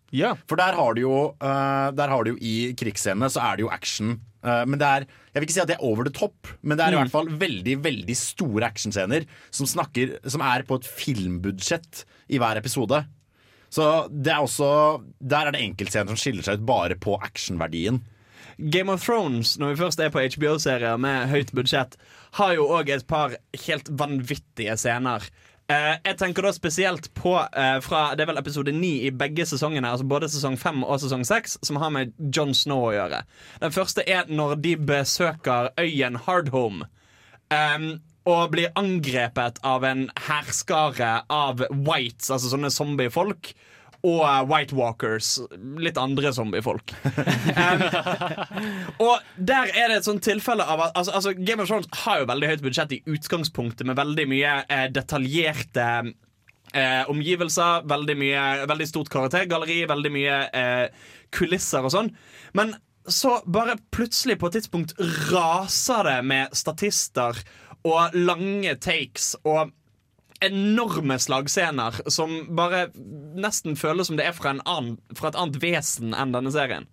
For 0.50 0.56
der 0.58 0.74
har 0.76 0.94
du 0.98 1.02
jo, 1.04 1.36
eh, 1.40 1.92
der 1.94 2.10
har 2.10 2.24
du 2.26 2.32
jo 2.34 2.38
i 2.42 2.74
krigsscenene 2.74 3.30
så 3.30 3.42
er 3.52 3.58
det 3.58 3.66
jo 3.68 3.70
action. 3.70 4.20
Eh, 4.44 4.64
men 4.66 4.80
det 4.82 4.88
er, 4.90 5.06
jeg 5.34 5.40
vil 5.42 5.46
ikke 5.48 5.54
si 5.54 5.62
at 5.62 5.70
det 5.70 5.78
er 5.78 5.86
over 5.86 6.04
the 6.04 6.12
top, 6.12 6.48
men 6.64 6.76
det 6.78 6.86
er 6.88 6.92
i 6.92 6.96
Mm. 6.98 7.04
hvert 7.06 7.12
fall 7.14 7.28
veldig 7.30 7.76
veldig 7.84 8.16
store 8.18 8.66
actionscener 8.66 9.28
som, 9.52 9.68
snakker, 9.70 10.18
som 10.28 10.42
er 10.42 10.64
på 10.66 10.76
et 10.82 10.90
filmbudsjett 10.90 12.04
i 12.34 12.40
hver 12.42 12.58
episode. 12.58 13.06
Så 13.72 13.86
det 14.12 14.34
er 14.34 14.42
også, 14.44 15.04
Der 15.24 15.48
er 15.48 15.52
det 15.54 15.62
enkeltscener 15.62 16.08
som 16.12 16.18
skiller 16.20 16.44
seg 16.44 16.60
ut 16.60 16.66
bare 16.66 16.96
på 17.00 17.14
actionverdien. 17.22 18.02
Game 18.58 18.92
of 18.94 19.06
Thrones, 19.06 19.58
når 19.60 19.74
vi 19.74 19.82
først 19.84 20.02
er 20.04 20.12
på 20.14 20.24
HBO-serier 20.36 21.00
med 21.02 21.30
høyt 21.32 21.54
budsjett, 21.56 21.98
har 22.40 22.54
jo 22.58 22.68
òg 22.72 22.92
et 22.92 23.08
par 23.08 23.36
helt 23.68 23.90
vanvittige 24.00 24.76
scener. 24.80 25.26
Eh, 25.72 25.96
jeg 26.04 26.18
tenker 26.20 26.44
da 26.46 26.52
spesielt 26.56 27.10
på 27.16 27.36
eh, 27.40 27.78
fra 27.86 28.12
Det 28.18 28.26
er 28.26 28.32
vel 28.32 28.42
episode 28.42 28.74
ni 28.76 28.94
i 29.08 29.12
begge 29.16 29.46
sesongene, 29.48 29.92
altså 29.94 30.08
både 30.10 30.30
sesong 30.32 30.58
fem 30.60 30.84
og 30.84 31.00
sesong 31.04 31.24
seks, 31.28 31.58
som 31.64 31.80
har 31.82 31.94
med 31.94 32.16
John 32.36 32.56
Snow 32.58 32.90
å 32.90 32.96
gjøre. 32.96 33.24
Den 33.62 33.76
første 33.76 34.06
er 34.08 34.30
når 34.32 34.58
de 34.64 34.76
besøker 34.92 35.72
øyen 35.80 36.20
Hardhome. 36.26 36.90
Um, 37.52 38.00
og 38.30 38.52
blir 38.54 38.70
angrepet 38.78 39.58
av 39.66 39.84
en 39.88 40.06
hærskare 40.28 41.24
av 41.34 41.64
whites, 41.72 42.30
altså 42.30 42.52
sånne 42.52 42.70
zombiefolk. 42.74 43.54
Og 44.08 44.22
eh, 44.26 44.42
White 44.50 44.78
Walkers. 44.78 45.36
Litt 45.82 46.00
andre 46.02 46.34
zombiefolk. 46.34 46.94
um, 47.06 47.86
og 49.06 49.22
der 49.38 49.72
er 49.76 49.92
det 49.92 50.02
et 50.02 50.10
sånt 50.10 50.26
tilfelle 50.26 50.66
av 50.66 50.88
at 50.88 50.98
altså, 50.98 51.16
altså, 51.20 51.36
Game 51.38 51.64
of 51.64 51.70
Thrones 51.70 51.90
har 52.04 52.22
jo 52.22 52.30
veldig 52.32 52.52
høyt 52.52 52.66
budsjett 52.66 52.98
i 52.98 53.02
utgangspunktet, 53.12 53.86
med 53.88 54.00
veldig 54.00 54.28
mye 54.32 54.60
eh, 54.66 54.88
detaljerte 54.94 55.88
eh, 56.74 57.04
omgivelser, 57.12 57.88
veldig, 57.90 58.18
mye, 58.20 58.46
veldig 58.72 58.88
stort 58.90 59.12
karaktergalleri, 59.14 59.84
veldig 59.92 60.14
mye 60.14 60.40
eh, 60.50 61.12
kulisser 61.36 61.86
og 61.86 61.94
sånn. 61.94 62.14
Men 62.58 62.76
så 63.10 63.40
bare 63.50 63.80
plutselig 63.94 64.38
på 64.40 64.50
et 64.50 64.60
tidspunkt 64.60 64.94
raser 65.32 66.06
det 66.06 66.20
med 66.30 66.58
statister 66.58 67.38
og 67.88 68.14
lange 68.14 68.76
takes 68.78 69.34
og 69.42 69.72
enorme 70.46 71.18
slagscener 71.22 72.02
som 72.12 72.34
bare 72.58 72.88
nesten 73.38 73.78
føles 73.80 74.10
som 74.10 74.18
det 74.20 74.26
er 74.28 74.36
fra, 74.38 74.56
en 74.56 74.64
annen, 74.66 74.98
fra 75.18 75.32
et 75.32 75.40
annet 75.40 75.62
vesen 75.64 76.16
enn 76.18 76.34
denne 76.36 76.54
serien. 76.54 76.90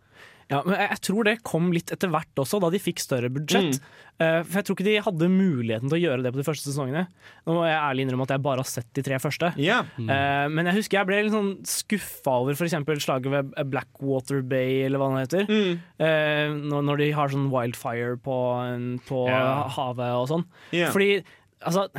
Ja, 0.48 0.62
men 0.64 0.78
jeg, 0.80 0.96
tror 1.04 1.26
det 1.28 1.34
kom 1.44 1.66
litt 1.74 1.90
etter 1.92 2.08
hvert 2.08 2.40
også, 2.40 2.56
da 2.62 2.70
de 2.72 2.80
fikk 2.80 3.02
større 3.02 3.28
budsjett. 3.32 3.82
Eh, 4.16 4.38
for 4.46 4.56
jeg 4.56 4.66
tror 4.66 4.76
ikke 4.78 4.86
de 4.86 4.94
hadde 5.04 5.28
muligheten 5.28 5.90
til 5.90 5.98
å 5.98 6.00
gjøre 6.00 6.24
det 6.24 6.32
på 6.32 6.40
de 6.40 6.46
første 6.46 6.70
sesongene. 6.70 7.02
Nå 7.44 7.56
må 7.58 7.66
jeg 7.68 7.76
ærlig 7.76 8.06
innrømme 8.06 8.24
at 8.24 8.32
jeg 8.32 8.42
bare 8.46 8.64
har 8.64 8.70
sett 8.70 8.88
de 8.96 9.04
tre 9.04 9.18
første. 9.20 9.50
Ja. 9.60 9.82
Eh, 10.00 10.46
men 10.48 10.70
jeg 10.70 10.78
husker 10.80 11.02
jeg 11.02 11.10
ble 11.10 11.18
litt 11.26 11.36
sånn 11.36 11.52
skuffa 11.68 12.38
over 12.46 12.56
f.eks. 12.56 12.78
slaget 13.04 13.34
ved 13.34 13.52
Blackwater 13.74 14.40
Bay, 14.40 14.86
eller 14.86 15.02
hva 15.02 15.10
det 15.12 15.26
heter. 15.26 15.52
Eh, 16.00 16.56
når, 16.56 16.88
når 16.88 17.04
de 17.04 17.10
har 17.20 17.34
sånn 17.34 17.50
wildfire 17.52 18.16
på, 18.24 18.38
på 19.10 19.26
yeah. 19.28 19.68
havet 19.76 20.16
og 20.16 20.30
sånn. 20.32 20.48
Yeah. 20.72 20.96
Fordi 20.96 21.12
altså 21.68 21.90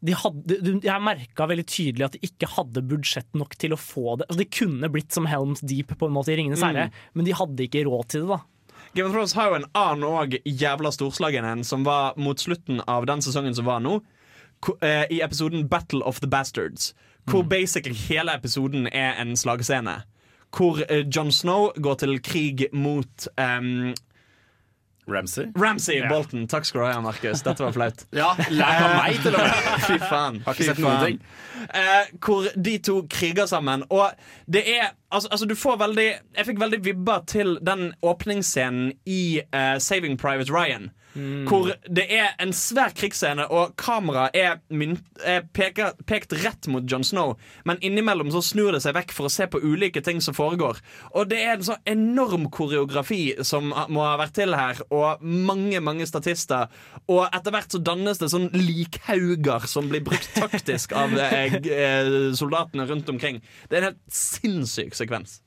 de 0.00 0.14
hadde, 0.16 0.56
jeg 0.84 1.04
merka 1.04 1.46
veldig 1.50 1.66
tydelig 1.68 2.06
at 2.06 2.14
de 2.16 2.22
ikke 2.24 2.48
hadde 2.54 2.82
budsjett 2.88 3.28
nok 3.36 3.56
til 3.60 3.74
å 3.76 3.80
få 3.80 4.16
det. 4.20 4.28
Altså, 4.28 4.40
de 4.40 4.48
kunne 4.60 4.88
blitt 4.92 5.12
som 5.12 5.28
Helms 5.28 5.60
Deep 5.60 5.92
på 6.00 6.08
en 6.08 6.14
måte 6.14 6.32
i 6.32 6.38
Ringenes 6.40 6.64
herre, 6.64 6.88
men 7.12 7.28
de 7.28 7.36
hadde 7.36 7.66
ikke 7.66 7.84
råd 7.88 8.08
til 8.14 8.24
det. 8.24 8.38
da 8.38 8.40
Game 8.94 9.06
of 9.06 9.12
Thrones 9.12 9.36
har 9.36 9.50
jo 9.50 9.58
en 9.60 9.68
annen 9.76 10.06
og 10.08 10.34
jævla 10.44 10.90
storslagen 10.94 11.46
en 11.46 11.64
som 11.66 11.84
var 11.86 12.16
mot 12.18 12.40
slutten 12.40 12.80
av 12.90 13.06
den 13.06 13.22
sesongen 13.22 13.54
som 13.54 13.68
var 13.68 13.82
nå. 13.84 14.00
eh, 14.82 15.04
I 15.10 15.20
episoden 15.22 15.68
Battle 15.68 16.02
of 16.02 16.20
the 16.20 16.26
Bastards. 16.26 16.94
Hvor 17.28 17.42
basically 17.42 17.94
hele 17.94 18.32
episoden 18.34 18.88
er 18.88 19.14
en 19.20 19.36
slagscene. 19.36 20.00
Hvor 20.50 20.80
eh, 20.88 21.04
Jon 21.06 21.30
Snow 21.30 21.70
går 21.76 22.00
til 22.02 22.18
krig 22.24 22.66
mot 22.72 23.28
ehm, 23.36 23.92
Ramsay? 25.10 25.50
Ramsay 25.58 26.00
Bolton. 26.08 26.46
Takk 26.48 26.64
skal 26.68 26.80
du 26.80 26.86
ha, 26.86 27.00
Markus. 27.04 27.42
Dette 27.46 27.64
var 27.64 27.74
flaut. 27.76 28.06
Ja, 28.16 28.30
lær 28.50 28.86
av 28.86 28.96
meg 29.00 29.20
til 29.24 29.36
og 29.36 29.44
med. 29.46 29.84
Fy 29.86 29.98
faen. 30.04 30.40
Har 30.46 30.56
ikke 30.56 30.62
fy 30.62 30.68
sett 30.70 30.82
noen 30.84 31.04
ting. 31.04 31.20
Eh, 31.74 32.12
hvor 32.24 32.48
de 32.56 32.78
to 32.78 32.96
kriger 33.10 33.46
sammen. 33.50 33.84
Og 33.90 34.10
det 34.46 34.64
er 34.78 34.90
Altså, 35.10 35.28
altså 35.32 35.46
du 35.46 35.56
får 35.58 35.76
veldig 35.76 36.04
Jeg 36.36 36.46
fikk 36.46 36.60
veldig 36.60 36.84
vibber 36.84 37.24
til 37.26 37.56
den 37.66 37.88
åpningsscenen 38.02 38.92
i 39.06 39.40
uh, 39.50 39.74
Saving 39.82 40.14
Private 40.18 40.52
Ryan. 40.54 40.90
Hvor 41.12 41.72
det 41.90 42.04
er 42.14 42.34
en 42.42 42.52
svær 42.54 42.92
krigsscene, 42.96 43.46
og 43.50 43.74
kameraet 43.80 44.36
er, 44.38 44.60
mynt, 44.70 45.02
er 45.26 45.42
peker, 45.56 45.96
pekt 46.06 46.34
rett 46.44 46.68
mot 46.70 46.86
Jon 46.86 47.04
Snow. 47.06 47.34
Men 47.66 47.80
innimellom 47.84 48.30
så 48.34 48.42
snur 48.44 48.74
det 48.76 48.82
seg 48.84 48.94
vekk 48.96 49.14
for 49.16 49.26
å 49.26 49.32
se 49.32 49.48
på 49.50 49.60
ulike 49.62 50.02
ting 50.06 50.22
som 50.22 50.36
foregår. 50.36 50.78
Og 51.14 51.30
det 51.32 51.42
er 51.42 51.56
en 51.56 51.66
så 51.66 51.78
enorm 51.90 52.46
koreografi 52.54 53.34
som 53.46 53.72
må 53.72 54.06
ha 54.06 54.14
vært 54.20 54.36
til 54.38 54.54
her, 54.56 54.80
og 54.94 55.22
mange, 55.24 55.82
mange 55.84 56.06
statister. 56.08 56.70
Og 57.10 57.26
etter 57.26 57.54
hvert 57.54 57.74
så 57.74 57.82
dannes 57.82 58.22
det 58.22 58.30
sånn 58.32 58.50
likhauger 58.54 59.66
som 59.70 59.90
blir 59.90 60.04
brukt 60.06 60.30
taktisk 60.38 60.94
av 60.96 61.16
eh, 61.18 61.58
eh, 61.58 62.10
soldatene 62.38 62.86
rundt 62.90 63.10
omkring. 63.10 63.42
Det 63.68 63.78
er 63.78 63.82
en 63.82 63.90
helt 63.92 64.04
sinnssyk 64.14 64.94
sekvens. 64.98 65.40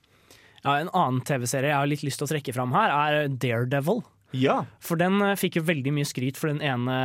Ja, 0.64 0.78
En 0.80 0.88
annen 0.96 1.20
TV-serie 1.24 1.72
jeg 1.72 1.76
har 1.76 1.88
litt 1.88 2.04
lyst 2.06 2.20
til 2.20 2.28
å 2.28 2.32
trekke 2.32 2.54
fram 2.56 2.72
her, 2.72 2.92
er 2.92 3.28
Daredevil. 3.28 4.00
Ja. 4.34 4.56
For 4.82 5.00
den 5.00 5.20
eh, 5.24 5.36
fikk 5.38 5.60
jo 5.60 5.66
veldig 5.66 5.94
mye 5.96 6.08
skryt 6.08 6.38
for 6.40 6.52
den 6.52 6.62
ene, 6.64 6.96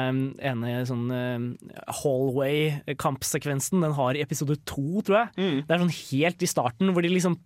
ene 0.41 0.79
sånn 0.89 1.09
eh, 1.13 1.73
hallway-kampsekvensen 2.01 3.85
den 3.85 3.95
har 3.97 4.17
i 4.17 4.23
episode 4.25 4.59
to, 4.69 5.03
tror 5.05 5.23
jeg. 5.23 5.61
Det 5.67 5.75
er 5.75 5.83
sånn 5.83 5.95
helt 5.99 6.45
i 6.45 6.49
starten 6.49 6.93
hvor 6.95 7.05
de 7.05 7.13
liksom 7.13 7.37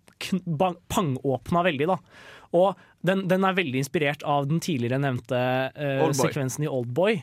pangåpna 0.94 1.66
veldig, 1.66 1.90
da. 1.90 2.00
Og 2.54 2.78
den, 3.04 3.24
den 3.28 3.44
er 3.44 3.56
veldig 3.58 3.82
inspirert 3.82 4.22
av 4.30 4.46
den 4.48 4.62
tidligere 4.64 5.02
nevnte 5.02 5.38
uh, 5.74 6.04
sekvensen 6.16 6.64
i 6.64 6.70
Oldboy. 6.70 7.18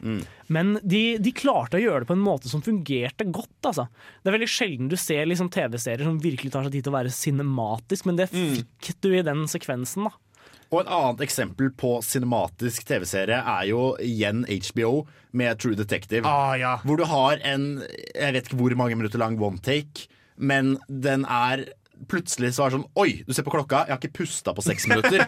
Men 0.52 0.74
de, 0.82 1.20
de 1.22 1.32
klarte 1.32 1.78
å 1.78 1.82
gjøre 1.82 2.02
det 2.02 2.10
på 2.10 2.16
en 2.18 2.24
måte 2.24 2.50
som 2.50 2.64
fungerte 2.66 3.28
godt. 3.30 3.70
Altså. 3.70 3.86
Det 4.20 4.32
er 4.32 4.36
veldig 4.36 4.50
sjelden 4.50 4.90
du 4.90 4.98
ser 5.00 5.30
liksom, 5.30 5.48
TV-serier 5.54 6.04
som 6.04 6.18
virkelig 6.20 6.52
tar 6.52 6.66
seg 6.66 6.74
tid 6.74 6.84
til 6.84 6.92
å 6.92 6.98
være 6.98 7.14
cinematisk, 7.14 8.10
men 8.10 8.18
det 8.18 8.28
fikk 8.34 8.90
du 9.06 9.12
i 9.14 9.24
den 9.24 9.46
sekvensen. 9.50 10.10
da 10.10 10.29
Og 10.70 10.84
et 10.84 10.90
annet 10.94 11.24
eksempel 11.26 11.72
på 11.74 11.96
cinematisk 12.06 12.84
TV-serie 12.86 13.40
er 13.42 13.64
jo 13.66 13.96
igjen 14.06 14.44
HBO 14.46 15.02
med 15.34 15.58
True 15.58 15.74
Detective. 15.78 16.22
Ah, 16.30 16.54
ja. 16.60 16.76
Hvor 16.86 17.00
du 17.00 17.06
har 17.10 17.42
en 17.42 17.82
jeg 17.82 18.36
vet 18.36 18.46
ikke 18.46 18.60
hvor 18.60 18.76
mange 18.78 18.98
minutter 18.98 19.18
lang 19.18 19.34
one 19.42 19.58
take, 19.58 20.06
men 20.38 20.78
den 20.88 21.26
er 21.26 21.66
Plutselig 22.08 22.54
så 22.56 22.64
er 22.64 22.70
det 22.70 22.78
sånn 22.78 23.00
Oi, 23.02 23.10
du 23.28 23.34
ser 23.36 23.44
på 23.44 23.52
klokka, 23.52 23.82
jeg 23.84 23.92
har 23.92 23.98
ikke 24.00 24.22
pusta 24.22 24.54
på 24.56 24.62
seks 24.64 24.86
minutter. 24.88 25.20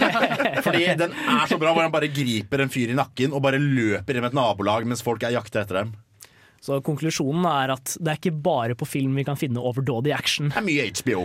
Fordi 0.66 0.82
den 1.00 1.14
er 1.16 1.46
så 1.48 1.56
bra 1.56 1.72
hvor 1.72 1.80
han 1.80 1.94
bare 1.94 2.10
griper 2.12 2.60
en 2.60 2.68
fyr 2.68 2.92
i 2.92 2.98
nakken 2.98 3.32
og 3.32 3.40
bare 3.46 3.56
løper 3.56 4.18
inn 4.18 4.26
med 4.26 4.34
et 4.34 4.36
nabolag 4.36 4.84
mens 4.90 5.00
folk 5.06 5.24
er 5.24 5.32
jakter 5.38 5.62
etter 5.62 5.80
dem. 5.80 5.94
Så 6.60 6.76
konklusjonen 6.84 7.46
er 7.48 7.72
at 7.72 7.94
det 7.96 8.10
er 8.12 8.18
ikke 8.20 8.34
bare 8.44 8.76
på 8.76 8.84
film 8.84 9.14
vi 9.16 9.24
kan 9.24 9.38
finne 9.40 9.62
overdådig 9.64 10.12
action. 10.12 10.50
Det 10.52 10.60
er 10.60 10.66
mye 10.66 10.90
HBO. 10.92 11.24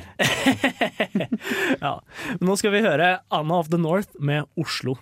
ja. 1.86 2.38
Nå 2.42 2.56
skal 2.60 2.74
vi 2.76 2.86
høre 2.86 3.20
Anna 3.34 3.60
of 3.62 3.70
the 3.72 3.80
North 3.82 4.18
med 4.20 4.50
Oslo. 4.60 4.98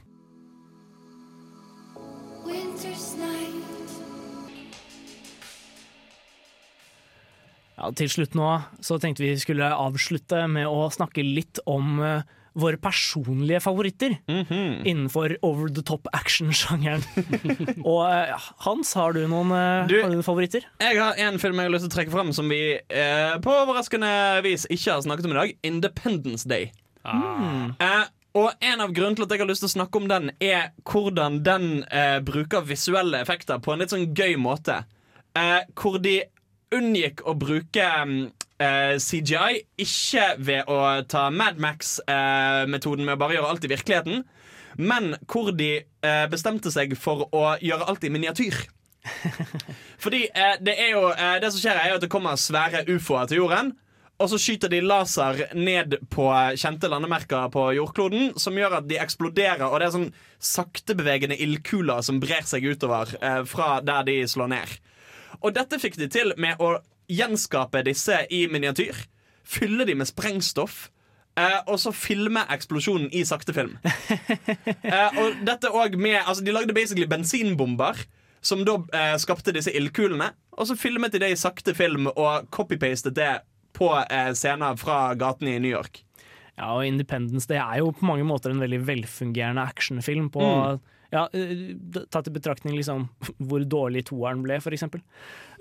Ja, 7.84 7.90
til 7.98 8.08
slutt 8.08 8.36
nå 8.38 8.48
så 8.86 8.96
tenkte 9.02 9.26
vi 9.26 9.34
skulle 9.42 9.68
avslutte 9.76 10.46
med 10.48 10.70
å 10.70 10.88
snakke 10.94 11.26
litt 11.26 11.60
om 11.68 11.98
eh, 12.00 12.22
våre 12.54 12.78
personlige 12.78 13.60
favoritter 13.64 14.14
innenfor 14.86 15.36
over 15.42 15.70
the 15.74 15.82
top 15.82 16.08
action-sjangeren. 16.14 17.02
Og 17.90 18.04
eh, 18.06 18.48
Hans, 18.66 18.92
har 19.00 19.14
du 19.18 19.24
noen, 19.28 19.52
eh, 19.58 19.88
Du- 19.90 19.96
har 20.02 20.10
du 20.12 20.18
noen 20.20 20.26
favoritter? 20.28 20.66
Jeg 20.84 21.00
har 21.02 21.18
en 21.18 21.40
film 21.42 21.58
jeg 21.58 21.70
har 21.70 21.74
lyst 21.74 21.88
til 21.88 21.92
å 21.92 21.96
trekke 21.98 22.14
fram 22.14 22.34
som 22.38 22.50
vi 22.52 22.62
eh, 22.78 23.34
på 23.42 23.56
overraskende 23.64 24.12
vis 24.46 24.68
ikke 24.70 24.94
har 24.98 25.02
snakket 25.06 25.26
om 25.30 25.34
i 25.34 25.40
dag. 25.42 25.56
Independence 25.72 26.46
Day. 26.50 26.70
Eh, 27.04 28.04
og 28.38 28.52
en 28.66 28.82
av 28.82 28.94
grunnene 28.96 29.18
til 29.18 29.26
at 29.28 29.34
jeg 29.36 29.44
har 29.44 29.50
lyst 29.50 29.62
til 29.66 29.70
å 29.70 29.76
snakke 29.76 30.00
om 30.02 30.08
den, 30.10 30.32
er 30.42 30.72
hvordan 30.90 31.42
den 31.46 31.68
bruker 32.26 32.64
visuelle 32.66 33.20
effekter 33.22 33.60
på 33.62 33.74
en 33.76 33.84
litt 33.84 33.94
sånn 33.94 34.08
gøy 34.18 34.38
måte. 34.42 34.80
Eh, 35.38 35.60
hvor 35.78 36.00
de 36.02 36.20
unngikk 36.74 37.22
å 37.30 37.36
bruke 37.38 37.86
mm, 38.10 38.24
eh, 38.62 38.96
CGI, 39.02 39.64
ikke 39.86 40.28
ved 40.38 40.70
å 40.72 40.80
ta 41.10 41.30
Mad 41.34 41.62
Max-metoden 41.62 43.06
med 43.08 43.18
å 43.18 43.22
bare 43.22 43.38
gjøre 43.38 43.52
alt 43.54 43.68
i 43.68 43.72
virkeligheten, 43.72 44.24
men 44.78 45.14
hvor 45.30 45.52
de 45.56 45.72
eh, 45.84 46.26
bestemte 46.32 46.74
seg 46.74 46.96
for 47.00 47.28
å 47.32 47.46
gjøre 47.62 47.90
alt 47.90 48.06
i 48.06 48.12
miniatyr. 48.14 48.64
Fordi 50.04 50.26
eh, 50.32 50.58
det 50.64 50.78
er 50.80 50.94
jo 50.94 51.10
eh, 51.12 51.34
Det 51.44 51.50
som 51.52 51.60
skjer 51.60 51.76
er 51.76 51.90
jo 51.92 51.98
at 51.98 52.06
det 52.06 52.12
kommer 52.12 52.40
svære 52.40 52.86
ufoer 52.94 53.28
til 53.28 53.44
jorden. 53.44 53.74
Og 54.22 54.30
så 54.30 54.38
skyter 54.40 54.70
de 54.72 54.80
laser 54.86 55.42
ned 55.58 55.98
på 56.14 56.28
kjente 56.62 56.88
landemerker 56.88 57.50
på 57.52 57.66
jordkloden, 57.76 58.36
som 58.40 58.56
gjør 58.56 58.78
at 58.78 58.88
de 58.88 59.00
eksploderer. 59.02 59.66
Og 59.68 59.82
det 59.82 59.88
er 59.88 59.96
sånn 59.96 60.12
saktebevegende 60.44 61.38
ildkuler 61.44 62.04
som 62.06 62.22
brer 62.24 62.46
seg 62.48 62.68
utover 62.70 63.16
eh, 63.20 63.42
fra 63.50 63.80
der 63.84 64.06
de 64.08 64.22
slår 64.30 64.54
ned. 64.54 64.78
Og 65.44 65.56
dette 65.58 65.82
fikk 65.82 65.98
de 66.00 66.08
til 66.14 66.32
med 66.40 66.62
å 66.64 66.78
gjenskape 67.12 67.84
disse 67.88 68.24
i 68.32 68.46
miniatyr. 68.52 69.06
Fylle 69.44 69.88
de 69.88 69.96
med 70.00 70.10
sprengstoff. 70.10 70.88
Eh, 71.40 71.60
og 71.66 71.80
så 71.82 71.90
filme 71.96 72.44
eksplosjonen 72.54 73.10
i 73.14 73.24
saktefilm. 73.26 73.78
Eh, 74.84 75.16
og 75.18 75.40
dette 75.48 75.72
også 75.72 75.98
med, 75.98 76.20
altså 76.20 76.44
De 76.44 76.52
lagde 76.54 76.74
basically 76.76 77.08
bensinbomber, 77.10 77.98
som 78.44 78.62
da 78.68 78.76
eh, 78.94 79.16
skapte 79.18 79.54
disse 79.56 79.72
ildkulene. 79.74 80.30
Og 80.60 80.68
så 80.70 80.78
filmet 80.78 81.16
de 81.16 81.22
det 81.24 81.32
i 81.34 81.40
sakte 81.40 81.74
film 81.74 82.10
og 82.12 82.50
copy-pastet 82.54 83.16
det 83.18 83.32
på 83.74 83.90
eh, 84.04 84.32
scener 84.38 84.78
fra 84.78 85.14
gatene 85.18 85.56
i 85.56 85.62
New 85.64 85.72
York. 85.72 86.04
Ja, 86.54 86.76
og 86.76 86.86
Independence 86.86 87.50
det 87.50 87.58
er 87.58 87.80
jo 87.82 87.94
på 87.96 88.06
mange 88.06 88.26
måter 88.28 88.54
en 88.54 88.62
veldig 88.62 88.84
velfungerende 88.86 89.64
actionfilm. 89.64 90.30
På, 90.34 90.44
ja, 91.14 91.26
eh, 91.34 91.74
Tatt 92.14 92.30
i 92.30 92.36
betraktning 92.36 92.78
liksom 92.78 93.08
hvor 93.48 93.66
dårlig 93.66 94.06
toeren 94.12 94.44
ble, 94.46 94.60
for 94.62 94.76
eksempel. 94.76 95.02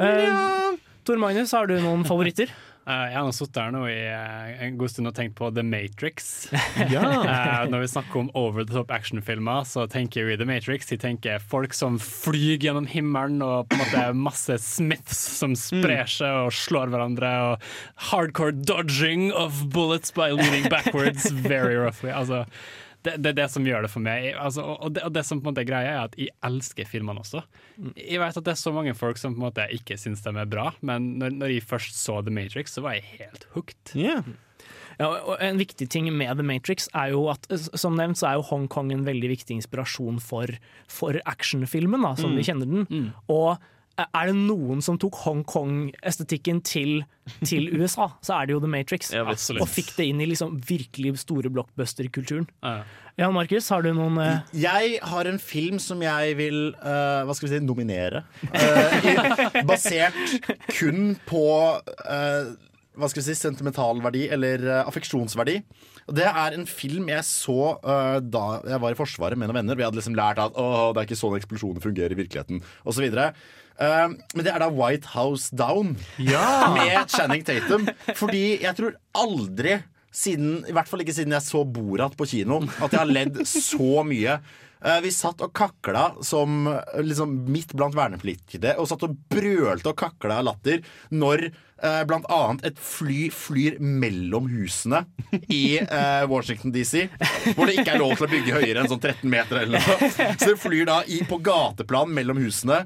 Eh, 0.02 0.76
Tor 1.02 1.18
Magnus, 1.18 1.52
har 1.52 1.66
du 1.66 1.78
noen 1.82 2.06
favoritter? 2.06 2.52
Eh, 2.82 3.12
jeg 3.12 3.14
har 3.14 3.28
sittet 3.30 3.58
her 3.62 3.70
nå 3.70 3.80
i 3.86 3.98
eh, 4.10 4.62
en 4.66 4.74
god 4.74 4.90
stund 4.90 5.06
og 5.06 5.14
tenkt 5.14 5.36
på 5.38 5.52
The 5.54 5.62
Matrix. 5.62 6.48
Ja. 6.90 7.04
Eh, 7.22 7.68
når 7.70 7.84
vi 7.84 7.90
snakker 7.92 8.18
om 8.24 8.30
over 8.34 8.64
the 8.66 8.74
top 8.74 8.90
actionfilmer, 8.90 9.62
så 9.70 9.84
tenker 9.86 10.26
vi 10.26 10.34
The 10.40 10.48
Matrix. 10.48 10.90
Jeg 10.90 10.98
tenker 11.04 11.38
folk 11.38 11.76
som 11.78 12.00
flyr 12.02 12.58
gjennom 12.58 12.88
himmelen, 12.90 13.38
og 13.46 13.70
på 13.70 13.78
en 13.78 13.84
måte 13.84 14.02
masse 14.18 14.58
Smiths 14.66 15.22
som 15.38 15.54
sprer 15.54 16.10
seg 16.10 16.48
og 16.48 16.56
slår 16.58 16.90
hverandre, 16.90 17.30
og 17.52 17.70
hardcore 18.10 18.58
dodging 18.66 19.28
of 19.30 19.62
bullets 19.70 20.10
by 20.10 20.32
leaning 20.34 20.66
backwards 20.66 21.30
very 21.30 21.78
roughly. 21.78 22.10
Altså, 22.10 22.48
det, 23.02 23.16
det 23.22 23.30
er 23.32 23.36
det 23.40 23.48
som 23.50 23.64
gjør 23.66 23.82
det 23.86 23.90
for 23.90 24.04
meg. 24.04 24.28
Altså, 24.38 24.62
og, 24.62 24.92
det, 24.94 25.02
og 25.06 25.12
det 25.16 25.24
som 25.26 25.40
på 25.40 25.48
en 25.48 25.52
måte 25.54 25.62
er 25.64 25.68
greia, 25.68 25.90
er 25.96 26.04
at 26.06 26.14
jeg 26.18 26.30
elsker 26.46 26.86
filmene 26.86 27.20
også. 27.24 27.42
Jeg 27.98 28.20
vet 28.22 28.36
at 28.38 28.44
det 28.46 28.52
er 28.54 28.60
så 28.62 28.72
mange 28.74 28.94
folk 28.94 29.18
som 29.18 29.34
på 29.34 29.40
en 29.42 29.46
måte 29.48 29.66
ikke 29.74 29.98
syns 29.98 30.22
de 30.22 30.30
er 30.38 30.46
bra, 30.46 30.68
men 30.86 31.12
når, 31.18 31.34
når 31.40 31.54
jeg 31.56 31.66
først 31.66 31.98
så 31.98 32.20
The 32.22 32.30
Matrix, 32.34 32.76
så 32.76 32.84
var 32.86 32.94
jeg 32.98 33.08
helt 33.18 33.46
hooked. 33.56 33.96
Ja, 35.00 35.08
og 35.08 35.36
En 35.42 35.58
viktig 35.58 35.88
ting 35.90 36.06
med 36.14 36.36
The 36.38 36.44
Matrix 36.46 36.86
er 36.94 37.10
jo 37.14 37.24
at 37.32 37.46
som 37.80 37.96
nevnt 37.98 38.20
så 38.20 38.28
er 38.28 38.38
jo 38.38 38.44
Hongkong 38.52 38.92
en 38.94 39.06
veldig 39.08 39.30
viktig 39.32 39.56
inspirasjon 39.58 40.20
for, 40.22 40.52
for 40.86 41.16
actionfilmen, 41.26 42.04
da, 42.04 42.14
som 42.20 42.30
Mm. 42.30 42.36
vi 42.38 42.44
kjenner 42.46 42.68
den. 42.70 43.12
Og 43.32 43.56
er 44.00 44.30
det 44.30 44.34
noen 44.36 44.80
som 44.84 44.96
tok 45.00 45.18
Hongkong-estetikken 45.24 46.62
til, 46.64 47.02
til 47.44 47.68
USA, 47.78 48.08
så 48.24 48.38
er 48.38 48.48
det 48.48 48.56
jo 48.56 48.62
The 48.64 48.70
Matrix. 48.72 49.12
Ja, 49.12 49.26
og 49.28 49.68
fikk 49.70 49.92
det 49.98 50.08
inn 50.12 50.22
i 50.24 50.28
liksom 50.30 50.58
virkelig 50.68 51.18
store 51.24 51.52
blockbuster-kulturen. 51.52 52.48
Jan 53.20 53.34
Markus, 53.36 53.68
har 53.68 53.84
du 53.84 53.90
noen 53.92 54.16
uh... 54.16 54.40
Jeg 54.56 54.96
har 55.04 55.28
en 55.28 55.38
film 55.42 55.76
som 55.82 56.00
jeg 56.00 56.36
vil 56.38 56.60
uh, 56.80 57.22
hva 57.28 57.36
skal 57.36 57.50
vi 57.50 57.52
si, 57.52 57.64
nominere. 57.64 58.24
Uh, 58.48 59.08
i, 59.12 59.64
basert 59.68 60.16
kun 60.72 61.12
på 61.28 61.44
eh, 62.08 62.52
hva 62.96 63.08
skal 63.08 63.20
vi 63.20 63.26
si, 63.26 63.36
sentimental 63.36 64.00
verdi, 64.04 64.24
eller 64.32 64.64
affeksjonsverdi. 64.82 65.60
Og 66.08 66.16
Det 66.16 66.26
er 66.28 66.56
en 66.56 66.64
film 66.66 67.10
jeg 67.12 67.24
så 67.28 67.76
uh, 67.84 68.18
da 68.24 68.46
jeg 68.64 68.82
var 68.82 68.94
i 68.94 68.98
Forsvaret 68.98 69.38
med 69.38 69.50
noen 69.50 69.60
venner. 69.60 69.78
Vi 69.78 69.84
hadde 69.86 70.00
liksom 70.00 70.16
lært 70.18 70.40
at 70.42 70.56
Åh, 70.58 70.90
det 70.92 71.02
er 71.02 71.10
ikke 71.10 71.20
sånn 71.20 71.36
eksplosjoner 71.38 71.84
fungerer 71.84 72.16
i 72.16 72.22
virkeligheten, 72.24 72.64
osv. 72.88 73.06
Uh, 73.78 74.12
men 74.34 74.44
det 74.46 74.52
er 74.52 74.62
da 74.62 74.70
White 74.72 75.14
House 75.14 75.54
Down 75.56 75.94
med 76.18 76.98
Channing 77.12 77.44
Tatum. 77.46 77.88
Fordi 78.18 78.62
jeg 78.62 78.76
tror 78.78 78.98
aldri 79.18 79.78
siden, 80.12 80.60
I 80.68 80.74
hvert 80.76 80.90
fall 80.90 81.02
ikke 81.04 81.14
siden 81.16 81.32
jeg 81.32 81.44
så 81.46 81.62
Borat 81.64 82.12
på 82.18 82.28
kino, 82.28 82.60
at 82.84 82.92
jeg 82.92 83.00
har 83.00 83.08
ledd 83.08 83.40
så 83.48 84.02
mye. 84.04 84.36
Eh, 84.82 84.98
vi 85.04 85.12
satt 85.14 85.42
og 85.44 85.52
kakla 85.54 86.08
som 86.26 86.66
eh, 86.68 87.02
liksom 87.06 87.34
midt 87.52 87.74
blant 87.78 87.94
vernepliktige, 87.96 88.74
og 88.76 88.88
satt 88.90 89.04
og 89.06 89.14
brølte 89.30 89.92
og 89.92 89.98
kakla 89.98 90.40
av 90.40 90.48
latter 90.48 90.82
når 91.14 91.46
eh, 91.46 92.00
blant 92.08 92.26
annet 92.34 92.66
et 92.72 92.80
fly 92.82 93.28
flyr 93.32 93.78
mellom 93.78 94.48
husene 94.50 95.04
i 95.46 95.78
eh, 95.78 96.24
Washington 96.30 96.74
DC, 96.74 97.06
hvor 97.54 97.70
det 97.70 97.78
ikke 97.78 97.94
er 97.94 98.02
lov 98.02 98.16
til 98.16 98.26
å 98.26 98.32
bygge 98.32 98.56
høyere 98.58 98.82
enn 98.82 98.90
sånn 98.90 99.02
13 99.02 99.22
meter 99.30 99.62
eller 99.62 99.78
noe. 99.78 100.10
Så 100.34 100.50
det 100.50 100.58
flyr 100.60 100.88
da 100.90 100.98
i, 101.06 101.22
på 101.30 101.38
gateplan 101.46 102.10
mellom 102.12 102.42
husene. 102.42 102.82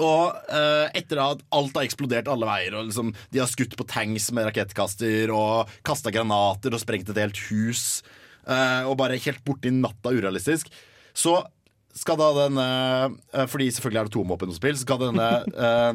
Og 0.00 0.40
uh, 0.50 0.86
etter 0.96 1.20
at 1.22 1.44
alt 1.56 1.76
har 1.76 1.86
eksplodert 1.86 2.30
alle 2.32 2.48
veier, 2.48 2.76
og 2.78 2.88
liksom, 2.88 3.12
de 3.30 3.42
har 3.42 3.50
skutt 3.50 3.76
på 3.78 3.86
tanks 3.90 4.30
med 4.36 4.48
rakettkaster 4.48 5.32
og 5.34 5.70
kasta 5.86 6.12
granater 6.14 6.74
og 6.74 6.82
sprengt 6.82 7.12
et 7.12 7.22
helt 7.22 7.40
hus, 7.50 8.02
uh, 8.48 8.88
og 8.88 8.96
bare 9.00 9.20
helt 9.20 9.44
borti 9.46 9.72
natta 9.74 10.14
urealistisk, 10.16 10.72
så 11.16 11.40
skal 11.96 12.18
da 12.20 12.28
denne 12.36 12.66
eh, 13.34 13.46
Fordi 13.50 13.68
selvfølgelig 13.74 14.00
er 14.00 14.06
det 14.06 14.12
atomvåpen 14.12 14.52
på 14.52 14.58
spill, 14.58 14.78
skal 14.78 15.00
denne 15.02 15.28
eh, 15.66 15.92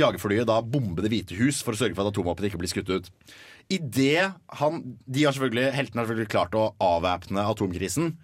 jagerflyet 0.00 0.48
da 0.48 0.62
bombe 0.64 1.04
Det 1.04 1.12
hvite 1.12 1.36
hus 1.40 1.62
for 1.64 1.76
å 1.76 1.80
sørge 1.80 1.96
for 1.96 2.06
at 2.06 2.14
atomvåpen 2.14 2.48
ikke 2.48 2.60
blir 2.62 2.72
skutt 2.72 2.92
ut. 2.92 3.10
I 3.72 3.80
det 3.82 4.30
han 4.60 4.82
De 5.04 5.26
har 5.26 5.36
selvfølgelig, 5.36 5.74
heltene 5.76 6.02
har 6.02 6.08
selvfølgelig 6.08 6.32
klart 6.32 6.56
å 6.56 6.70
avvæpne 6.82 7.46
atomkrisen. 7.52 8.14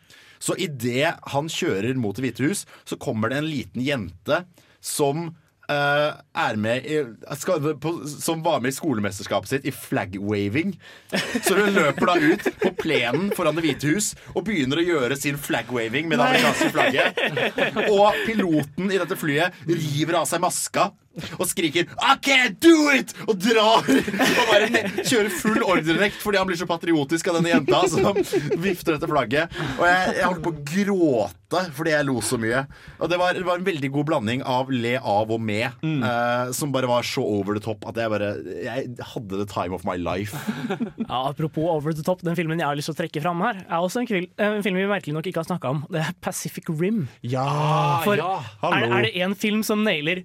Så 0.42 0.56
idet 0.58 1.12
han 1.34 1.50
kjører 1.52 1.98
mot 2.00 2.16
Det 2.16 2.24
hvite 2.24 2.48
hus, 2.48 2.64
så 2.88 2.98
kommer 2.98 3.30
det 3.30 3.42
en 3.42 3.50
liten 3.50 3.84
jente 3.84 4.42
som 4.82 5.30
Uh, 5.70 6.18
er 6.34 6.56
med 6.58 6.86
i, 6.90 6.96
skal, 7.38 7.62
på, 7.80 7.92
Som 8.10 8.40
var 8.42 8.58
med 8.60 8.72
i 8.72 8.74
skolemesterskapet 8.74 9.48
sitt 9.48 9.68
i 9.70 9.72
flag-waving. 9.72 10.74
Så 11.46 11.54
hun 11.54 11.70
løper 11.76 12.10
da 12.10 12.16
ut 12.18 12.48
på 12.64 12.72
plenen 12.80 13.30
foran 13.36 13.56
Det 13.56 13.62
hvite 13.68 13.92
hus 13.94 14.10
og 14.34 14.42
begynner 14.48 14.82
å 14.82 14.84
gjøre 14.84 15.16
sin 15.16 15.38
flag-waving 15.38 16.10
med 16.10 16.18
det 16.18 16.26
amerikanske 16.26 16.72
flagget. 16.74 17.86
Og 17.94 18.18
piloten 18.26 18.90
i 18.90 18.98
dette 18.98 19.16
flyet 19.16 19.62
river 19.70 20.18
av 20.18 20.26
seg 20.28 20.42
maska 20.42 20.90
og 21.38 21.46
skriker 21.50 21.88
I 22.00 22.14
can't 22.24 22.58
do 22.62 22.88
it! 22.94 23.14
Og 23.28 23.36
drar 23.42 23.82
og 23.82 24.50
bare 24.50 24.68
kjører 25.04 25.30
full 25.42 25.62
ordrenekt 25.66 26.20
fordi 26.22 26.40
han 26.40 26.48
blir 26.48 26.58
så 26.60 26.68
patriotisk 26.70 27.28
av 27.32 27.40
denne 27.40 27.52
jenta 27.54 27.82
som 27.90 28.16
vifter 28.62 28.96
dette 28.96 29.08
flagget. 29.10 29.52
Og 29.78 29.86
jeg, 29.88 30.16
jeg 30.18 30.28
holdt 30.28 30.44
på 30.46 30.52
å 30.54 30.62
gråte 30.72 31.62
fordi 31.76 31.92
jeg 31.92 32.06
lo 32.08 32.14
så 32.24 32.38
mye. 32.40 32.62
Og 32.96 33.10
det 33.12 33.18
var, 33.20 33.34
det 33.36 33.44
var 33.44 33.58
en 33.60 33.66
veldig 33.66 33.90
god 33.92 34.06
blanding 34.08 34.44
av 34.48 34.70
le 34.72 34.94
av 34.96 35.28
og 35.34 35.42
med, 35.44 35.82
eh, 35.84 36.52
som 36.56 36.72
bare 36.72 36.88
var 36.88 37.04
så 37.04 37.20
over 37.28 37.58
the 37.58 37.60
top 37.64 37.84
at 37.90 37.98
jeg 38.00 38.08
bare 38.12 38.30
Jeg 38.62 38.86
hadde 39.12 39.36
the 39.36 39.44
time 39.50 39.76
of 39.76 39.84
my 39.84 39.98
life. 40.00 40.32
Ja, 41.02 41.28
apropos 41.28 41.68
Over 41.72 41.92
the 41.92 42.02
Top, 42.04 42.22
den 42.24 42.36
filmen 42.38 42.60
jeg 42.60 42.66
har 42.66 42.76
lyst 42.78 42.88
til 42.88 42.94
å 42.96 42.98
trekke 43.02 43.20
fram 43.24 43.40
her, 43.44 43.60
er 43.66 43.84
også 43.84 44.00
en, 44.02 44.08
kvil, 44.08 44.26
en 44.40 44.62
film 44.64 44.78
vi 44.80 44.86
merkelig 44.88 45.14
nok 45.16 45.28
ikke 45.28 45.42
har 45.42 45.48
snakka 45.50 45.72
om. 45.74 45.82
Det 45.92 46.00
er 46.02 46.16
Pacific 46.24 46.68
Rim. 46.72 47.04
Ja, 47.26 47.44
For 48.06 48.16
ja. 48.20 48.30
er, 48.40 48.56
Hallo. 48.64 48.88
er 48.96 49.06
det 49.06 49.12
en 49.26 49.36
film 49.38 49.62
som 49.66 49.84
nailer 49.86 50.22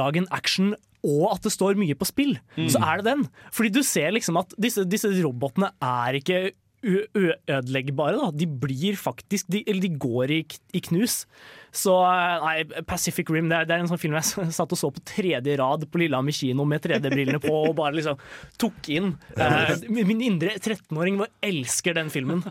storslagen 0.00 0.26
action 0.32 0.74
og 1.04 1.30
at 1.32 1.42
det 1.46 1.52
står 1.54 1.78
mye 1.80 1.94
på 1.96 2.04
spill, 2.08 2.34
Mm. 2.58 2.68
så 2.68 2.80
er 2.84 2.96
det 3.00 3.04
den. 3.06 3.28
Fordi 3.52 3.70
du 3.72 3.82
ser 3.82 4.10
liksom 4.12 4.36
at 4.36 4.52
disse, 4.60 4.84
disse 4.84 5.08
robotene 5.24 5.70
er 5.80 6.18
ikke 6.20 6.52
uødeleggbare. 6.84 8.16
Da. 8.20 8.30
De 8.36 8.46
blir 8.46 8.96
faktisk 8.96 9.46
de, 9.48 9.62
Eller 9.66 9.80
de 9.80 9.90
går 10.00 10.30
i, 10.30 10.38
i 10.76 10.80
knus. 10.80 11.26
Så 11.72 11.92
nei, 12.42 12.64
Pacific 12.88 13.28
Rim 13.30 13.48
det 13.48 13.56
er, 13.60 13.64
det 13.68 13.74
er 13.76 13.80
en 13.84 13.88
sånn 13.90 14.00
film 14.00 14.16
jeg 14.18 14.50
satt 14.52 14.72
og 14.72 14.78
så 14.80 14.90
på 14.92 15.00
tredje 15.08 15.56
rad 15.60 15.84
på 15.90 16.00
Lillehammer 16.02 16.32
kino 16.36 16.64
med 16.68 16.82
3D-brillene 16.84 17.40
på 17.40 17.52
og 17.70 17.76
bare 17.78 17.96
liksom 17.96 18.18
tok 18.60 18.88
inn. 18.92 19.14
Eh, 19.36 19.76
min 19.88 20.20
indre 20.24 20.56
13-åring 20.58 21.20
elsker 21.44 21.96
den 21.96 22.10
filmen. 22.12 22.44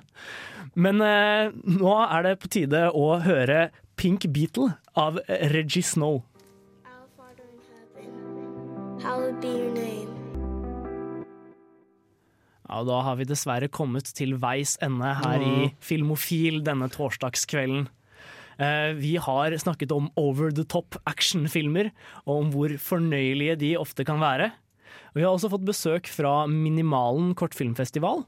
Men 0.74 1.02
eh, 1.06 1.50
nå 1.70 1.94
er 2.06 2.30
det 2.32 2.36
på 2.42 2.50
tide 2.54 2.88
å 2.96 3.12
høre 3.26 3.70
Pink 4.00 4.26
Beatle 4.34 4.74
av 4.98 5.20
Reggie 5.54 5.84
Snow. 5.86 6.22
Hallowed 9.04 9.40
be 9.42 9.48
your 9.48 9.72
name. 9.74 10.08
Ja, 12.70 12.84
Da 12.86 13.02
har 13.02 13.16
vi 13.18 13.26
dessverre 13.26 13.70
kommet 13.72 14.12
til 14.14 14.36
veis 14.38 14.76
ende 14.86 15.14
her 15.24 15.42
i 15.42 15.70
Filmofil 15.82 16.62
denne 16.66 16.90
torsdagskvelden. 16.94 17.88
Eh, 18.60 18.94
Vi 19.00 19.16
har 19.18 19.52
snakket 19.58 19.92
om 19.96 20.10
over 20.18 20.52
the 20.52 20.64
top 20.64 20.96
actionfilmer, 21.08 21.92
og 22.28 22.44
om 22.44 22.52
hvor 22.52 22.70
fornøyelige 22.78 23.58
de 23.58 23.76
ofte 23.78 24.06
kan 24.06 24.20
være. 24.20 24.52
Vi 25.16 25.24
har 25.24 25.32
også 25.34 25.50
fått 25.50 25.66
besøk 25.66 26.06
fra 26.08 26.46
Minimalen 26.48 27.34
kortfilmfestival. 27.36 28.24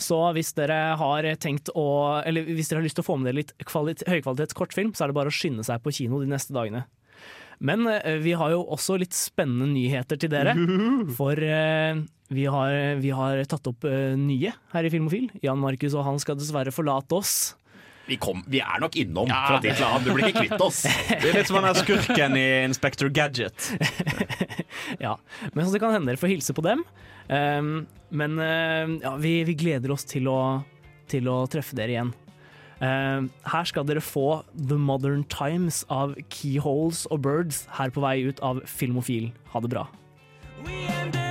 Så 0.00 0.16
hvis 0.32 0.54
dere 0.54 0.96
har 0.96 1.22
tenkt 1.36 1.68
å 1.74 2.22
Eller 2.24 2.44
hvis 2.44 2.68
dere 2.68 2.80
har 2.80 2.84
lyst 2.86 2.96
til 2.96 3.04
å 3.04 3.08
få 3.10 3.18
med 3.18 3.26
dere 3.28 3.40
litt 3.42 3.52
kvalit 3.64 4.02
høykvalitets 4.08 4.54
kortfilm, 4.54 4.92
så 4.94 5.04
er 5.04 5.08
det 5.08 5.14
bare 5.16 5.28
å 5.32 5.36
skynde 5.36 5.64
seg 5.64 5.82
på 5.82 5.92
kino 5.92 6.20
de 6.20 6.26
neste 6.26 6.52
dagene. 6.52 6.84
Men 7.62 7.86
eh, 7.86 8.18
vi 8.22 8.34
har 8.38 8.52
jo 8.52 8.64
også 8.74 8.98
litt 9.00 9.14
spennende 9.14 9.70
nyheter 9.70 10.18
til 10.20 10.32
dere. 10.32 10.54
For 11.16 11.38
eh, 11.38 12.02
vi, 12.34 12.46
har, 12.50 12.76
vi 13.02 13.12
har 13.14 13.42
tatt 13.50 13.70
opp 13.70 13.86
eh, 13.88 14.12
nye 14.18 14.52
her 14.74 14.88
i 14.88 14.92
Filmofil. 14.92 15.30
Jan 15.44 15.62
Markus 15.62 15.94
og 15.94 16.06
han 16.08 16.18
skal 16.22 16.38
dessverre 16.40 16.74
forlate 16.74 17.20
oss. 17.20 17.34
Vi, 18.08 18.16
kom, 18.18 18.40
vi 18.50 18.58
er 18.58 18.80
nok 18.82 18.96
innom 18.98 19.30
fra 19.30 19.60
tid 19.62 19.76
til 19.78 19.86
annen. 19.86 20.02
Du 20.02 20.10
blir 20.10 20.32
ikke 20.32 20.48
kvitt 20.48 20.64
oss. 20.64 20.82
Det 21.22 21.28
er 21.30 21.38
litt 21.38 21.52
som 21.52 21.60
han 21.60 21.68
er 21.70 21.78
skurken 21.78 22.34
i 22.38 22.46
Inspector 22.66 23.12
Gadget. 23.14 23.70
Ja, 24.98 25.14
Men 25.54 25.64
så 25.64 25.72
det 25.72 25.80
kan 25.80 25.92
hende 25.94 26.10
dere 26.10 26.18
får 26.18 26.32
hilse 26.32 26.54
på 26.56 26.64
dem. 26.64 26.82
Um, 27.30 27.84
men 28.10 28.34
ja, 29.00 29.12
vi, 29.20 29.34
vi 29.46 29.54
gleder 29.56 29.92
oss 29.94 30.04
til 30.08 30.26
å, 30.28 30.38
til 31.08 31.28
å 31.30 31.36
treffe 31.50 31.76
dere 31.78 31.94
igjen. 31.94 32.10
Um, 32.82 33.30
her 33.46 33.64
skal 33.64 33.86
dere 33.86 34.02
få 34.02 34.42
The 34.58 34.78
Modern 34.78 35.22
Times 35.30 35.84
av 35.88 36.16
Keyholes 36.34 37.04
og 37.14 37.22
Birds 37.22 37.62
her 37.78 37.94
på 37.94 38.02
vei 38.02 38.16
ut 38.26 38.42
av 38.42 38.64
Filmofil. 38.66 39.30
Ha 39.54 39.62
det 39.62 39.70
bra. 39.70 39.86
We 40.66 40.82
end 40.90 41.22